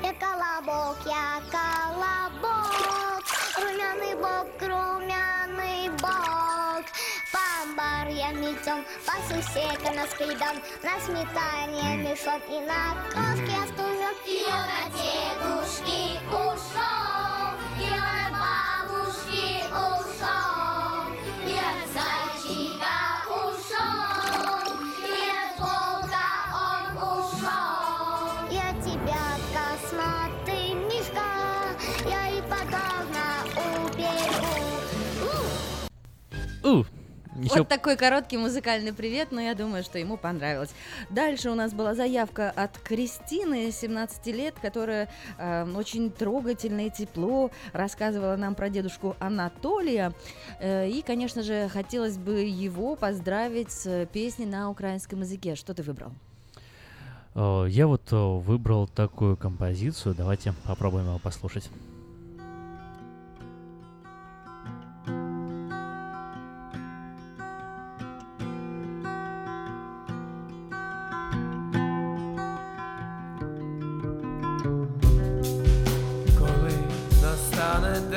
[0.04, 3.24] Я колобок, я колобок,
[3.58, 6.86] румяный бок, румяный бок.
[7.32, 10.06] По амбарьям идем, по сусекам на
[11.00, 14.16] сметане мешок и на крошке остужем.
[14.26, 20.17] Я на дедушки ушел, я на бабушки ушел,
[36.68, 36.84] У,
[37.38, 40.72] еще Вот такой короткий музыкальный привет, но я думаю, что ему понравилось.
[41.12, 47.52] Дальше у нас была заявка от Кристины, 17 лет, которая э, очень трогательно и тепло
[47.74, 50.14] рассказывала нам про дедушку Анатолия.
[50.60, 55.56] Э, и, конечно же, хотелось бы его поздравить с песней на украинском языке.
[55.56, 56.12] Что ты выбрал?
[57.36, 60.16] Э, Я вот э, выбрал такую композицию.
[60.16, 61.70] Давайте попробуем его послушать.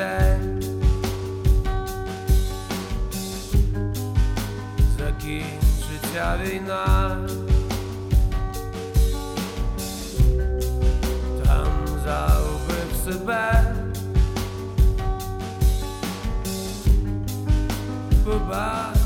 [0.00, 0.62] день,
[4.98, 7.16] закінчиться війна,
[11.44, 13.74] там загубив себе,
[18.24, 18.99] побачив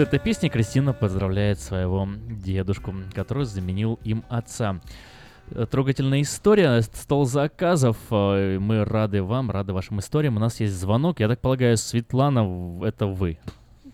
[0.00, 4.80] После этой песни Кристина поздравляет своего дедушку, который заменил им отца.
[5.50, 7.98] Э, Трогательная история, стол заказов.
[8.10, 10.38] Э, Мы рады вам, рады вашим историям.
[10.38, 11.20] У нас есть звонок.
[11.20, 13.36] Я так полагаю, Светлана, это вы.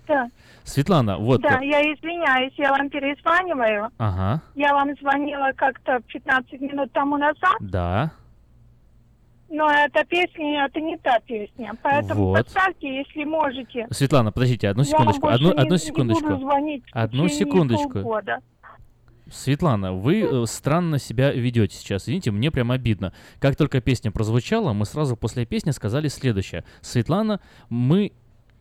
[0.07, 0.31] Да.
[0.63, 1.41] Светлана, вот.
[1.41, 3.91] Да, э, я извиняюсь, я вам перезваниваю.
[3.99, 8.13] Ага, Я вам звонила как-то 15 минут тому назад, да.
[9.49, 11.73] Но эта песня, это не та песня.
[11.83, 12.45] Поэтому Вот.
[12.45, 13.87] поставьте, если можете.
[13.91, 16.27] Светлана, подождите, одну секундочку, одну, не- одну не секундочку.
[16.29, 17.91] буду звонить Одну секундочку.
[17.93, 18.39] полгода.
[19.31, 22.05] Светлана, вы э, странно себя ведете сейчас.
[22.05, 23.13] Извините, мне прям обидно.
[23.41, 26.63] Как только песня прозвучала, мы сразу после песни сказали следующее.
[26.81, 28.13] Светлана, мы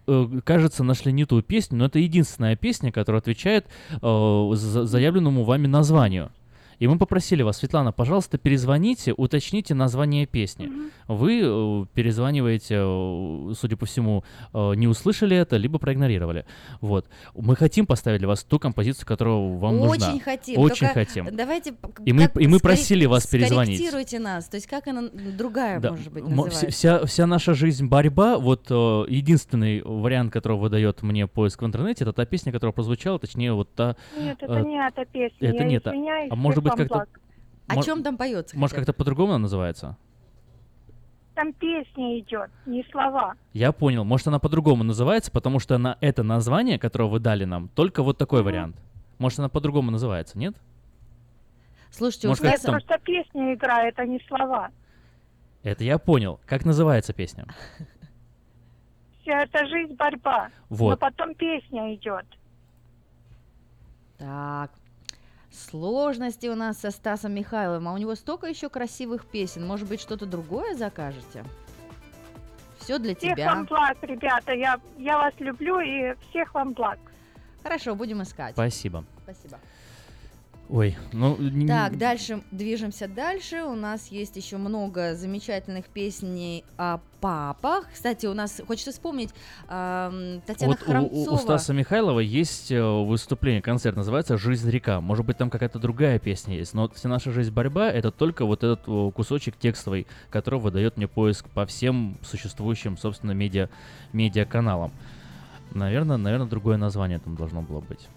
[0.07, 5.43] э, кажется, нашли не ту песню, но это единственная песня, которая отвечает э, за- заявленному
[5.43, 6.31] вами названию.
[6.79, 10.69] И мы попросили вас, Светлана, пожалуйста, перезвоните, уточните название песни.
[11.07, 14.23] Вы э, перезваниваете, э, судя по всему,
[14.53, 16.45] э, не услышали это, либо проигнорировали.
[16.81, 17.07] Вот.
[17.33, 20.09] Мы хотим поставить для вас ту композицию, которая вам нужна.
[20.09, 20.59] Очень хотим.
[20.59, 21.35] Очень хотим.
[21.35, 21.73] Давайте
[22.05, 23.77] И мы- как и мы просили вас перезвонить.
[23.77, 24.47] Скорректируйте нас.
[24.47, 25.03] То есть как она
[25.37, 26.67] другая Да, может быть называется?
[26.69, 32.03] вся, вся наша жизнь борьба, вот э, единственный вариант, который выдает мне поиск в интернете,
[32.03, 33.95] это та песня, которая прозвучала, точнее вот та...
[34.17, 35.49] Нет, это э, не эта песня.
[35.49, 35.93] это я не та.
[36.29, 37.05] А может быть как-то...
[37.67, 38.57] О мо- чем там поется?
[38.57, 39.97] Может как-то по-другому она называется?
[41.33, 43.35] Там песня идет, не слова.
[43.53, 44.05] Я понял.
[44.05, 48.17] Может она по-другому называется, потому что на это название, которое вы дали нам, только вот
[48.17, 48.77] такой вариант.
[49.17, 50.55] Может она по-другому называется, нет?
[51.91, 54.69] Слушайте, Может, у Нет, там- просто песня играет, а не слова.
[55.63, 56.39] Это я понял.
[56.45, 57.47] Как называется песня?
[59.21, 60.49] Вся эта жизнь борьба.
[60.69, 60.91] Вот.
[60.91, 62.25] Но потом песня идет.
[64.17, 64.71] Так.
[65.55, 69.65] Сложности у нас со Стасом Михайловым, а у него столько еще красивых песен.
[69.65, 71.43] Может быть, что-то другое закажете?
[72.79, 73.55] Все для Всех тебя.
[73.55, 74.53] вам благ, ребята.
[74.53, 76.99] Я, я вас люблю и всех вам благ.
[77.63, 78.53] Хорошо, будем искать.
[78.53, 79.03] Спасибо.
[79.23, 79.59] Спасибо.
[80.67, 81.37] Ой, ну...
[81.67, 83.63] Так, дальше движемся дальше.
[83.63, 87.85] У нас есть еще много замечательных песней о папах.
[87.93, 89.29] Кстати, у нас хочется вспомнить
[89.67, 91.33] ам, Татьяна Вот у- у, Храмцова.
[91.35, 95.01] у Стаса Михайлова есть э, выступление, концерт, называется «Жизнь река».
[95.01, 98.63] Может быть, там какая-то другая песня есть, но «Вся наша жизнь борьба»— это только вот
[98.63, 103.69] этот э, кусочек текстовый, который выдает мне поиск по всем существующим, собственно, медиа,
[104.13, 104.91] медиаканалам.
[105.73, 108.07] Наверное, наверное, другое название там должно было быть.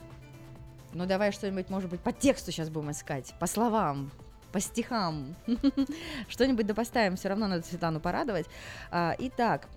[0.92, 4.10] Ну давай что-нибудь, может быть, по тексту сейчас будем искать, по словам,
[4.52, 5.34] по стихам.
[6.28, 8.47] Что-нибудь да поставим, все равно надо Светлану порадовать.
[8.91, 9.68] А, Итак,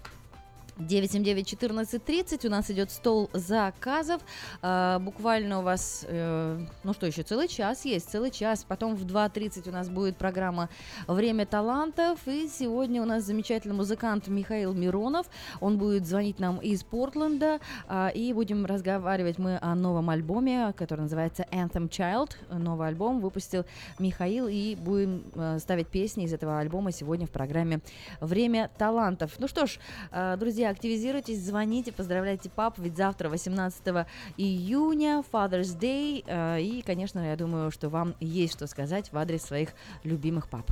[0.87, 4.21] 979-1430, у нас идет стол заказов.
[4.61, 8.65] А, буквально у вас, э, ну что еще, целый час есть, целый час.
[8.67, 10.69] Потом в 2.30 у нас будет программа
[11.07, 12.19] «Время талантов».
[12.27, 15.27] И сегодня у нас замечательный музыкант Михаил Миронов.
[15.59, 17.59] Он будет звонить нам из Портленда.
[17.87, 22.31] а, и будем разговаривать мы о новом альбоме, который называется Anthem Child.
[22.57, 23.65] Новый альбом выпустил
[23.99, 24.47] Михаил.
[24.47, 27.81] И будем э, ставить песни из этого альбома сегодня в программе
[28.19, 29.33] «Время талантов».
[29.39, 29.79] Ну что ж,
[30.11, 34.05] э, друзья, активизируйтесь, звоните, поздравляйте пап, ведь завтра, 18
[34.37, 36.23] июня, Father's Day.
[36.25, 39.69] э, И, конечно, я думаю, что вам есть что сказать в адрес своих
[40.03, 40.71] любимых пап.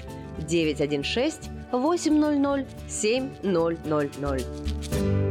[0.47, 5.30] 916 800 7000.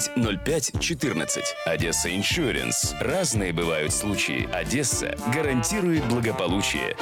[0.15, 1.43] 05 14.
[1.65, 2.95] «Одесса Иншуренс».
[2.99, 4.49] Разные бывают случаи.
[4.53, 6.95] «Одесса» гарантирует благополучие.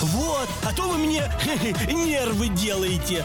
[0.00, 1.22] Вот, а то вы мне
[1.88, 3.24] нервы делаете.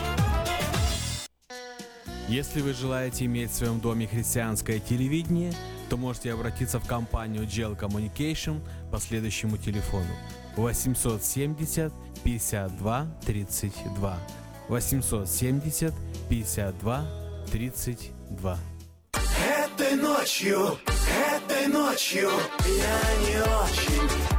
[2.30, 5.52] Если вы желаете иметь в своем доме христианское телевидение,
[5.90, 10.16] то можете обратиться в компанию Gel Communication по следующему телефону
[10.56, 11.92] 870
[12.24, 14.18] 52 32
[14.70, 15.94] 870
[16.30, 18.58] 52 32
[19.14, 20.78] Этой ночью,
[21.36, 22.30] этой ночью
[22.66, 24.39] я не очень.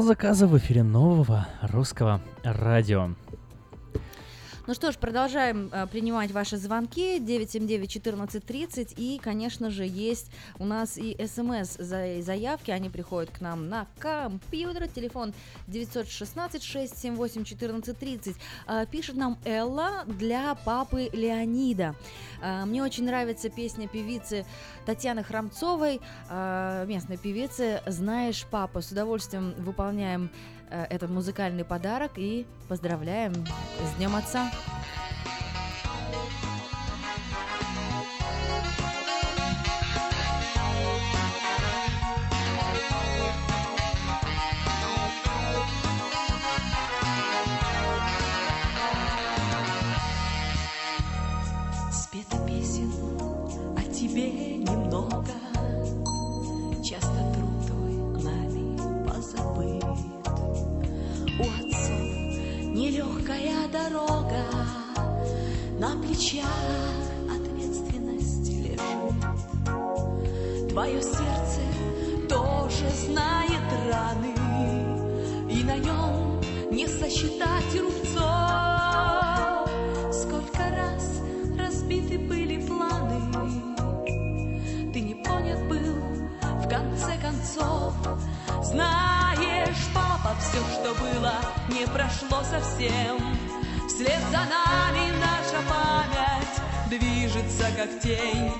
[0.00, 3.10] Стол заказов в эфире нового русского радио.
[4.70, 10.96] Ну что ж, продолжаем э, принимать ваши звонки 979-1430 и, конечно же, есть у нас
[10.96, 15.34] и смс за заявки, они приходят к нам на компьютер, телефон
[15.66, 18.36] 916-678-1430.
[18.68, 21.96] Э, пишет нам Элла для папы Леонида.
[22.40, 24.46] Э, мне очень нравится песня певицы
[24.86, 28.82] Татьяны Храмцовой, э, местной певицы «Знаешь, папа».
[28.82, 30.30] С удовольствием выполняем
[30.70, 34.50] этот музыкальный подарок и поздравляем с Днем Отца.
[63.72, 64.44] Дорога,
[65.78, 66.44] на плечах
[67.30, 68.80] ответственность лежит.
[70.70, 71.60] Твое сердце
[72.28, 74.34] тоже знает раны,
[75.48, 76.40] и на нем
[76.72, 78.20] не сосчитать рубцов.
[80.12, 81.20] Сколько раз
[81.56, 83.20] разбиты были планы,
[84.92, 86.02] ты не понят был
[86.58, 87.94] в конце концов.
[88.64, 89.19] Знаешь,
[90.22, 91.34] папа, все, что было,
[91.68, 93.18] не прошло совсем.
[93.88, 98.52] Вслед за нами наша память движется, как тень.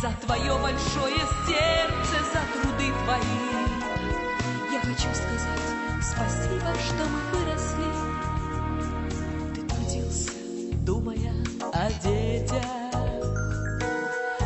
[0.00, 3.52] За твое большое сердце, за труды твои.
[4.72, 5.62] Я хочу сказать
[6.02, 7.90] спасибо, что мы выросли.
[9.54, 10.32] Ты трудился,
[10.84, 11.32] думая
[11.72, 12.64] о детях,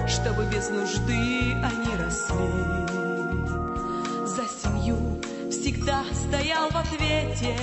[0.06, 2.86] чтобы без нужды они росли.
[4.26, 5.16] За семью
[5.66, 7.56] всегда стоял в ответе,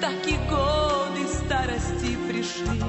[0.00, 2.80] так и годы старости пришли.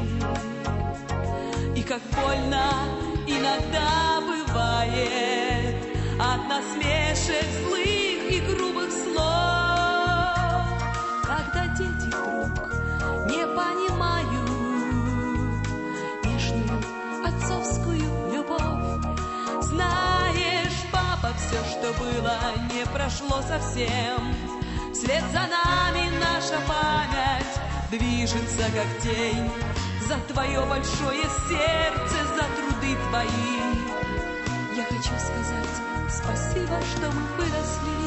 [1.75, 2.65] И как больно
[3.25, 5.75] иногда бывает
[6.19, 9.25] от насмешек злых и грубых слов,
[11.23, 12.69] когда дети вдруг
[13.25, 14.51] не понимают
[16.25, 16.79] нежную
[17.25, 19.01] отцовскую любовь.
[19.63, 20.22] Знаешь,
[21.23, 22.37] папа, все, что было,
[22.73, 24.35] не прошло совсем.
[24.93, 29.49] Вслед за нами наша память движется, как тень.
[30.07, 33.63] За твое большое сердце, за труды твои.
[34.75, 38.02] Я хочу сказать спасибо, что мы выросли.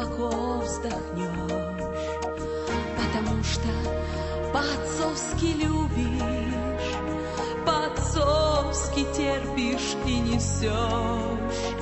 [0.00, 1.28] Глубоко вздохнешь,
[2.96, 3.68] потому что
[4.52, 6.94] по-отцовски любишь,
[7.66, 11.74] по-отцовски терпишь и несешь.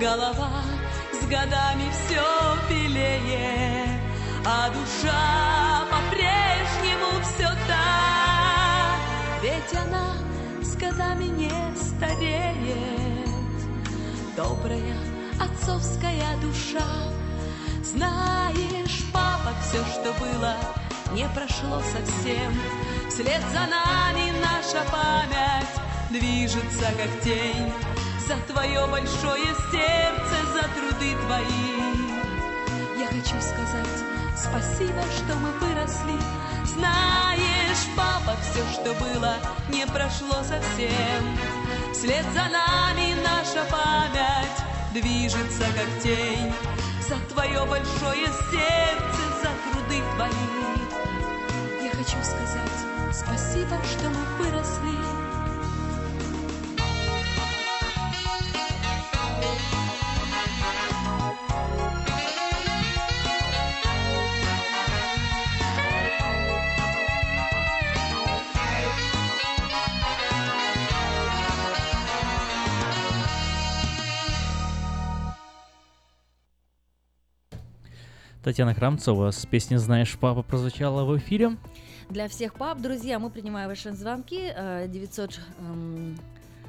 [0.00, 0.62] Голова
[1.12, 2.22] с годами все
[2.68, 4.00] белее,
[4.44, 8.96] а душа по-прежнему все та,
[9.42, 10.14] ведь она
[10.62, 13.26] с годами не стареет.
[14.36, 14.96] Добрая
[15.40, 16.84] отцовская душа,
[17.92, 20.56] знаешь, папа, все, что было,
[21.12, 22.52] не прошло совсем.
[23.08, 25.76] Вслед за нами наша память
[26.10, 27.72] движется, как тень.
[28.26, 31.76] За твое большое сердце, за труды твои.
[32.98, 36.18] Я хочу сказать спасибо, что мы выросли.
[36.64, 39.34] Знаешь, папа, все, что было,
[39.68, 41.38] не прошло совсем.
[41.92, 44.56] Вслед за нами наша память
[44.92, 46.52] движется, как тень.
[47.08, 51.84] За твое большое сердце, за труды твои.
[51.84, 55.25] Я хочу сказать спасибо, что мы выросли.
[78.46, 81.56] Татьяна Храмцова с песней «Знаешь, папа» прозвучала в эфире.
[82.08, 84.38] Для всех пап, друзья, мы принимаем ваши звонки.
[84.40, 86.16] э, 900 эм,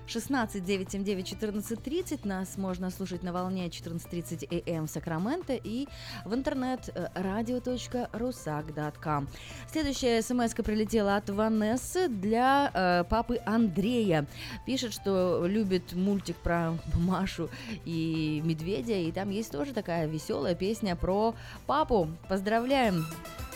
[0.07, 2.25] 16 979 14 30.
[2.25, 5.87] Нас можно слушать на волне 14.30 АМ в Сакраменто и
[6.25, 9.27] в интернет э, radio.rusak.com.
[9.71, 14.25] Следующая смс прилетела от Ванессы для э, папы Андрея.
[14.65, 17.49] Пишет, что любит мультик про Машу
[17.85, 22.07] и медведя, и там есть тоже такая веселая песня про папу.
[22.29, 23.05] Поздравляем!
[23.39, 23.46] Я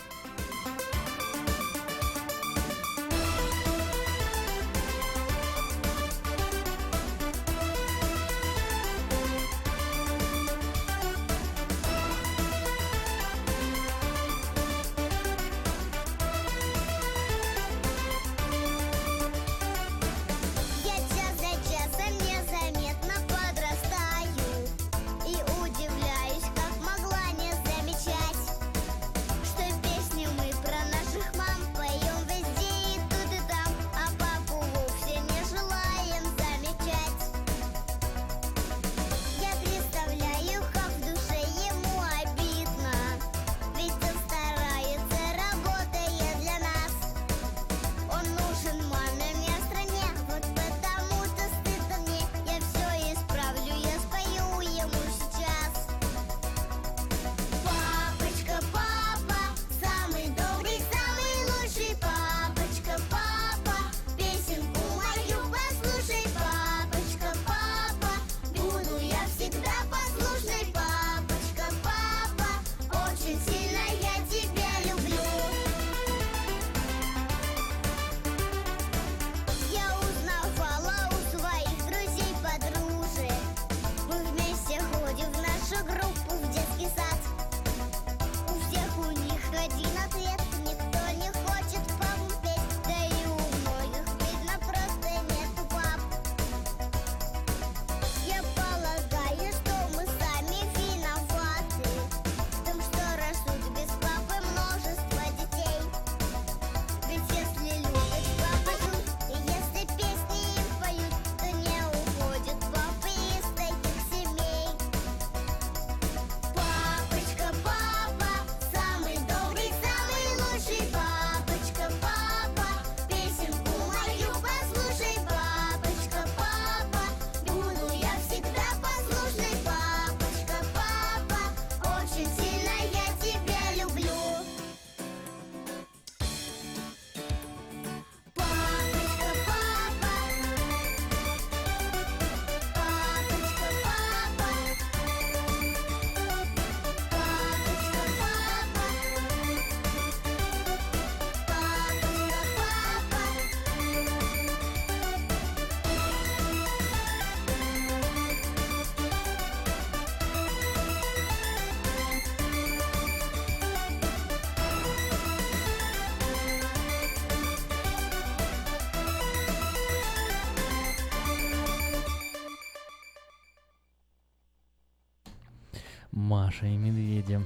[176.62, 177.40] Маша и медведи.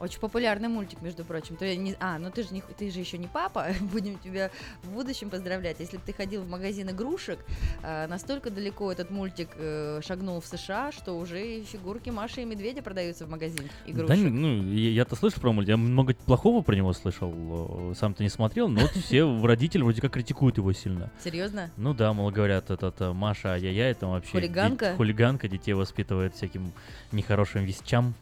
[0.00, 1.56] Очень популярный мультик, между прочим.
[1.56, 1.96] Ты не...
[2.00, 2.60] А, ну ты же, не...
[2.60, 3.68] ты же еще не папа.
[3.80, 4.50] Будем тебя
[4.82, 5.80] в будущем поздравлять.
[5.80, 7.38] Если бы ты ходил в магазин игрушек,
[8.08, 12.82] настолько далеко этот мультик э, шагнул в США, что уже и фигурки Маши и Медведя
[12.82, 14.08] продаются в магазине игрушек.
[14.08, 18.28] Да, ну, я-то слышал про мультик, я много плохого про него слышал, э, сам-то не
[18.28, 21.10] смотрел, но вот все родители вроде как критикуют его сильно.
[21.22, 21.70] Серьезно?
[21.76, 24.32] Ну да, мол, говорят, этот э, Маша ай-яй-яй, там вообще...
[24.32, 24.94] Хулиганка?
[24.96, 26.72] хулиганка, детей воспитывает всяким
[27.12, 28.14] нехорошим вещам.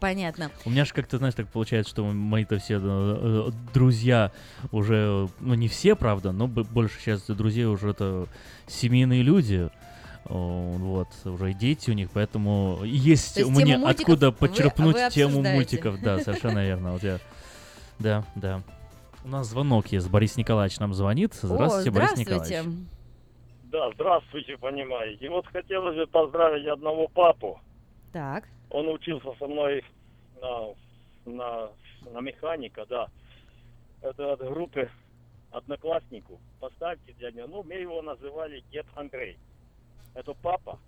[0.00, 0.50] Понятно.
[0.64, 4.30] У меня же как-то, знаешь, так получается, что мои-то все э, э, друзья
[4.70, 8.26] уже, ну не все, правда, но больше сейчас друзей уже это
[8.66, 9.70] семейные люди.
[10.26, 14.30] О, Вот, уже и дети у них, поэтому есть То есть мне тему мультиков откуда
[14.30, 16.00] вы- подчерпнуть вы тему мультиков.
[16.02, 16.92] Да, совершенно верно.
[16.92, 17.18] Вот я,
[17.98, 18.62] да, да.
[19.24, 20.08] У нас звонок есть.
[20.10, 21.32] Борис Николаевич нам звонит.
[21.34, 22.30] Здравствуйте, О, Борис здравствуйте.
[22.60, 22.88] Николаевич.
[23.64, 25.28] Да, здравствуйте, понимаете.
[25.28, 27.60] Вот хотелось бы поздравить одного папу.
[28.12, 28.44] Так.
[28.70, 29.84] Он учился со мной
[30.40, 30.74] на,
[31.24, 31.70] на,
[32.10, 33.08] на механика, да.
[34.02, 34.90] Это от группы
[35.50, 36.40] однокласснику.
[36.60, 39.38] Поставьте дядя, ну, мы его называли дед Андрей.
[40.14, 40.78] Это папа,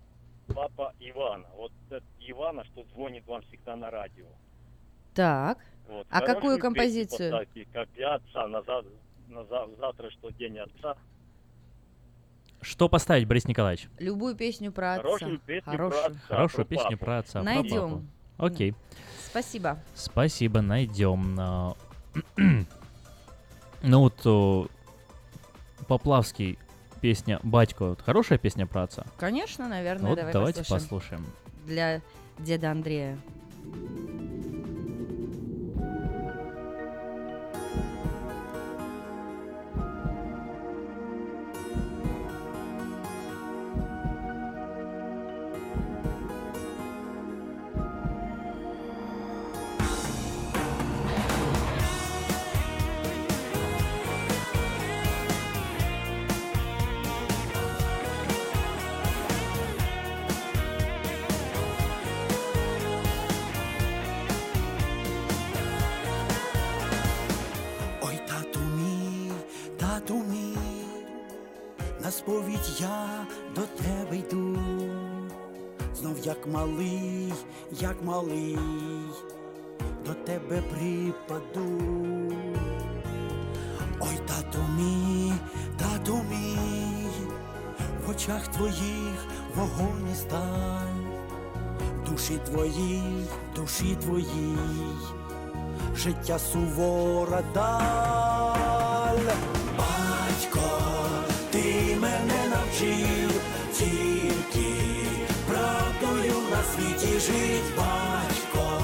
[0.53, 1.47] папа Ивана.
[1.55, 4.27] Вот этот Ивана, что звонит вам всегда на радио.
[5.13, 5.57] Так.
[5.87, 6.07] Вот.
[6.09, 7.31] А Хорошую какую композицию?
[7.31, 8.85] Поставьте, как для отца, на, за-
[9.27, 10.95] на за- завтра, что день отца.
[12.61, 13.89] Что поставить, Борис Николаевич?
[13.97, 15.03] Любую песню про отца.
[15.03, 16.05] Хорошую песню про Хорошую.
[16.05, 16.19] отца.
[16.27, 17.05] Хорошую про песню папу.
[17.05, 17.31] про отца.
[17.39, 17.89] про Найдем.
[17.89, 18.03] папу.
[18.37, 18.75] Окей.
[19.25, 19.79] Спасибо.
[19.95, 21.35] Спасибо, найдем.
[21.39, 21.75] А,
[23.83, 24.69] Ну вот
[25.87, 26.59] Поплавский
[27.01, 27.85] песня «Батько».
[27.89, 29.05] Вот Хорошая песня про отца?
[29.17, 31.25] Конечно, наверное, Вот давай давайте послушаем.
[31.25, 31.25] послушаем.
[31.65, 32.01] Для
[32.37, 33.17] деда Андрея.
[72.21, 73.25] Сповідь я
[73.55, 74.57] до тебе йду,
[75.95, 77.33] знов як малий,
[77.71, 78.57] як малий,
[80.05, 81.81] до тебе припаду.
[83.99, 85.33] Ой, тату мій,
[85.77, 87.07] тату мій,
[88.05, 89.25] в очах твоїх
[89.55, 91.01] вогонь і сталь,
[92.09, 93.25] душі твоїй,
[93.55, 94.57] душі твоїй
[95.95, 99.35] життя сувора даль.
[99.77, 100.90] Батько,
[102.81, 103.31] мене
[103.77, 104.73] тільки
[105.47, 108.83] правдою на світі жить, батько,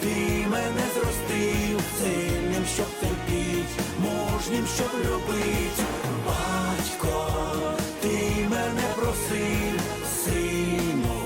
[0.00, 5.80] ти мене зростив сильним, щоб терпіть, мужнім, щоб любить,
[6.26, 7.32] батько,
[8.00, 9.80] ти мене просив,
[10.24, 11.20] сину,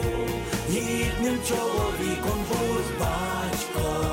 [0.70, 4.06] гідним чоловіком будь, батько,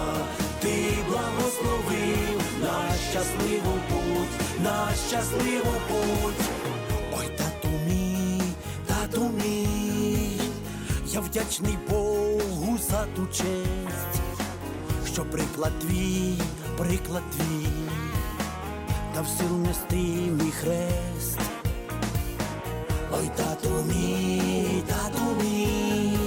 [0.62, 6.41] ти благословив на щасливу путь, на щасливу путь.
[11.32, 14.22] Вдячний Богу за ту честь,
[15.14, 16.38] що приклад твій,
[16.78, 17.68] приклад твій,
[19.16, 21.40] дав сил нести мій хрест.
[23.14, 26.18] Ой, тату мій, тату мій,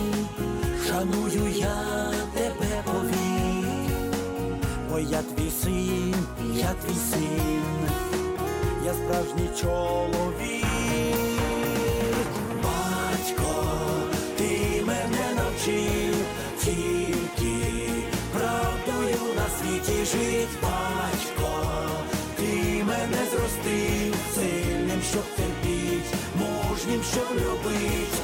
[0.89, 3.93] шаную я тебе повік,
[4.91, 6.15] бо я твій син,
[6.55, 7.63] я твій син,
[8.85, 10.74] я справжній чоловік.
[15.65, 16.15] Мене
[16.65, 17.57] тільки
[18.33, 21.67] правдою на світі жить, батько,
[22.37, 28.24] ти мене зростив сильним, щоб терпіть, мужнім, щоб любить,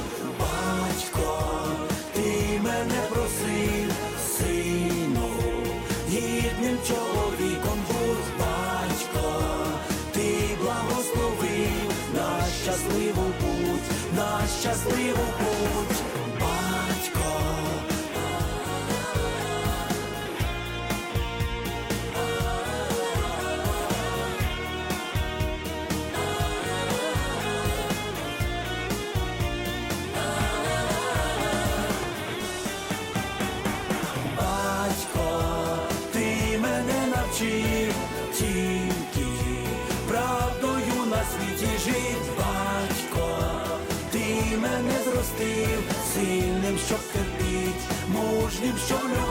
[48.91, 49.30] батько, ти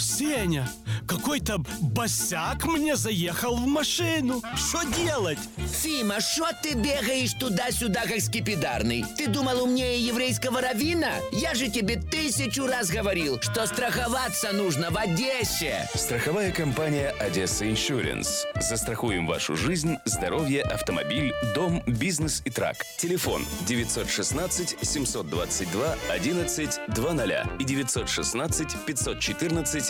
[0.00, 0.68] Сеня,
[1.06, 4.42] какой-то босяк мне заехал в машину.
[4.54, 5.38] Что делать?
[5.82, 9.04] Фима, что ты бегаешь туда-сюда, как скипидарный?
[9.16, 11.12] Ты думал умнее еврейского равина?
[11.32, 15.88] Я же тебе тысячу раз говорил, что страховаться нужно в Одессе.
[15.94, 18.46] Страховая компания «Одесса Иншуренс».
[18.60, 22.84] Застрахуем вашу жизнь, здоровье, автомобиль, дом, бизнес и трак.
[22.98, 29.89] Телефон 916 722 11 20 и 916 514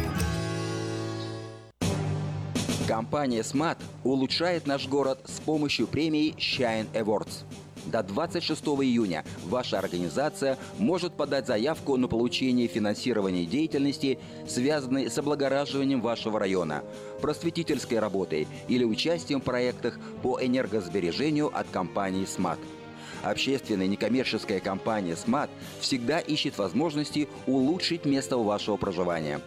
[2.91, 7.45] Компания Smart улучшает наш город с помощью премии Shine Awards.
[7.85, 16.01] До 26 июня ваша организация может подать заявку на получение финансирования деятельности, связанной с облагораживанием
[16.01, 16.83] вашего района,
[17.21, 22.59] просветительской работой или участием в проектах по энергосбережению от компании Smart.
[23.23, 29.39] Общественная некоммерческая компания Smart всегда ищет возможности улучшить место вашего проживания.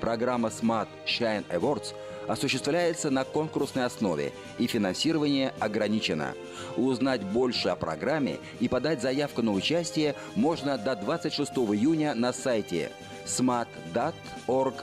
[0.00, 1.94] Программа Smart Shine Awards
[2.26, 6.34] осуществляется на конкурсной основе и финансирование ограничено.
[6.76, 12.90] Узнать больше о программе и подать заявку на участие можно до 26 июня на сайте
[13.26, 14.74] smart.org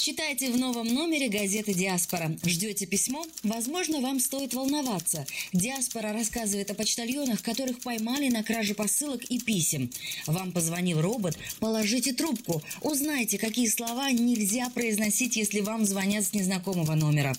[0.00, 2.36] Читайте в новом номере газеты «Диаспора».
[2.44, 3.26] Ждете письмо?
[3.42, 5.26] Возможно, вам стоит волноваться.
[5.52, 9.90] «Диаспора» рассказывает о почтальонах, которых поймали на краже посылок и писем.
[10.26, 11.36] Вам позвонил робот?
[11.58, 12.62] Положите трубку.
[12.80, 17.34] Узнайте, какие слова нельзя произносить, если вам звонят с незнакомого номера.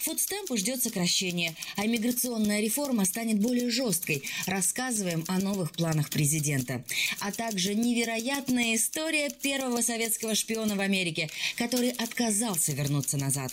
[0.00, 4.22] Фудстемпу ждет сокращение, а миграционная реформа станет более жесткой.
[4.46, 6.84] Рассказываем о новых планах президента.
[7.20, 13.52] А также невероятная история первого советского шпиона в Америке, который отказался вернуться назад.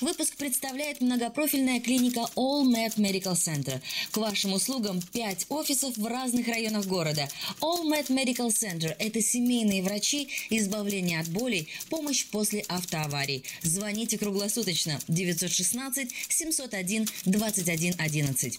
[0.00, 3.80] Выпуск представляет многопрофильная клиника All Med Medical Center.
[4.10, 7.28] К вашим услугам 5 офисов в разных районах города.
[7.60, 13.44] All Med Medical Center– это семейные врачи, избавление от болей, помощь после автоаварий.
[13.62, 18.58] Звоните круглосуточно 916 701 21 11.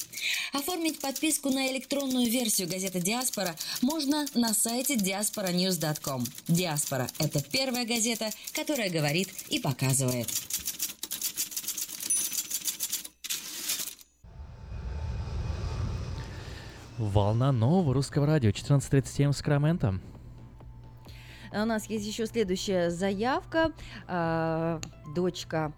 [0.54, 6.26] Оформить подписку на электронную версию газеты «Диаспора» можно на сайте diasporanews.com.
[6.48, 10.28] «Диаспора»– это первая газета, которая говорит и показывает.
[16.98, 20.00] Волна нового русского радио, 14.37 в Сакраменто.
[21.52, 23.72] А У нас есть еще следующая заявка.
[24.08, 24.82] А,
[25.16, 25.74] дочка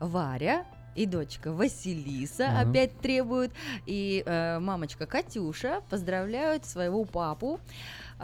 [0.00, 2.70] Варя и дочка Василиса Ага.
[2.70, 3.52] опять требуют.
[3.86, 7.60] И э, мамочка Катюша поздравляют своего папу.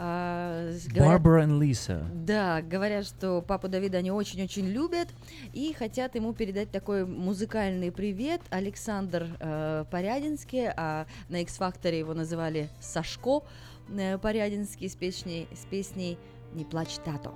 [0.01, 2.05] А, с- говорят- Барбара и Лиса.
[2.13, 5.09] да, говорят, что папу Давида они очень-очень любят
[5.53, 8.41] и хотят ему передать такой музыкальный привет.
[8.49, 13.43] Александр э, Порядинский, а на X-Factor его называли Сашко
[13.89, 16.17] э, Порядинский с песней, с песней
[16.53, 17.33] «Не плачь, тато».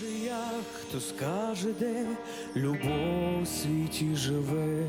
[0.00, 2.06] Скаже як, хто скаже, де
[2.56, 4.86] любов у світі живе,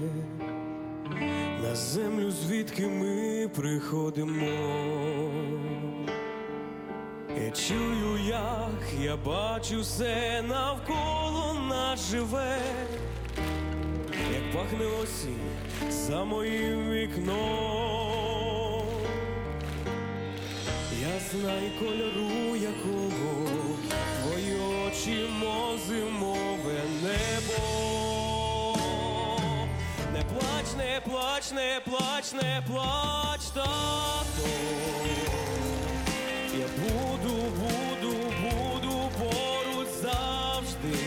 [1.64, 4.48] на землю, звідки ми приходимо.
[7.46, 12.58] Я чую, як я бачу все навколо нас живе,
[14.34, 17.42] як пахне осінь за моїм вікном.
[21.02, 23.61] Я знаю кольору якого
[25.04, 25.28] твої
[25.88, 28.78] зимове небо.
[30.14, 34.48] Не плач, не плач, не плач, не плач, тато.
[36.54, 40.98] Я буду, буду, буду поруч завжди.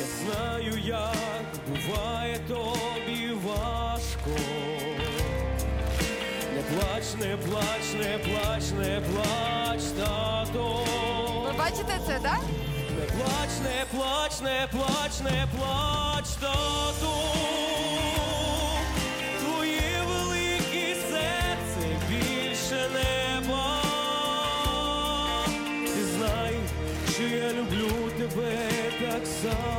[0.00, 4.40] Я знаю, як буває тобі важко.
[6.54, 9.55] Не плач, не плач, не плач, не плач.
[11.96, 12.40] Бачите це, так?
[12.98, 17.12] Не плач, не плач, не плач, не плач, тату.
[19.40, 23.82] Твоє велике серце більше неба.
[25.84, 26.54] Ти знай,
[27.14, 28.56] що я люблю тебе
[29.00, 29.75] так само.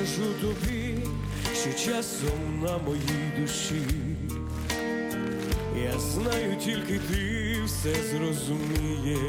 [0.00, 0.94] Розкажу тобі,
[1.54, 3.82] що часом на моїй душі.
[5.82, 9.20] Я знаю, тільки ти все зрозумієш.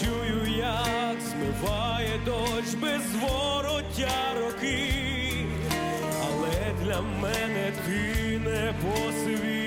[0.00, 4.90] Чую, як змиває дощ без вороття роки,
[6.22, 9.63] але для мене ти не посивієш.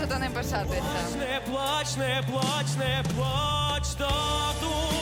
[0.00, 0.82] Можете ним пишатися.
[1.18, 4.99] Не плач, не плач, не плач, тату.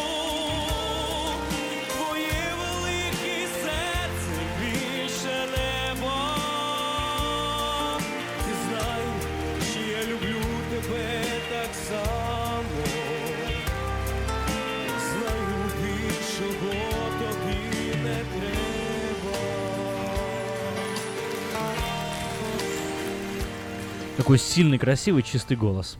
[24.28, 25.96] Такой сильный, красивый, чистый голос.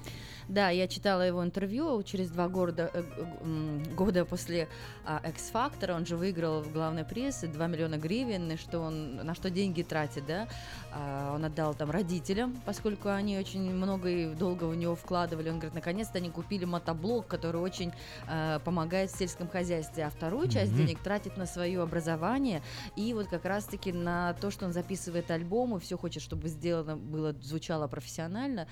[0.48, 3.02] Да, я читала его интервью через два года, э,
[3.42, 4.66] м, года после
[5.04, 5.94] а, X-Factor.
[5.94, 9.82] Он же выиграл главный приз, и 2 миллиона гривен, и что он, на что деньги
[9.82, 10.48] тратит, да?
[10.92, 15.50] А, он отдал там родителям, поскольку они очень много и долго в него вкладывали.
[15.50, 17.92] Он говорит, наконец-то они купили мотоблок, который очень
[18.26, 20.78] э, помогает в сельском хозяйстве, а вторую часть Мгм.
[20.86, 22.62] денег тратит на свое образование
[22.96, 27.34] и вот как раз-таки на то, что он записывает альбомы, все хочет, чтобы сделано было,
[27.42, 28.66] звучало профессионально.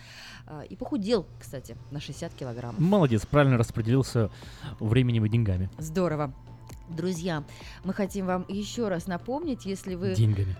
[0.47, 2.75] А, И похудел, кстати, на 60 килограмм.
[2.79, 4.31] Молодец, правильно распределился
[4.81, 5.69] временем и деньгами.
[5.79, 6.33] Здорово.
[6.89, 7.43] Друзья,
[7.85, 10.57] мы хотим вам еще раз напомнить, если вы Деньгами.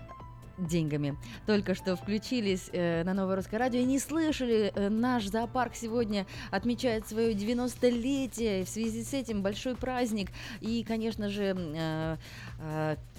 [0.57, 1.15] деньгами.
[1.45, 6.25] Только что включились э, на Новое Русское Радио и не слышали, э, наш зоопарк сегодня
[6.51, 8.65] отмечает свое 90-летие.
[8.65, 10.31] В связи с этим большой праздник.
[10.59, 12.17] И, конечно же, э,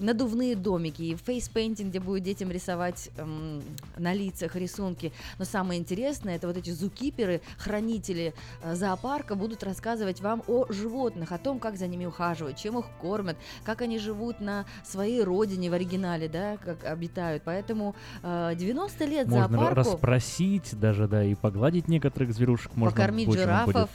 [0.00, 3.62] надувные домики и face painting, где будет детям рисовать эм,
[3.96, 5.12] на лицах рисунки.
[5.38, 11.30] Но самое интересное, это вот эти зукиперы, хранители э, зоопарка, будут рассказывать вам о животных,
[11.32, 15.70] о том, как за ними ухаживают, чем их кормят, как они живут на своей родине
[15.70, 17.42] в оригинале, да, как обитают.
[17.44, 19.74] Поэтому э, 90 лет Можно зоопарку.
[19.74, 22.74] расспросить даже, да, и погладить некоторых зверушек.
[22.74, 23.44] Можно Покормить вам будет.
[23.44, 23.90] жирафов.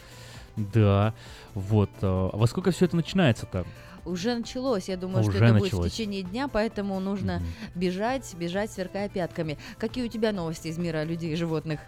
[0.55, 1.13] Да,
[1.53, 1.89] вот.
[2.01, 3.65] а во сколько все это начинается-то?
[4.05, 5.71] Уже началось, я думаю, что Уже это началось.
[5.71, 7.41] будет в течение дня, поэтому нужно
[7.75, 9.57] бежать, бежать, сверкая пятками.
[9.77, 11.79] Какие у тебя новости из мира людей и животных?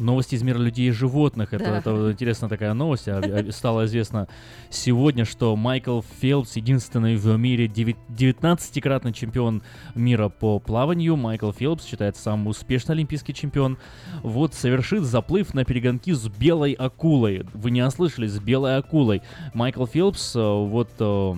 [0.00, 1.52] Новости из мира людей и животных.
[1.52, 1.78] Это, Да.
[1.78, 3.08] это интересная такая новость.
[3.08, 4.28] А- а- Стало известно
[4.70, 9.62] сегодня, что Майкл Фелпс, единственный в мире девят- 19-кратный чемпион
[9.94, 13.78] мира по плаванию, Майкл Фелпс считается самым успешный олимпийский чемпион,
[14.22, 17.44] вот совершит заплыв на перегонки с белой акулой.
[17.54, 19.22] Вы не ослышались, с белой акулой.
[19.54, 21.34] Майкл Фелпс э, вот э,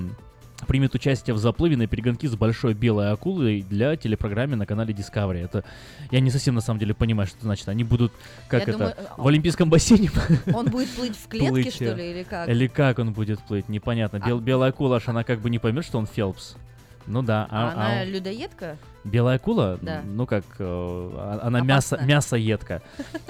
[0.66, 5.44] примет участие в заплыве на перегонки с большой белой акулой для телепрограммы на канале Discovery.
[5.44, 5.64] Это
[6.10, 7.68] я не совсем на самом деле понимаю, что это значит.
[7.68, 8.12] Они будут
[8.48, 10.10] как Я это думаю, в олимпийском бассейне.
[10.54, 12.48] Он будет плыть в клетке, плыть, что ли, или как?
[12.48, 14.18] Или как он будет плыть, непонятно.
[14.18, 16.56] Бел- белая акула, аж она как бы не поймет, что он Фелпс.
[17.06, 18.76] Ну да, А а, она а- людоедка?
[19.04, 20.02] Белая акула, Да.
[20.04, 22.82] ну как, э, а- она мясо, мясоедка.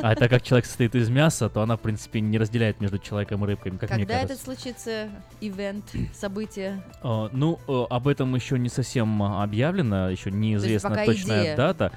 [0.03, 3.43] А так как человек состоит из мяса, то она, в принципе, не разделяет между человеком
[3.45, 4.35] и рыбками, как мне Когда кажется.
[4.35, 5.09] это случится?
[5.41, 6.83] Ивент, событие?
[7.03, 11.57] Э, Ну, э, об этом еще не совсем объявлено, еще неизвестна точная идея.
[11.57, 11.93] дата.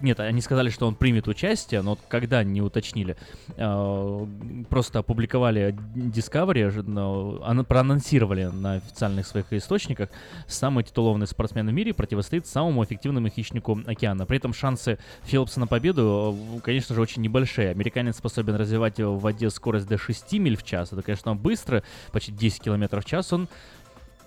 [0.00, 3.16] Нет, они сказали, что он примет участие, но когда не уточнили.
[3.56, 4.26] Э,
[4.68, 10.08] Просто опубликовали Discovery, но ана- проанонсировали на официальных своих источниках.
[10.46, 14.26] Самый титулованный спортсмен в мире противостоит самому эффективному хищнику океана.
[14.26, 17.70] При этом шансы Филлипса на победу, э, конечно же, очень небольшие.
[17.70, 20.92] Американец способен развивать в воде скорость до 6 миль в час.
[20.92, 21.82] Это, конечно, быстро,
[22.12, 23.32] почти 10 километров в час.
[23.32, 23.48] Он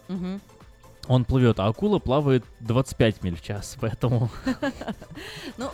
[0.08, 0.40] Мгм.
[1.08, 4.30] Он плывет, а акула плавает 25 миль в час, поэтому...
[5.58, 5.70] Ну,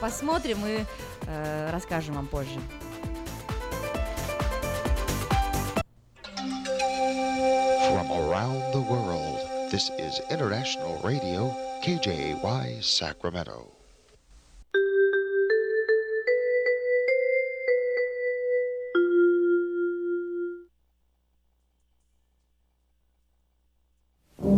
[0.00, 0.84] посмотрим и
[1.26, 2.58] э, расскажем вам позже.
[7.88, 9.38] From around the world,
[9.70, 13.75] this is International Radio, KJY Sacramento.
[24.38, 24.48] Всем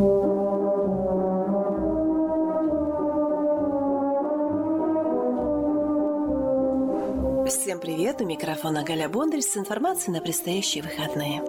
[7.81, 8.21] привет!
[8.21, 11.45] У микрофона Галя Бондарь с информацией на предстоящие выходные.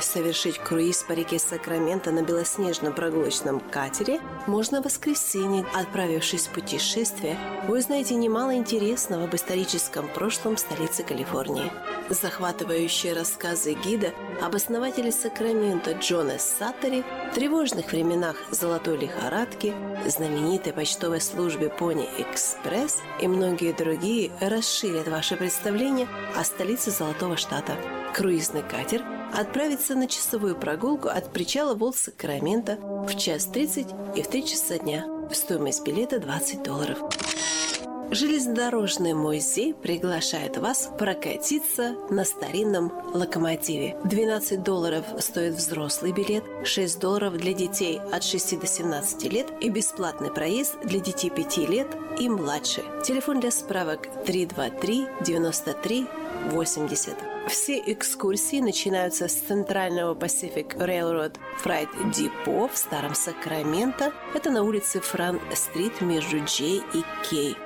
[0.00, 5.66] Совершить круиз по реке Сакраменто на белоснежном прогулочном катере можно в воскресенье.
[5.74, 11.72] Отправившись в путешествие, вы узнаете немало интересного об историческом прошлом столицы Калифорнии.
[12.08, 17.04] Захватывающие рассказы гида об основателе Сакрамента Джона Саттери,
[17.34, 19.74] тревожных временах золотой лихорадки,
[20.06, 27.76] знаменитой почтовой службе Пони Экспресс и многие другие расширят ваше представление о столице Золотого Штата.
[28.14, 33.86] Круизный катер отправится на часовую прогулку от причала Волт Сакрамента в час 30
[34.16, 35.06] и в 3 часа дня.
[35.32, 36.98] Стоимость билета 20 долларов.
[38.10, 43.98] Железнодорожный музей приглашает вас прокатиться на старинном локомотиве.
[44.04, 49.68] 12 долларов стоит взрослый билет, 6 долларов для детей от 6 до 17 лет и
[49.68, 52.82] бесплатный проезд для детей 5 лет и младше.
[53.04, 56.06] Телефон для справок 323 93
[56.52, 57.37] 80.
[57.48, 64.12] Все экскурсии начинаются с центрального Pacific Railroad Freight Depot в Старом Сакраменто.
[64.34, 67.56] Это на улице Фран-стрит между Джей и Кей.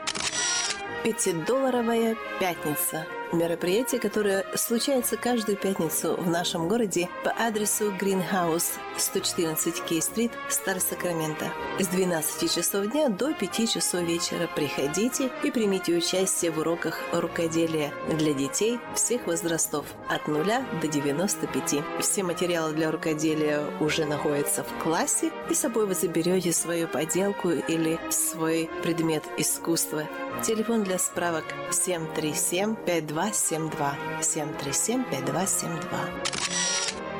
[1.02, 3.06] Пятидолларовая пятница.
[3.32, 11.52] Мероприятие, которое случается каждую пятницу в нашем городе по адресу Greenhouse 114 Кей-стрит, Стар Сакраменто.
[11.78, 17.92] С 12 часов дня до 5 часов вечера приходите и примите участие в уроках рукоделия
[18.08, 20.44] для детей всех возрастов от 0
[20.80, 21.74] до 95.
[22.00, 27.50] Все материалы для рукоделия уже находятся в классе, и с собой вы заберете свою поделку
[27.50, 30.08] или свой предмет искусства.
[30.42, 33.94] Телефон для справок 737-5272.
[34.20, 36.61] 737-5272.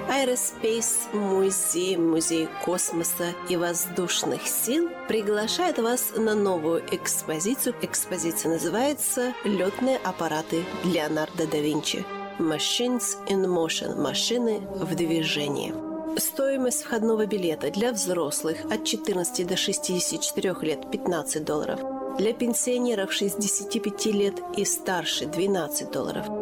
[0.09, 7.75] Aerospace музей, музей космоса и воздушных сил приглашает вас на новую экспозицию.
[7.83, 12.05] Экспозиция называется «Летные аппараты Леонардо да Винчи».
[12.39, 15.73] Machines in Motion– машины в движении.
[16.19, 21.81] Стоимость входного билета для взрослых от 14 до 64 лет– 15 долларов.
[22.19, 26.42] Для пенсионеров 65 лет и старше– 12 долларов.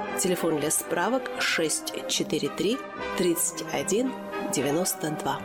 [0.21, 2.77] Телефон для справок 643
[3.17, 4.11] 31
[4.53, 5.41] 92.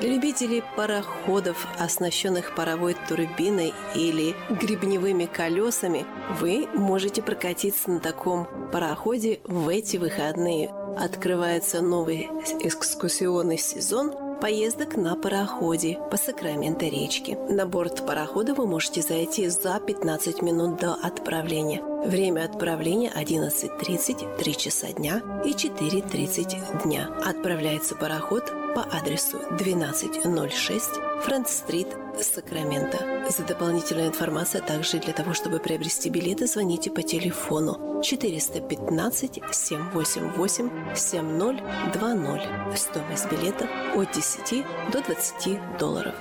[0.00, 6.04] Для любителей пароходов, оснащенных паровой турбиной или гребневыми колесами,
[6.40, 10.70] вы можете прокатиться на таком пароходе в эти выходные.
[10.98, 12.28] Открывается новый
[12.64, 17.36] экскурсионный сезон поездок на пароходе по Сакраменто речке.
[17.48, 21.82] На борт парохода вы можете зайти за 15 минут до отправления.
[22.04, 27.10] Время отправления 11.30, 3 часа дня и 4.30 дня.
[27.24, 30.90] Отправляется пароход по адресу 1206
[31.22, 31.88] Франц-стрит,
[32.20, 32.98] Сакраменто.
[33.30, 40.94] За дополнительную информацию, а также для того, чтобы приобрести билеты, звоните по телефону 415 788
[40.94, 42.78] 7020.
[42.78, 46.14] Стоимость билета от 10 до 20 долларов.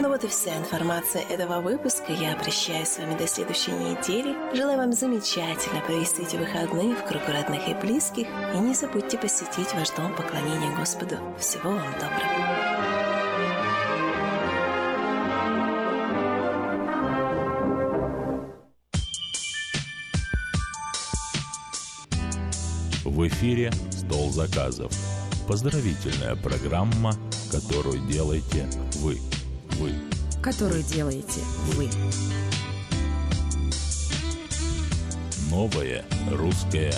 [0.00, 2.12] Ну вот и вся информация этого выпуска.
[2.12, 4.34] Я прощаюсь с вами до следующей недели.
[4.54, 8.26] Желаю вам замечательно провести эти выходные в кругу родных и близких.
[8.54, 11.16] И не забудьте посетить ваш дом поклонения Господу.
[11.38, 12.74] Всего вам доброго.
[23.04, 24.92] В эфире «Стол заказов».
[25.46, 27.12] Поздравительная программа,
[27.52, 28.66] которую делаете
[28.96, 29.20] вы.
[29.78, 29.92] Вы.
[30.42, 31.40] Которую делаете
[31.74, 31.88] вы.
[35.50, 36.92] Новое русское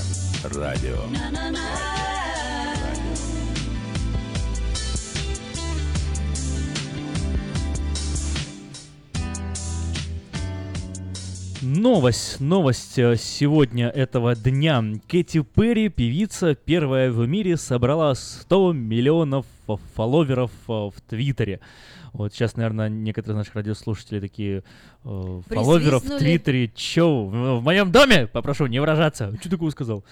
[0.44, 0.98] радио.
[11.62, 14.84] Новость, новость э, сегодня этого дня.
[15.08, 19.46] Кэти Перри, певица, первая в мире, собрала 100 миллионов
[19.94, 21.60] фолловеров э, в Твиттере.
[22.16, 24.64] Вот сейчас, наверное, некоторые наших радиослушателей такие
[25.48, 26.68] фолловеров в Твиттере.
[26.74, 28.26] Чё, в, моем доме?
[28.26, 29.34] Попрошу не выражаться.
[29.40, 30.04] Что такое сказал?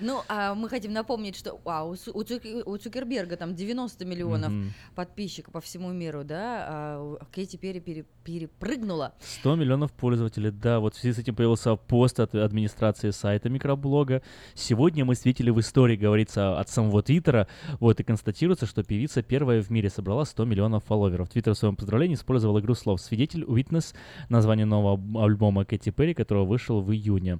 [0.00, 2.24] Ну, а мы хотим напомнить, что а, у, у,
[2.66, 4.70] у Цукерберга там 90 миллионов mm-hmm.
[4.94, 9.14] подписчиков по всему миру, да, а Кэти Перри пере, перепрыгнула.
[9.40, 14.22] 100 миллионов пользователей, да, вот в связи с этим появился пост от администрации сайта микроблога.
[14.54, 17.48] Сегодня мы свидетели в истории, говорится, от самого Твиттера,
[17.80, 21.28] вот, и констатируется, что певица первая в мире собрала 100 миллионов фолловеров.
[21.28, 23.94] Твиттер в своем поздравлении использовал игру слов «Свидетель», «Witness»,
[24.28, 27.38] название нового альбома Кэти Перри, который вышел в июне.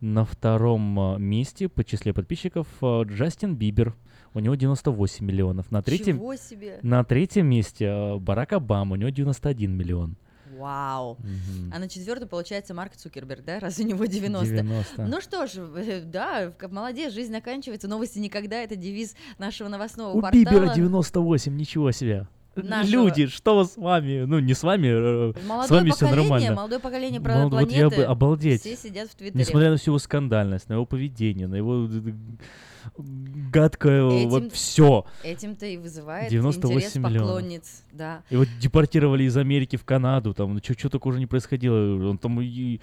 [0.00, 3.94] На втором а, месте по числе подписчиков а, Джастин Бибер.
[4.34, 5.70] У него 98 миллионов.
[5.70, 6.78] На третьем, Чего себе?
[6.82, 8.94] На третьем месте а, Барак Обама.
[8.94, 10.16] У него 91 миллион.
[10.56, 11.12] Вау.
[11.12, 11.72] Угу.
[11.72, 13.60] А на четвертом получается Марк Цукерберг, да?
[13.60, 14.56] Раз у него 90.
[14.56, 15.06] 90.
[15.06, 17.88] Ну что ж, э, да, молодец, жизнь заканчивается.
[17.88, 18.56] Новости никогда.
[18.56, 20.42] Это девиз нашего новостного у портала.
[20.42, 22.26] У Бибера 98, ничего себе.
[22.56, 22.90] Нашего...
[22.90, 24.24] Люди, что с вами?
[24.24, 26.54] Ну, не с вами, э, молодое с вами все нормально.
[26.54, 28.60] Молодое поколение про вот я бы обалдеть.
[28.60, 29.40] Все сидят в Твиттере.
[29.40, 31.88] Несмотря на всю его скандальность, на его поведение, на его
[32.96, 35.06] гадкое этим, все.
[35.22, 38.22] Этим-то и вызывает 98 интерес поклонниц, да.
[38.30, 42.08] Его депортировали из Америки в Канаду, там, ну, что только уже не происходило.
[42.08, 42.80] Он там и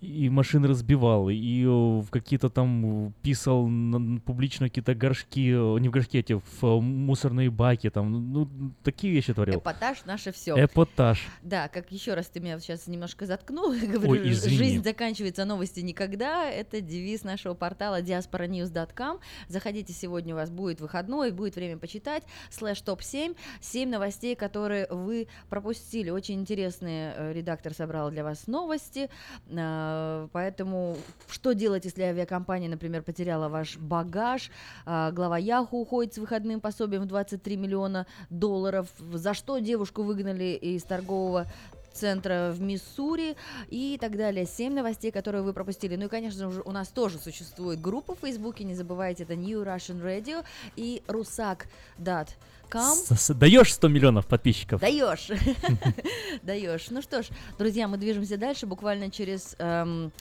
[0.00, 5.88] и машины разбивал, и э, в какие-то там писал на, публично какие-то горшки, э, не
[5.88, 8.48] в горшки, эти в мусорные баки, там, ну,
[8.82, 9.58] такие вещи творил.
[9.58, 10.54] Эпатаж наше все.
[10.62, 11.26] Эпатаж.
[11.42, 16.50] Да, как еще раз ты меня сейчас немножко заткнул, говорю, Ой, жизнь заканчивается, новости никогда,
[16.50, 22.80] это девиз нашего портала diasporanews.com, заходите, сегодня у вас будет выходной, будет время почитать, слэш
[22.82, 29.08] топ-7, 7 новостей, которые вы пропустили, очень интересные э, редактор собрал для вас новости,
[29.48, 29.93] Э,
[30.32, 30.96] поэтому
[31.28, 34.50] что делать, если авиакомпания, например, потеряла ваш багаж?
[34.86, 38.88] Э, глава Яху уходит с выходным пособием в 23 миллиона долларов.
[39.12, 41.46] За что девушку выгнали из торгового
[41.94, 43.36] центра в Миссури
[43.68, 44.46] и так далее.
[44.46, 45.96] Семь новостей, которые вы пропустили.
[45.96, 49.62] Ну и, конечно же, у нас тоже существует группа в Фейсбуке, не забывайте, это New
[49.62, 50.44] Russian Radio
[50.76, 51.66] и Русак
[51.96, 52.36] Дат.
[53.34, 54.80] Даешь 100 миллионов подписчиков?
[54.80, 55.28] Даешь.
[56.42, 56.86] Даешь.
[56.90, 57.26] Ну что ж,
[57.58, 58.66] друзья, мы движемся дальше.
[58.66, 59.56] Буквально через...
[59.58, 60.12] Эм,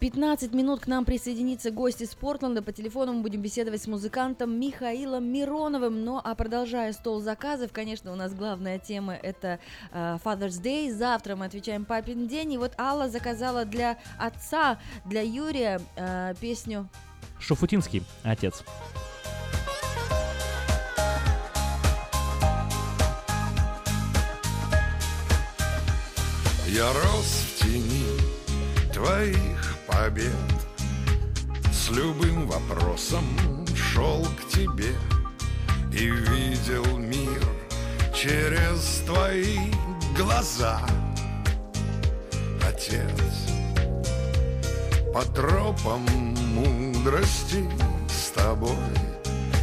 [0.00, 2.62] 15 минут к нам присоединится гость из Портленда.
[2.62, 6.04] По телефону мы будем беседовать с музыкантом Михаилом Мироновым.
[6.04, 9.58] Ну а продолжая стол заказов, конечно, у нас главная тема это
[9.90, 10.92] э, Father's Day.
[10.92, 12.52] Завтра мы отвечаем папин день.
[12.52, 16.88] И вот Алла заказала для отца, для Юрия э, песню
[17.40, 18.64] Шуфутинский, отец.
[26.70, 28.04] Я рос в тени
[28.92, 30.34] твоих побед.
[31.72, 33.24] С любым вопросом
[33.74, 34.94] шел к тебе
[35.90, 37.42] И видел мир
[38.14, 39.72] через твои
[40.14, 40.78] глаза.
[42.62, 43.48] Отец,
[45.14, 46.04] по тропам
[46.54, 47.64] мудрости
[48.10, 48.76] с тобой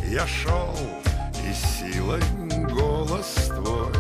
[0.09, 0.75] Я шел,
[1.47, 2.23] и силой
[2.73, 3.93] голос твой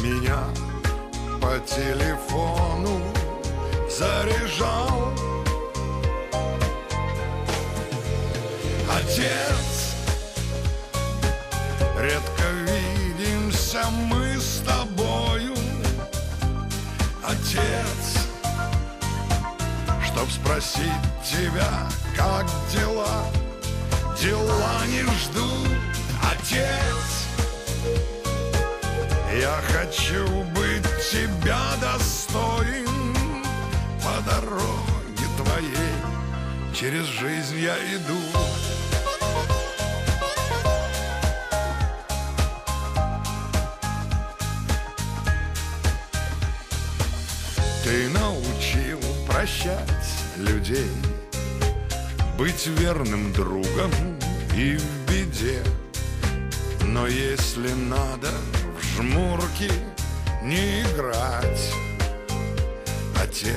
[0.00, 0.44] Меня
[1.42, 3.00] по телефону
[3.90, 5.12] заряжал.
[8.88, 9.96] Отец,
[11.98, 15.54] редко видимся мы с тобою.
[17.24, 18.28] Отец,
[20.06, 20.84] чтоб спросить
[21.24, 23.24] тебя, как дела?
[24.20, 25.68] Дела не ждут,
[26.22, 27.22] отец
[29.32, 30.61] Я хочу быть
[31.10, 33.14] тебя достоин
[34.02, 36.74] По дороге твоей.
[36.74, 38.18] Через жизнь я иду.
[47.84, 49.88] Ты научил прощать
[50.36, 50.90] людей
[52.38, 53.90] Быть верным другом
[54.56, 55.62] и в беде.
[56.86, 58.30] Но если надо
[58.78, 59.70] в жмурки
[60.42, 61.72] не играть
[63.20, 63.56] Отец.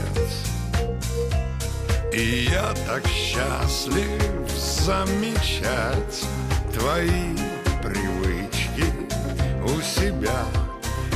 [2.14, 6.24] И я так счастлив замечать
[6.74, 7.36] Твои
[7.82, 8.86] привычки
[9.64, 10.46] у себя.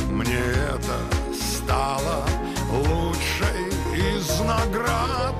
[0.10, 0.42] Мне
[0.74, 0.98] это
[1.34, 2.26] стало
[2.72, 5.36] лучшей из наград.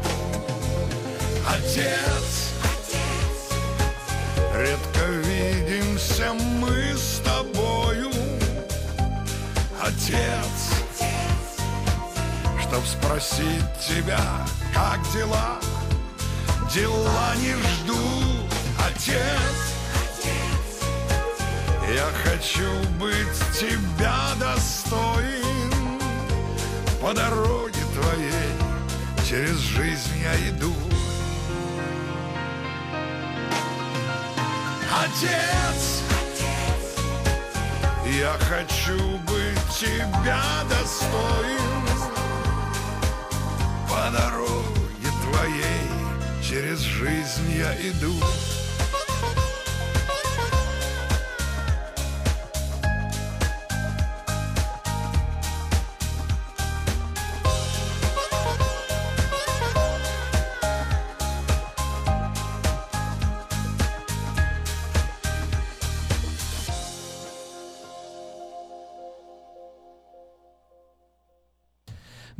[1.48, 2.54] Отец,
[4.54, 6.49] редко видимся мы
[10.02, 10.72] Отец,
[12.62, 14.22] чтоб спросить тебя,
[14.74, 15.60] как дела?
[16.74, 19.20] Дела не ждут, отец.
[21.94, 26.00] Я хочу быть тебя достоин.
[27.02, 30.74] По дороге твоей через жизнь я иду.
[35.04, 36.04] Отец,
[38.06, 38.98] я хочу
[39.28, 39.49] быть
[39.80, 41.60] тебя достоин.
[43.90, 48.14] По дороге твоей через жизнь я иду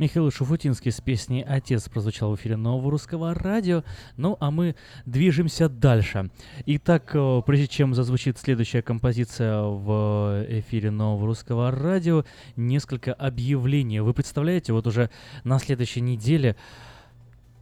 [0.00, 3.84] Михаил Шуфутинский с песней «Отец» прозвучал в эфире Нового Русского Радио.
[4.16, 6.30] Ну, а мы движемся дальше.
[6.64, 12.24] Итак, э, прежде чем зазвучит следующая композиция в эфире Нового Русского Радио,
[12.56, 14.00] несколько объявлений.
[14.00, 15.10] Вы представляете, вот уже
[15.44, 16.56] на следующей неделе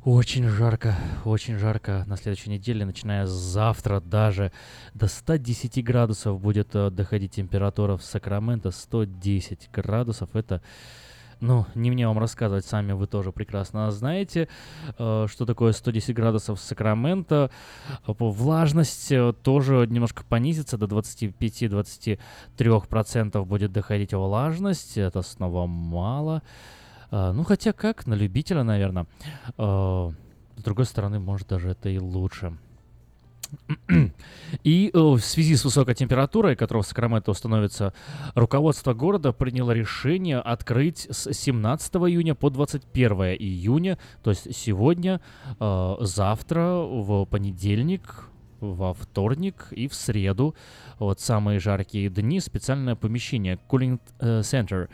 [0.05, 4.52] очень жарко, очень жарко на следующей неделе, начиная с завтра даже
[4.94, 8.70] до 110 градусов будет э, доходить температура в Сакраменто.
[8.70, 10.62] 110 градусов, это
[11.41, 14.49] ну, не мне вам рассказывать, сами вы тоже прекрасно знаете,
[14.99, 17.50] э, что такое 110 градусов в Сакраменто.
[18.07, 24.99] Э, влажность э, тоже немножко понизится, до 25-23% будет доходить влажность.
[24.99, 26.42] Это снова мало.
[27.10, 29.07] Ну, хотя как, на любителя, наверное.
[29.57, 32.58] С другой стороны, может, даже это и лучше.
[34.65, 37.92] И э, в связи с высокой температурой, которая в Сакраменто установится,
[38.34, 45.20] руководство города приняло решение открыть с 17 июня по 21 июня, то есть сегодня,
[45.58, 48.26] э, завтра, в понедельник,
[48.60, 50.57] во вторник и в среду,
[50.99, 54.89] вот самые жаркие дни, специальное помещение Cooling э, Center,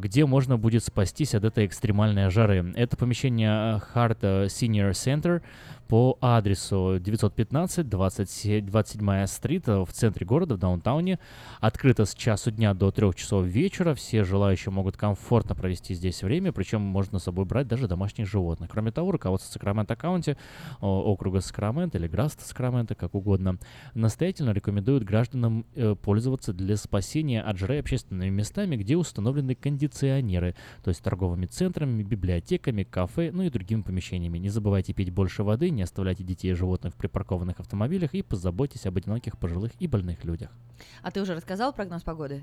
[0.00, 2.72] где можно будет спастись от этой экстремальной жары.
[2.74, 5.42] Это помещение Hart Senior Center
[5.88, 11.18] по адресу 915 27, 27 стрит в центре города, в даунтауне.
[11.60, 13.94] Открыто с часу дня до 3 часов вечера.
[13.94, 18.70] Все желающие могут комфортно провести здесь время, причем можно с собой брать даже домашних животных.
[18.70, 20.36] Кроме того, руководство Сакраменто аккаунте
[20.80, 23.58] округа Сакраменто или Граста Сакраменто, как угодно,
[23.94, 30.88] настоятельно рекомендуют гражданам э, пользоваться для спасения от жары общественными местами, где установлены кондиционеры, то
[30.88, 34.38] есть торговыми центрами, библиотеками, кафе, ну и другими помещениями.
[34.38, 38.86] Не забывайте пить больше воды, не оставляйте детей и животных в припаркованных автомобилях и позаботьтесь
[38.86, 40.50] об одиноких пожилых и больных людях.
[41.02, 42.42] А ты уже рассказал прогноз погоды?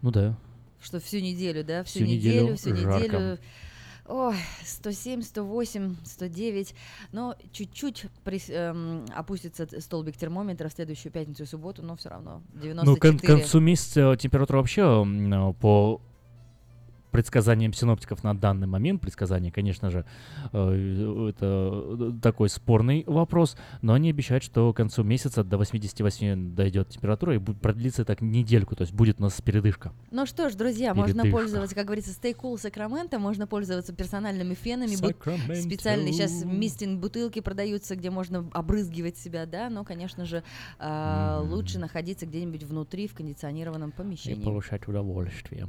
[0.00, 0.36] Ну да.
[0.80, 1.82] Что всю неделю, да?
[1.84, 3.04] Всю, всю неделю, неделю, всю жарко.
[3.06, 3.38] неделю
[4.10, 6.74] Ой, 107, 108, 109,
[7.12, 12.40] но чуть-чуть прис- эм, опустится столбик термометра в следующую пятницу и субботу, но все равно
[12.54, 12.84] 94.
[12.84, 16.00] Ну, к кон- концу месяца температура вообще э, по
[17.18, 20.04] предсказаниям синоптиков на данный момент, предсказания, конечно же,
[20.52, 26.90] э, это такой спорный вопрос, но они обещают, что к концу месяца до 88 дойдет
[26.90, 29.92] температура и будет продлиться так недельку, то есть будет у нас передышка.
[30.12, 31.36] Ну что ж, друзья, можно Передышка.
[31.36, 34.92] пользоваться, как говорится, Stay Cool Sacramento, можно пользоваться персональными фенами.
[34.92, 35.56] Sacramento.
[35.56, 40.44] Специальные сейчас мистинг бутылки продаются, где можно обрызгивать себя, да, но, конечно же,
[40.78, 44.44] а, лучше находиться где-нибудь внутри в кондиционированном И помещении.
[44.44, 45.66] получать удовольствие.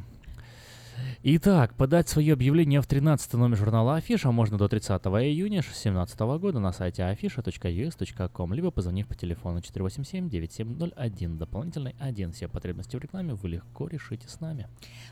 [1.24, 6.60] Итак, подать свое объявление в 13 номер журнала Афиша можно до 30 июня 2017 года
[6.60, 12.32] на сайте afisha.us.com, либо позвонив по телефону 487-9701, дополнительный 1.
[12.32, 14.68] Все потребности в рекламе вы легко решите с нами.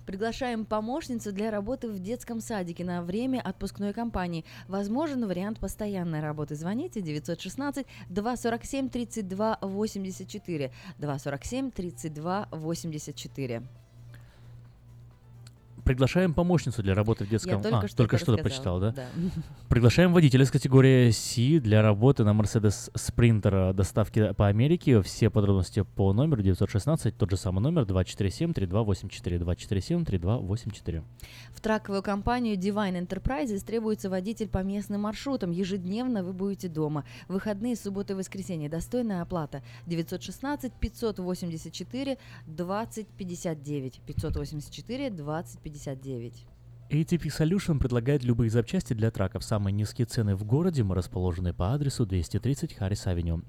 [0.05, 4.45] Приглашаем помощницу для работы в детском садике на время отпускной кампании.
[4.67, 6.55] Возможен вариант постоянной работы.
[6.55, 8.89] Звоните 916 247
[15.87, 17.61] Приглашаем помощницу для работы в детском...
[17.61, 18.91] только а, что только это что рассказала, прочитал, да?
[18.91, 19.05] да.
[19.69, 25.01] Приглашаем водителя с категории C для работы на Mercedes Sprinter доставки по Америке.
[25.01, 31.03] Все подробности по номеру 916, тот же самый номер 247-3284, 247-3284.
[31.53, 35.51] В траковую компанию Divine Enterprises требуется водитель по местным маршрутам.
[35.51, 37.05] Ежедневно вы будете дома.
[37.29, 38.67] Выходные, субботы и воскресенье.
[38.67, 39.63] Достойная оплата.
[39.85, 44.01] 916 584 20 59.
[44.05, 46.47] 584 20 59.
[46.89, 49.43] ATP Solution предлагает любые запчасти для траков.
[49.43, 50.83] Самые низкие цены в городе.
[50.83, 53.43] Мы расположены по адресу 230 Харрис Авеню,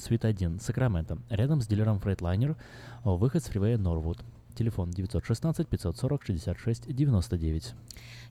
[0.00, 1.18] Свит 1, Сакраменто.
[1.30, 2.56] Рядом с дилером Freightliner.
[3.02, 4.22] Выход с фривея Норвуд.
[4.54, 7.74] Телефон 916 540 66 99.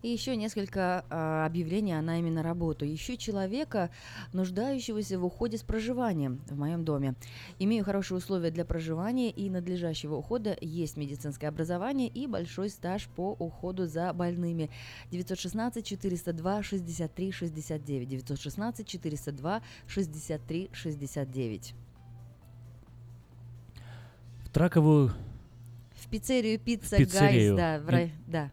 [0.04, 2.86] И еще несколько а, объявлений о найме на работу.
[2.86, 3.90] Ищу человека,
[4.34, 7.16] нуждающегося в уходе с проживанием в моем доме.
[7.60, 13.36] Имею хорошие условия для проживания и надлежащего ухода, есть медицинское образование и большой стаж по
[13.40, 14.70] уходу за больными.
[15.12, 18.10] 916 402 63 69.
[18.10, 21.76] 916 402 63 69.
[24.46, 25.14] В траковую...
[26.12, 28.52] Пиццерию Pizza Guys, да, в рай- да.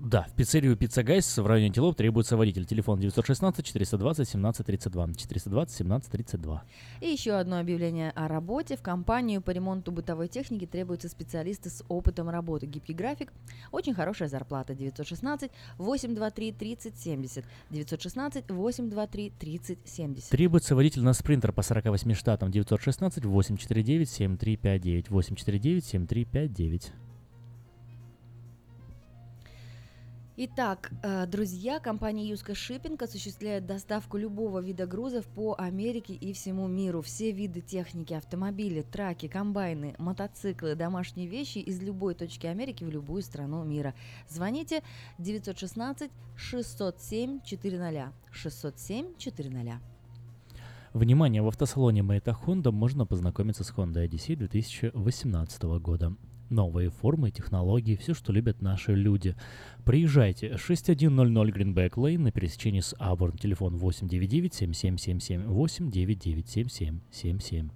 [0.00, 2.66] Да, в пиццерию Pizza Guys в районе Antelope требуется водитель.
[2.66, 5.14] Телефон 916 420 17 32.
[5.14, 6.64] 420 17 32.
[7.00, 8.76] И еще одно объявление о работе.
[8.76, 12.66] В компанию по ремонту бытовой техники требуются специалисты с опытом работы.
[12.66, 13.32] Гибкий график,
[13.72, 14.74] очень хорошая зарплата.
[14.74, 17.44] 916 823 30 70.
[17.70, 20.30] 916 823 30 70.
[20.30, 24.08] Требуется водитель на спринтер по 48 штатам 916 849
[30.38, 36.68] Итак, э, друзья, компания Юска Шиппинг осуществляет доставку любого вида грузов по Америке и всему
[36.68, 37.00] миру.
[37.00, 43.22] Все виды техники, автомобили, траки, комбайны, мотоциклы, домашние вещи из любой точки Америки в любую
[43.22, 43.94] страну мира.
[44.28, 44.82] Звоните
[45.16, 49.80] 916 607 400 607 400.
[50.92, 56.14] Внимание, в автосалоне Мэйта Honda можно познакомиться с Honda Odyssey 2018 года.
[56.48, 59.34] Новые формы, технологии, все, что любят наши люди.
[59.84, 60.56] Приезжайте.
[60.56, 63.36] 6100 Greenback Lane на пересечении с Абурн.
[63.36, 65.46] Телефон 899-7777.
[65.46, 67.70] 899-7777.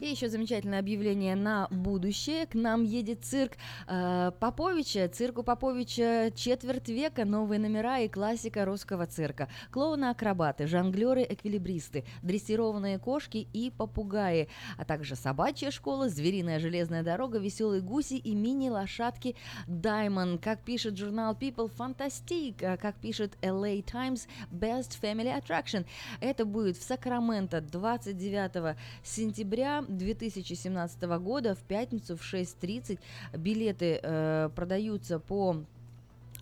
[0.00, 2.46] И еще замечательное объявление на будущее.
[2.46, 3.54] К нам едет цирк
[3.88, 5.08] э, Поповича.
[5.08, 9.48] Цирку Поповича четверть века, новые номера и классика русского цирка.
[9.72, 18.14] Клоуны-акробаты, жонглеры-эквилибристы, дрессированные кошки и попугаи, а также собачья школа, звериная железная дорога, веселые гуси
[18.14, 19.34] и мини-лошадки
[19.66, 20.38] Даймон.
[20.38, 22.58] Как пишет журнал People, фантастик.
[22.58, 25.86] Как пишет LA Times, Best Family Attraction.
[26.20, 32.98] Это будет в Сакраменто 29 сентября 2017 года в пятницу в 6.30.
[33.36, 35.64] Билеты э, продаются по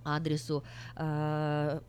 [0.04, 0.62] адресу
[0.96, 1.80] э,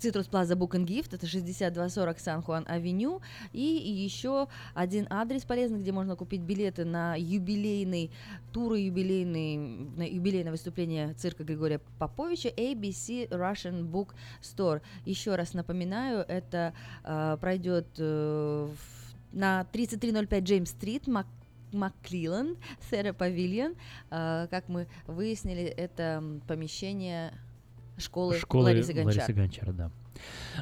[0.00, 3.20] Plaza Book and Gift, это 6240 Сан Хуан Авеню,
[3.52, 8.10] и еще один адрес полезный, где можно купить билеты на юбилейный
[8.52, 9.56] тур, юбилейный,
[9.96, 14.08] на юбилейное выступление цирка Григория Поповича, ABC Russian Book
[14.42, 14.80] Store.
[15.04, 16.72] Еще раз напоминаю, это
[17.04, 18.99] э, пройдет э, в-
[19.32, 21.26] на 3305 Джеймс-стрит, Мак
[21.72, 22.56] Макклилан,
[22.90, 23.74] Сера Павильон.
[24.10, 27.32] Э, Как мы выяснили, это помещение
[27.96, 29.22] школы, Школа Ларисы Гончар.
[29.22, 29.90] Ларисы Гончар, да.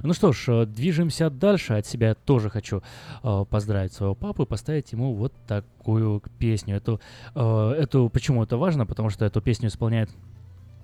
[0.02, 1.74] Ну что ж, э, движемся дальше.
[1.74, 2.82] От себя тоже хочу
[3.22, 6.76] э, поздравить своего папу и поставить ему вот такую песню.
[6.76, 7.00] Эту,
[7.34, 8.84] э, эту, почему это важно?
[8.86, 10.10] Потому что эту песню исполняет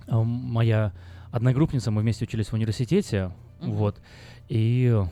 [0.07, 0.93] э, моя
[1.33, 3.31] одногруппница, мы вместе учились в университете,
[3.61, 3.73] Мгм.
[3.73, 4.01] вот,
[4.49, 5.03] и,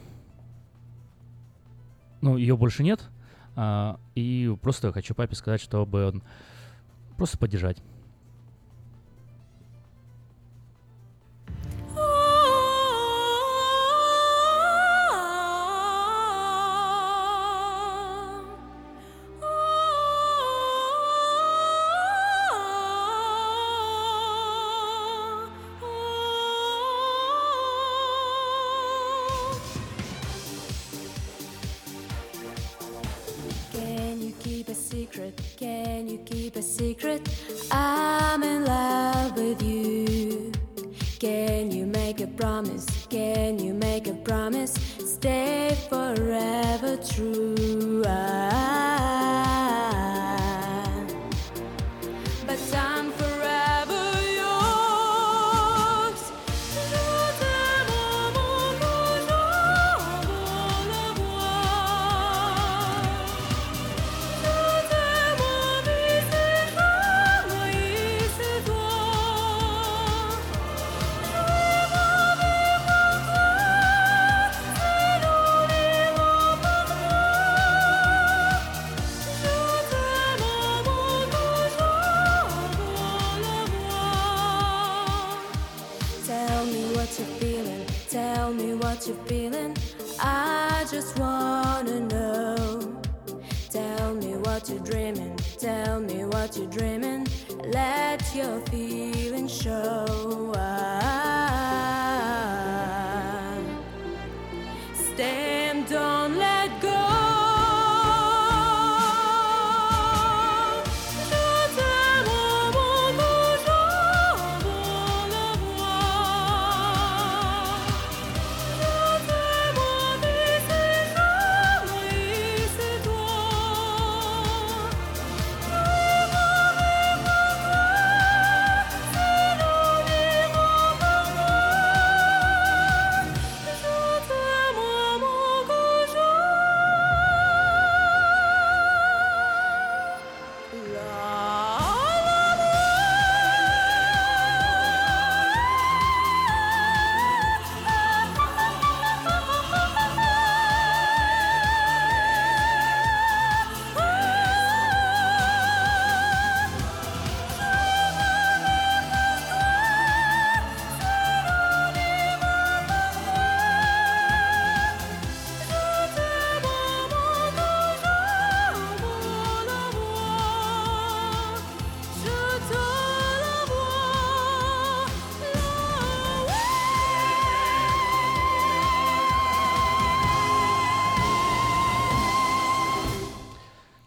[2.23, 3.11] ну, ее больше нет,
[3.55, 6.23] а, и просто хочу папе сказать, чтобы он
[7.19, 7.83] просто поддержать.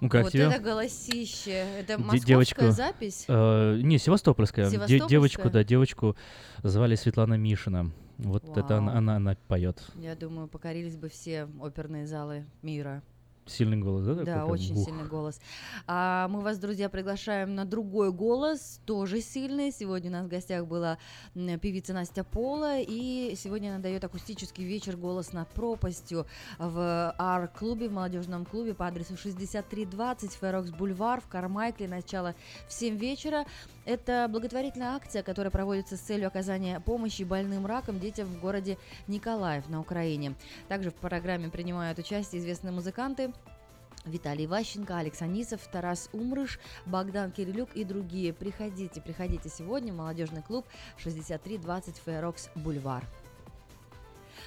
[0.01, 0.43] Ну как вот тебе?
[0.43, 1.65] это голосище.
[1.80, 3.25] Это московская девочку, запись?
[3.27, 4.65] э, не, севастопольская.
[4.65, 5.09] Де- Севастопольская?
[5.09, 6.15] девочку, да, девочку
[6.64, 7.91] звали Светлана Мишина.
[8.17, 8.98] Вот это она, Вау.
[8.98, 9.82] она, она поет.
[9.95, 13.03] Я думаю, покорились бы все оперные залы мира.
[13.48, 14.11] Сильный голос, да?
[14.11, 14.49] такой Да, прям?
[14.49, 14.85] очень Ух.
[14.85, 15.40] сильный голос.
[15.85, 19.72] А мы вас, друзья, приглашаем на другой голос, тоже сильный.
[19.72, 20.98] Сегодня у нас в гостях была
[21.61, 26.25] певица Настя Пола, и сегодня она дает акустический вечер «Голос над пропастью»
[26.57, 31.88] в ар-клубе, в молодежном клубе по адресу 6320 Ферокс Бульвар в Кармайкле.
[31.88, 32.33] Начало
[32.67, 33.45] в 7 вечера.
[33.85, 39.69] Это благотворительная акция, которая проводится с целью оказания помощи больным раком детям в городе Николаев
[39.69, 40.33] на Украине.
[40.67, 43.32] Также в программе принимают участие известные музыканты
[44.06, 48.34] Виталий Ващенко, Алекс Анисов, Тарас Умрыш, Богдан Кирилюк и другие.
[48.34, 50.66] Приходите, приходите сегодня в молодежный клуб
[50.98, 53.03] 6320 Фейрокс Бульвар.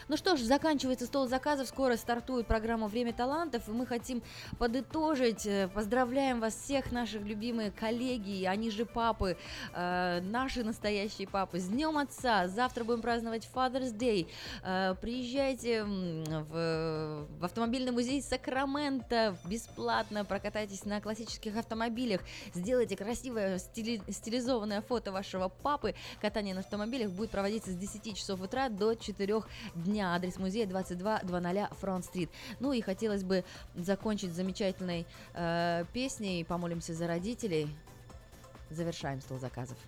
[0.09, 4.23] Ну что ж, заканчивается стол заказов, скоро стартует программа «Время талантов», и мы хотим
[4.59, 5.45] подытожить.
[5.45, 9.37] Э, Поздравляем вас всех, наших любимые коллеги, они же папы,
[9.75, 11.59] э, наши настоящие папы.
[11.59, 12.49] С Днем Отца!
[12.49, 14.29] Завтра будем праздновать Father's Day.
[14.63, 22.23] Э, приезжайте в, в автомобильный музей Сакраменто бесплатно, прокатайтесь на классических автомобилях,
[22.55, 25.95] сделайте красивое стили- стилизованное фото вашего папы.
[26.23, 29.43] Катание на автомобилях будет проводиться с 10 часов утра до 4
[29.75, 29.98] дня.
[30.07, 32.31] Адрес музея 2200 Фронт-стрит.
[32.61, 33.45] Ну и хотелось бы
[33.75, 37.69] закончить замечательной э, песней «Помолимся за родителей».
[38.71, 39.79] Завершаем стол заказов.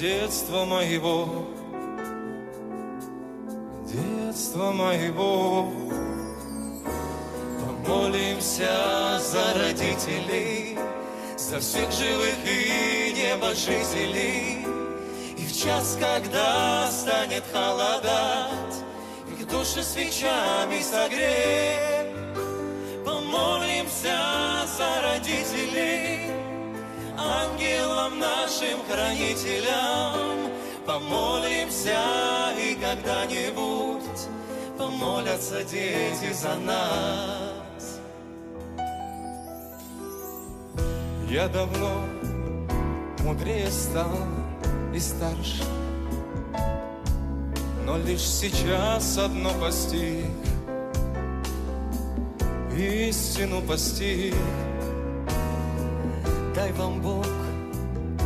[0.00, 1.28] Детства моего
[3.84, 5.68] Детства моего
[7.60, 10.78] Помолимся за родителей,
[11.36, 14.64] за всех живых и небожителей.
[15.36, 18.76] И в час, когда станет холодать,
[19.38, 22.14] их души свечами согреть.
[23.04, 24.18] Помолимся
[24.78, 26.09] за родителей,
[27.42, 30.50] ангелам нашим хранителям.
[30.86, 32.00] Помолимся
[32.58, 34.28] и когда-нибудь
[34.76, 38.00] помолятся дети за нас.
[41.28, 42.04] Я давно
[43.20, 44.16] мудрее стал
[44.92, 45.62] и старше,
[47.84, 50.24] но лишь сейчас одно постиг,
[52.76, 54.34] истину постиг.
[56.60, 57.26] Дай вам Бог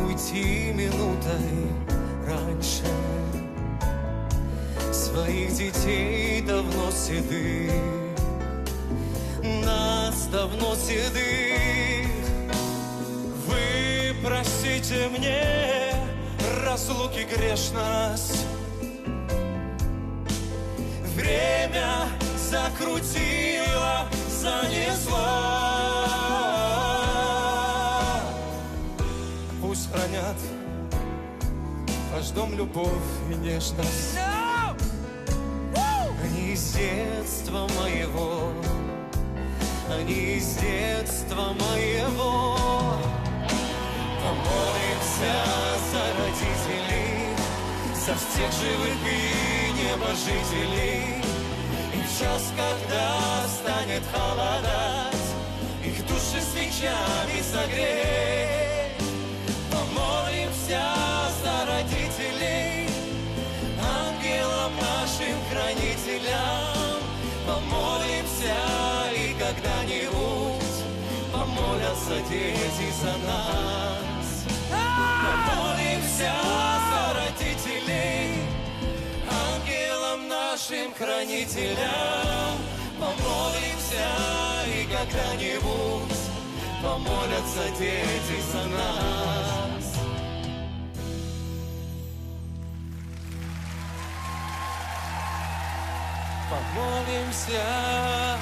[0.05, 1.71] уйти минутой
[2.27, 2.83] раньше
[4.91, 7.71] своих детей давно седых,
[9.63, 12.11] нас давно седых.
[13.47, 15.93] Вы простите мне
[16.65, 18.45] разлуки грешность.
[21.15, 22.09] Время
[22.51, 25.74] закрутило, занесло.
[29.95, 30.35] Хранят
[32.13, 32.89] ваш дом любовь
[33.31, 34.17] и нежность.
[36.23, 38.51] Они из детства моего,
[39.89, 42.57] они из детства моего.
[44.21, 45.35] Помолимся
[45.91, 47.35] за родителей,
[47.93, 51.23] за всех живых и небожителей.
[51.93, 55.27] И в час, когда станет холодать,
[55.85, 58.54] их души свечами согреть.
[60.65, 62.89] Помолимся за родителей,
[63.79, 67.01] ангелам нашим хранителям.
[67.45, 68.55] Помолимся
[69.13, 70.75] и когда-нибудь
[71.31, 74.45] помолятся дети за нас.
[75.21, 76.33] Помолимся
[76.89, 78.41] за родителей,
[79.29, 82.57] ангелам нашим хранителям.
[82.97, 84.07] Помолимся
[84.65, 86.21] и когда-нибудь
[86.81, 89.94] помолятся дети за нас.
[96.55, 98.37] Помолимся.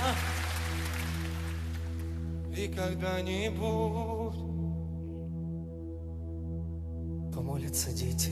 [2.56, 4.35] И когда-нибудь
[7.33, 8.32] помолятся дети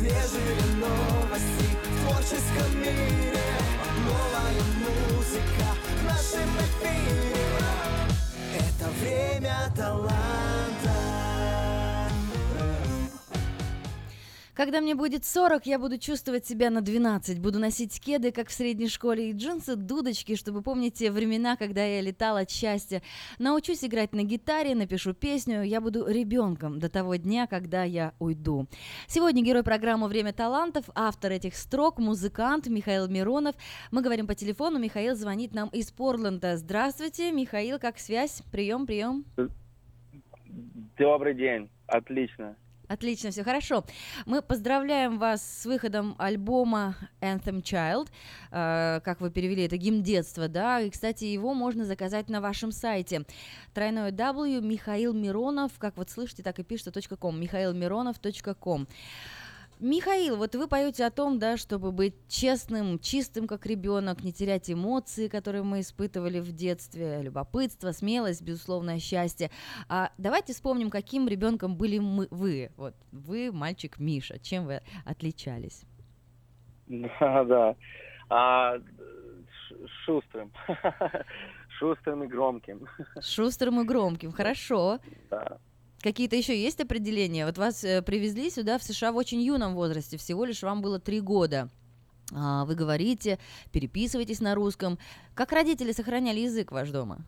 [0.00, 3.36] Свежие новости в творческом мире.
[4.06, 7.36] Новая музыка в нашем эфире.
[8.56, 10.49] Это время таланта
[14.60, 17.40] Когда мне будет 40, я буду чувствовать себя на 12.
[17.40, 21.82] Буду носить кеды, как в средней школе, и джинсы, дудочки, чтобы помнить те времена, когда
[21.82, 23.00] я летала от счастья.
[23.38, 25.62] Научусь играть на гитаре, напишу песню.
[25.62, 28.66] Я буду ребенком до того дня, когда я уйду.
[29.06, 33.56] Сегодня герой программы «Время талантов», автор этих строк, музыкант Михаил Миронов.
[33.90, 36.58] Мы говорим по телефону, Михаил звонит нам из Портленда.
[36.58, 38.42] Здравствуйте, Михаил, как связь?
[38.52, 39.24] Прием, прием.
[40.98, 42.56] Добрый день, отлично.
[42.90, 43.84] Отлично, все хорошо.
[44.26, 48.08] Мы поздравляем вас с выходом альбома Anthem Child,
[48.50, 52.72] э, как вы перевели, это гимн детства, да, и, кстати, его можно заказать на вашем
[52.72, 53.22] сайте.
[53.74, 58.88] Тройное W, Михаил Миронов, как вот слышите, так и пишется, .com, михаилмиронов.ком.
[59.80, 64.70] Михаил, вот вы поете о том, да, чтобы быть честным, чистым, как ребенок, не терять
[64.70, 69.50] эмоции, которые мы испытывали в детстве, любопытство, смелость, безусловное счастье.
[69.88, 72.70] А давайте вспомним, каким ребенком были мы, вы.
[72.76, 75.84] Вот вы, мальчик Миша, чем вы отличались?
[76.86, 77.76] Да, да.
[78.28, 78.74] А,
[80.04, 80.52] шустрым.
[81.78, 82.86] Шустрым и громким.
[83.22, 84.98] Шустрым и громким, хорошо.
[85.30, 85.58] Да.
[86.02, 87.44] Какие-то еще есть определения?
[87.44, 90.98] Вот вас э, привезли сюда в США в очень юном возрасте, всего лишь вам было
[90.98, 91.68] три года.
[92.34, 93.38] А, вы говорите,
[93.72, 94.98] переписываетесь на русском.
[95.34, 97.18] Как родители сохраняли язык ваш дома?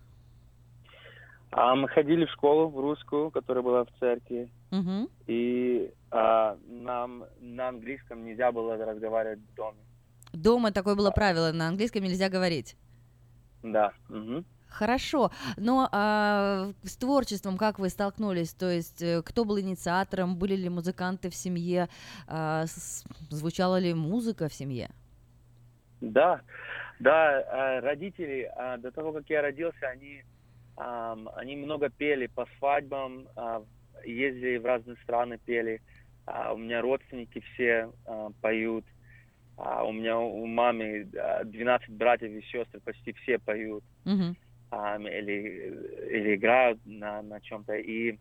[1.51, 4.49] А мы ходили в школу в русскую, которая была в церкви.
[4.71, 5.09] Мгм.
[5.27, 9.79] И а, нам на английском нельзя было разговаривать в доме.
[10.33, 12.75] Дома такое было правило, на английском нельзя говорить.
[13.63, 13.93] Да.
[14.09, 14.47] мгм.
[14.73, 18.55] Хорошо, но а, с творчеством как вы столкнулись?
[18.55, 20.37] То есть э, кто был инициатором?
[20.37, 21.89] Были ли музыканты в семье?
[22.27, 24.89] А, с- звучала ли музыка в семье?
[26.01, 26.41] Да,
[27.01, 30.23] да, а, родители, а, до того, как я родился, они,
[30.77, 33.63] они много пели по свадьбам, а,
[34.05, 35.81] ездили в разные страны, пели.
[36.53, 37.91] У меня родственники все
[38.41, 38.87] поют.
[39.57, 43.85] У меня у мамы а, 12 братьев и сестр, почти все поют.
[44.05, 44.37] Мгм.
[44.73, 45.71] Ам, или,
[46.11, 47.75] или играют на, на чем-то.
[47.77, 48.19] И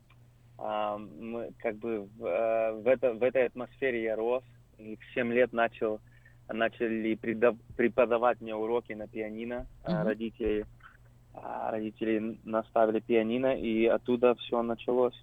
[0.58, 4.44] ам, мы, как бы в, э, в, это, в этой атмосфере я рос.
[4.78, 6.02] И в 7 лет начал,
[6.50, 7.16] начали
[7.78, 9.66] преподавать мне уроки на пианино.
[9.88, 10.04] Мгм.
[10.04, 10.66] Родители,
[11.34, 15.16] а, родители наставили пианино, и оттуда все началось.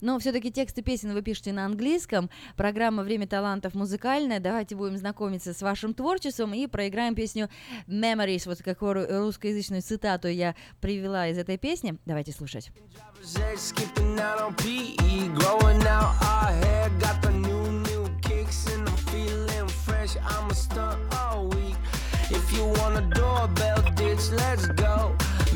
[0.00, 2.30] Но все-таки тексты песен вы пишете на английском.
[2.56, 4.40] Программа «Время талантов» музыкальная.
[4.40, 7.48] Давайте будем знакомиться с вашим творчеством и проиграем песню
[7.86, 8.42] «Memories».
[8.46, 11.96] Вот какую русскоязычную цитату я привела из этой песни.
[12.06, 12.70] Давайте слушать.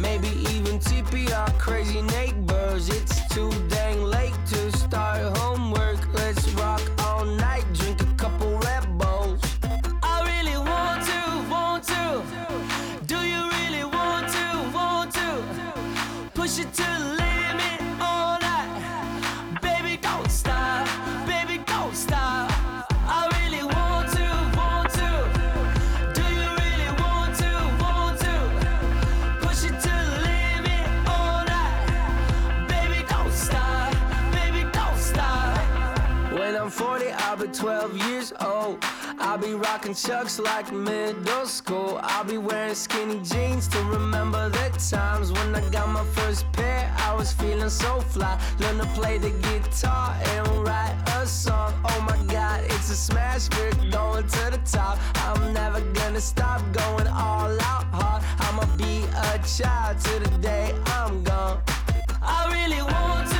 [0.00, 2.88] Maybe even TP our crazy neighbors.
[2.88, 6.17] It's too dang late to start homework.
[37.68, 38.78] 12 years old.
[39.18, 42.00] I'll be rocking chucks like middle school.
[42.02, 46.90] I'll be wearing skinny jeans to remember the times when I got my first pair.
[46.96, 48.40] I was feeling so fly.
[48.58, 51.74] Learn to play the guitar and write a song.
[51.84, 53.50] Oh my god, it's a smash.
[53.50, 54.98] We're going to the top.
[55.26, 58.22] I'm never gonna stop going all out hard.
[58.46, 61.60] I'ma be a child to the day I'm gone.
[62.22, 63.37] I really want to,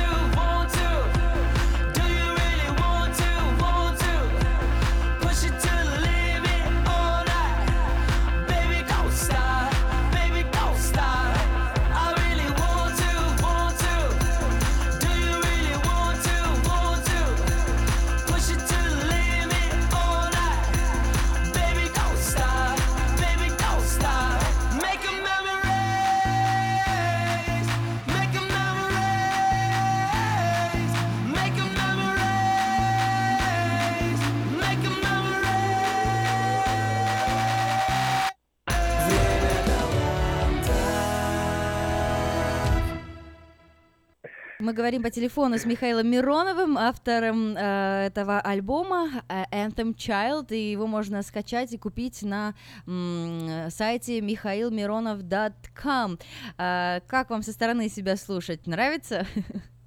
[44.61, 50.71] Мы говорим по телефону с Михаилом Мироновым, автором э, этого альбома э, Anthem Child, и
[50.71, 52.53] его можно скачать и купить на
[52.85, 56.19] м, сайте mihailmironov.com.
[56.57, 58.67] Э, как вам со стороны себя слушать?
[58.67, 59.25] Нравится?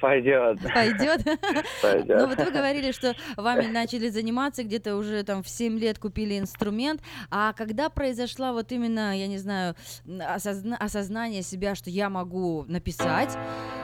[0.00, 0.58] Пойдет.
[0.74, 1.24] Пойдет?
[1.82, 2.18] Пойдет.
[2.18, 6.38] Ну вот вы говорили, что вами начали заниматься где-то уже там в 7 лет купили
[6.38, 12.64] инструмент, а когда произошла вот именно, я не знаю, осозна- осознание себя, что я могу
[12.66, 13.36] написать,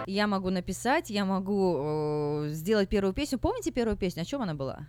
[0.06, 3.38] я могу написать, я могу э, сделать первую песню.
[3.38, 4.22] Помните первую песню?
[4.22, 4.80] О чем она была?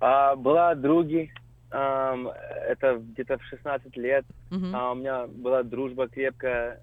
[0.00, 1.32] А, была други.
[1.70, 4.26] это где-то в 16 лет.
[4.74, 6.78] А, у меня была дружба крепкая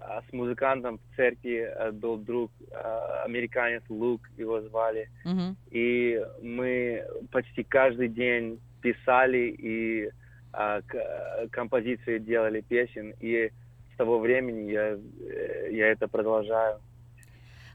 [0.00, 1.58] с музыкантом в церкви.
[1.76, 5.08] а, Был друг, а, американец Лук, его звали.
[5.24, 5.56] Мгм.
[5.70, 10.10] И мы почти каждый день писали и
[10.52, 13.14] а, к- композиции делали песен.
[13.20, 13.50] И
[13.94, 16.80] с того времени я, э, я это продолжаю.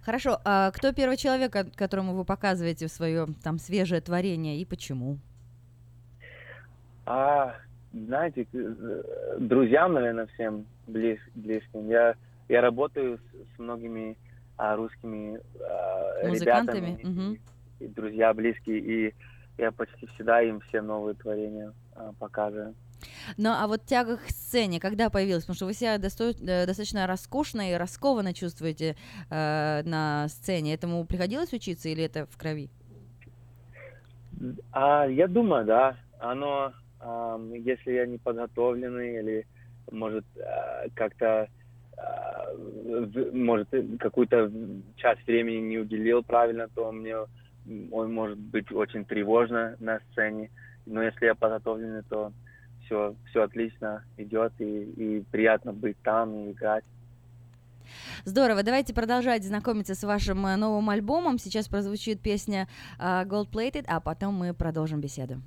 [0.02, 5.18] Хорошо, а кто первый человек, ко- которому вы показываете свое там свежее творение и почему?
[7.06, 7.56] А,
[8.06, 11.90] знаете, э, друзьям, наверное, всем близ, близким.
[11.90, 12.16] Я,
[12.50, 14.18] я работаю с, с многими
[14.58, 17.38] а, русскими а, ребятами, Мгм.
[17.80, 19.14] и друзья близкие, и
[19.58, 22.76] я почти всегда им все новые творения а, показываю.
[23.38, 25.44] Ну, а вот тяга к сцене, когда появилась?
[25.44, 28.96] Потому что вы себя досто- э, достаточно роскошно и раскованно чувствуете
[29.30, 30.74] э, на сцене.
[30.74, 32.70] Этому приходилось учиться или это в крови?
[34.72, 35.98] А, я думаю, да.
[36.20, 36.74] Оно,
[37.54, 39.48] если я не подготовленный или,
[39.92, 41.48] может, а, как-то,
[41.98, 44.52] в- может, э, какую-то
[44.98, 47.16] часть времени не уделил правильно, то мне
[47.92, 50.50] он может быть очень тревожно на сцене.
[50.86, 52.32] Но если я подготовленный, то
[52.86, 56.84] все, все отлично идет и, и приятно быть там и играть.
[58.24, 61.38] Здорово, давайте продолжать знакомиться с вашим э, новым альбомом.
[61.38, 62.68] Сейчас прозвучит песня
[63.00, 65.42] э, Gold Plated, а потом мы продолжим беседу.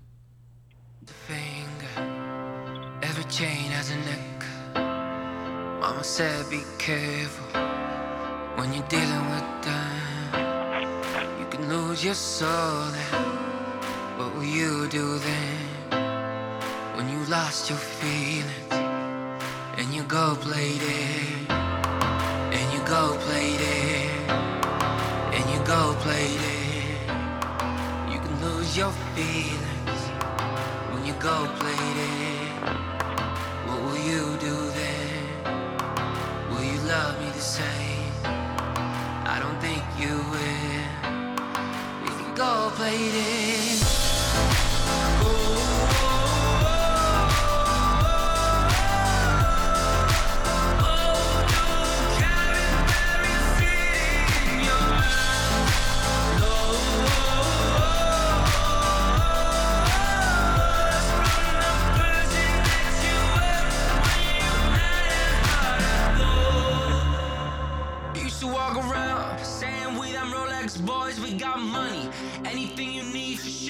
[3.02, 4.44] Every chain has a neck.
[5.80, 7.46] Mama said, be careful
[8.56, 11.40] when you're dealing with them.
[11.40, 12.92] You can lose your soul.
[14.16, 15.58] What will you do then?
[16.96, 18.72] When you lost your feelings
[19.78, 24.30] and you go played it, and you go played it,
[25.36, 27.08] and you go played it.
[28.12, 29.67] You can lose your feelings
[31.18, 32.48] when you go played it.
[33.66, 35.24] What will you do then?
[36.50, 38.12] Will you love me the same?
[38.24, 40.84] I don't think you will.
[42.02, 43.14] We can go played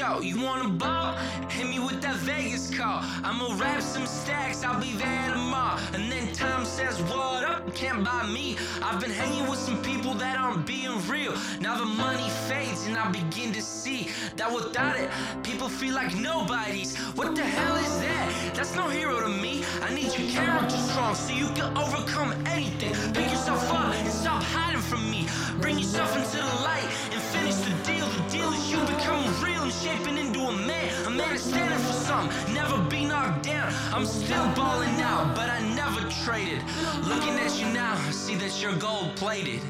[0.08, 0.20] show.
[0.20, 1.12] You wanna ball?
[1.48, 3.00] Hit me with that Vegas call.
[3.24, 5.78] I'ma wrap some stacks, I'll be there tomorrow.
[5.94, 7.74] And then Tom says, What up?
[7.74, 8.56] Can't buy me.
[8.82, 11.34] I've been hanging with some people that aren't being real.
[11.60, 15.10] Now the money fades, and I begin to see that without it,
[15.42, 16.96] people feel like nobodies.
[17.18, 18.54] What the hell is that?
[18.54, 19.64] That's no hero to me.
[19.82, 22.94] I need your character strong so you can overcome anything.
[23.12, 25.26] Pick yourself up and stop hiding from me.
[25.60, 28.06] Bring yourself into the light and finish the deal.
[28.06, 31.06] The deal is you become real shaping into a man.
[31.06, 33.72] A man standing for something, never be knocked down.
[33.92, 36.62] I'm still balling out, but I never traded.
[37.04, 39.60] Looking at you now, I see that you're gold plated.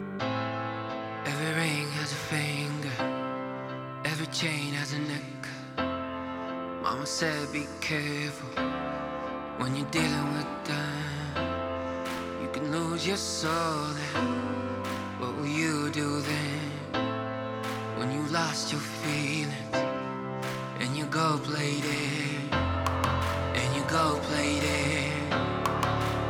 [1.30, 2.96] Every ring has a finger,
[4.04, 5.38] every chain has a neck.
[6.82, 8.48] Mama said, Be careful
[9.58, 11.02] when you're dealing with them.
[12.40, 14.26] You can lose your soul then.
[15.20, 16.60] What will you do then?
[17.98, 19.97] When you lost your feelings
[21.10, 25.32] go bladed, and you go bladed,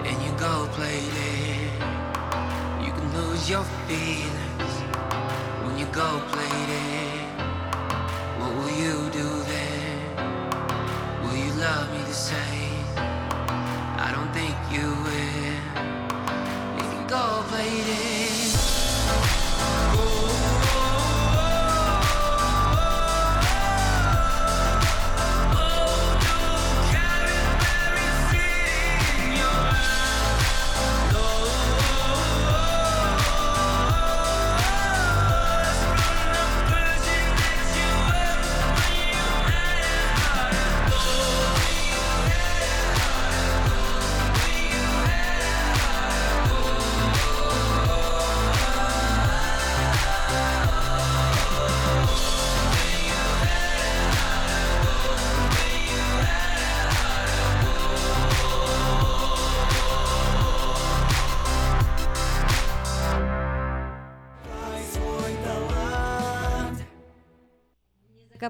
[0.06, 1.72] and you go bladed.
[2.84, 4.74] You can lose your feelings
[5.64, 7.26] when you go bladed.
[8.38, 9.98] What will you do then?
[11.24, 12.84] Will you love me the same?
[12.96, 15.27] I don't think you will.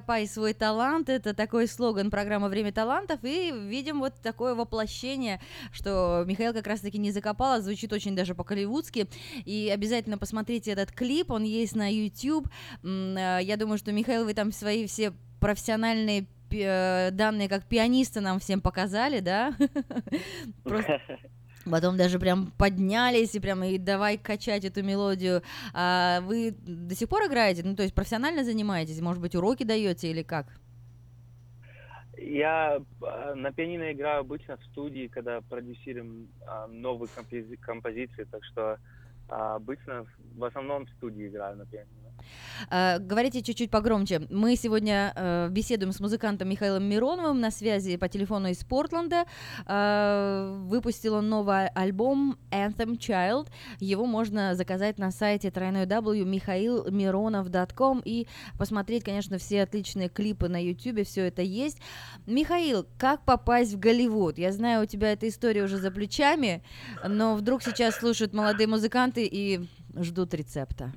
[0.08, 1.10] Копай свой талант.
[1.10, 3.20] Это такой слоган программы «Время талантов».
[3.24, 5.38] И видим вот такое воплощение,
[5.70, 9.06] что Михаил как раз-таки не закопал, а звучит очень даже по-голливудски.
[9.44, 12.48] И обязательно посмотрите этот клип, он есть на YouTube.
[12.82, 18.40] Э, Я думаю, что, Михаил, вы там свои все профессиональные э, данные как пианиста нам
[18.40, 19.52] всем показали, да?
[20.64, 21.02] Просто
[21.70, 25.42] Потом даже прям поднялись и прям и давай качать эту мелодию.
[25.74, 27.62] А вы до сих пор играете?
[27.64, 29.00] Ну, то есть профессионально занимаетесь?
[29.00, 30.46] Может быть, уроки даете или как?
[32.16, 38.44] Я а, на пианино играю обычно в студии, когда продюсируем а, новые компози- композиции, так
[38.44, 38.78] что
[39.28, 42.07] а, обычно в основном в студии играю на пианино.
[42.70, 44.22] А, Говорите чуть-чуть погромче.
[44.30, 49.26] Мы сегодня э, беседуем с музыкантом Михаилом Мироновым на связи по телефону из Портленда.
[49.66, 53.48] А, Выпустил он новый альбом Anthem Child.
[53.80, 58.26] Его можно заказать на сайте www.mihailmironov.com и
[58.58, 61.78] посмотреть, конечно, все отличные клипы на YouTube, все это есть.
[62.26, 64.38] Михаил, как попасть в Голливуд?
[64.38, 66.62] Я знаю, у тебя эта история уже за плечами,
[67.06, 70.92] но вдруг сейчас слушают молодые музыканты и ждут рецепта.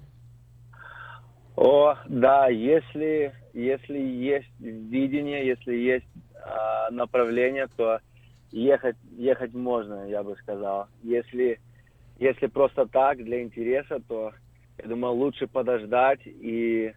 [1.64, 6.08] О, да, если, если есть видение, если есть
[6.44, 8.00] а, направление, то
[8.52, 10.88] ехать, ехать можно, я бы сказал.
[11.04, 11.60] Если,
[12.18, 14.32] если просто так, для интереса, то,
[14.82, 16.96] я думаю, лучше подождать и,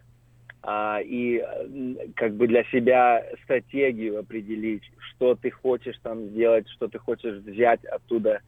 [0.63, 1.43] а, и
[2.15, 7.85] как бы для себя стратегию определить, что ты хочешь там сделать, что ты хочешь взять
[7.85, 8.41] оттуда.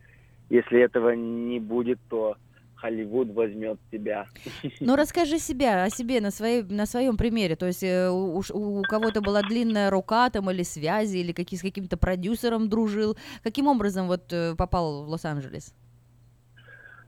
[0.49, 2.37] Если этого не будет, то
[2.77, 4.27] Холливуд возьмет тебя.
[4.79, 7.55] Ну, расскажи себя, о себе на, своей, на своем примере.
[7.55, 11.61] То есть э, у, у кого-то была длинная рука там или связи, или какие, с
[11.61, 13.17] каким-то продюсером дружил.
[13.43, 15.73] Каким образом вот э, попал в Лос-Анджелес?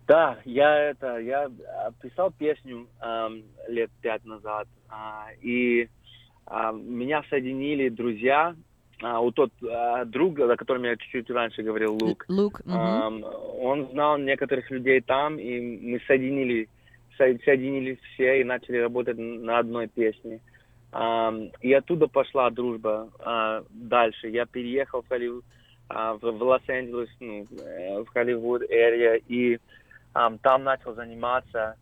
[0.09, 5.87] Да, я это, я а, писал песню ам, лет пять назад, а, и
[6.47, 8.55] а, меня соединили друзья,
[9.01, 12.75] а, у тот а, друг, о котором я чуть-чуть раньше говорил, Лук, Лук, мгм.
[12.75, 13.23] ам,
[13.59, 16.67] он знал некоторых людей там, и мы соединили,
[17.17, 20.41] со- соединились все и начали работать на одной песне.
[20.91, 24.29] Ам, и оттуда пошла дружба а, дальше.
[24.29, 25.45] Я переехал в Холливуд,
[25.87, 29.59] а, в, в Лос-Анджелес, ну, э, в Холливуд area, и
[30.13, 31.75] ам, там начал заниматься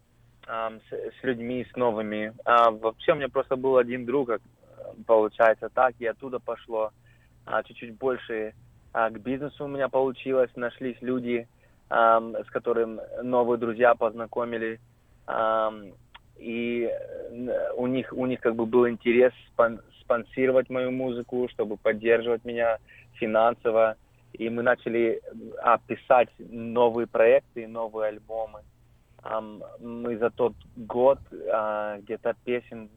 [0.45, 2.33] ам, с, с людьми, с новыми.
[2.45, 4.29] А, вообще у меня просто был один друг,
[5.07, 6.91] получается так, и оттуда пошло
[7.47, 8.53] а, чуть-чуть больше
[8.93, 11.47] а, к бизнесу у меня получилось, нашлись люди,
[11.89, 14.79] ам, с которым новые друзья познакомили.
[15.25, 15.93] Ам,
[16.37, 21.77] и э, у них, у них как бы был интерес спон- спонсировать мою музыку, чтобы
[21.77, 22.77] поддерживать меня
[23.13, 23.95] финансово.
[24.33, 25.21] И мы начали
[25.61, 28.59] а, писать новые проекты, новые альбомы.
[29.23, 31.19] Ам, мы за тот год
[31.51, 32.89] а, где-то песен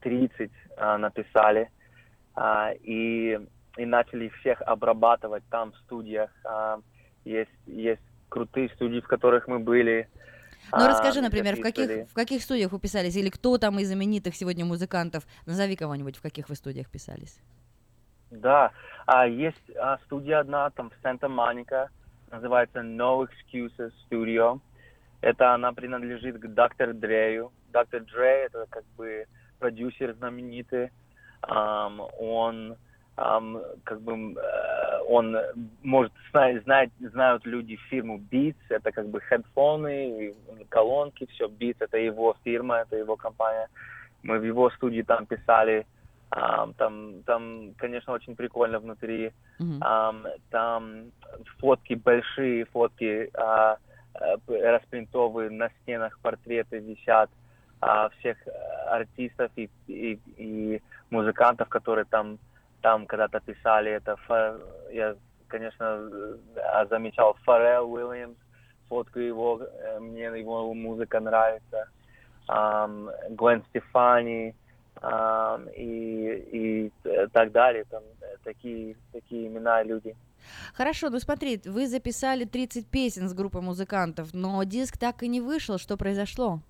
[0.00, 1.70] 30 а, написали.
[2.34, 3.38] А, и,
[3.76, 6.30] и начали всех обрабатывать там в студиях.
[6.44, 6.80] А,
[7.24, 10.08] есть, есть крутые студии, в которых мы были.
[10.72, 13.16] Ну, А, расскажи, например, в каких, в каких студиях вы писались?
[13.16, 15.24] Или кто там из знаменитых сегодня музыкантов?
[15.46, 17.40] Назови кого-нибудь, в каких вы студиях писались.
[18.30, 18.72] Да,
[19.06, 21.88] а есть а, студия одна там в Санта-Моника,
[22.30, 24.60] называется No Excuses Studio.
[25.20, 26.92] Это она принадлежит к Dr.
[26.92, 27.50] Дрею.
[27.72, 29.26] Доктор Дре это как бы
[29.58, 30.90] продюсер знаменитый.
[31.42, 32.76] Ам, он
[33.84, 35.36] как бы э, он
[35.82, 36.62] может знать,
[37.00, 40.34] знают люди фирму Beats, это как бы хедфоны,
[40.68, 43.68] колонки, все Beats, это его фирма, это его компания.
[44.22, 45.86] Мы в его студии там писали
[46.30, 49.32] Ам, там, там, конечно, очень прикольно внутри.
[49.80, 51.10] Ам, там
[51.58, 53.76] фотки большие, фотки а,
[54.46, 57.30] п- распринтовые на стенах, портреты висят
[57.80, 58.50] а, всех э,
[58.90, 62.38] артистов и, и, и музыкантов, которые там,
[62.80, 63.92] там когда-то писали.
[63.92, 64.16] Это
[64.90, 65.14] я,
[65.48, 66.10] конечно,
[66.56, 68.36] э, замечал Фаррелл Уильямс,
[68.88, 71.88] фотку его, э, мне его музыка нравится.
[72.46, 74.54] Ам, Гвен Стефани,
[75.76, 77.84] и, и э, так далее.
[77.90, 78.02] Там
[78.42, 80.16] такие, такие имена люди.
[80.74, 85.40] Хорошо, ну смотри, вы записали 30 песен с группой музыкантов, но диск так и не
[85.40, 85.78] вышел.
[85.78, 86.60] Что произошло?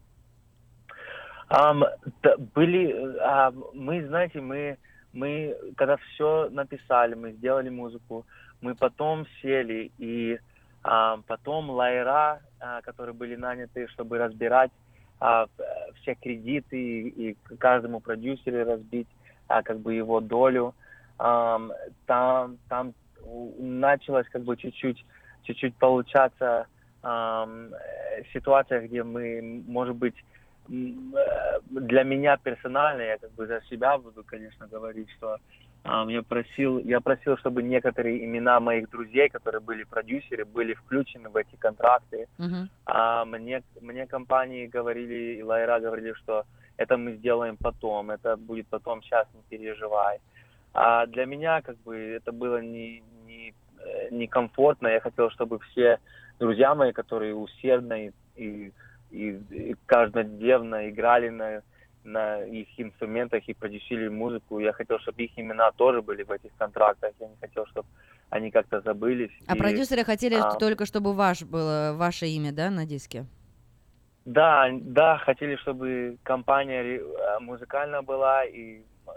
[1.48, 1.84] Ам,
[2.20, 4.76] т- были, а, мы, знаете, мы,
[5.12, 8.26] мы, когда все написали, мы сделали музыку,
[8.60, 10.38] мы потом сели и
[10.82, 14.70] а, потом лайера, а, которые были наняты, чтобы разбирать
[15.20, 15.46] а,
[16.00, 19.08] все кредиты и, и каждому продюсеру разбить
[19.48, 20.74] а, как бы его долю.
[21.18, 21.72] Ам,
[22.06, 22.94] там, там
[23.58, 25.04] началось как бы чуть-чуть,
[25.42, 26.66] чуть-чуть получаться
[27.02, 27.70] э,
[28.32, 30.14] ситуация, где мы, может быть,
[30.68, 35.38] для меня персонально, я как бы за себя буду, конечно, говорить, что
[35.84, 41.30] ам, я просил, я просил, чтобы некоторые имена моих друзей, которые были продюсеры, были включены
[41.30, 42.26] в эти контракты.
[42.84, 46.44] А мне, мне компании говорили, и Лайра говорили, что
[46.76, 50.18] это мы сделаем потом, это будет потом, сейчас не переживай.
[50.74, 54.88] А для меня как бы это было не, не, э, некомфортно.
[54.88, 55.98] Я хотел, чтобы все
[56.38, 58.72] друзья мои, которые усердно и, и,
[59.10, 61.62] и- и каждодневно играли на,
[62.04, 66.50] на их инструментах и продюсировали музыку, я хотел, чтобы их имена тоже были в этих
[66.58, 67.12] контрактах.
[67.20, 67.88] Я не хотел, чтобы
[68.30, 69.30] они как-то забылись.
[69.46, 73.24] А И, продюсеры хотели а, только, чтобы ваш было ваше имя, да, на диске?
[74.24, 79.10] Да, да, хотели, чтобы компания э, музыкальная была, и, э,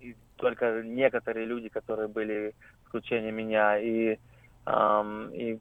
[0.00, 4.18] и только некоторые люди, которые были исключение меня, и,
[4.64, 5.58] и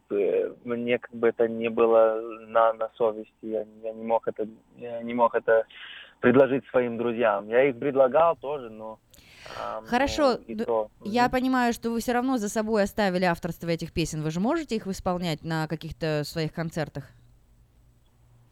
[0.63, 5.01] мне как бы это не было на, на совести, я, я не мог это, я
[5.01, 5.65] не мог это
[6.19, 7.47] предложить своим друзьям.
[7.47, 8.99] Я их предлагал тоже, но
[9.87, 10.91] Хорошо, ну, то.
[11.03, 14.21] я понимаю, что вы все равно за собой оставили авторство этих песен.
[14.21, 17.09] Вы же можете их исполнять на каких-то своих концертах?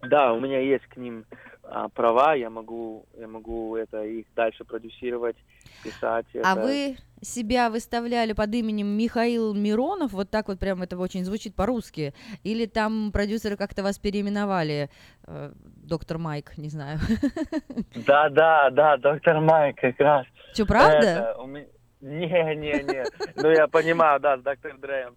[0.01, 1.25] Да, у меня есть к ним
[1.71, 5.35] а, права, я могу, я могу это их дальше продюсировать,
[5.83, 6.25] писать.
[6.43, 6.61] А это.
[6.61, 12.13] вы себя выставляли под именем Михаил Миронов, вот так вот прям это очень звучит по-русски,
[12.43, 14.89] или там продюсеры как-то вас переименовали,
[15.27, 16.99] э, доктор Майк, не знаю.
[18.07, 20.25] Да, да, да, доктор Майк как раз.
[20.55, 21.07] Чё, правда?
[21.07, 21.65] Это, у меня-
[22.01, 23.05] Не, не, не.
[23.35, 25.15] Ну, я понимаю, да, с доктор Дреем.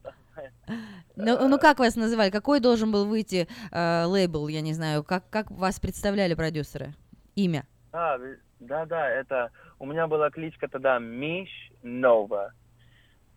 [1.16, 2.30] Ну, ну как вас называли?
[2.30, 6.94] Какой должен был выйти э, лейбл, я не знаю, как, как вас представляли продюсеры?
[7.34, 7.66] Имя?
[7.92, 8.18] А,
[8.60, 9.50] да, да, это...
[9.78, 11.50] У меня была кличка тогда Миш
[11.82, 12.52] Нова.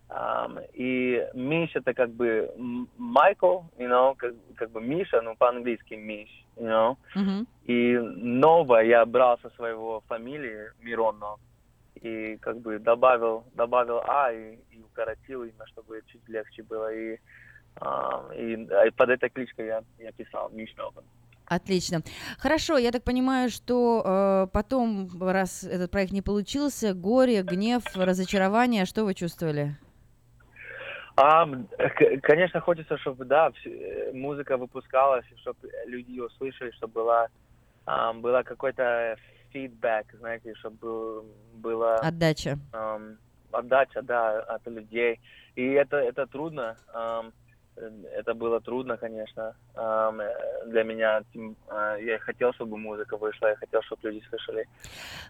[0.10, 2.54] Ам, и Миш это как бы
[2.98, 6.98] Майкл, you know, как, как бы Миша, ну по-английски Миш, you know.
[7.16, 7.48] Мгм.
[7.64, 11.40] И Нова я брал со своего фамилии Миронов
[11.96, 16.94] и как бы добавил, добавил А и, и укоротил имя, чтобы чуть легче было.
[16.94, 17.20] И,
[17.78, 21.04] а, и, а, и под этой кличкой я, я писал Миш Нова.
[21.48, 22.02] Отлично.
[22.40, 28.86] Хорошо, я так понимаю, что э, потом, раз этот проект не получился, горе, гнев, разочарование,
[28.86, 29.78] что вы чувствовали?
[31.18, 31.48] А,
[32.24, 37.28] конечно, хочется, чтобы, да, э, музыка выпускалась, чтобы люди ее слышали, чтобы была,
[37.86, 39.16] а, была какой-то
[39.60, 41.96] фидбэк, знаете, чтобы был- было...
[41.96, 42.58] Отдача.
[42.74, 43.18] ам,
[43.52, 45.20] отдача, да, от людей.
[45.56, 46.76] И это, это трудно.
[46.94, 47.32] ам,
[47.78, 47.90] э,
[48.20, 50.30] это было трудно, конечно, ам, э,
[50.68, 51.22] для меня.
[51.34, 54.68] Тем, э, Я хотел, чтобы музыка вышла, я хотел, чтобы люди слышали.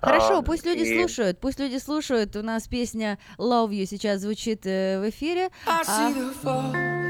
[0.02, 2.36] Хорошо, Ам, пусть люди и- слушают, пусть люди слушают.
[2.36, 5.50] У нас песня Love You сейчас звучит э, в эфире.
[5.68, 5.84] I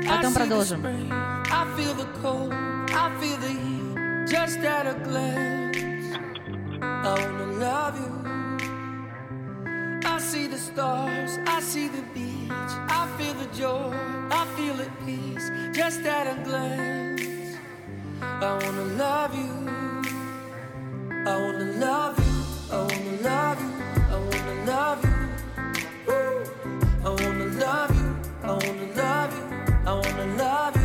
[0.07, 0.81] а потом продолжим.
[0.85, 5.84] spring, I feel the cold, I feel the heat, just at a glance.
[6.81, 8.11] I wanna love you.
[10.06, 13.93] I see the stars, I see the beach, I feel the joy,
[14.31, 17.58] I feel at peace, just at a glance.
[18.22, 19.51] I wanna love you.
[21.25, 22.33] I wanna love you.
[22.72, 23.72] I wanna love you.
[24.11, 25.15] I wanna love you.
[27.03, 28.09] I wanna love you.
[28.43, 29.47] I wanna love you.
[29.85, 30.84] I wanna love you.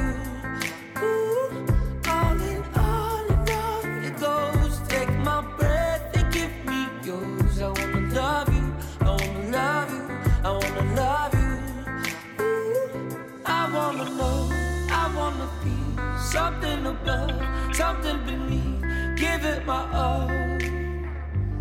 [16.30, 18.80] Something above, something beneath.
[19.16, 20.30] Give it my all.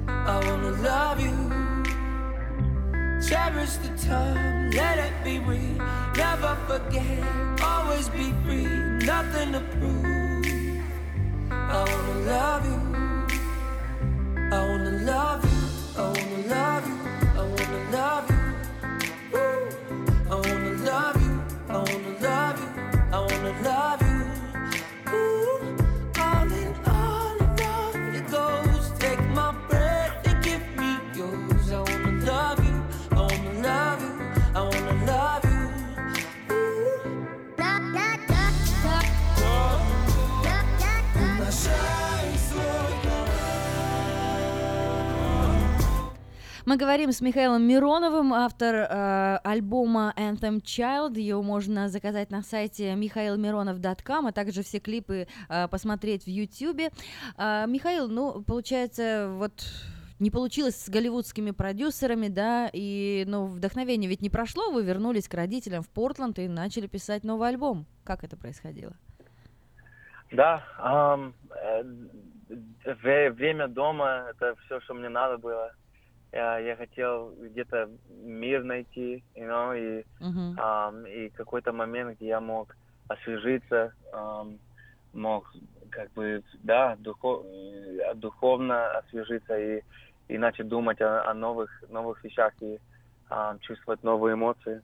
[0.08, 1.38] I wanna love you.
[3.28, 5.78] Cherish the time, let it be real.
[6.16, 7.24] Never forget,
[7.62, 8.68] always be free.
[9.14, 10.84] Nothing to prove.
[11.52, 12.80] I wanna love you.
[14.52, 15.62] I wanna love you.
[15.98, 16.98] I wanna love you.
[17.40, 18.39] I wanna love you.
[46.70, 51.18] Мы говорим с Михаилом Мироновым, автор э, альбома Anthem Child.
[51.18, 56.94] Ее можно заказать на сайте mihailmironov.com, а также все клипы э, посмотреть в YouTube.
[57.40, 59.52] Э, Михаил, ну, получается, вот
[60.20, 65.34] не получилось с голливудскими продюсерами, да, и, ну, вдохновение ведь не прошло, вы вернулись к
[65.34, 67.88] родителям в Портленд и начали писать новый альбом.
[68.04, 68.94] Как это происходило?
[70.32, 75.74] Да, ам, э, время дома это все, что мне надо было.
[76.32, 80.62] Я, я хотел где-то мир найти, you know, и, Мгм.
[80.62, 82.76] ам, и какой-то момент, где я мог
[83.08, 84.60] освежиться, ам,
[85.14, 85.52] мог
[85.92, 89.82] как бы, да, духов, э, духовно освежиться и,
[90.28, 92.80] и начать думать о, о новых, новых вещах и
[93.30, 94.84] ам, чувствовать новые эмоции.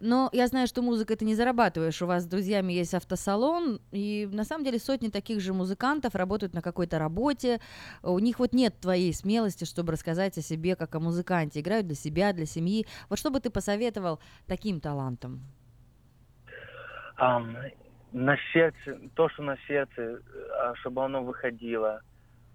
[0.00, 2.02] Но я знаю, что музыкой ты не зарабатываешь.
[2.02, 6.54] У вас с друзьями есть автосалон, и на самом деле сотни таких же музыкантов работают
[6.54, 7.60] на какой-то работе.
[8.02, 11.60] У них вот нет твоей смелости, чтобы рассказать о себе как о музыканте.
[11.60, 12.86] Играют для себя, для семьи.
[13.08, 15.40] Вот что бы ты посоветовал таким талантам?
[17.16, 17.56] Ам,
[18.12, 20.20] на сердце, то, что на сердце,
[20.60, 22.00] а, чтобы оно выходило,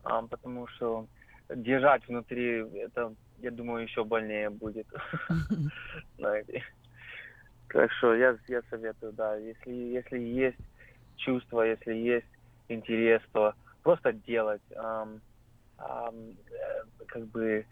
[0.03, 1.07] Ам, потому что
[1.49, 4.88] держать внутри, это, я думаю, еще больнее будет.
[6.17, 6.63] Знаете.
[7.69, 10.58] Так что я, я советую, да, если, если есть
[11.18, 12.28] чувство, если есть
[12.68, 13.53] интерес, то
[13.84, 14.62] просто делать.
[14.76, 15.22] Ам,
[15.78, 16.14] ам,
[16.52, 17.66] э, как бы,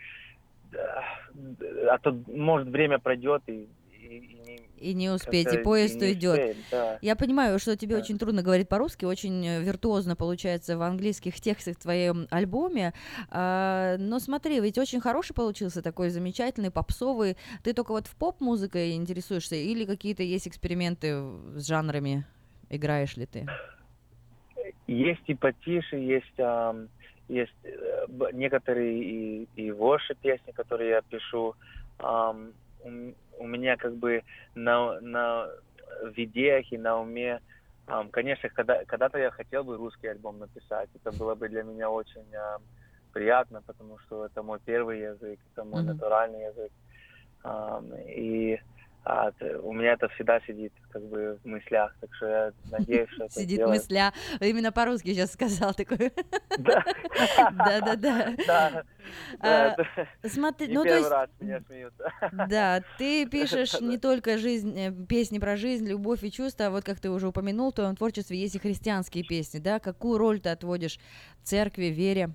[0.74, 3.68] а то, может, время пройдет и,
[4.08, 7.00] и- и не, И не успеть, и поезд успеем, да.
[7.02, 8.02] Я понимаю, что тебе Да.
[8.02, 12.94] очень трудно говорить по-русски, очень э, виртуозно получается в английских текстах в твоем альбоме.
[13.30, 17.38] А, но смотри, ведь очень хороший получился, такой замечательный, попсовый.
[17.64, 21.22] Ты только вот в поп-музыкой интересуешься или какие-то есть эксперименты
[21.56, 22.26] с жанрами?
[22.70, 23.48] Играешь ли ты?
[24.88, 26.88] Есть и потише, есть, ам,
[27.28, 31.56] есть э, некоторые и, и воши песни, которые я пишу.
[32.00, 32.52] Ам,
[33.38, 34.24] у, меня как бы
[34.56, 35.50] на, на
[36.04, 37.40] в идеях и на уме,
[37.88, 40.90] ам, конечно, когда, когда-то я хотел бы русский альбом написать.
[40.94, 42.64] Это было бы для меня очень ам,
[43.12, 45.92] приятно, потому что это мой первый язык, это мой Мгм.
[45.94, 46.72] натуральный язык.
[47.44, 48.60] Ам, и
[49.10, 49.32] а,
[49.64, 53.34] у меня это всегда сидит как бы в мыслях, так что я надеюсь, что это
[53.34, 53.70] Сидит сделаю.
[53.76, 54.14] мысля.
[54.42, 56.12] Именно по-русски сейчас сказал такой.
[56.58, 56.84] Да.
[57.98, 58.84] Да.
[59.42, 61.10] Да, это Смотри, ну то есть...
[61.10, 62.12] раз меня смеются.
[62.50, 66.84] Да, ты пишешь не только жизнь, э, песни про жизнь, любовь и чувства, а вот
[66.84, 69.80] как ты уже упомянул, в твоем творчестве есть и христианские песни, да?
[69.80, 71.00] Какую роль ты отводишь
[71.44, 72.32] церкви, вере?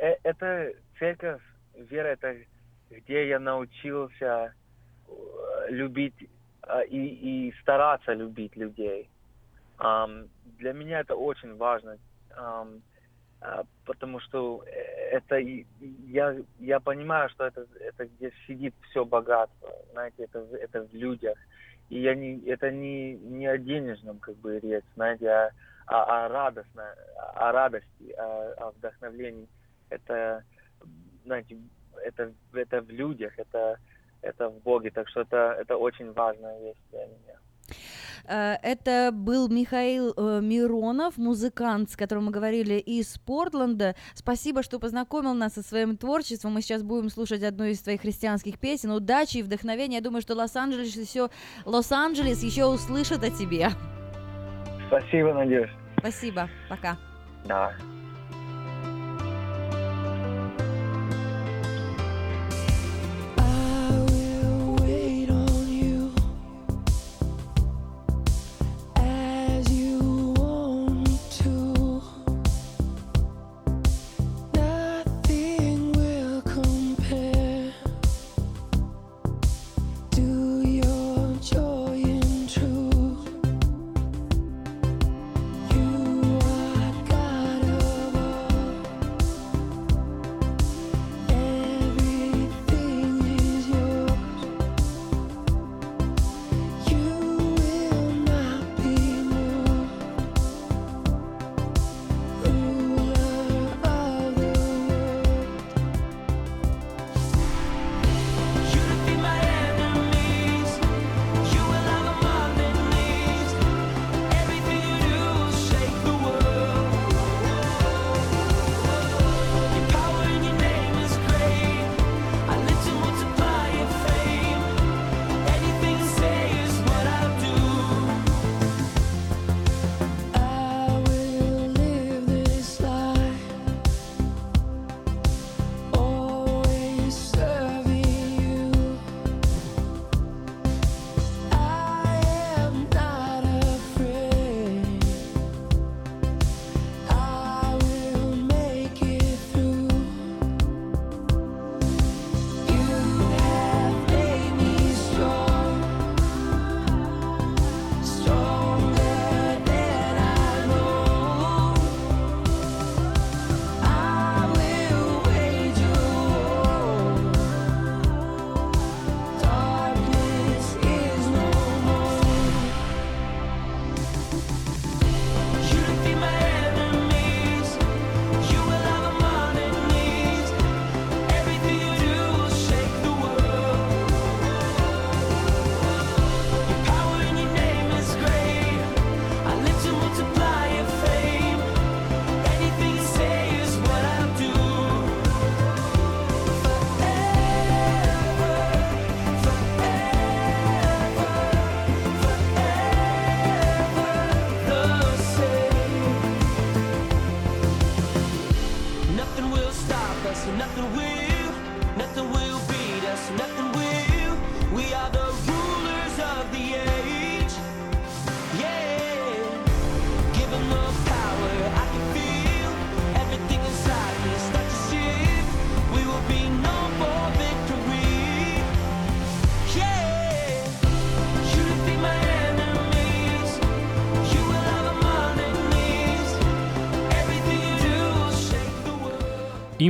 [0.00, 1.40] Э, Это церковь,
[1.74, 2.36] вера, это
[2.98, 4.54] где я научился
[5.06, 6.14] э, любить
[6.62, 9.08] а, и, и стараться любить людей.
[9.78, 11.98] Ам, Для меня это очень важно.
[13.44, 14.70] А, потому что э,
[15.10, 20.94] это я я понимаю, что это это где сидит все богатство, знаете, это это в
[20.94, 21.36] людях,
[21.88, 25.50] и я не это не не о денежном как бы речь, знаете, а
[25.86, 26.94] а, о радостно,
[27.34, 29.48] о радости, о, о вдохновлении.
[29.90, 30.44] Это
[31.24, 31.58] знаете,
[32.04, 33.78] это это в людях, это
[34.22, 37.38] это в Боге, так что это это очень важная вещь для меня.
[38.24, 43.94] Э, Это был Михаил э, Миронов, музыкант, с которым мы говорили из Портленда.
[44.14, 46.52] Спасибо, что познакомил нас со своим творчеством.
[46.52, 48.90] Мы сейчас будем слушать одну из твоих христианских песен.
[48.90, 49.96] Удачи и вдохновения.
[49.96, 51.30] Я думаю, что Лос-Анджелес еще,
[51.64, 53.68] Лос-Анджелес еще услышит о тебе.
[54.88, 55.72] Спасибо, Надежда.
[55.98, 56.48] Спасибо.
[56.68, 56.96] Пока.
[57.46, 57.72] Да.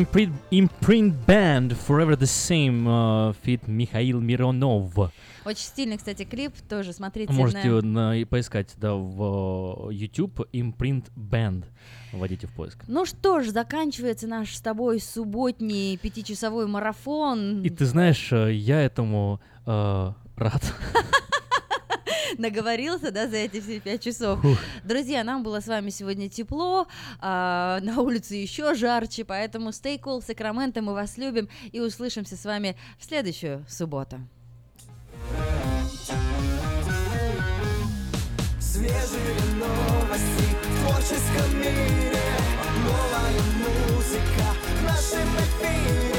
[0.03, 4.99] Imprint, Imprint Band Forever the Same э, фит Михаил Миронов.
[5.45, 6.55] Очень стильный, кстати, клип.
[6.69, 7.83] Тоже смотрите Можете на...
[7.83, 11.67] на- и поискать да, в э, YouTube Imprint Band.
[12.13, 12.83] Вводите в поиск.
[12.89, 17.63] Ну что ж, заканчивается наш с тобой субботний пятичасовой марафон.
[17.63, 20.75] И ты знаешь, э, я этому э, рад.
[22.39, 24.41] Наговорился, да, за эти все пять часов.
[24.41, 24.59] Фух.
[24.85, 26.87] Друзья, нам было с вами сегодня тепло,
[27.21, 32.45] а, на улице еще жарче, поэтому stay cool, Сакраменто, мы вас любим и услышимся с
[32.45, 34.21] вами в следующую субботу.
[38.61, 42.17] Свежие новости в творческом мире
[42.85, 46.15] Новая музыка в нашем эфире